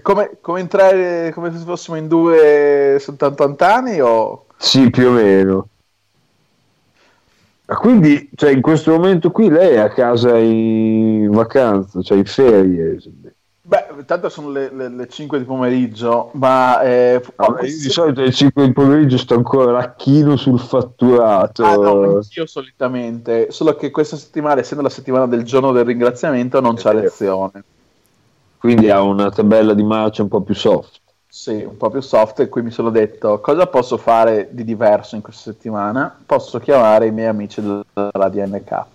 come, 0.01 0.37
come, 0.41 0.59
entrare 0.59 1.31
come 1.33 1.51
se 1.51 1.63
fossimo 1.63 1.95
in 1.95 2.07
due 2.07 2.97
soltanto 2.99 3.55
anni 3.59 3.99
o... 4.01 4.45
Sì, 4.57 4.89
più 4.89 5.09
o 5.09 5.11
meno. 5.11 5.67
Quindi, 7.65 8.29
cioè, 8.35 8.51
in 8.51 8.61
questo 8.61 8.91
momento 8.91 9.31
qui 9.31 9.49
lei 9.49 9.73
è 9.73 9.79
a 9.79 9.89
casa 9.89 10.37
in 10.37 11.31
vacanza, 11.31 12.01
cioè 12.01 12.17
in 12.17 12.25
ferie. 12.25 12.99
Beh, 13.67 14.05
tanto 14.05 14.29
sono 14.29 14.51
le, 14.51 14.69
le, 14.71 14.89
le 14.89 15.07
5 15.07 15.39
di 15.39 15.43
pomeriggio, 15.43 16.29
ma... 16.33 16.83
Eh, 16.83 17.19
no, 17.37 17.57
io 17.61 17.63
di 17.63 17.89
solito 17.89 18.21
alle 18.21 18.31
5 18.31 18.63
di 18.63 18.71
pomeriggio 18.71 19.17
sto 19.17 19.33
ancora 19.33 19.71
racchino 19.71 20.35
sul 20.35 20.59
fatturato. 20.59 21.63
Ah, 21.63 21.75
no, 21.75 22.19
io 22.29 22.45
solitamente, 22.45 23.49
solo 23.49 23.75
che 23.75 23.89
questa 23.89 24.17
settimana, 24.17 24.59
essendo 24.59 24.83
la 24.83 24.89
settimana 24.91 25.25
del 25.25 25.41
giorno 25.41 25.71
del 25.71 25.83
ringraziamento, 25.83 26.61
non 26.61 26.75
c'è 26.75 26.93
lezione. 26.93 27.63
Quindi 28.59 28.91
ha 28.91 29.01
una 29.01 29.31
tabella 29.31 29.73
di 29.73 29.83
marcia 29.83 30.21
un 30.21 30.27
po' 30.27 30.41
più 30.41 30.53
soft. 30.53 30.99
Sì, 31.27 31.63
un 31.63 31.75
po' 31.75 31.89
più 31.89 32.01
soft 32.01 32.41
e 32.41 32.49
qui 32.49 32.61
mi 32.61 32.71
sono 32.71 32.91
detto 32.91 33.39
cosa 33.41 33.65
posso 33.65 33.97
fare 33.97 34.47
di 34.51 34.63
diverso 34.63 35.15
in 35.15 35.21
questa 35.23 35.51
settimana? 35.51 36.15
Posso 36.23 36.59
chiamare 36.59 37.07
i 37.07 37.11
miei 37.11 37.27
amici 37.29 37.61
della 37.61 38.29
DNK. 38.29 38.85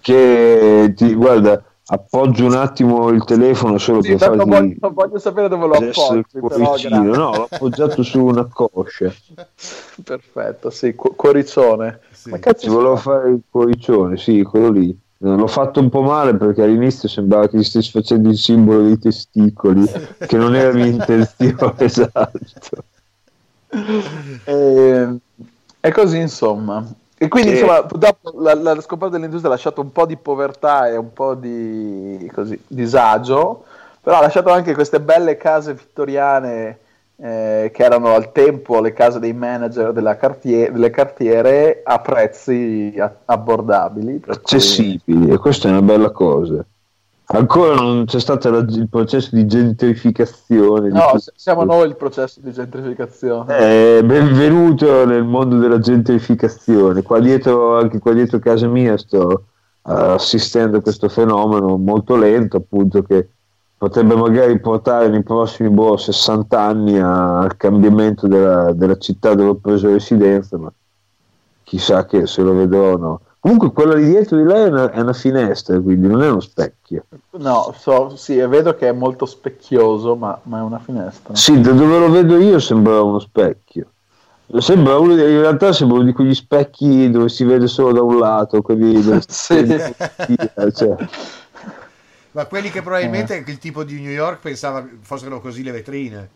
Che, 0.00 0.92
ti, 0.96 1.14
guarda, 1.14 1.62
appoggio 1.88 2.46
un 2.46 2.54
attimo 2.54 3.10
il 3.10 3.24
telefono 3.24 3.78
solo 3.78 4.02
sì, 4.02 4.10
per 4.10 4.18
farti 4.18 4.48
voglio, 4.48 4.92
voglio 4.92 5.18
sapere 5.18 5.48
dove 5.48 5.66
lo 5.68 5.74
appoggio 5.74 6.88
no 6.88 7.04
l'ho 7.04 7.48
appoggiato 7.48 8.02
su 8.02 8.24
una 8.24 8.44
coscia. 8.46 9.12
Perfetto 10.02 10.70
sì 10.70 10.94
cu- 10.94 11.14
cuoricione. 11.14 12.00
Sì. 12.10 12.30
ma 12.30 12.38
cazzo 12.38 12.72
volevo 12.72 12.96
fare 12.96 13.30
il 13.30 13.42
cuoricione 13.48 14.16
sì 14.16 14.42
quello 14.42 14.70
lì. 14.70 14.98
L'ho 15.18 15.46
fatto 15.46 15.80
un 15.80 15.88
po' 15.88 16.02
male 16.02 16.34
perché 16.34 16.62
all'inizio 16.62 17.08
sembrava 17.08 17.48
che 17.48 17.56
gli 17.56 17.64
stessi 17.64 17.90
facendo 17.90 18.28
il 18.28 18.36
simbolo 18.36 18.82
dei 18.82 18.98
testicoli 18.98 19.88
che 20.26 20.36
non 20.36 20.54
era 20.56 20.72
mia 20.72 20.86
intenzione 20.86 21.74
esatto. 21.78 22.84
E, 23.68 24.52
ehm, 24.52 25.18
è 25.80 25.90
così 25.92 26.18
insomma 26.18 26.84
e 27.18 27.28
quindi, 27.28 27.50
che... 27.50 27.60
insomma, 27.60 27.80
dopo 27.80 28.32
la, 28.40 28.54
la, 28.54 28.80
scoperta 28.80 29.14
dell'industria 29.14 29.50
ha 29.50 29.54
lasciato 29.54 29.80
un 29.80 29.90
po' 29.90 30.04
di 30.04 30.16
povertà 30.16 30.88
e 30.88 30.96
un 30.96 31.12
po' 31.12 31.34
di 31.34 32.30
così, 32.34 32.60
disagio, 32.66 33.64
però 34.02 34.18
ha 34.18 34.20
lasciato 34.20 34.50
anche 34.50 34.74
queste 34.74 35.00
belle 35.00 35.36
case 35.36 35.72
vittoriane 35.72 36.78
eh, 37.16 37.70
che 37.72 37.82
erano 37.82 38.14
al 38.14 38.32
tempo 38.32 38.80
le 38.80 38.92
case 38.92 39.18
dei 39.18 39.32
manager 39.32 39.92
cartier- 40.18 40.70
delle 40.70 40.90
cartiere 40.90 41.80
a 41.82 41.98
prezzi 42.00 42.94
a- 42.98 43.14
abbordabili. 43.24 44.22
Accessibili, 44.26 45.24
cui... 45.24 45.30
e 45.32 45.38
questa 45.38 45.68
è 45.68 45.70
una 45.70 45.82
bella 45.82 46.10
cosa. 46.10 46.64
Ancora 47.28 47.74
non 47.74 48.04
c'è 48.04 48.20
stato 48.20 48.50
la, 48.50 48.58
il 48.58 48.88
processo 48.88 49.34
di 49.34 49.46
gentrificazione. 49.46 50.90
No, 50.90 51.10
di 51.14 51.22
siamo 51.34 51.64
noi 51.64 51.88
il 51.88 51.96
processo 51.96 52.38
di 52.40 52.52
gentrificazione. 52.52 53.58
Eh, 53.58 54.04
benvenuto 54.04 55.04
nel 55.04 55.24
mondo 55.24 55.58
della 55.58 55.80
gentrificazione. 55.80 57.02
Qua 57.02 57.18
dietro, 57.18 57.76
anche 57.78 57.98
qua 57.98 58.12
dietro 58.12 58.38
casa 58.38 58.68
mia 58.68 58.96
sto 58.96 59.44
uh, 59.82 59.90
assistendo 59.90 60.76
a 60.76 60.80
questo 60.80 61.08
fenomeno 61.08 61.76
molto 61.76 62.14
lento, 62.14 62.58
appunto, 62.58 63.02
che 63.02 63.30
potrebbe 63.76 64.14
magari 64.14 64.60
portare 64.60 65.08
nei 65.08 65.24
prossimi 65.24 65.68
boh, 65.68 65.96
60 65.96 66.60
anni 66.60 66.96
al 67.00 67.56
cambiamento 67.56 68.28
della, 68.28 68.72
della 68.72 68.98
città 68.98 69.34
dove 69.34 69.48
ho 69.48 69.54
preso 69.56 69.88
residenza, 69.88 70.56
ma 70.58 70.72
chissà 71.64 72.06
che 72.06 72.28
se 72.28 72.42
lo 72.42 72.54
vedrò 72.54 72.92
o 72.92 72.96
no. 72.96 73.20
Comunque 73.46 73.70
quella 73.70 73.94
lì 73.94 74.06
dietro 74.06 74.36
di 74.38 74.42
lei 74.42 74.64
è 74.64 74.66
una, 74.66 74.90
è 74.90 75.00
una, 75.00 75.12
finestra, 75.12 75.78
quindi 75.78 76.08
non 76.08 76.20
è 76.20 76.28
uno 76.28 76.40
specchio. 76.40 77.04
No, 77.36 77.72
so, 77.78 78.16
sì, 78.16 78.34
vedo 78.38 78.74
che 78.74 78.88
è 78.88 78.92
molto 78.92 79.24
specchioso, 79.24 80.16
ma, 80.16 80.36
ma, 80.42 80.58
è 80.58 80.62
una 80.62 80.80
finestra. 80.80 81.32
Sì, 81.36 81.60
da 81.60 81.70
dove 81.70 81.96
lo 81.96 82.10
vedo 82.10 82.38
io 82.38 82.58
sembra 82.58 83.00
uno 83.00 83.20
specchio. 83.20 83.86
Sembra 84.58 84.98
uno, 84.98 85.12
in 85.12 85.40
realtà 85.40 85.72
sembra 85.72 85.98
uno 85.98 86.06
di 86.06 86.12
quegli 86.12 86.34
specchi 86.34 87.08
dove 87.08 87.28
si 87.28 87.44
vede 87.44 87.68
solo 87.68 87.92
da 87.92 88.02
un 88.02 88.18
lato, 88.18 88.62
quelli 88.62 88.94
dove 89.00 89.22
sì. 89.28 89.94
cioè. 90.74 90.96
Ma 92.32 92.46
quelli 92.46 92.68
che 92.70 92.82
probabilmente 92.82 93.36
eh. 93.36 93.44
il 93.48 93.58
tipo 93.58 93.84
di 93.84 94.00
New 94.00 94.10
York 94.10 94.40
pensava 94.40 94.84
fossero 95.02 95.40
così 95.40 95.62
le 95.62 95.70
vetrine. 95.70 96.28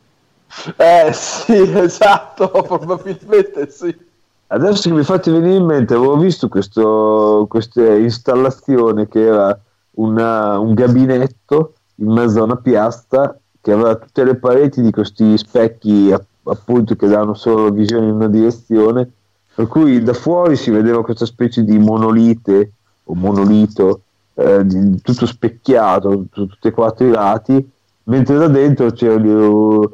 Eh 0.77 1.11
sì, 1.13 1.57
esatto, 1.77 2.49
probabilmente 2.51 3.69
sì. 3.69 4.09
Adesso 4.53 4.89
che 4.89 4.95
mi 4.97 5.05
fate 5.05 5.31
venire 5.31 5.55
in 5.55 5.65
mente, 5.65 5.95
avevo 5.95 6.17
visto 6.17 6.49
questo, 6.49 7.47
questa 7.49 7.95
installazione 7.95 9.07
che 9.07 9.25
era 9.25 9.57
una, 9.93 10.59
un 10.59 10.75
gabinetto 10.75 11.75
in 11.97 12.11
mezzo 12.11 12.41
a 12.41 12.45
una 12.45 12.57
piazza 12.57 13.39
che 13.61 13.71
aveva 13.71 13.95
tutte 13.95 14.25
le 14.25 14.35
pareti 14.35 14.83
di 14.83 14.91
questi 14.91 15.39
specchi 15.39 16.13
appunto 16.43 16.97
che 16.97 17.07
danno 17.07 17.35
solo 17.35 17.71
visione 17.71 18.09
in 18.09 18.15
una 18.15 18.27
direzione, 18.27 19.09
per 19.55 19.69
cui 19.69 20.03
da 20.03 20.15
fuori 20.15 20.57
si 20.57 20.71
vedeva 20.71 21.05
questa 21.05 21.27
specie 21.27 21.63
di 21.63 21.79
monolite 21.79 22.73
o 23.05 23.15
monolito 23.15 24.01
eh, 24.35 24.67
di, 24.67 25.01
tutto 25.01 25.27
specchiato 25.27 26.25
su 26.33 26.47
tutti 26.47 26.67
e 26.67 26.73
quattro 26.73 27.07
i 27.07 27.11
lati, 27.11 27.71
mentre 28.05 28.37
da 28.37 28.49
dentro 28.49 28.91
c'erano 28.91 29.91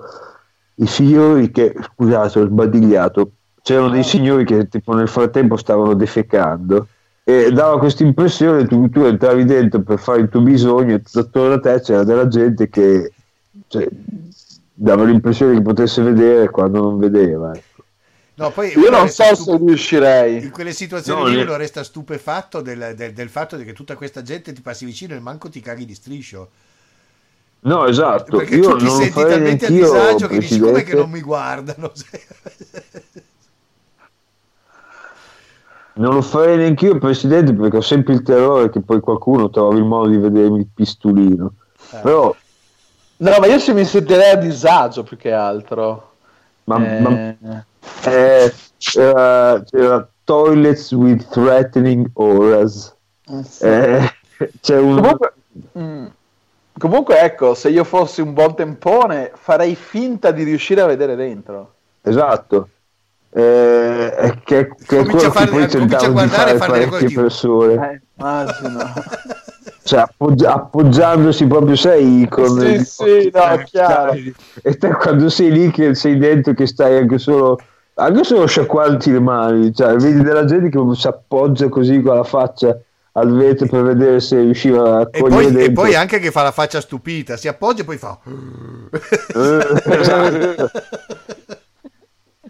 i 0.77 0.87
fiori 0.87 1.51
che, 1.51 1.75
scusate, 1.79 2.39
ho 2.39 2.47
sbadigliato, 2.47 3.31
c'erano 3.67 3.89
dei 3.89 4.05
signori 4.05 4.45
che 4.45 4.69
tipo 4.69 4.95
nel 4.95 5.09
frattempo 5.09 5.57
stavano 5.57 5.95
defecando 5.95 6.87
e 7.25 7.51
dava 7.51 7.81
questa 7.81 8.05
impressione 8.05 8.65
tu, 8.65 8.89
tu 8.91 9.01
entravi 9.01 9.45
dentro 9.45 9.81
per 9.81 9.99
fare 9.99 10.21
il 10.21 10.29
tuo 10.29 10.41
bisogno 10.41 10.95
e 10.95 11.03
attorno 11.15 11.55
a 11.55 11.59
te 11.59 11.81
c'era 11.81 12.05
della 12.05 12.29
gente 12.29 12.69
che 12.69 13.11
cioè, 13.67 13.89
dava 14.73 15.03
l'impressione 15.03 15.55
che 15.55 15.63
potesse 15.63 16.01
vedere 16.01 16.49
quando 16.49 16.81
non 16.81 16.97
vedeva 16.97 17.53
ecco. 17.57 17.83
no, 18.35 18.53
io 18.63 18.89
non 18.89 19.09
so 19.09 19.25
stup- 19.35 19.59
se 19.59 19.65
riuscirei. 19.65 20.45
in 20.45 20.51
quelle 20.53 20.73
situazioni 20.73 21.23
no, 21.23 21.27
lì 21.27 21.43
uno 21.43 21.57
resta 21.57 21.83
stupefatto 21.83 22.61
del, 22.61 22.93
del, 22.95 23.13
del, 23.15 23.29
fatto 23.29 23.57
che 23.57 23.73
tutta 23.73 23.97
questa 23.97 24.23
gente 24.23 24.53
ti 24.53 24.61
passi 24.61 24.85
vicino 24.85 25.17
e 25.17 25.19
manco 25.19 25.49
ti 25.49 25.59
caghi 25.59 25.87
di 25.87 25.95
striscio. 25.95 26.51
No 27.59 27.85
esatto. 27.87 28.37
Perché 28.37 28.55
io 28.55 28.77
tu 28.77 28.77
ti 28.77 28.89
senti 28.89 29.21
talmente 29.21 29.67
a 29.67 29.71
disagio 29.71 30.29
che 30.29 30.39
dici 30.39 30.61
come 30.61 30.85
che 30.85 30.95
non 30.95 31.11
mi 31.11 31.21
guardano 31.21 31.91
Non 35.99 36.13
lo 36.13 36.23
farei 36.23 36.59
neanche 36.59 36.87
io, 36.87 36.99
Presidente, 36.99 37.55
perché 37.55 37.79
ho 37.79 37.83
sempre 37.83 38.15
il 38.15 38.23
terrore 38.23 38.69
che 38.69 38.83
poi 38.83 39.01
qualcuno 39.01 39.49
trovi 39.49 39.79
il 39.79 39.85
modo 39.85 40.09
di 40.09 40.19
vedermi 40.19 40.59
il 40.59 40.69
pistolino. 40.73 41.53
Eh. 41.93 41.99
Però... 42.03 42.35
No, 43.19 43.37
ma 43.39 43.47
io 43.47 43.59
se 43.59 43.73
mi 43.73 43.85
sentirei 43.85 44.33
a 44.33 44.37
disagio 44.37 45.03
più 45.05 45.17
che 45.17 45.33
altro. 45.33 46.13
Ma, 46.65 46.77
eh... 46.77 47.01
ma 47.01 47.65
eh, 48.05 48.53
c'era, 48.77 49.63
c'era 49.65 50.07
Toilets 50.25 50.93
with 50.93 51.29
Threatening 51.31 52.11
Auras. 52.15 52.95
Eh, 53.29 53.43
sì. 53.43 53.65
Eh, 53.65 54.13
c'è 54.61 54.79
un... 54.79 54.97
Comunque, 54.97 55.33
mh, 55.73 55.81
mm, 55.81 56.07
comunque, 56.77 57.21
ecco, 57.21 57.55
se 57.55 57.71
io 57.71 57.85
fossi 57.85 58.21
un 58.21 58.35
buon 58.35 58.55
tempone, 58.55 59.33
farei 59.35 59.75
finta 59.75 60.31
di 60.31 60.43
riuscire 60.43 60.83
a 60.83 60.87
vedere 60.87 61.17
dentro. 61.17 61.73
Esatto 62.03 62.69
eh, 63.37 64.41
che, 64.45 64.71
che 64.87 64.97
comincia, 65.05 65.27
a 65.27 65.31
fare, 65.31 65.51
comincia 65.51 65.79
a 65.79 66.09
guardare 66.09 66.53
e 66.53 66.57
fare 66.57 66.89
delle 66.89 67.13
persone. 67.13 67.75
Eh, 67.75 68.01
immagino. 68.17 68.93
cioè 69.85 70.01
appoggi- 70.01 70.47
appoggiandosi 70.47 71.47
proprio 71.47 71.77
sei 71.77 72.27
con 72.29 72.59
sì, 72.59 72.85
sì, 72.85 73.31
no, 73.33 73.63
chiaro. 73.65 74.15
e 74.63 74.77
te 74.79 74.89
quando 74.89 75.29
sei 75.29 75.53
lì 75.53 75.71
che 75.71 75.95
sei 75.95 76.19
dentro 76.19 76.55
che 76.55 76.67
stai 76.67 76.97
anche 76.97 77.19
solo 77.19 77.61
anche 77.95 78.25
solo 78.25 78.47
sciacquarti 78.47 79.13
le 79.13 79.21
mani 79.21 79.73
cioè 79.73 79.95
vedi 79.95 80.23
della 80.23 80.45
gente 80.45 80.71
che 80.71 80.79
si 80.95 81.07
appoggia 81.07 81.69
così 81.69 82.01
con 82.01 82.17
la 82.17 82.25
faccia 82.25 82.77
al 83.13 83.33
vetro 83.33 83.67
per 83.69 83.83
vedere 83.83 84.19
se 84.19 84.41
riusciva 84.41 85.01
a 85.01 85.09
cogliere 85.09 85.47
e 85.47 85.53
poi, 85.53 85.65
e 85.65 85.73
poi 85.73 85.95
anche 85.95 86.19
che 86.19 86.33
fa 86.33 86.43
la 86.43 86.53
faccia 86.53 86.81
stupita 86.81 87.37
si 87.37 87.47
appoggia 87.47 87.83
e 87.83 87.85
poi 87.85 87.97
fa 87.97 88.19
eh, 88.25 89.83
esatto 90.01 90.71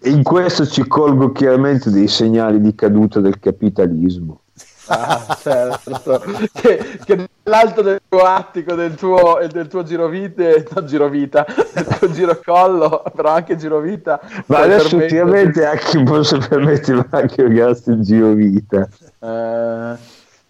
in 0.07 0.23
questo 0.23 0.66
ci 0.66 0.87
colgo 0.87 1.33
chiaramente 1.33 1.91
dei 1.91 2.09
segnali 2.09 2.61
di 2.61 2.74
caduta 2.74 3.20
del 3.20 3.39
capitalismo. 3.39 4.41
Ah, 4.89 5.37
certo. 5.41 6.23
che, 6.53 6.99
che 7.05 7.28
nell'alto 7.43 7.83
del 7.83 8.01
tuo 8.09 8.20
attico, 8.20 8.74
del 8.74 8.95
tuo, 8.95 9.39
del 9.51 9.66
tuo 9.66 9.83
girovite, 9.83 10.66
non 10.73 10.87
girovita, 10.87 11.45
del 11.73 11.87
tuo 11.87 12.11
girocollo, 12.11 13.03
però 13.15 13.31
anche 13.31 13.57
girovita. 13.57 14.20
Ma 14.47 14.61
adesso 14.61 14.97
ultimamente 14.97 15.65
anche 15.65 16.03
posso 16.05 16.39
permettermi 16.39 17.05
anche 17.11 17.43
un 17.43 17.55
gas 17.55 17.87
in 17.87 18.03
girovita. 18.03 18.89
Eh, 19.19 19.95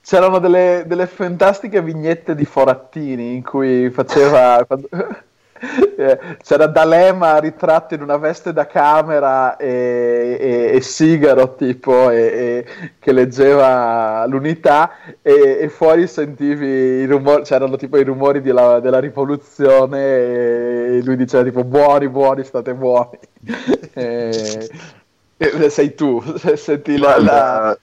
c'erano 0.02 0.38
delle, 0.38 0.84
delle 0.86 1.06
fantastiche 1.06 1.80
vignette 1.80 2.34
di 2.34 2.44
Forattini 2.44 3.36
in 3.36 3.42
cui 3.42 3.90
faceva... 3.90 4.64
Eh, 5.58 6.18
c'era 6.42 6.66
D'Alema 6.66 7.38
ritratto 7.38 7.94
in 7.94 8.02
una 8.02 8.18
veste 8.18 8.52
da 8.52 8.66
camera 8.66 9.56
e, 9.56 10.36
e, 10.38 10.76
e 10.76 10.80
Sigaro 10.82 11.54
tipo 11.54 12.10
e, 12.10 12.66
che 12.98 13.12
leggeva 13.12 14.26
l'unità 14.26 14.90
e, 15.22 15.68
fuori 15.70 16.06
sentivi 16.06 16.66
i 16.66 17.06
rumori 17.06 17.44
c'erano 17.44 17.76
tipo 17.76 17.96
i 17.96 18.04
rumori 18.04 18.42
della, 18.42 18.80
della 18.80 18.98
rivoluzione 18.98 19.98
e 19.98 21.00
lui 21.02 21.16
diceva 21.16 21.44
tipo 21.44 21.64
buoni 21.64 22.08
buoni 22.08 22.44
state 22.44 22.74
buoni 22.74 23.18
sei 25.68 25.94
tu 25.94 26.22
senti 26.56 26.98
la, 26.98 27.18
la... 27.18 27.78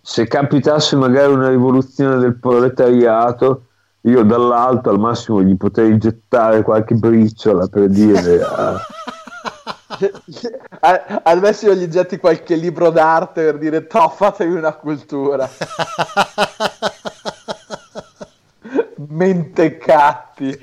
se 0.00 0.26
capitasse 0.26 0.96
magari 0.96 1.32
una 1.32 1.48
rivoluzione 1.48 2.18
del 2.18 2.34
proletariato 2.34 3.62
io 4.02 4.24
dall'alto 4.24 4.90
al 4.90 4.98
massimo 4.98 5.42
gli 5.42 5.56
potrei 5.56 5.96
gettare 5.98 6.62
qualche 6.62 6.94
briciola 6.94 7.68
per 7.68 7.88
dire 7.88 8.42
ah. 8.42 8.84
adesso 11.22 11.66
io 11.66 11.74
gli 11.74 11.86
getti 11.86 12.18
qualche 12.18 12.56
libro 12.56 12.90
d'arte 12.90 13.44
per 13.44 13.58
dire 13.58 13.86
to 13.86 14.08
fatevi 14.08 14.54
una 14.54 14.72
cultura 14.72 15.48
mentecatti 18.96 20.58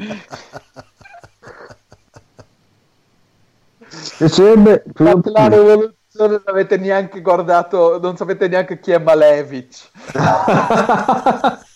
piacerebbe 4.18 4.84
la 4.96 5.48
rivoluzione 5.48 5.94
non 6.12 6.42
avete 6.44 6.76
neanche 6.76 7.22
guardato 7.22 8.00
non 8.02 8.18
sapete 8.18 8.50
neanche 8.50 8.82
chi 8.82 8.92
è 8.92 8.98
Malevich 8.98 9.90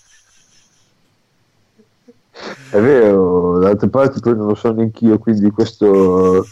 È 2.70 2.80
vero, 2.80 3.60
d'altra 3.60 3.88
parte 3.88 4.20
poi 4.20 4.36
non 4.36 4.48
lo 4.48 4.56
so 4.56 4.72
neanche 4.72 5.06
io, 5.06 5.20
quindi 5.20 5.52
questo... 5.52 6.46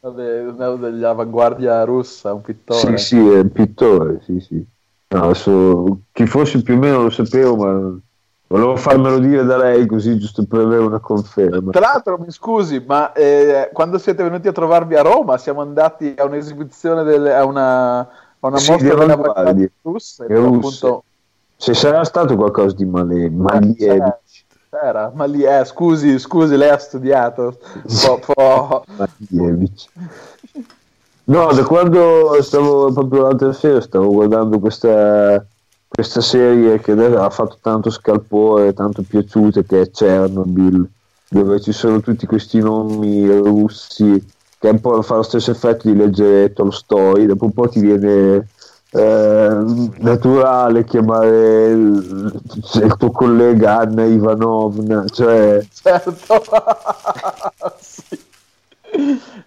Uno 0.00 0.76
dell'avanguardia 0.76 1.82
russa, 1.84 2.32
un 2.32 2.40
pittore. 2.40 2.96
Sì, 2.96 3.04
sì, 3.04 3.16
è 3.16 3.40
un 3.40 3.50
pittore, 3.50 4.20
sì, 4.24 4.38
sì. 4.38 4.64
No, 5.08 5.22
adesso, 5.24 5.98
chi 6.12 6.26
fosse 6.26 6.62
più 6.62 6.74
o 6.74 6.78
meno 6.78 7.02
lo 7.02 7.10
sapevo, 7.10 7.56
ma 7.56 7.98
volevo 8.46 8.76
farmelo 8.76 9.18
dire 9.18 9.44
da 9.44 9.56
lei 9.56 9.86
così, 9.86 10.16
giusto 10.18 10.44
per 10.46 10.60
avere 10.60 10.82
una 10.82 11.00
conferma. 11.00 11.72
Tra 11.72 11.80
l'altro, 11.80 12.18
mi 12.18 12.30
scusi, 12.30 12.84
ma 12.86 13.12
eh, 13.12 13.70
quando 13.72 13.98
siete 13.98 14.22
venuti 14.22 14.46
a 14.46 14.52
trovarvi 14.52 14.94
a 14.94 15.02
Roma, 15.02 15.38
siamo 15.38 15.60
andati 15.60 16.14
a 16.16 16.24
un'esibizione, 16.24 17.02
delle, 17.02 17.34
a 17.34 17.44
una, 17.44 17.98
a 17.98 18.08
una 18.38 18.58
sì, 18.58 18.70
mostra 18.70 18.94
dell'avanguardia 18.94 19.70
russa. 19.82 20.26
Se 21.56 21.72
sarà 21.72 22.04
stato 22.04 22.36
qualcosa 22.36 22.76
di 22.76 22.84
male, 22.84 23.30
malievo 23.30 24.20
era, 24.70 25.12
ma 25.14 25.24
lì 25.24 25.42
eh, 25.42 25.64
scusi, 25.64 26.18
scusi, 26.18 26.56
lei 26.56 26.70
ha 26.70 26.78
studiato. 26.78 27.58
Po, 28.04 28.20
po... 28.24 28.84
No, 31.24 31.52
da 31.52 31.64
quando 31.64 32.38
stavo 32.40 32.92
proprio 32.92 33.22
l'altra 33.22 33.52
sera 33.52 33.80
stavo 33.80 34.12
guardando 34.12 34.60
questa, 34.60 35.44
questa 35.88 36.20
serie 36.20 36.80
che 36.80 36.92
ha 36.92 37.30
fatto 37.30 37.58
tanto 37.60 37.90
scalpore, 37.90 38.74
tanto 38.74 39.02
piaciuta, 39.02 39.62
che 39.62 39.80
è 39.80 39.90
Chernobyl, 39.90 40.88
dove 41.28 41.60
ci 41.60 41.72
sono 41.72 42.00
tutti 42.00 42.26
questi 42.26 42.60
nomi 42.60 43.26
russi 43.26 44.34
che 44.58 44.68
un 44.68 44.80
po' 44.80 45.02
fa 45.02 45.16
lo 45.16 45.22
stesso 45.22 45.50
effetto 45.50 45.88
di 45.90 45.96
leggere 45.96 46.52
Tolstoi, 46.52 47.26
dopo 47.26 47.44
un 47.44 47.52
po' 47.52 47.68
ti 47.68 47.80
viene 47.80 48.48
eh, 48.90 49.90
naturale 49.98 50.84
chiamare 50.84 51.66
il, 51.66 52.40
il, 52.74 52.94
tuo 52.96 53.10
collega 53.10 53.78
Anna 53.78 54.04
Ivanovna, 54.04 55.04
cioè... 55.08 55.64
Certo. 55.72 56.42
sì. 57.80 58.24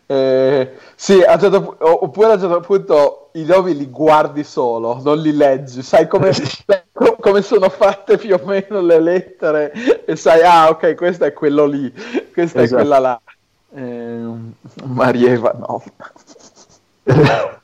Eh, 0.06 0.72
sì, 0.96 1.22
a 1.22 1.38
certo, 1.38 1.76
oppure 1.80 2.32
a 2.32 2.34
un 2.34 2.40
certo 2.40 2.60
punto 2.62 3.30
i 3.34 3.46
nomi 3.46 3.76
li 3.76 3.90
guardi 3.90 4.44
solo, 4.44 5.00
non 5.04 5.20
li 5.20 5.32
leggi, 5.32 5.82
sai 5.82 6.08
come, 6.08 6.32
come, 7.20 7.42
sono 7.42 7.70
fatte 7.70 8.18
più 8.18 8.34
o 8.34 8.42
meno 8.44 8.82
le 8.82 9.00
lettere 9.00 9.72
e 10.06 10.16
sai, 10.16 10.42
ah 10.42 10.70
ok, 10.70 10.96
questo 10.96 11.26
è 11.26 11.34
quello 11.34 11.66
lì, 11.66 11.94
questa 12.34 12.62
esatto. 12.62 12.82
è 12.82 12.86
quella 12.86 13.00
là. 13.00 13.22
Eh, 13.76 14.28
Maria 14.86 15.32
Ivanovna. 15.32 16.12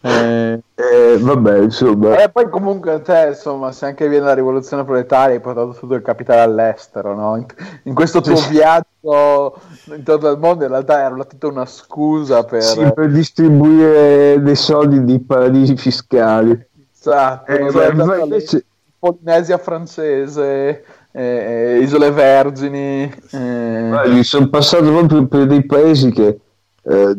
Eh, 0.00 0.62
eh, 0.76 1.18
vabbè, 1.18 1.58
insomma. 1.58 2.22
E 2.22 2.28
poi 2.28 2.48
comunque 2.48 3.02
te, 3.02 3.26
insomma, 3.30 3.72
se 3.72 3.86
anche 3.86 4.08
viene 4.08 4.26
la 4.26 4.34
rivoluzione 4.34 4.84
proletaria 4.84 5.34
hai 5.34 5.40
portato 5.40 5.76
tutto 5.78 5.94
il 5.94 6.02
capitale 6.02 6.40
all'estero, 6.42 7.14
no? 7.16 7.36
In, 7.36 7.46
in 7.82 7.94
questo 7.94 8.20
tuo 8.20 8.36
sì. 8.36 8.50
viaggio 8.50 9.60
intorno 9.86 10.28
al 10.28 10.38
mondo 10.38 10.64
in 10.64 10.70
realtà 10.70 11.00
era 11.00 11.24
tutta 11.24 11.48
una 11.48 11.66
scusa 11.66 12.44
per... 12.44 12.62
Sì, 12.62 12.92
per 12.92 13.10
distribuire 13.10 14.40
dei 14.40 14.56
soldi 14.56 15.04
di 15.04 15.18
paradisi 15.18 15.76
fiscali. 15.76 16.66
Esatto, 16.96 17.50
eh, 17.50 17.70
beh, 17.70 18.20
invece... 18.22 18.64
Polinesia 19.00 19.58
francese, 19.58 20.84
eh, 21.12 21.78
Isole 21.80 22.10
Vergini. 22.10 23.02
Eh... 23.30 23.90
Beh, 23.90 24.22
sono 24.24 24.48
passato 24.48 24.90
proprio 24.90 25.26
per 25.26 25.46
dei 25.46 25.64
paesi 25.64 26.10
che 26.10 26.40
eh, 26.82 27.16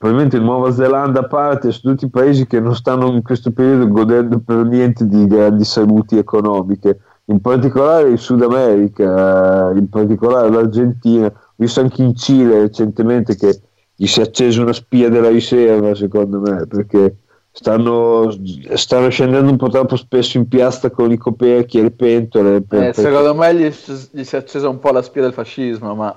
probabilmente 0.00 0.38
Nuova 0.38 0.72
Zelanda 0.72 1.20
a 1.20 1.26
parte, 1.26 1.70
su 1.72 1.82
tutti 1.82 2.06
i 2.06 2.08
paesi 2.08 2.46
che 2.46 2.58
non 2.58 2.74
stanno 2.74 3.08
in 3.08 3.20
questo 3.22 3.50
periodo 3.50 3.86
godendo 3.86 4.38
per 4.38 4.64
niente 4.64 5.06
di 5.06 5.26
grandi 5.26 5.62
saluti 5.62 6.16
economiche, 6.16 7.00
in 7.26 7.42
particolare 7.42 8.08
il 8.08 8.18
Sud 8.18 8.40
America, 8.40 9.70
in 9.74 9.90
particolare 9.90 10.48
l'Argentina, 10.48 11.26
ho 11.26 11.52
visto 11.54 11.80
anche 11.80 12.02
in 12.02 12.16
Cile 12.16 12.60
recentemente 12.60 13.36
che 13.36 13.60
gli 13.94 14.06
si 14.06 14.20
è 14.20 14.22
accesa 14.22 14.62
una 14.62 14.72
spia 14.72 15.10
della 15.10 15.28
riserva 15.28 15.94
secondo 15.94 16.40
me, 16.40 16.66
perché 16.66 17.16
stanno, 17.52 18.34
stanno, 18.74 19.08
scendendo 19.08 19.50
un 19.50 19.56
po' 19.56 19.68
troppo 19.68 19.96
spesso 19.96 20.38
in 20.38 20.46
piazza 20.48 20.90
con 20.90 21.10
i 21.10 21.16
coperchi 21.16 21.78
e 21.78 21.82
le 21.82 21.90
pentole. 21.90 22.62
Per, 22.62 22.82
eh, 22.82 22.84
per... 22.92 22.94
Secondo 22.94 23.34
me 23.34 23.54
gli, 23.54 23.74
gli, 24.12 24.24
si 24.24 24.34
è 24.34 24.38
accesa 24.38 24.68
un 24.68 24.78
po' 24.78 24.92
la 24.92 25.02
spia 25.02 25.22
del 25.22 25.32
fascismo, 25.32 25.94
ma... 25.94 26.16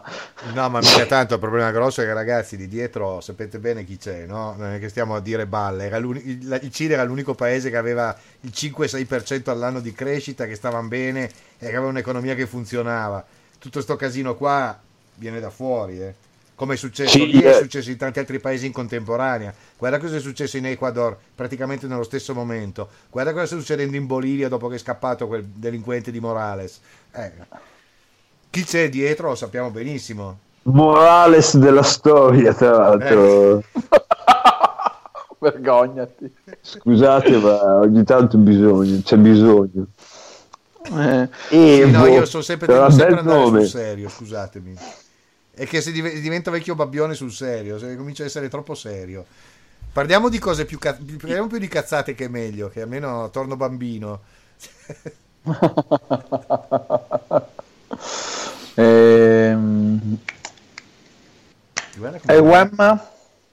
No, 0.53 0.69
ma 0.69 0.79
mica 0.79 1.05
tanto, 1.05 1.33
il 1.33 1.39
problema 1.39 1.71
grosso 1.71 2.01
è 2.01 2.05
che 2.05 2.13
ragazzi 2.13 2.55
di 2.55 2.67
dietro 2.67 3.19
sapete 3.19 3.59
bene 3.59 3.83
chi 3.83 3.97
c'è, 3.97 4.25
no? 4.25 4.55
Non 4.57 4.73
è 4.73 4.79
che 4.79 4.89
stiamo 4.89 5.15
a 5.15 5.19
dire 5.19 5.47
balle, 5.47 5.85
era 5.85 5.97
il, 5.97 6.05
il 6.61 6.71
Cile 6.71 6.93
era 6.93 7.03
l'unico 7.03 7.33
paese 7.33 7.69
che 7.69 7.77
aveva 7.77 8.15
il 8.41 8.51
5-6% 8.53 9.49
all'anno 9.49 9.79
di 9.79 9.91
crescita, 9.91 10.45
che 10.45 10.55
stavano 10.55 10.87
bene 10.87 11.25
e 11.57 11.69
che 11.69 11.75
aveva 11.75 11.87
un'economia 11.87 12.35
che 12.35 12.45
funzionava. 12.45 13.23
Tutto 13.57 13.81
sto 13.81 13.95
casino 13.95 14.35
qua 14.35 14.77
viene 15.15 15.39
da 15.39 15.49
fuori, 15.49 16.01
eh 16.01 16.13
come 16.55 16.75
è 16.75 16.77
successo 16.77 17.17
sì, 17.17 17.31
lì, 17.31 17.41
è 17.41 17.53
successo 17.53 17.89
in 17.89 17.97
tanti 17.97 18.19
altri 18.19 18.39
paesi 18.39 18.65
in 18.65 18.71
contemporanea. 18.71 19.53
Guarda 19.77 19.99
cosa 19.99 20.17
è 20.17 20.19
successo 20.19 20.57
in 20.57 20.65
Ecuador 20.67 21.17
praticamente 21.35 21.87
nello 21.87 22.03
stesso 22.03 22.33
momento. 22.33 22.89
Guarda 23.09 23.33
cosa 23.33 23.45
sta 23.45 23.57
succedendo 23.57 23.95
in 23.95 24.05
Bolivia 24.05 24.47
dopo 24.49 24.67
che 24.67 24.75
è 24.75 24.79
scappato 24.79 25.27
quel 25.27 25.43
delinquente 25.43 26.11
di 26.11 26.19
Morales. 26.19 26.79
Eh, 27.11 27.31
chi 28.49 28.63
c'è 28.63 28.89
dietro 28.89 29.29
lo 29.29 29.35
sappiamo 29.35 29.71
benissimo. 29.71 30.39
Morales 30.63 31.57
della 31.57 31.83
storia, 31.83 32.53
tra 32.53 32.77
l'altro. 32.77 33.57
Eh. 33.57 33.63
Vergognati. 35.39 36.33
Scusate, 36.61 37.37
ma 37.37 37.79
ogni 37.79 38.03
tanto 38.03 38.37
bisogno, 38.37 39.01
c'è 39.03 39.17
bisogno. 39.17 39.87
Eh. 40.83 41.29
Sì, 41.49 41.89
no, 41.89 42.05
io 42.05 42.25
sono 42.25 42.43
sempre, 42.43 42.67
devo 42.67 42.89
sempre 42.89 43.19
andare 43.19 43.45
sul 43.47 43.65
serio, 43.65 44.09
scusatemi. 44.09 44.75
È 45.55 45.67
che 45.67 45.81
se 45.81 45.91
diventa 45.91 46.49
vecchio 46.49 46.73
babbione 46.73 47.13
sul 47.13 47.31
serio, 47.31 47.77
se 47.77 47.95
comincia 47.95 48.23
a 48.23 48.25
essere 48.25 48.49
troppo 48.49 48.73
serio. 48.73 49.23
Parliamo 49.91 50.29
di 50.29 50.39
cose 50.39 50.65
più, 50.65 50.79
ca- 50.79 50.97
parliamo 51.19 51.45
più 51.45 51.59
di 51.59 51.67
cazzate 51.67 52.15
che 52.15 52.25
è 52.25 52.27
meglio, 52.27 52.69
che 52.69 52.81
almeno 52.81 53.29
torno 53.29 53.55
bambino. 53.55 54.21
ehm... 58.73 60.17
E 62.25 62.35
il 62.35 62.41
WEM? 62.41 63.01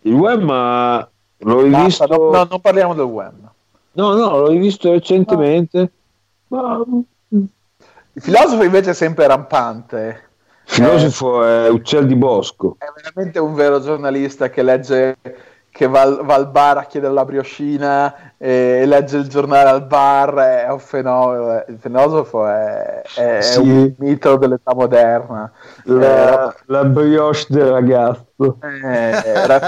Il 0.01 0.15
WEM 0.15 1.09
l'ho 1.37 1.61
rivisto... 1.61 2.07
No, 2.07 2.31
no, 2.31 2.47
non 2.49 2.61
parliamo 2.63 2.95
del 2.95 3.05
WEM. 3.05 3.51
No, 3.93 4.15
no, 4.15 4.39
l'ho 4.39 4.49
rivisto 4.49 4.93
recentemente. 4.93 5.93
Ma... 6.49 6.83
Il 7.29 8.23
filosofo 8.23 8.63
invece 8.63 8.91
è 8.91 8.95
sempre 8.95 9.27
rampante. 9.27 10.30
Filosofo 10.71 11.45
è 11.45 11.69
Uccel 11.69 12.07
di 12.07 12.15
Bosco. 12.15 12.77
È 12.79 12.87
veramente 12.95 13.41
un 13.41 13.55
vero 13.55 13.81
giornalista 13.81 14.49
che 14.51 14.63
legge 14.63 15.17
che 15.69 15.87
va, 15.89 16.23
va 16.23 16.35
al 16.35 16.49
bar 16.49 16.79
a 16.79 16.85
chiedere 16.85 17.13
la 17.13 17.25
brioscina 17.25 18.35
e 18.37 18.85
legge 18.87 19.19
il 19.19 19.29
giornale 19.29 19.69
al 19.69 19.85
bar, 19.87 20.35
è 20.35 20.71
un 20.71 20.79
fenomeno. 20.79 21.65
Il 21.67 21.77
filosofo 21.79 22.47
è, 22.47 23.03
è, 23.03 23.41
sì. 23.41 23.59
è 23.59 23.61
un 23.61 23.95
mito 23.99 24.37
dell'età 24.37 24.73
moderna. 24.73 25.51
La, 25.85 26.51
eh, 26.51 26.55
la 26.67 26.85
brioche 26.85 27.47
del 27.49 27.67
ragazzo. 27.67 28.59
Eh, 28.63 29.23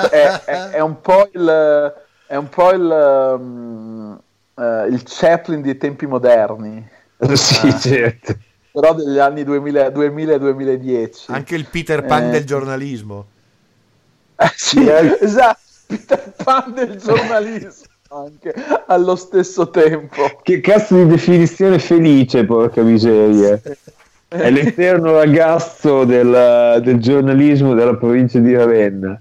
è, 0.09 0.71
è, 0.71 0.81
un 0.81 1.01
po' 1.01 1.29
il, 1.33 1.95
è 2.27 2.37
un 2.37 2.49
po' 2.49 2.71
il, 2.71 3.37
um, 3.39 4.21
uh, 4.55 4.87
il 4.89 5.03
Chaplin 5.05 5.63
dei 5.63 5.77
tempi 5.77 6.07
moderni. 6.07 6.91
Sì, 7.35 7.73
certo 7.79 8.35
però 8.73 8.95
degli 8.95 9.19
anni 9.19 9.43
2000-2010. 9.43 11.25
Anche 11.27 11.55
il 11.55 11.67
Peter 11.67 12.05
Pan 12.05 12.29
eh. 12.29 12.31
del 12.31 12.45
giornalismo. 12.45 13.27
Eh, 14.37 14.51
sì, 14.57 14.89
esatto, 14.89 15.61
Peter 15.87 16.33
Pan 16.43 16.73
del 16.73 16.97
giornalismo. 16.97 17.91
Anche 18.09 18.55
allo 18.87 19.15
stesso 19.17 19.71
tempo. 19.71 20.41
Che 20.43 20.61
cazzo 20.61 20.97
di 20.97 21.07
definizione 21.07 21.79
felice, 21.79 22.45
porca 22.45 22.83
miseria. 22.83 23.61
È 24.29 24.51
l'eterno 24.51 25.13
ragazzo 25.13 26.05
del, 26.05 26.81
del 26.83 26.99
giornalismo 26.99 27.75
della 27.75 27.97
provincia 27.97 28.39
di 28.39 28.55
Ravenna. 28.55 29.21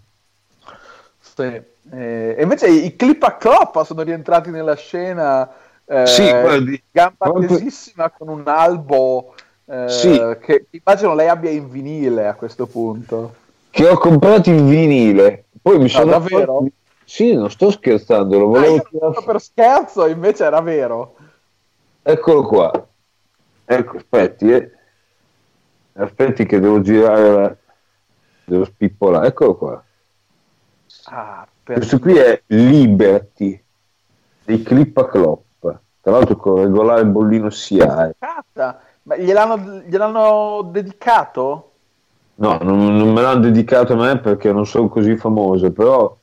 Sì. 1.19 1.69
Eh, 1.94 2.38
invece 2.40 2.69
i 2.69 2.95
clip 2.95 3.23
a 3.23 3.36
cloppa 3.36 3.84
sono 3.84 4.02
rientrati 4.02 4.49
nella 4.49 4.76
scena 4.76 5.49
eh, 5.91 6.07
sì, 6.07 6.23
guardi, 6.23 6.82
gamba 6.90 7.15
proprio... 7.18 7.48
tesissima 7.49 8.10
con 8.11 8.30
un 8.30 8.48
albo 8.48 9.36
eh, 9.66 9.90
sì. 9.90 10.38
che 10.42 10.66
immagino 10.70 11.16
lei 11.16 11.28
abbia 11.28 11.50
in 11.50 11.70
vinile 11.70 12.28
a 12.28 12.36
questo 12.36 12.68
punto. 12.68 13.36
Che 13.70 13.88
ho 13.88 13.98
comprato 13.98 14.50
in 14.50 14.68
vinile. 14.68 15.46
Poi 15.62 15.78
mi 15.78 15.84
no, 15.84 15.90
sono 15.90 16.12
davvero? 16.12 16.58
Fatto... 16.60 16.72
Sì, 17.04 17.34
non 17.34 17.50
sto 17.50 17.72
scherzando, 17.72 18.40
lo 18.40 18.48
volevo 18.48 18.76
ah, 19.02 19.24
per 19.24 19.42
scherzo, 19.42 20.08
invece 20.08 20.46
era 20.46 20.62
vero. 20.62 21.16
Eccolo 22.02 22.46
qua. 22.46 22.88
Ecco, 23.66 23.98
aspetti, 23.98 24.52
eh. 24.52 24.72
Aspetti 25.94 26.46
che 26.46 26.60
devo 26.60 26.82
girare 26.82 27.32
la... 27.32 27.56
devo 28.46 28.66
spippolare. 28.66 29.28
Eccolo 29.28 29.56
qua. 29.56 29.84
Ah, 31.06 31.48
per... 31.64 31.78
Questo 31.78 32.00
qui 32.00 32.18
è 32.18 32.42
Liberty 32.48 33.62
dei 34.46 34.64
Clip 34.64 34.98
a 34.98 35.08
Clop. 35.08 35.80
Tra 36.02 36.12
l'altro 36.12 36.36
con 36.36 36.64
regolare 36.64 37.06
bollino 37.06 37.50
SIAE. 37.50 38.16
Ma 39.03 39.18
gliel'hanno, 39.18 39.82
gliel'hanno 39.86 40.69
dedicato? 40.72 41.72
No, 42.36 42.57
non, 42.61 42.98
non, 42.98 43.11
me 43.14 43.22
l'hanno 43.22 43.41
dedicato 43.41 43.94
a 43.94 43.95
me 43.95 44.19
perché 44.19 44.52
non 44.52 44.65
sono 44.65 44.90
così 44.90 45.15
famoso, 45.18 45.72
però... 45.72 46.18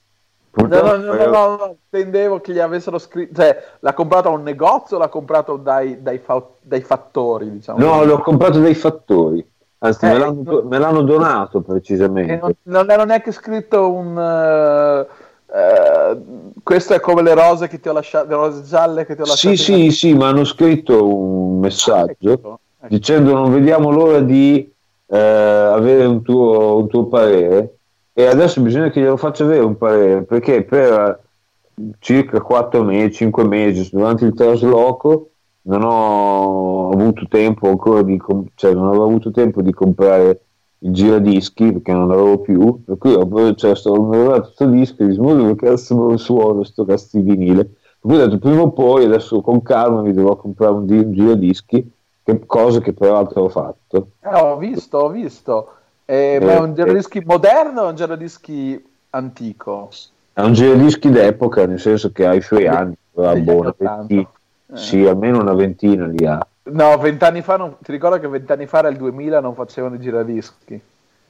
No, 0.50 0.66
no, 0.66 0.96
no, 0.96 1.76
intendevo 1.84 2.40
che 2.40 2.52
gli 2.52 2.58
avessero 2.58 2.98
scritto, 2.98 3.40
cioè 3.40 3.64
l'ha 3.78 3.94
comprato 3.94 4.28
a 4.28 4.32
un 4.32 4.42
negozio 4.42 4.96
o 4.96 4.98
l'ha 4.98 5.08
comprato 5.08 5.56
dai, 5.56 6.02
dai, 6.02 6.18
fa... 6.18 6.42
dai 6.60 6.80
fattori, 6.80 7.50
diciamo? 7.50 7.78
No, 7.78 8.02
l'ho 8.02 8.18
comprato 8.18 8.58
dai 8.58 8.74
fattori, 8.74 9.46
anzi 9.78 10.06
eh, 10.06 10.08
me, 10.08 10.18
l'hanno, 10.18 10.42
no... 10.42 10.62
me, 10.62 10.78
l'hanno, 10.78 11.02
donato 11.02 11.60
precisamente. 11.60 12.38
Non, 12.38 12.52
non, 12.62 12.90
era 12.90 13.04
neanche 13.04 13.30
scritto 13.30 13.90
un... 13.92 14.16
Uh 14.16 15.26
eh, 15.50 16.20
questo 16.62 16.92
è 16.92 17.00
come 17.00 17.22
le 17.22 17.32
rose 17.32 17.68
che 17.68 17.80
ti 17.80 17.88
ho 17.88 17.92
lasciato, 17.92 18.28
le 18.28 18.34
rose 18.34 18.62
gialle 18.64 19.06
che 19.06 19.14
ti 19.14 19.22
ho 19.22 19.24
lasciato. 19.24 19.56
Sì, 19.56 19.62
sì, 19.62 19.90
sì, 19.90 20.14
ma 20.14 20.28
hanno 20.28 20.44
scritto 20.44 21.06
un 21.06 21.58
messaggio 21.58 22.28
ah, 22.28 22.32
ecco. 22.32 22.60
Dicendo 22.86 23.32
non 23.32 23.50
vediamo 23.50 23.90
l'ora 23.90 24.20
di 24.20 24.70
eh, 25.06 25.18
avere 25.18 26.04
un 26.04 26.22
tuo, 26.22 26.76
un 26.76 26.88
tuo, 26.88 27.06
parere 27.06 27.78
e 28.12 28.26
adesso 28.26 28.60
bisogna 28.60 28.90
che 28.90 29.00
glielo 29.00 29.16
faccia 29.16 29.44
avere 29.44 29.64
un 29.64 29.76
parere 29.76 30.22
perché 30.22 30.62
per 30.62 31.24
circa 31.98 32.40
4 32.40 32.82
mesi, 32.82 33.12
5 33.12 33.44
mesi 33.44 33.88
durante 33.90 34.24
il 34.24 34.34
trasloco 34.34 35.30
non 35.62 35.82
ho 35.82 36.90
avuto 36.90 37.26
tempo 37.28 37.68
ancora 37.68 38.02
di, 38.02 38.20
cioè 38.54 38.74
non 38.74 38.88
avevo 38.88 39.04
avuto 39.04 39.30
tempo 39.30 39.60
di 39.62 39.72
comprare 39.72 40.40
il 40.80 40.92
giradischi 40.92 41.72
perché 41.72 41.92
non 41.92 42.08
l'avevo 42.08 42.38
più 42.38 42.82
per 42.84 42.98
cui 42.98 43.12
ho 43.12 43.54
cioè, 43.54 43.74
guardando 43.82 44.40
questo 44.40 44.66
disco 44.66 45.02
e 45.02 45.08
dico 45.08 45.22
ma 45.24 45.32
dove 45.34 45.56
cazzo 45.56 46.10
lo 46.10 46.16
suono 46.16 46.62
sto 46.62 46.84
cazzo 46.84 47.18
di 47.18 47.22
vinile. 47.22 47.64
Per 47.64 48.10
cui 48.10 48.14
ho 48.14 48.24
detto 48.24 48.38
prima 48.38 48.62
o 48.62 48.70
poi 48.70 49.04
adesso 49.04 49.40
con 49.40 49.62
calma 49.62 50.02
mi 50.02 50.12
devo 50.12 50.36
comprare 50.36 50.72
un, 50.72 50.86
un 50.88 51.12
giradischi 51.12 51.92
che, 52.32 52.46
cosa 52.46 52.80
che 52.80 52.92
peraltro 52.92 53.42
ho 53.42 53.48
fatto 53.48 54.08
eh, 54.20 54.28
ho 54.28 54.56
visto 54.56 54.98
ho 54.98 55.08
visto 55.08 55.72
eh, 56.04 56.38
eh, 56.40 56.44
ma 56.44 56.52
è 56.52 56.58
un 56.58 56.74
giradischi 56.74 57.18
eh, 57.18 57.24
moderno 57.24 57.82
o 57.82 57.88
un 57.88 57.94
giradischi 57.94 58.84
antico? 59.10 59.90
è 60.32 60.40
un 60.40 60.52
giradischi 60.52 61.10
d'epoca 61.10 61.66
nel 61.66 61.80
senso 61.80 62.12
che 62.12 62.26
ha 62.26 62.34
i 62.34 62.42
suoi 62.42 62.66
anni 62.66 62.94
ha 63.16 63.34
buona, 63.34 63.74
20, 63.76 64.26
sì 64.74 65.04
almeno 65.06 65.40
una 65.40 65.54
ventina 65.54 66.06
li 66.06 66.26
ha 66.26 66.46
No, 66.70 66.98
vent'anni 66.98 67.40
fa, 67.40 67.56
non, 67.56 67.76
ti 67.80 67.92
ricordo 67.92 68.20
che 68.20 68.28
vent'anni 68.28 68.66
fa 68.66 68.80
era 68.80 68.88
il 68.88 68.98
2000, 68.98 69.40
non 69.40 69.54
facevano 69.54 69.94
i 69.94 70.00
giradischi. 70.00 70.78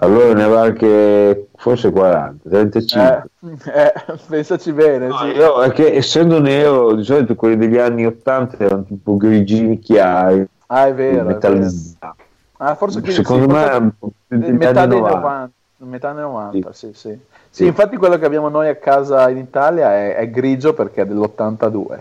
Allora 0.01 0.33
ne 0.33 0.45
aveva 0.45 0.61
anche 0.63 1.49
forse 1.57 1.91
40, 1.91 2.49
35. 2.49 3.31
Eh, 3.43 3.83
eh, 3.85 4.19
pensaci 4.29 4.73
bene. 4.73 5.09
No, 5.09 5.19
sì. 5.19 5.35
no, 5.37 5.61
è 5.61 5.73
che 5.73 5.95
essendo 5.95 6.41
nero, 6.41 6.95
di 6.95 7.03
solito 7.03 7.35
quelli 7.35 7.57
degli 7.57 7.79
anni 7.79 8.07
80 8.07 8.59
erano 8.59 8.85
tipo 8.85 9.17
grigini 9.17 9.79
chiari. 9.79 10.47
Ah, 10.69 10.87
è 10.87 10.95
vero. 10.95 11.25
Metallizzati. 11.25 12.23
Ah, 12.59 12.75
forse 12.75 13.01
Secondo 13.13 13.49
sì, 13.49 13.55
me 13.55 13.93
forse 13.99 14.53
metà 14.53 14.87
dei 14.87 14.99
90. 14.99 15.19
90. 15.19 15.53
Metà 15.81 16.09
anni 16.09 16.21
90, 16.21 16.73
sì. 16.73 16.89
Sì, 16.89 16.99
sì. 16.99 17.19
sì, 17.51 17.67
infatti 17.67 17.97
quello 17.97 18.19
che 18.19 18.25
abbiamo 18.25 18.49
noi 18.49 18.69
a 18.69 18.75
casa 18.75 19.29
in 19.29 19.39
Italia 19.39 19.95
è, 19.95 20.17
è 20.17 20.29
grigio 20.29 20.75
perché 20.75 21.03
è 21.03 21.07
dell'82. 21.07 22.01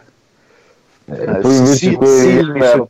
Eh, 1.05 1.21
eh, 1.21 1.25
poi 1.37 1.55
invece 1.57 1.75
sì, 1.75 1.97
Silver, 2.01 2.87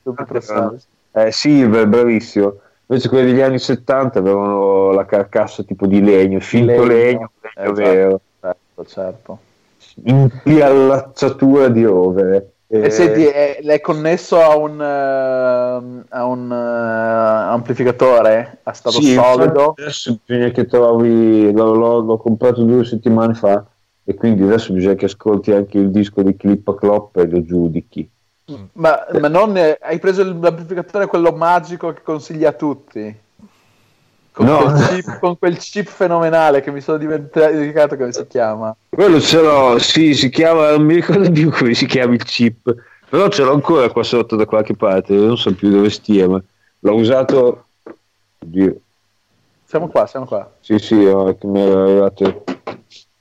eh, 1.11 1.31
Silver, 1.31 1.87
bravissimo. 1.87 2.59
Invece 2.85 3.09
quelli 3.09 3.31
degli 3.31 3.41
anni 3.41 3.59
70 3.59 4.19
avevano 4.19 4.91
la 4.91 5.05
carcassa 5.05 5.61
tipo 5.63 5.87
di 5.87 6.01
legno, 6.01 6.39
finto 6.39 6.85
legno, 6.85 6.85
legno, 6.85 7.31
legno 7.41 7.71
esatto, 7.71 7.73
vero. 7.73 8.21
Certo, 8.39 8.85
certo. 8.85 9.39
Impiallacciatura 10.03 11.67
di 11.67 11.83
rovere. 11.83 12.51
E, 12.69 12.81
e 12.81 12.89
senti, 12.89 13.25
è, 13.25 13.61
è, 13.61 13.79
connesso 13.79 14.41
a 14.41 14.57
un, 14.57 14.77
uh, 14.77 16.03
a 16.09 16.25
un 16.25 16.49
uh, 16.49 17.51
amplificatore 17.53 18.59
a 18.63 18.73
stato 18.73 18.99
sì, 18.99 19.13
solido? 19.13 19.73
Adesso 19.77 20.19
bisogna 20.25 20.49
che 20.49 20.65
trovi, 20.65 21.51
l'ho, 21.53 21.73
l'ho, 21.73 21.99
l'ho 21.99 22.17
comprato 22.17 22.63
due 22.63 22.83
settimane 22.83 23.35
fa 23.35 23.65
e 24.03 24.13
quindi 24.15 24.43
adesso 24.43 24.73
bisogna 24.73 24.95
che 24.95 25.05
ascolti 25.05 25.53
anche 25.53 25.77
il 25.77 25.91
disco 25.91 26.21
di 26.21 26.35
Clip 26.35 26.75
Clop 26.75 27.15
e 27.15 27.27
lo 27.27 27.41
giudichi. 27.43 28.09
Ma, 28.73 29.05
ma 29.19 29.27
non 29.27 29.57
hai 29.57 29.99
preso 29.99 30.23
l'amplificatore 30.23 31.05
quello 31.07 31.31
magico 31.31 31.91
che 31.93 32.01
consiglia 32.01 32.49
a 32.49 32.53
tutti? 32.53 33.25
Con, 34.37 34.45
no. 34.45 34.59
quel 34.59 34.87
chip, 34.87 35.17
con 35.19 35.37
quel 35.39 35.57
chip 35.57 35.87
fenomenale 35.87 36.61
che 36.61 36.69
mi 36.69 36.79
sono 36.79 36.99
dimenticato 36.99 37.97
come 37.97 38.13
si 38.13 38.27
chiama. 38.27 38.75
Quello 38.87 39.19
ce 39.19 39.41
l'ho, 39.41 39.79
sì, 39.79 40.13
si 40.13 40.29
chiama, 40.29 40.69
non 40.69 40.83
mi 40.83 40.93
ricordo 40.93 41.31
più 41.31 41.49
come 41.49 41.73
si 41.73 41.87
chiama 41.87 42.13
il 42.13 42.23
chip, 42.23 42.75
però 43.09 43.29
ce 43.29 43.41
l'ho 43.41 43.53
ancora 43.53 43.89
qua 43.89 44.03
sotto 44.03 44.35
da 44.35 44.45
qualche 44.45 44.75
parte, 44.75 45.15
non 45.15 45.37
so 45.37 45.55
più 45.55 45.71
dove 45.71 45.89
stia, 45.89 46.27
ma 46.29 46.39
l'ho 46.81 46.93
usato... 46.93 47.65
Oddio. 48.37 48.75
Siamo 49.65 49.87
qua, 49.87 50.05
siamo 50.05 50.27
qua. 50.27 50.51
Sì, 50.59 50.77
sì, 50.77 50.93
mi 50.93 51.59
è 51.59 51.71
arrivato 51.71 52.43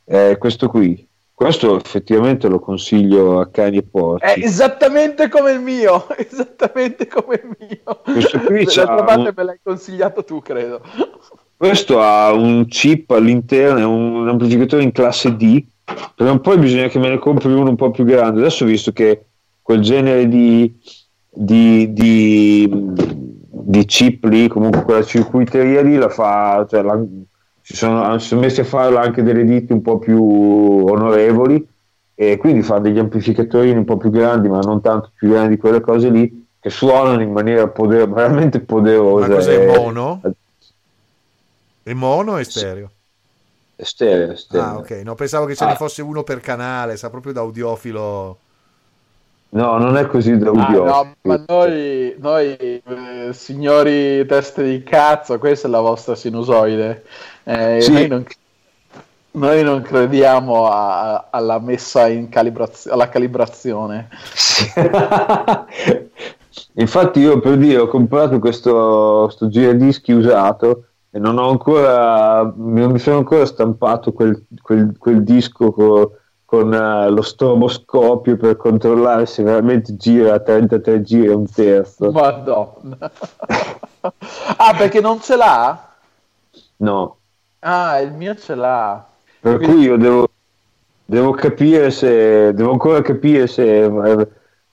eh, 0.05 0.37
questo 0.39 0.69
qui. 0.69 1.06
Questo 1.37 1.77
effettivamente 1.77 2.49
lo 2.49 2.59
consiglio 2.59 3.41
a 3.41 3.49
cani 3.49 3.77
e 3.77 3.83
porci. 3.83 4.25
È 4.25 4.43
esattamente 4.43 5.29
come 5.29 5.51
il 5.51 5.61
mio, 5.61 6.07
esattamente 6.17 7.07
come 7.07 7.43
il 7.45 7.57
mio. 7.59 8.01
Questo 8.05 8.41
qui 8.41 8.65
D'altra 8.65 9.05
parte 9.05 9.29
un... 9.29 9.33
me 9.37 9.45
l'hai 9.45 9.61
consigliato 9.63 10.25
tu, 10.25 10.41
credo. 10.41 10.81
Questo 11.55 12.01
ha 12.01 12.33
un 12.33 12.65
chip 12.69 13.11
all'interno, 13.11 13.79
è 13.79 13.85
un 13.85 14.27
amplificatore 14.27 14.83
in 14.83 14.93
classe 14.93 15.37
D, 15.37 15.63
però 16.15 16.39
poi 16.39 16.57
bisogna 16.57 16.89
che 16.89 16.99
me 16.99 17.11
ne 17.11 17.19
compri 17.19 17.53
uno 17.53 17.69
un 17.69 17.77
po' 17.77 17.91
più 17.91 18.05
grande. 18.05 18.41
Adesso 18.41 18.65
ho 18.65 18.69
visto 18.69 18.93
che 18.93 19.27
quel 19.61 19.83
genere 19.83 20.29
di, 20.29 20.75
di, 21.29 21.93
di, 21.93 22.67
di 23.51 23.85
chip 23.85 24.25
lì, 24.25 24.49
comunque 24.49 24.85
quella 24.85 25.05
circuiteria 25.05 25.83
lì 25.83 25.97
la 25.97 26.09
fa, 26.09 26.65
cioè 26.67 26.81
la, 26.81 26.99
si 27.67 27.75
sono, 27.75 28.17
sono 28.21 28.43
messi 28.43 28.61
a 28.61 28.65
fare 28.65 28.97
anche 28.97 29.25
delle 29.25 29.45
ditte 29.45 29.73
un 29.73 29.83
po' 29.83 29.99
più 29.99 30.23
onorevoli 30.23 31.67
e 32.15 32.37
quindi 32.37 32.63
fa 32.63 32.79
degli 32.79 32.97
amplificatori 32.97 33.71
un 33.71 33.85
po' 33.85 33.97
più 33.97 34.11
grandi 34.11 34.49
ma 34.49 34.61
non 34.61 34.81
tanto 34.81 35.11
più 35.13 35.31
grandi 35.31 35.57
di 35.57 35.61
quelle 35.61 35.81
cose 35.81 36.09
lì 36.09 36.47
che 36.61 36.71
suonano 36.71 37.23
in 37.23 37.33
maniera 37.33 37.67
poder- 37.67 38.09
veramente 38.09 38.61
poderosa 38.61 39.27
ma 39.27 39.35
cos'è 39.35 39.59
e... 39.59 39.67
mono? 39.67 40.21
è 41.83 41.93
mono 41.93 42.39
e 42.39 42.45
stereo? 42.45 42.91
È 43.75 43.83
stereo, 43.83 44.37
stereo. 44.37 44.65
ah 44.65 44.77
ok 44.77 44.91
no 45.03 45.17
pensavo 45.17 45.45
che 45.47 45.57
ce 45.57 45.65
ne 45.65 45.73
ah. 45.73 45.77
fosse 45.77 46.03
uno 46.03 46.23
per 46.23 46.39
canale 46.39 46.97
sa 46.97 47.11
proprio 47.11 47.33
da 47.33 47.41
audiofilo 47.41 48.39
No, 49.49 49.79
non 49.79 49.97
è 49.97 50.07
così 50.07 50.37
da 50.37 50.51
ah, 50.51 50.71
no, 50.71 51.15
ma 51.23 51.45
noi, 51.47 52.15
noi 52.19 52.57
eh, 52.59 52.83
signori 53.31 54.27
teste 54.27 54.65
di 54.65 54.83
cazzo, 54.83 55.39
questa 55.39 55.69
è 55.69 55.71
la 55.71 55.81
vostra 55.81 56.15
sinusoide. 56.15 57.05
Eh, 57.45 57.81
sì. 57.81 57.93
noi, 57.93 58.09
non, 58.09 58.27
noi, 59.31 59.63
non, 59.63 59.83
crediamo 59.83 60.67
a, 60.67 61.29
alla 61.31 61.59
messa 61.61 62.09
in 62.09 62.29
calibrazione, 62.29 62.97
alla 62.97 63.09
calibrazione. 63.09 64.09
Infatti 66.75 67.21
io 67.21 67.41
per 67.41 67.57
dire 67.57 67.79
ho 67.79 67.87
comprato 67.87 68.39
questo, 68.39 69.23
questo 69.25 69.49
giradischi 69.49 70.13
usato 70.13 70.87
e 71.11 71.19
non 71.19 71.39
ho 71.39 71.49
ancora, 71.49 72.43
non 72.55 72.91
mi 72.91 72.99
sono 72.99 73.19
ancora 73.19 73.47
stampato 73.47 74.13
quel, 74.13 74.45
quel, 74.61 74.95
quel 74.99 75.23
disco 75.23 75.73
con 75.73 76.11
con 76.47 76.73
uh, 76.73 77.13
lo 77.13 77.23
stroboscopio 77.23 78.37
per 78.37 78.57
controllare 78.57 79.27
se 79.27 79.43
veramente 79.43 79.97
gira 79.97 80.35
a 80.35 80.39
33 80.39 81.03
giri 81.03 81.27
e 81.27 81.35
un 81.35 81.51
terzo. 81.51 82.13
Madonna. 82.13 82.97
ah, 84.57 84.75
perché 84.79 85.01
non 85.01 85.21
ce 85.21 85.37
l'ha? 85.37 85.95
No. 86.77 87.17
Ah, 87.59 87.99
il 87.99 88.13
mio 88.13 88.37
ce 88.37 88.55
l'ha. 88.55 89.05
Per 89.41 89.57
Quindi... 89.57 89.75
cui 89.75 89.85
io 89.85 89.97
devo, 89.97 90.29
devo 91.05 91.33
capire 91.33 91.91
se... 91.91 92.55
Devo 92.55 92.71
ancora 92.71 93.03
capire 93.03 93.47
se... 93.49 93.91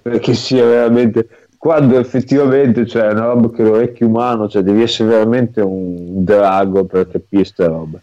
perché 0.02 0.34
sia 0.34 0.66
veramente 0.66 1.28
quando 1.58 2.00
effettivamente 2.00 2.86
cioè, 2.86 3.12
una 3.12 3.26
roba 3.26 3.50
che 3.52 3.64
l'orecchio 3.64 4.08
umano, 4.08 4.48
cioè 4.48 4.62
devi 4.62 4.82
essere 4.82 5.10
veramente 5.10 5.62
un 5.62 6.24
drago 6.24 6.86
per 6.86 7.06
capire 7.06 7.42
questa 7.42 7.68
roba. 7.68 8.00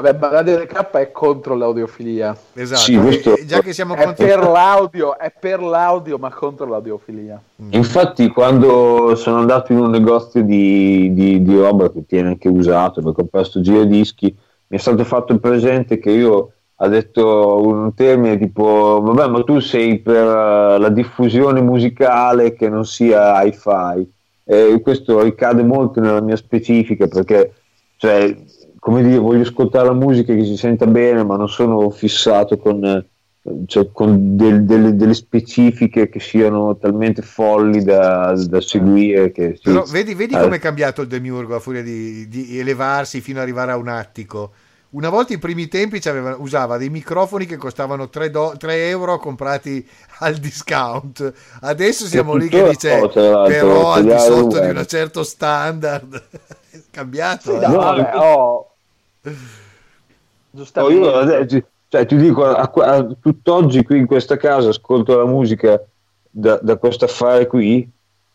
Vabbè, 0.00 0.30
la 0.30 0.42
DLK 0.42 0.90
è 0.90 1.10
contro 1.10 1.54
l'audiofilia. 1.54 2.36
Esatto, 2.52 2.80
sì, 2.80 2.96
questo... 2.96 3.34
già 3.44 3.60
che 3.60 3.72
siamo 3.72 3.94
è 3.94 4.04
contro... 4.04 4.24
per 4.24 4.38
l'audio, 4.38 5.18
è 5.18 5.32
per 5.38 5.60
l'audio, 5.60 6.18
ma 6.18 6.30
contro 6.30 6.66
l'audiofilia. 6.66 7.40
Mm. 7.62 7.72
Infatti, 7.72 8.28
quando 8.28 9.14
sono 9.16 9.38
andato 9.38 9.72
in 9.72 9.80
un 9.80 9.90
negozio 9.90 10.42
di, 10.42 11.12
di, 11.12 11.42
di 11.42 11.58
roba 11.58 11.90
che 11.90 12.06
tiene 12.06 12.28
anche 12.28 12.48
usato, 12.48 13.02
perché 13.02 13.22
ho 13.22 13.26
questo 13.30 13.60
giradischi, 13.60 14.26
mi 14.68 14.76
è 14.76 14.80
stato 14.80 15.02
fatto 15.04 15.36
presente 15.38 15.98
che 15.98 16.10
io 16.10 16.52
ha 16.80 16.88
detto 16.88 17.60
un 17.60 17.92
termine 17.94 18.38
tipo 18.38 19.00
vabbè 19.02 19.26
ma 19.26 19.42
tu 19.42 19.58
sei 19.58 19.98
per 19.98 20.24
la 20.78 20.88
diffusione 20.90 21.60
musicale 21.60 22.54
che 22.54 22.68
non 22.68 22.84
sia 22.84 23.42
hi-fi 23.42 24.08
e 24.44 24.80
questo 24.80 25.20
ricade 25.22 25.64
molto 25.64 26.00
nella 26.00 26.20
mia 26.20 26.36
specifica 26.36 27.08
perché 27.08 27.52
cioè, 27.96 28.32
come 28.88 29.02
dire, 29.02 29.18
voglio 29.18 29.42
ascoltare 29.42 29.84
la 29.84 29.92
musica 29.92 30.34
che 30.34 30.46
si 30.46 30.56
senta 30.56 30.86
bene, 30.86 31.22
ma 31.22 31.36
non 31.36 31.50
sono 31.50 31.90
fissato 31.90 32.56
con, 32.56 33.04
cioè, 33.66 33.92
con 33.92 34.34
del, 34.34 34.64
delle, 34.64 34.96
delle, 34.96 35.12
specifiche 35.12 36.08
che 36.08 36.20
siano 36.20 36.74
talmente 36.78 37.20
folli 37.20 37.84
da, 37.84 38.32
da 38.48 38.62
seguire. 38.62 39.30
Che, 39.30 39.58
Però 39.62 39.84
vedi, 39.84 40.14
vedi 40.14 40.34
eh. 40.34 40.40
come 40.40 40.56
è 40.56 40.58
cambiato 40.58 41.02
il 41.02 41.08
demiurgo 41.08 41.54
a 41.54 41.60
furia 41.60 41.82
di, 41.82 42.28
di, 42.28 42.58
elevarsi 42.58 43.20
fino 43.20 43.40
ad 43.40 43.44
arrivare 43.44 43.72
a 43.72 43.76
un 43.76 43.88
attico. 43.88 44.52
Una 44.90 45.10
volta 45.10 45.34
in 45.34 45.38
primi 45.38 45.68
tempi 45.68 46.00
usava 46.38 46.78
dei 46.78 46.88
microfoni 46.88 47.44
che 47.44 47.58
costavano 47.58 48.08
3, 48.08 48.30
do, 48.30 48.54
3, 48.56 48.88
euro 48.88 49.18
comprati 49.18 49.86
al 50.20 50.36
discount. 50.36 51.30
Adesso 51.60 52.06
siamo 52.06 52.34
lì 52.36 52.48
che 52.48 52.70
dice 52.70 53.06
però 53.12 53.92
al 53.92 54.02
di 54.02 54.18
sotto 54.18 54.58
di 54.58 54.70
un 54.70 54.84
certo 54.86 55.22
standard. 55.24 56.24
è 56.70 56.80
cambiato. 56.90 57.58
Sì, 57.58 57.64
eh. 57.64 57.68
no, 57.68 57.76
vabbè, 57.76 58.16
oh, 58.16 58.67
Giustamente. 60.50 60.98
No, 61.00 61.06
io, 61.06 61.66
cioè, 61.88 62.04
ti 62.04 62.16
dico, 62.16 62.44
a, 62.44 62.70
a, 62.70 63.16
tutt'oggi 63.18 63.82
qui 63.82 63.98
in 63.98 64.06
questa 64.06 64.36
casa 64.36 64.68
ascolto 64.68 65.16
la 65.16 65.24
musica 65.24 65.82
da, 66.30 66.58
da 66.62 66.76
questo 66.76 67.06
affare 67.06 67.46
qui, 67.46 67.88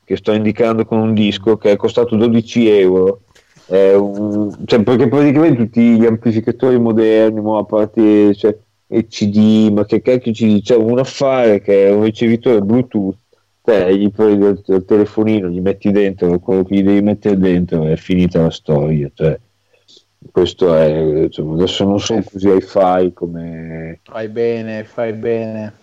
che 0.03 0.17
sto 0.17 0.31
indicando 0.31 0.85
con 0.85 0.97
un 0.97 1.13
disco, 1.13 1.57
che 1.57 1.71
è 1.71 1.75
costato 1.75 2.15
12 2.15 2.67
euro. 2.69 3.21
Un, 3.67 4.55
cioè, 4.65 4.83
perché 4.83 5.07
praticamente 5.07 5.63
tutti 5.63 5.97
gli 5.97 6.05
amplificatori 6.05 6.79
moderni, 6.79 7.41
a 7.57 7.63
parte 7.63 8.33
cioè, 8.35 8.57
CD, 9.07 9.71
ma 9.71 9.85
che 9.85 10.01
cacchio 10.01 10.31
dice? 10.31 10.61
Cioè, 10.61 10.77
un 10.77 10.99
affare 10.99 11.61
che 11.61 11.87
è 11.87 11.91
un 11.91 12.03
ricevitore 12.03 12.61
Bluetooth, 12.61 13.17
te 13.61 13.95
gli 13.95 14.11
prendi 14.11 14.45
il, 14.45 14.63
il, 14.65 14.85
telefonino, 14.85 15.47
gli 15.47 15.61
metti 15.61 15.91
dentro 15.91 16.39
quello 16.39 16.63
che 16.63 16.75
gli 16.75 16.83
devi 16.83 17.01
mettere 17.01 17.37
dentro, 17.37 17.85
è 17.85 17.95
finita 17.95 18.41
la 18.41 18.51
storia. 18.51 19.09
Cioè, 19.13 19.39
questo 20.31 20.75
è 20.75 20.87
insomma, 21.23 21.53
adesso 21.55 21.83
non 21.83 21.99
sono 21.99 22.23
così 22.23 22.47
hi-fi 22.49 23.13
come 23.13 23.99
fai 24.03 24.27
bene 24.27 24.83
fai 24.83 25.13
bene 25.13 25.73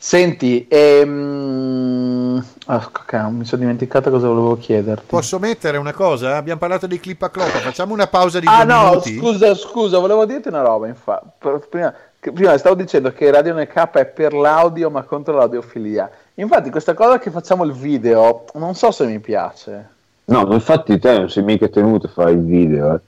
Senti, 0.00 0.64
ehm... 0.68 2.44
oh, 2.66 3.30
mi 3.30 3.44
sono 3.44 3.60
dimenticato 3.60 4.10
cosa 4.10 4.28
volevo 4.28 4.56
chiederti. 4.56 5.06
Posso 5.08 5.40
mettere 5.40 5.76
una 5.76 5.92
cosa? 5.92 6.36
Abbiamo 6.36 6.60
parlato 6.60 6.86
di 6.86 7.00
clip 7.00 7.20
a 7.22 7.30
cloppa, 7.30 7.58
facciamo 7.58 7.94
una 7.94 8.06
pausa 8.06 8.38
di 8.38 8.46
ah, 8.48 8.64
due 8.64 8.72
no, 8.72 8.84
minuti. 8.84 9.18
Scusa, 9.18 9.54
scusa, 9.56 9.98
volevo 9.98 10.24
dirti 10.24 10.46
una 10.46 10.62
roba, 10.62 10.86
infatti. 10.86 11.26
Prima, 11.68 11.92
prima 12.20 12.56
stavo 12.56 12.76
dicendo 12.76 13.10
che 13.12 13.28
Radio 13.32 13.58
NK 13.58 13.90
è 13.90 14.06
per 14.06 14.34
l'audio 14.34 14.88
ma 14.88 15.02
contro 15.02 15.34
l'audiofilia. 15.34 16.08
Infatti 16.34 16.70
questa 16.70 16.94
cosa 16.94 17.18
che 17.18 17.32
facciamo 17.32 17.64
il 17.64 17.72
video, 17.72 18.44
non 18.54 18.76
so 18.76 18.92
se 18.92 19.04
mi 19.04 19.18
piace. 19.18 19.96
No, 20.26 20.46
infatti 20.52 20.96
te 21.00 21.18
non 21.18 21.28
sei 21.28 21.42
mica 21.42 21.66
tenuto 21.66 22.06
a 22.06 22.10
fare 22.10 22.30
il 22.30 22.44
video, 22.44 22.94
eh. 22.94 23.00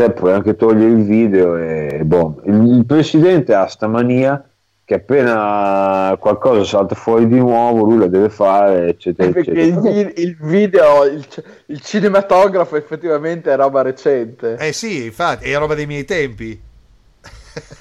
Te 0.00 0.12
puoi 0.12 0.32
anche 0.32 0.56
togliere 0.56 0.92
il 0.92 1.04
video 1.04 1.56
e 1.56 2.00
boh. 2.04 2.40
Il, 2.46 2.54
il 2.78 2.86
presidente 2.86 3.52
ha 3.52 3.66
sta 3.66 3.86
mania 3.86 4.42
che 4.82 4.94
appena 4.94 6.16
qualcosa 6.18 6.64
salta 6.64 6.94
fuori 6.94 7.28
di 7.28 7.36
nuovo 7.36 7.84
lui 7.84 7.98
lo 7.98 8.06
deve 8.06 8.30
fare 8.30 8.88
eccetera 8.88 9.30
perché 9.30 9.50
eccetera. 9.50 9.90
il, 9.90 10.12
il 10.16 10.36
video 10.40 11.04
il, 11.04 11.22
il, 11.66 11.80
cinematografo 11.82 12.76
effettivamente 12.76 13.52
è 13.52 13.56
roba 13.56 13.82
recente. 13.82 14.56
Eh 14.58 14.72
sì 14.72 15.04
infatti 15.04 15.50
è 15.50 15.58
roba 15.58 15.74
dei 15.74 15.86
miei 15.86 16.06
tempi. 16.06 16.58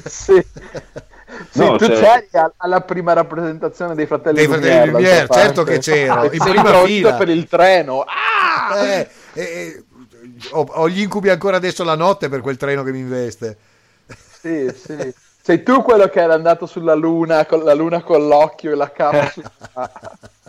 Sì, 0.03 0.33
sì 1.51 1.59
no, 1.59 1.77
tu 1.77 1.85
cioè... 1.85 1.95
c'eri 1.95 2.51
alla 2.57 2.81
prima 2.81 3.13
rappresentazione 3.13 3.95
dei 3.95 4.07
fratelli 4.07 4.35
dei 4.35 4.47
fratelli 4.47 4.91
Lumière, 4.91 5.27
certo 5.29 5.63
che 5.63 5.77
c'ero 5.77 6.23
in 6.23 6.37
prima 6.37 6.83
fila. 6.83 7.13
per 7.13 7.29
il 7.29 7.47
treno. 7.47 8.01
Ah! 8.01 8.39
eh, 8.77 9.07
eh, 9.33 9.41
eh, 9.41 9.83
ho, 10.51 10.65
ho 10.69 10.89
gli 10.89 11.01
incubi 11.01 11.29
ancora 11.29 11.57
adesso 11.57 11.83
la 11.83 11.95
notte 11.95 12.29
per 12.29 12.41
quel 12.41 12.57
treno 12.57 12.83
che 12.83 12.91
mi 12.91 12.99
investe 12.99 13.57
sì 14.05 14.71
sì 14.73 15.13
sei 15.41 15.63
tu 15.63 15.81
quello 15.81 16.07
che 16.07 16.21
era 16.21 16.33
andato 16.33 16.65
sulla 16.65 16.95
luna 16.95 17.45
con 17.45 17.63
la 17.63 17.73
luna 17.73 18.01
con 18.01 18.27
l'occhio 18.27 18.71
e 18.71 18.75
la 18.75 18.91
capa 18.91 19.31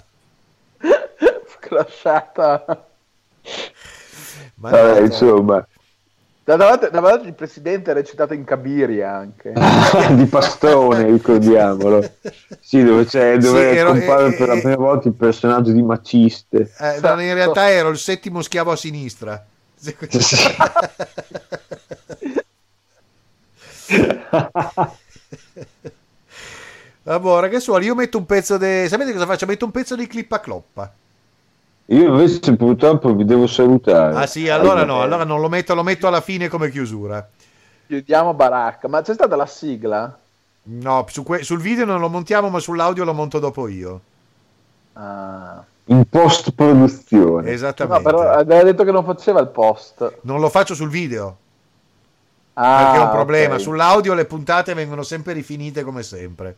crashata. 1.70 2.86
Vabbè, 4.56 5.00
insomma. 5.00 5.66
Da 6.42 6.56
davanti, 6.56 6.88
davanti 6.90 7.26
il 7.28 7.34
presidente 7.34 7.92
è 7.92 7.94
recitato 7.94 8.34
in 8.34 8.44
Cabiria 8.44 9.14
anche. 9.14 9.52
di 10.14 10.24
Pastone, 10.24 11.04
ricordiamolo. 11.04 12.02
Sì, 12.58 12.82
dove, 12.82 13.04
c'è, 13.04 13.38
dove 13.38 13.70
sì, 13.70 13.78
ero, 13.78 13.92
compare 13.92 14.28
eh, 14.28 14.36
per 14.36 14.48
la 14.48 14.58
prima 14.58 14.76
volta 14.76 15.06
il 15.06 15.14
personaggio 15.14 15.70
di 15.70 15.82
Maciste. 15.82 16.72
Eh, 16.78 16.96
in 16.96 17.34
realtà 17.34 17.70
ero 17.70 17.90
il 17.90 17.98
settimo 17.98 18.42
schiavo 18.42 18.72
a 18.72 18.76
sinistra. 18.76 19.44
Vabbè, 27.02 27.40
ragazzuoli, 27.40 27.86
io 27.86 27.94
metto 27.94 28.18
un 28.18 28.26
pezzo 28.26 28.58
di... 28.58 28.86
Sapete 28.88 29.12
cosa 29.12 29.26
faccio? 29.26 29.46
Metto 29.46 29.64
un 29.64 29.70
pezzo 29.70 29.96
di 29.96 30.06
clip 30.06 30.30
a 30.32 30.38
cloppa. 30.38 30.92
Io 31.86 32.14
invece 32.14 32.54
purtroppo 32.54 33.14
vi 33.14 33.24
devo 33.24 33.46
salutare. 33.46 34.14
Ah 34.14 34.26
sì, 34.26 34.48
allora 34.48 34.84
no, 34.84 35.00
allora 35.00 35.24
non 35.24 35.40
lo 35.40 35.48
metto, 35.48 35.74
lo 35.74 35.82
metto 35.82 36.06
alla 36.06 36.20
fine 36.20 36.48
come 36.48 36.70
chiusura. 36.70 37.26
Chiudiamo 37.86 38.34
baracca. 38.34 38.86
Ma 38.86 39.02
c'è 39.02 39.14
stata 39.14 39.34
la 39.34 39.46
sigla? 39.46 40.16
No, 40.62 41.06
su 41.08 41.24
que- 41.24 41.42
sul 41.42 41.60
video 41.60 41.84
non 41.84 41.98
lo 41.98 42.08
montiamo, 42.08 42.48
ma 42.48 42.60
sull'audio 42.60 43.02
lo 43.02 43.12
monto 43.12 43.40
dopo 43.40 43.66
io. 43.66 44.00
Ah. 44.92 45.64
In 45.90 46.08
post 46.08 46.52
produzione. 46.52 47.50
Esattamente. 47.50 48.10
No, 48.10 48.16
però 48.16 48.30
aveva 48.30 48.62
detto 48.62 48.84
che 48.84 48.92
non 48.92 49.04
faceva 49.04 49.40
il 49.40 49.48
post. 49.48 50.18
Non 50.22 50.38
lo 50.38 50.48
faccio 50.48 50.74
sul 50.74 50.88
video. 50.88 51.36
Ah, 52.54 52.84
perché 52.84 52.98
è 52.98 53.04
un 53.04 53.10
problema. 53.10 53.54
Okay. 53.54 53.60
Sull'audio 53.60 54.14
le 54.14 54.24
puntate 54.24 54.72
vengono 54.74 55.02
sempre 55.02 55.32
rifinite 55.32 55.82
come 55.82 56.04
sempre. 56.04 56.56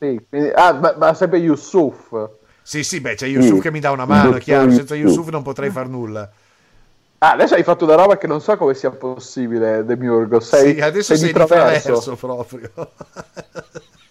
Sì, 0.00 0.20
quindi, 0.28 0.50
ah, 0.52 0.72
ma, 0.72 0.94
ma, 0.98 1.14
sempre 1.14 1.38
Yusuf. 1.38 2.28
Sì, 2.60 2.82
sì, 2.82 3.00
beh, 3.00 3.14
c'è 3.14 3.26
Yusuf 3.26 3.56
sì. 3.56 3.60
che 3.60 3.70
mi 3.70 3.78
dà 3.78 3.92
una 3.92 4.06
mano, 4.06 4.36
chiaro. 4.38 4.72
Senza 4.72 4.96
Yusuf 4.96 5.28
non 5.28 5.42
potrei 5.42 5.70
far 5.70 5.86
nulla. 5.86 6.28
Ah, 7.18 7.32
adesso 7.32 7.54
hai 7.54 7.62
fatto 7.62 7.84
una 7.84 7.94
roba 7.94 8.18
che 8.18 8.26
non 8.26 8.40
so 8.40 8.56
come 8.56 8.74
sia 8.74 8.90
possibile, 8.90 9.84
Demiurgo. 9.84 10.40
Sei, 10.40 10.74
sì, 10.74 10.80
adesso 10.80 11.14
sei, 11.14 11.18
sei 11.18 11.26
di 11.28 11.32
traverso 11.32 12.16
proprio. 12.16 12.70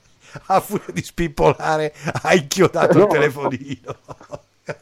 A 0.48 0.60
furia 0.60 0.94
di 0.94 1.04
spippolare 1.04 1.94
hai 2.24 2.48
chiodato 2.48 2.98
no. 2.98 3.04
il 3.06 3.10
telefonino. 3.10 3.96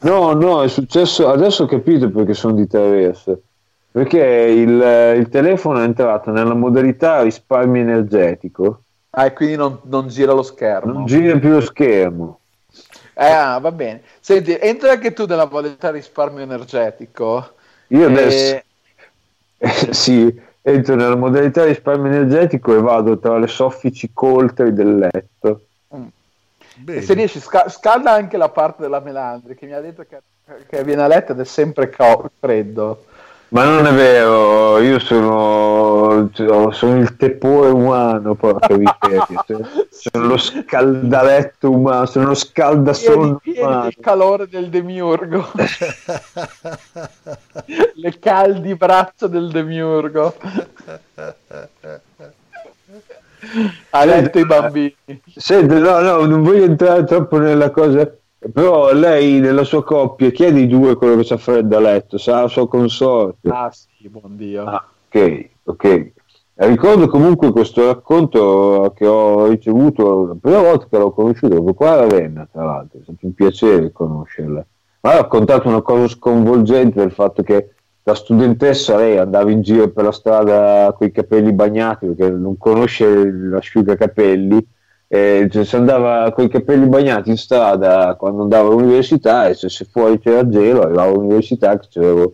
no, 0.00 0.32
no, 0.32 0.62
è 0.62 0.68
successo. 0.68 1.28
Adesso 1.28 1.64
ho 1.64 1.66
capito 1.66 2.10
perché 2.10 2.34
sono 2.34 2.54
di 2.54 2.66
traverso 2.66 3.42
perché 3.92 4.18
il, 4.18 5.16
il, 5.18 5.28
telefono 5.28 5.80
è 5.80 5.82
entrato 5.82 6.30
nella 6.30 6.54
modalità 6.54 7.20
risparmio 7.20 7.82
energetico. 7.82 8.84
Ah, 9.10 9.26
e 9.26 9.34
quindi 9.34 9.56
non, 9.56 9.80
non 9.82 10.08
gira 10.08 10.32
lo 10.32 10.42
schermo. 10.42 10.92
Non 10.92 11.04
gira 11.04 11.38
più 11.38 11.50
lo 11.50 11.60
schermo. 11.60 12.40
Eh, 13.12 13.26
ah, 13.26 13.58
va 13.58 13.70
bene. 13.70 14.00
Senti, 14.18 14.56
entra 14.58 14.92
anche 14.92 15.12
tu 15.12 15.26
nella 15.26 15.46
modalità 15.46 15.90
risparmio 15.90 16.42
energetico. 16.42 17.52
Io 17.88 18.06
adesso... 18.06 18.62
Eh, 19.58 19.92
sì, 19.92 20.40
entro 20.62 20.94
nella 20.94 21.16
modalità 21.16 21.64
risparmio 21.64 22.06
energetico 22.06 22.74
e 22.74 22.80
vado 22.80 23.18
tra 23.18 23.36
le 23.38 23.48
soffici 23.48 24.10
coltri 24.12 24.72
del 24.72 24.96
letto. 24.96 25.66
Mm. 25.94 26.06
E 26.86 27.02
se 27.02 27.14
riesci, 27.14 27.40
sca- 27.40 27.68
scalda 27.68 28.12
anche 28.12 28.36
la 28.36 28.48
parte 28.48 28.82
della 28.82 29.00
melandri 29.00 29.56
che 29.56 29.66
mi 29.66 29.72
ha 29.72 29.80
detto 29.80 30.04
che, 30.08 30.22
che 30.68 30.84
viene 30.84 31.02
a 31.02 31.08
letto 31.08 31.32
ed 31.32 31.40
è 31.40 31.44
sempre 31.44 31.90
co- 31.90 32.30
freddo. 32.38 33.04
Ma 33.52 33.64
non 33.64 33.86
è 33.86 33.92
vero, 33.92 34.78
io 34.78 34.98
sono, 34.98 36.30
sono 36.32 36.98
il 36.98 37.16
tepore 37.16 37.68
umano, 37.68 38.34
porca 38.34 38.74
miseria. 38.78 39.26
sono 39.92 40.26
lo 40.26 40.38
scaldaletto 40.38 41.70
umano, 41.70 42.06
sono 42.06 42.28
lo 42.28 42.34
scaldasonno 42.34 43.42
umano. 43.44 43.86
il 43.88 43.96
calore 44.00 44.48
del 44.48 44.70
demiurgo. 44.70 45.50
Le 47.94 48.18
caldi 48.18 48.74
braccia 48.74 49.26
del 49.26 49.50
demiurgo. 49.50 50.34
Ha 53.90 54.04
letto 54.06 54.38
i 54.38 54.46
bambini. 54.46 54.96
Senti, 55.36 55.78
no, 55.78 56.00
no, 56.00 56.24
non 56.24 56.42
voglio 56.42 56.64
entrare 56.64 57.04
troppo 57.04 57.36
nella 57.36 57.68
cosa 57.68 58.10
però 58.50 58.92
lei 58.92 59.38
nella 59.38 59.64
sua 59.64 59.84
coppia, 59.84 60.30
chi 60.30 60.44
è 60.44 60.52
di 60.52 60.66
due 60.66 60.96
quello 60.96 61.16
che 61.16 61.24
si 61.24 61.36
fredda 61.36 61.76
a 61.76 61.80
letto? 61.80 62.18
Sarà 62.18 62.42
la 62.42 62.48
sua 62.48 62.66
consorte. 62.66 63.48
Ah 63.48 63.70
sì, 63.70 64.08
buon 64.08 64.36
Dio. 64.36 64.64
Ah, 64.64 64.84
ok, 65.08 65.48
ok. 65.64 66.12
Ricordo 66.54 67.08
comunque 67.08 67.50
questo 67.50 67.86
racconto 67.86 68.92
che 68.94 69.06
ho 69.06 69.46
ricevuto 69.46 70.26
la 70.26 70.36
prima 70.40 70.60
volta 70.60 70.86
che 70.88 70.98
l'ho 70.98 71.12
conosciuto, 71.12 71.54
proprio 71.54 71.74
qua 71.74 71.92
a 71.92 71.96
Ravenna, 71.96 72.48
tra 72.50 72.64
l'altro, 72.64 72.98
è 72.98 73.02
stato 73.02 73.26
un 73.26 73.34
piacere 73.34 73.90
conoscerla. 73.90 74.64
Ma 75.00 75.10
ha 75.10 75.16
raccontato 75.16 75.68
una 75.68 75.82
cosa 75.82 76.08
sconvolgente 76.08 77.00
del 77.00 77.10
fatto 77.10 77.42
che 77.42 77.74
da 78.02 78.14
studentessa 78.14 78.96
lei 78.96 79.16
andava 79.16 79.50
in 79.50 79.62
giro 79.62 79.88
per 79.90 80.04
la 80.04 80.12
strada 80.12 80.92
con 80.96 81.06
i 81.06 81.12
capelli 81.12 81.52
bagnati 81.52 82.06
perché 82.06 82.30
non 82.30 82.56
conosce 82.58 83.30
l'asciugacapelli 83.30 84.66
eh, 85.14 85.46
cioè, 85.50 85.64
si 85.66 85.76
andava 85.76 86.32
con 86.32 86.44
i 86.44 86.48
capelli 86.48 86.86
bagnati 86.86 87.28
in 87.28 87.36
strada 87.36 88.14
quando 88.14 88.44
andavo 88.44 88.70
all'università 88.70 89.46
e 89.46 89.52
se, 89.52 89.68
se 89.68 89.84
fuori 89.84 90.18
c'era 90.18 90.48
gelo 90.48 90.80
arrivavo 90.80 91.16
all'università 91.16 91.78
che 91.78 91.88
c'erano 91.90 92.32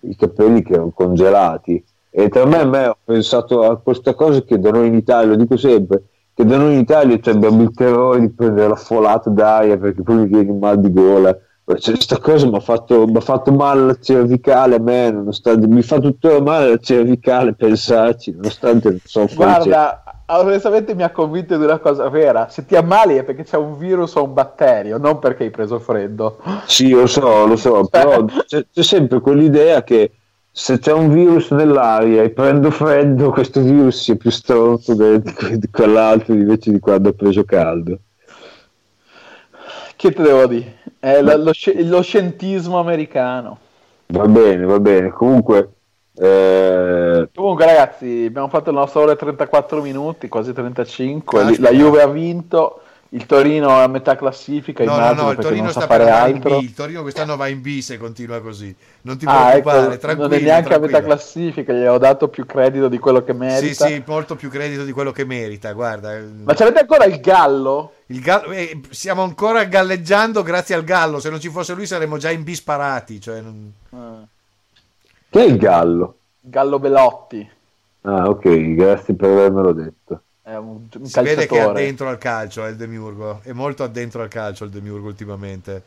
i 0.00 0.14
capelli 0.14 0.62
che 0.62 0.74
erano 0.74 0.90
congelati. 0.90 1.82
E 2.10 2.28
tra 2.28 2.44
me 2.44 2.60
e 2.60 2.64
me 2.66 2.86
ho 2.86 2.98
pensato 3.02 3.62
a 3.62 3.78
questa 3.78 4.12
cosa 4.12 4.42
che 4.42 4.58
da 4.60 4.70
noi 4.70 4.88
in 4.88 4.94
Italia, 4.94 5.30
lo 5.30 5.36
dico 5.36 5.56
sempre, 5.56 6.02
che 6.34 6.44
da 6.44 6.58
noi 6.58 6.74
in 6.74 6.80
Italia 6.80 7.18
cioè, 7.18 7.32
abbiamo 7.32 7.62
il 7.62 7.72
terrore 7.74 8.20
di 8.20 8.28
prendere 8.28 8.68
la 8.68 8.76
folata 8.76 9.30
d'aria 9.30 9.78
perché 9.78 10.02
poi 10.02 10.16
mi 10.16 10.26
viene 10.26 10.50
un 10.50 10.58
mal 10.58 10.78
di 10.78 10.92
gola. 10.92 11.34
Cioè, 11.64 11.94
questa 11.94 12.18
cosa 12.18 12.46
mi 12.46 12.56
ha 12.56 12.60
fatto, 12.60 13.06
fatto, 13.20 13.52
male 13.52 13.86
la 13.86 13.98
cervicale 13.98 14.74
a 14.74 14.80
me, 14.80 15.10
nonostante 15.10 15.66
mi 15.66 15.80
fa 15.80 15.98
tuttora 15.98 16.42
male 16.42 16.68
la 16.68 16.78
cervicale 16.78 17.54
pensarci, 17.54 18.32
nonostante 18.32 18.90
non 18.90 19.00
so 19.02 19.26
Guarda, 19.34 20.02
onestamente 20.36 20.94
mi 20.94 21.02
ha 21.02 21.10
convinto 21.10 21.56
di 21.56 21.64
una 21.64 21.78
cosa 21.78 22.08
vera. 22.08 22.48
Se 22.48 22.66
ti 22.66 22.76
ammali 22.76 23.16
è 23.16 23.24
perché 23.24 23.44
c'è 23.44 23.56
un 23.56 23.78
virus 23.78 24.14
o 24.16 24.24
un 24.24 24.34
batterio, 24.34 24.98
non 24.98 25.18
perché 25.18 25.44
hai 25.44 25.50
preso 25.50 25.78
freddo. 25.78 26.38
Sì, 26.66 26.90
lo 26.90 27.06
so, 27.06 27.46
lo 27.46 27.56
so, 27.56 27.88
cioè 27.88 27.88
però 27.88 28.24
c'è, 28.24 28.66
c'è, 28.72 28.82
sempre 28.82 29.20
quell'idea 29.20 29.82
che 29.82 30.12
se 30.50 30.78
c'è 30.78 30.92
un 30.92 31.12
virus 31.12 31.50
nell'aria 31.52 32.22
e 32.22 32.30
prendo 32.30 32.70
freddo, 32.70 33.30
questo 33.30 33.60
virus 33.60 34.02
sia 34.02 34.16
più 34.16 34.30
stronzo 34.30 34.94
di, 34.94 35.22
di 35.56 35.70
quell'altro 35.70 36.34
invece 36.34 36.72
di 36.72 36.78
quando 36.78 37.10
ho 37.10 37.12
preso 37.12 37.44
caldo. 37.44 37.98
Che 39.96 40.12
te 40.12 40.22
devo 40.22 40.46
dire? 40.46 40.76
È 40.98 41.22
lo, 41.22 41.36
lo, 41.36 41.52
lo 41.84 42.02
scientismo 42.02 42.78
americano. 42.78 43.58
Va 44.08 44.26
bene, 44.26 44.64
va 44.64 44.78
bene. 44.78 45.10
Comunque 45.10 45.77
eh... 46.20 47.28
Comunque, 47.34 47.64
ragazzi, 47.64 48.24
abbiamo 48.26 48.48
fatto 48.48 48.70
il 48.70 48.76
nostro 48.76 49.02
ore 49.02 49.16
34 49.16 49.80
minuti, 49.80 50.28
quasi 50.28 50.52
35. 50.52 51.40
Ah, 51.40 51.54
la 51.58 51.70
Juve 51.70 52.02
ha 52.02 52.08
vinto. 52.08 52.82
Il 53.10 53.24
Torino 53.24 53.70
è 53.70 53.82
a 53.84 53.86
metà 53.86 54.16
classifica. 54.16 54.84
No, 54.84 54.98
no, 54.98 55.12
no, 55.12 55.30
il 55.30 55.38
Torino 55.38 55.70
sta 55.70 55.86
per 55.86 56.02
altro. 56.02 56.58
Il 56.58 56.74
Torino 56.74 57.00
quest'anno 57.00 57.36
va 57.36 57.48
in 57.48 57.62
B 57.62 57.78
se 57.78 57.96
continua 57.96 58.40
così. 58.42 58.74
Non 59.02 59.16
ti 59.16 59.24
ah, 59.26 59.48
preoccupare, 59.48 59.94
ecco, 59.94 60.14
Non 60.14 60.32
è 60.34 60.40
neanche 60.40 60.68
tranquillo. 60.68 60.74
a 60.74 60.78
metà 60.78 61.02
classifica, 61.02 61.72
gli 61.72 61.86
ho 61.86 61.96
dato 61.96 62.28
più 62.28 62.44
credito 62.44 62.88
di 62.88 62.98
quello 62.98 63.24
che 63.24 63.32
merita. 63.32 63.86
Sì, 63.86 63.94
sì, 63.94 64.02
molto 64.06 64.36
più 64.36 64.50
credito 64.50 64.84
di 64.84 64.92
quello 64.92 65.10
che 65.10 65.24
merita. 65.24 65.72
Guarda. 65.72 66.20
Ma 66.44 66.52
c'avete 66.52 66.80
ancora 66.80 67.06
il 67.06 67.18
Gallo? 67.20 67.92
gallo, 68.06 68.52
eh, 68.52 68.78
stiamo 68.90 69.22
ancora 69.22 69.64
galleggiando 69.64 70.42
grazie 70.42 70.74
al 70.74 70.84
gallo. 70.84 71.18
Se 71.18 71.30
non 71.30 71.40
ci 71.40 71.48
fosse 71.48 71.72
lui 71.72 71.86
saremmo 71.86 72.18
già 72.18 72.30
in 72.30 72.42
bisparati. 72.42 73.22
Cioè 73.22 73.40
non... 73.40 73.72
eh. 73.90 74.36
Che 75.30 75.40
è 75.40 75.44
il 75.44 75.58
gallo? 75.58 76.16
Gallo 76.40 76.78
Belotti. 76.78 77.48
Ah, 78.02 78.28
ok, 78.28 78.74
grazie 78.74 79.14
per 79.14 79.30
avermelo 79.30 79.72
detto. 79.72 80.22
È 80.42 80.56
un, 80.56 80.86
un 80.98 81.04
si 81.04 81.20
vede 81.20 81.46
che 81.46 81.58
è 81.58 81.60
addentro 81.60 82.08
al 82.08 82.16
calcio 82.16 82.64
è 82.64 82.70
il 82.70 82.76
Demiurgo. 82.76 83.40
È 83.42 83.52
molto 83.52 83.82
addentro 83.82 84.22
al 84.22 84.28
calcio 84.28 84.64
il 84.64 84.70
Demiurgo 84.70 85.08
ultimamente. 85.08 85.82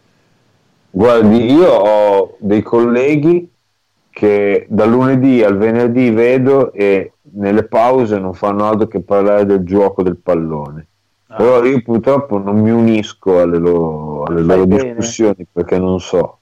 Guardi, 0.92 1.52
io 1.52 1.70
ho 1.72 2.36
dei 2.38 2.62
colleghi 2.62 3.50
che 4.12 4.68
dal 4.70 4.90
lunedì 4.90 5.42
al 5.42 5.58
venerdì 5.58 6.12
vedo 6.12 6.72
e 6.74 7.14
nelle 7.34 7.64
pause 7.64 8.20
non 8.20 8.34
fanno 8.34 8.66
altro 8.66 8.88
che 8.88 9.00
parlare 9.00 9.46
del 9.46 9.64
gioco 9.64 10.04
del 10.04 10.18
pallone. 10.18 10.86
Ah. 11.28 11.38
Però 11.38 11.64
io 11.64 11.82
purtroppo 11.82 12.38
non 12.38 12.60
mi 12.60 12.70
unisco 12.70 13.40
alle 13.40 13.58
loro, 13.58 14.26
alle 14.26 14.42
loro 14.42 14.66
discussioni 14.66 15.48
perché 15.52 15.80
non 15.80 16.00
so. 16.00 16.40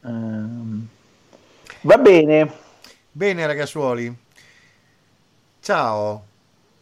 Um, 0.00 0.88
va 1.82 1.98
bene. 1.98 2.50
Bene 3.10 3.46
ragazzuoli. 3.46 4.14
Ciao. 5.60 6.22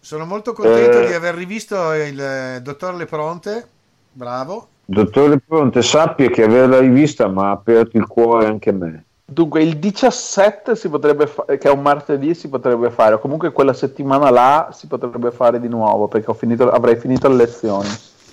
Sono 0.00 0.24
molto 0.24 0.52
contento 0.52 1.00
eh, 1.00 1.06
di 1.06 1.12
aver 1.12 1.34
rivisto 1.34 1.92
il 1.92 2.18
eh, 2.18 2.60
dottor 2.62 2.94
Lepronte. 2.94 3.68
Bravo. 4.12 4.68
Dottor 4.84 5.28
Lepronte, 5.28 5.82
sappia 5.82 6.30
che 6.30 6.42
averla 6.42 6.80
rivista 6.80 7.28
mi 7.28 7.40
ha 7.42 7.50
aperto 7.50 7.96
il 7.96 8.06
cuore 8.06 8.46
anche 8.46 8.70
a 8.70 8.72
me. 8.72 9.04
Dunque, 9.24 9.62
il 9.62 9.78
17 9.78 10.74
si 10.74 10.88
potrebbe 10.88 11.26
fa- 11.28 11.44
che 11.44 11.68
è 11.68 11.70
un 11.70 11.82
martedì, 11.82 12.34
si 12.34 12.48
potrebbe 12.48 12.90
fare, 12.90 13.14
o 13.14 13.18
comunque 13.20 13.52
quella 13.52 13.72
settimana 13.72 14.30
là 14.30 14.70
si 14.72 14.88
potrebbe 14.88 15.30
fare 15.30 15.60
di 15.60 15.68
nuovo, 15.68 16.08
perché 16.08 16.34
finito, 16.34 16.68
avrei 16.68 16.96
finito 16.96 17.28
le 17.28 17.36
lezioni. 17.36 17.88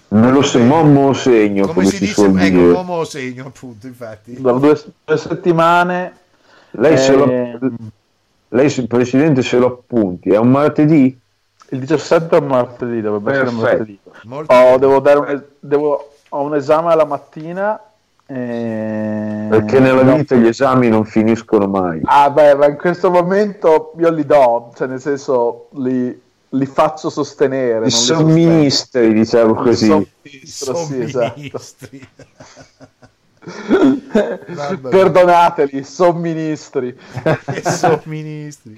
Me 0.10 0.31
lo 0.31 0.41
se- 0.41 0.60
mo 0.60 1.14
segno. 1.14 1.68
Come, 1.68 1.73
come 1.73 1.85
si, 1.85 1.98
si 1.98 2.06
dice? 2.06 2.26
Ecco, 2.26 2.81
mo 2.81 3.03
segno, 3.03 3.45
appunto, 3.45 3.85
infatti. 3.85 4.41
Da 4.41 4.53
due, 4.53 4.81
due 5.06 5.18
settimane... 5.18 6.26
Lei, 6.72 6.94
eh... 6.94 6.98
se 6.98 7.15
lo, 7.15 7.26
eh, 7.26 7.60
lei, 8.49 8.88
Presidente, 8.88 9.41
se 9.41 9.57
lo 9.57 9.68
appunti, 9.68 10.30
è 10.30 10.38
un 10.38 10.49
martedì? 10.49 11.19
Il 11.69 11.80
17 11.80 12.35
è 12.35 12.39
un 12.39 12.48
martedì, 12.48 13.02
dovrebbe 13.02 13.31
Perfetto. 13.31 13.65
essere 13.65 13.89
un 14.23 14.30
martedì. 14.30 14.73
Oh, 14.73 14.77
devo 14.77 14.99
dare 14.99 15.19
un, 15.19 15.44
devo, 15.60 16.11
ho 16.30 16.41
un 16.41 16.56
esame 16.56 16.91
alla 16.91 17.06
mattina 17.06 17.81
eh... 18.30 19.48
Perché 19.49 19.80
nella 19.80 20.15
vita 20.15 20.35
gli 20.35 20.48
esami 20.48 20.89
non 20.89 21.06
finiscono 21.06 21.65
mai. 21.65 22.02
Ah, 22.03 22.30
beh, 22.30 22.56
ma 22.56 22.68
in 22.68 22.76
questo 22.76 23.10
momento 23.10 23.94
io 23.98 24.11
li 24.11 24.26
do, 24.26 24.73
cioè 24.76 24.88
nel 24.88 24.99
senso 24.99 25.69
li, 25.76 26.22
li 26.49 26.65
faccio 26.65 27.10
sostenere. 27.10 27.85
I 27.85 27.91
somministri, 27.91 29.14
diciamo 29.14 29.53
così. 29.53 29.88
Somministro, 29.88 30.76
sì, 30.76 31.02
esatto. 31.02 31.39
Perdonateli, 34.90 35.84
somministri. 35.84 36.98
somministri. 37.64 38.76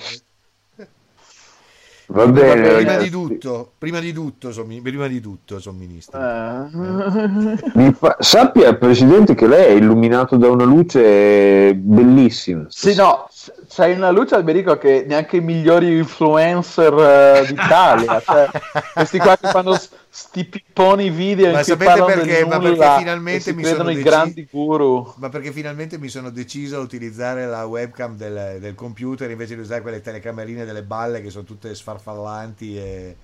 Va 2.11 2.25
bene, 2.25 2.73
prima, 2.77 2.97
di 2.97 3.09
tutto, 3.11 3.73
prima 3.77 3.99
di 3.99 4.11
tutto, 4.11 4.51
sommi, 4.51 4.81
prima 4.81 5.05
di 5.05 5.19
tutto, 5.21 5.59
somministro. 5.59 6.19
Eh. 6.19 7.93
Fa, 7.93 8.15
sappia, 8.17 8.75
Presidente, 8.75 9.35
che 9.35 9.45
lei 9.45 9.75
è 9.75 9.77
illuminato 9.77 10.35
da 10.35 10.49
una 10.49 10.63
luce 10.63 11.75
bellissima. 11.75 12.65
Sì, 12.67 12.95
no, 12.95 13.27
c'hai 13.67 13.93
una 13.93 14.09
luce, 14.11 14.35
Alberico, 14.35 14.77
che 14.77 15.05
neanche 15.07 15.37
i 15.37 15.41
migliori 15.41 15.97
influencer 15.97 16.93
uh, 16.93 17.45
d'Italia, 17.45 18.21
cioè, 18.25 18.49
questi 18.93 19.19
qua 19.19 19.37
che 19.37 19.47
fanno 19.47 19.77
sti 20.11 20.45
pipponi 20.45 21.09
video 21.11 21.51
ma 21.51 21.61
sapete 21.63 22.03
perché? 22.03 22.45
Ma 22.45 22.59
perché 22.59 22.95
finalmente 22.97 23.53
mi 23.53 23.63
sono 23.63 23.83
deci... 23.83 24.01
grandi 24.01 24.47
guru. 24.49 25.13
Ma 25.17 25.29
perché 25.29 25.51
finalmente 25.51 25.97
mi 25.97 26.09
sono 26.09 26.29
deciso 26.29 26.77
a 26.77 26.79
utilizzare 26.79 27.45
la 27.45 27.65
webcam 27.65 28.17
del, 28.17 28.57
del 28.59 28.75
computer 28.75 29.29
invece 29.29 29.55
di 29.55 29.61
usare 29.61 29.81
quelle 29.81 30.01
telecamerine 30.01 30.65
delle 30.65 30.83
balle 30.83 31.21
che 31.21 31.29
sono 31.29 31.43
tutte 31.43 31.73
sfarfallanti 31.73 32.77
e... 32.77 33.15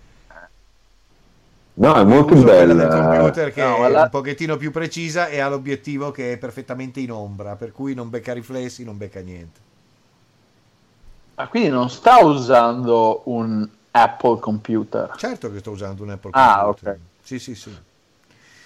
No, 1.77 1.93
è 1.95 2.03
molto 2.05 2.35
bella. 2.35 2.73
Del 2.73 2.87
computer 2.87 3.51
che 3.51 3.61
no, 3.61 3.85
è 3.85 3.89
la... 3.89 4.03
un 4.03 4.09
pochettino 4.09 4.55
più 4.55 4.71
precisa 4.71 5.27
e 5.27 5.39
ha 5.39 5.49
l'obiettivo 5.49 6.11
che 6.11 6.33
è 6.33 6.37
perfettamente 6.37 7.01
in 7.01 7.11
ombra, 7.11 7.55
per 7.55 7.73
cui 7.73 7.93
non 7.93 8.09
becca 8.09 8.31
riflessi, 8.31 8.85
non 8.85 8.97
becca 8.97 9.19
niente. 9.19 9.59
Ah, 11.35 11.47
quindi 11.47 11.69
non 11.69 11.89
sta 11.89 12.23
usando 12.23 13.21
un 13.25 13.67
Apple 13.91 14.39
Computer. 14.39 15.13
Certo 15.17 15.51
che 15.51 15.59
sto 15.59 15.71
usando 15.71 16.03
un 16.03 16.11
Apple 16.11 16.31
ah, 16.33 16.61
Computer. 16.63 16.93
ok. 16.93 16.99
Sì, 17.21 17.39
sì, 17.39 17.55
sì. 17.55 17.75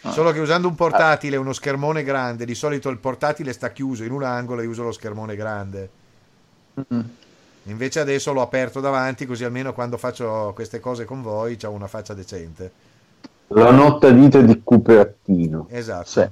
Ah. 0.01 0.11
Solo 0.11 0.31
che 0.31 0.39
usando 0.39 0.67
un 0.67 0.75
portatile, 0.75 1.35
uno 1.35 1.53
schermone 1.53 2.03
grande, 2.03 2.45
di 2.45 2.55
solito 2.55 2.89
il 2.89 2.97
portatile 2.97 3.53
sta 3.53 3.71
chiuso 3.71 4.03
in 4.03 4.11
un 4.11 4.23
angolo 4.23 4.61
e 4.61 4.65
uso 4.65 4.83
lo 4.83 4.91
schermone 4.91 5.35
grande. 5.35 5.89
Mm-hmm. 6.79 7.05
Invece 7.63 7.99
adesso 7.99 8.31
l'ho 8.33 8.41
aperto 8.41 8.79
davanti, 8.79 9.25
così 9.25 9.43
almeno 9.43 9.73
quando 9.73 9.97
faccio 9.97 10.51
queste 10.55 10.79
cose 10.79 11.05
con 11.05 11.21
voi 11.21 11.57
ho 11.63 11.69
una 11.71 11.87
faccia 11.87 12.13
decente. 12.13 12.71
La 13.47 13.71
notte 13.71 14.13
dita 14.13 14.39
di 14.41 14.61
Cupertino. 14.63 15.67
Esatto. 15.69 16.07
Sì. 16.07 16.27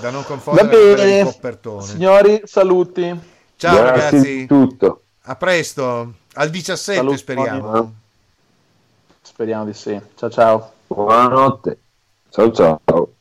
Da 0.00 0.10
non 0.10 0.24
confondere 0.24 0.94
con 0.96 1.08
il 1.08 1.24
coppertone. 1.24 1.82
Signori, 1.86 2.42
saluti. 2.44 3.18
Ciao 3.56 3.76
Grazie 3.76 4.10
ragazzi. 4.10 4.46
Tutto. 4.46 5.02
A 5.24 5.36
presto. 5.36 6.14
Al 6.34 6.50
17 6.50 6.94
Saluto, 6.94 7.16
speriamo. 7.16 7.94
Speriamo 9.20 9.64
di 9.64 9.74
sì. 9.74 10.00
Ciao 10.14 10.30
ciao. 10.30 10.72
Buonanotte. 10.86 11.78
Ciao 12.30 12.50
ciao. 12.52 13.12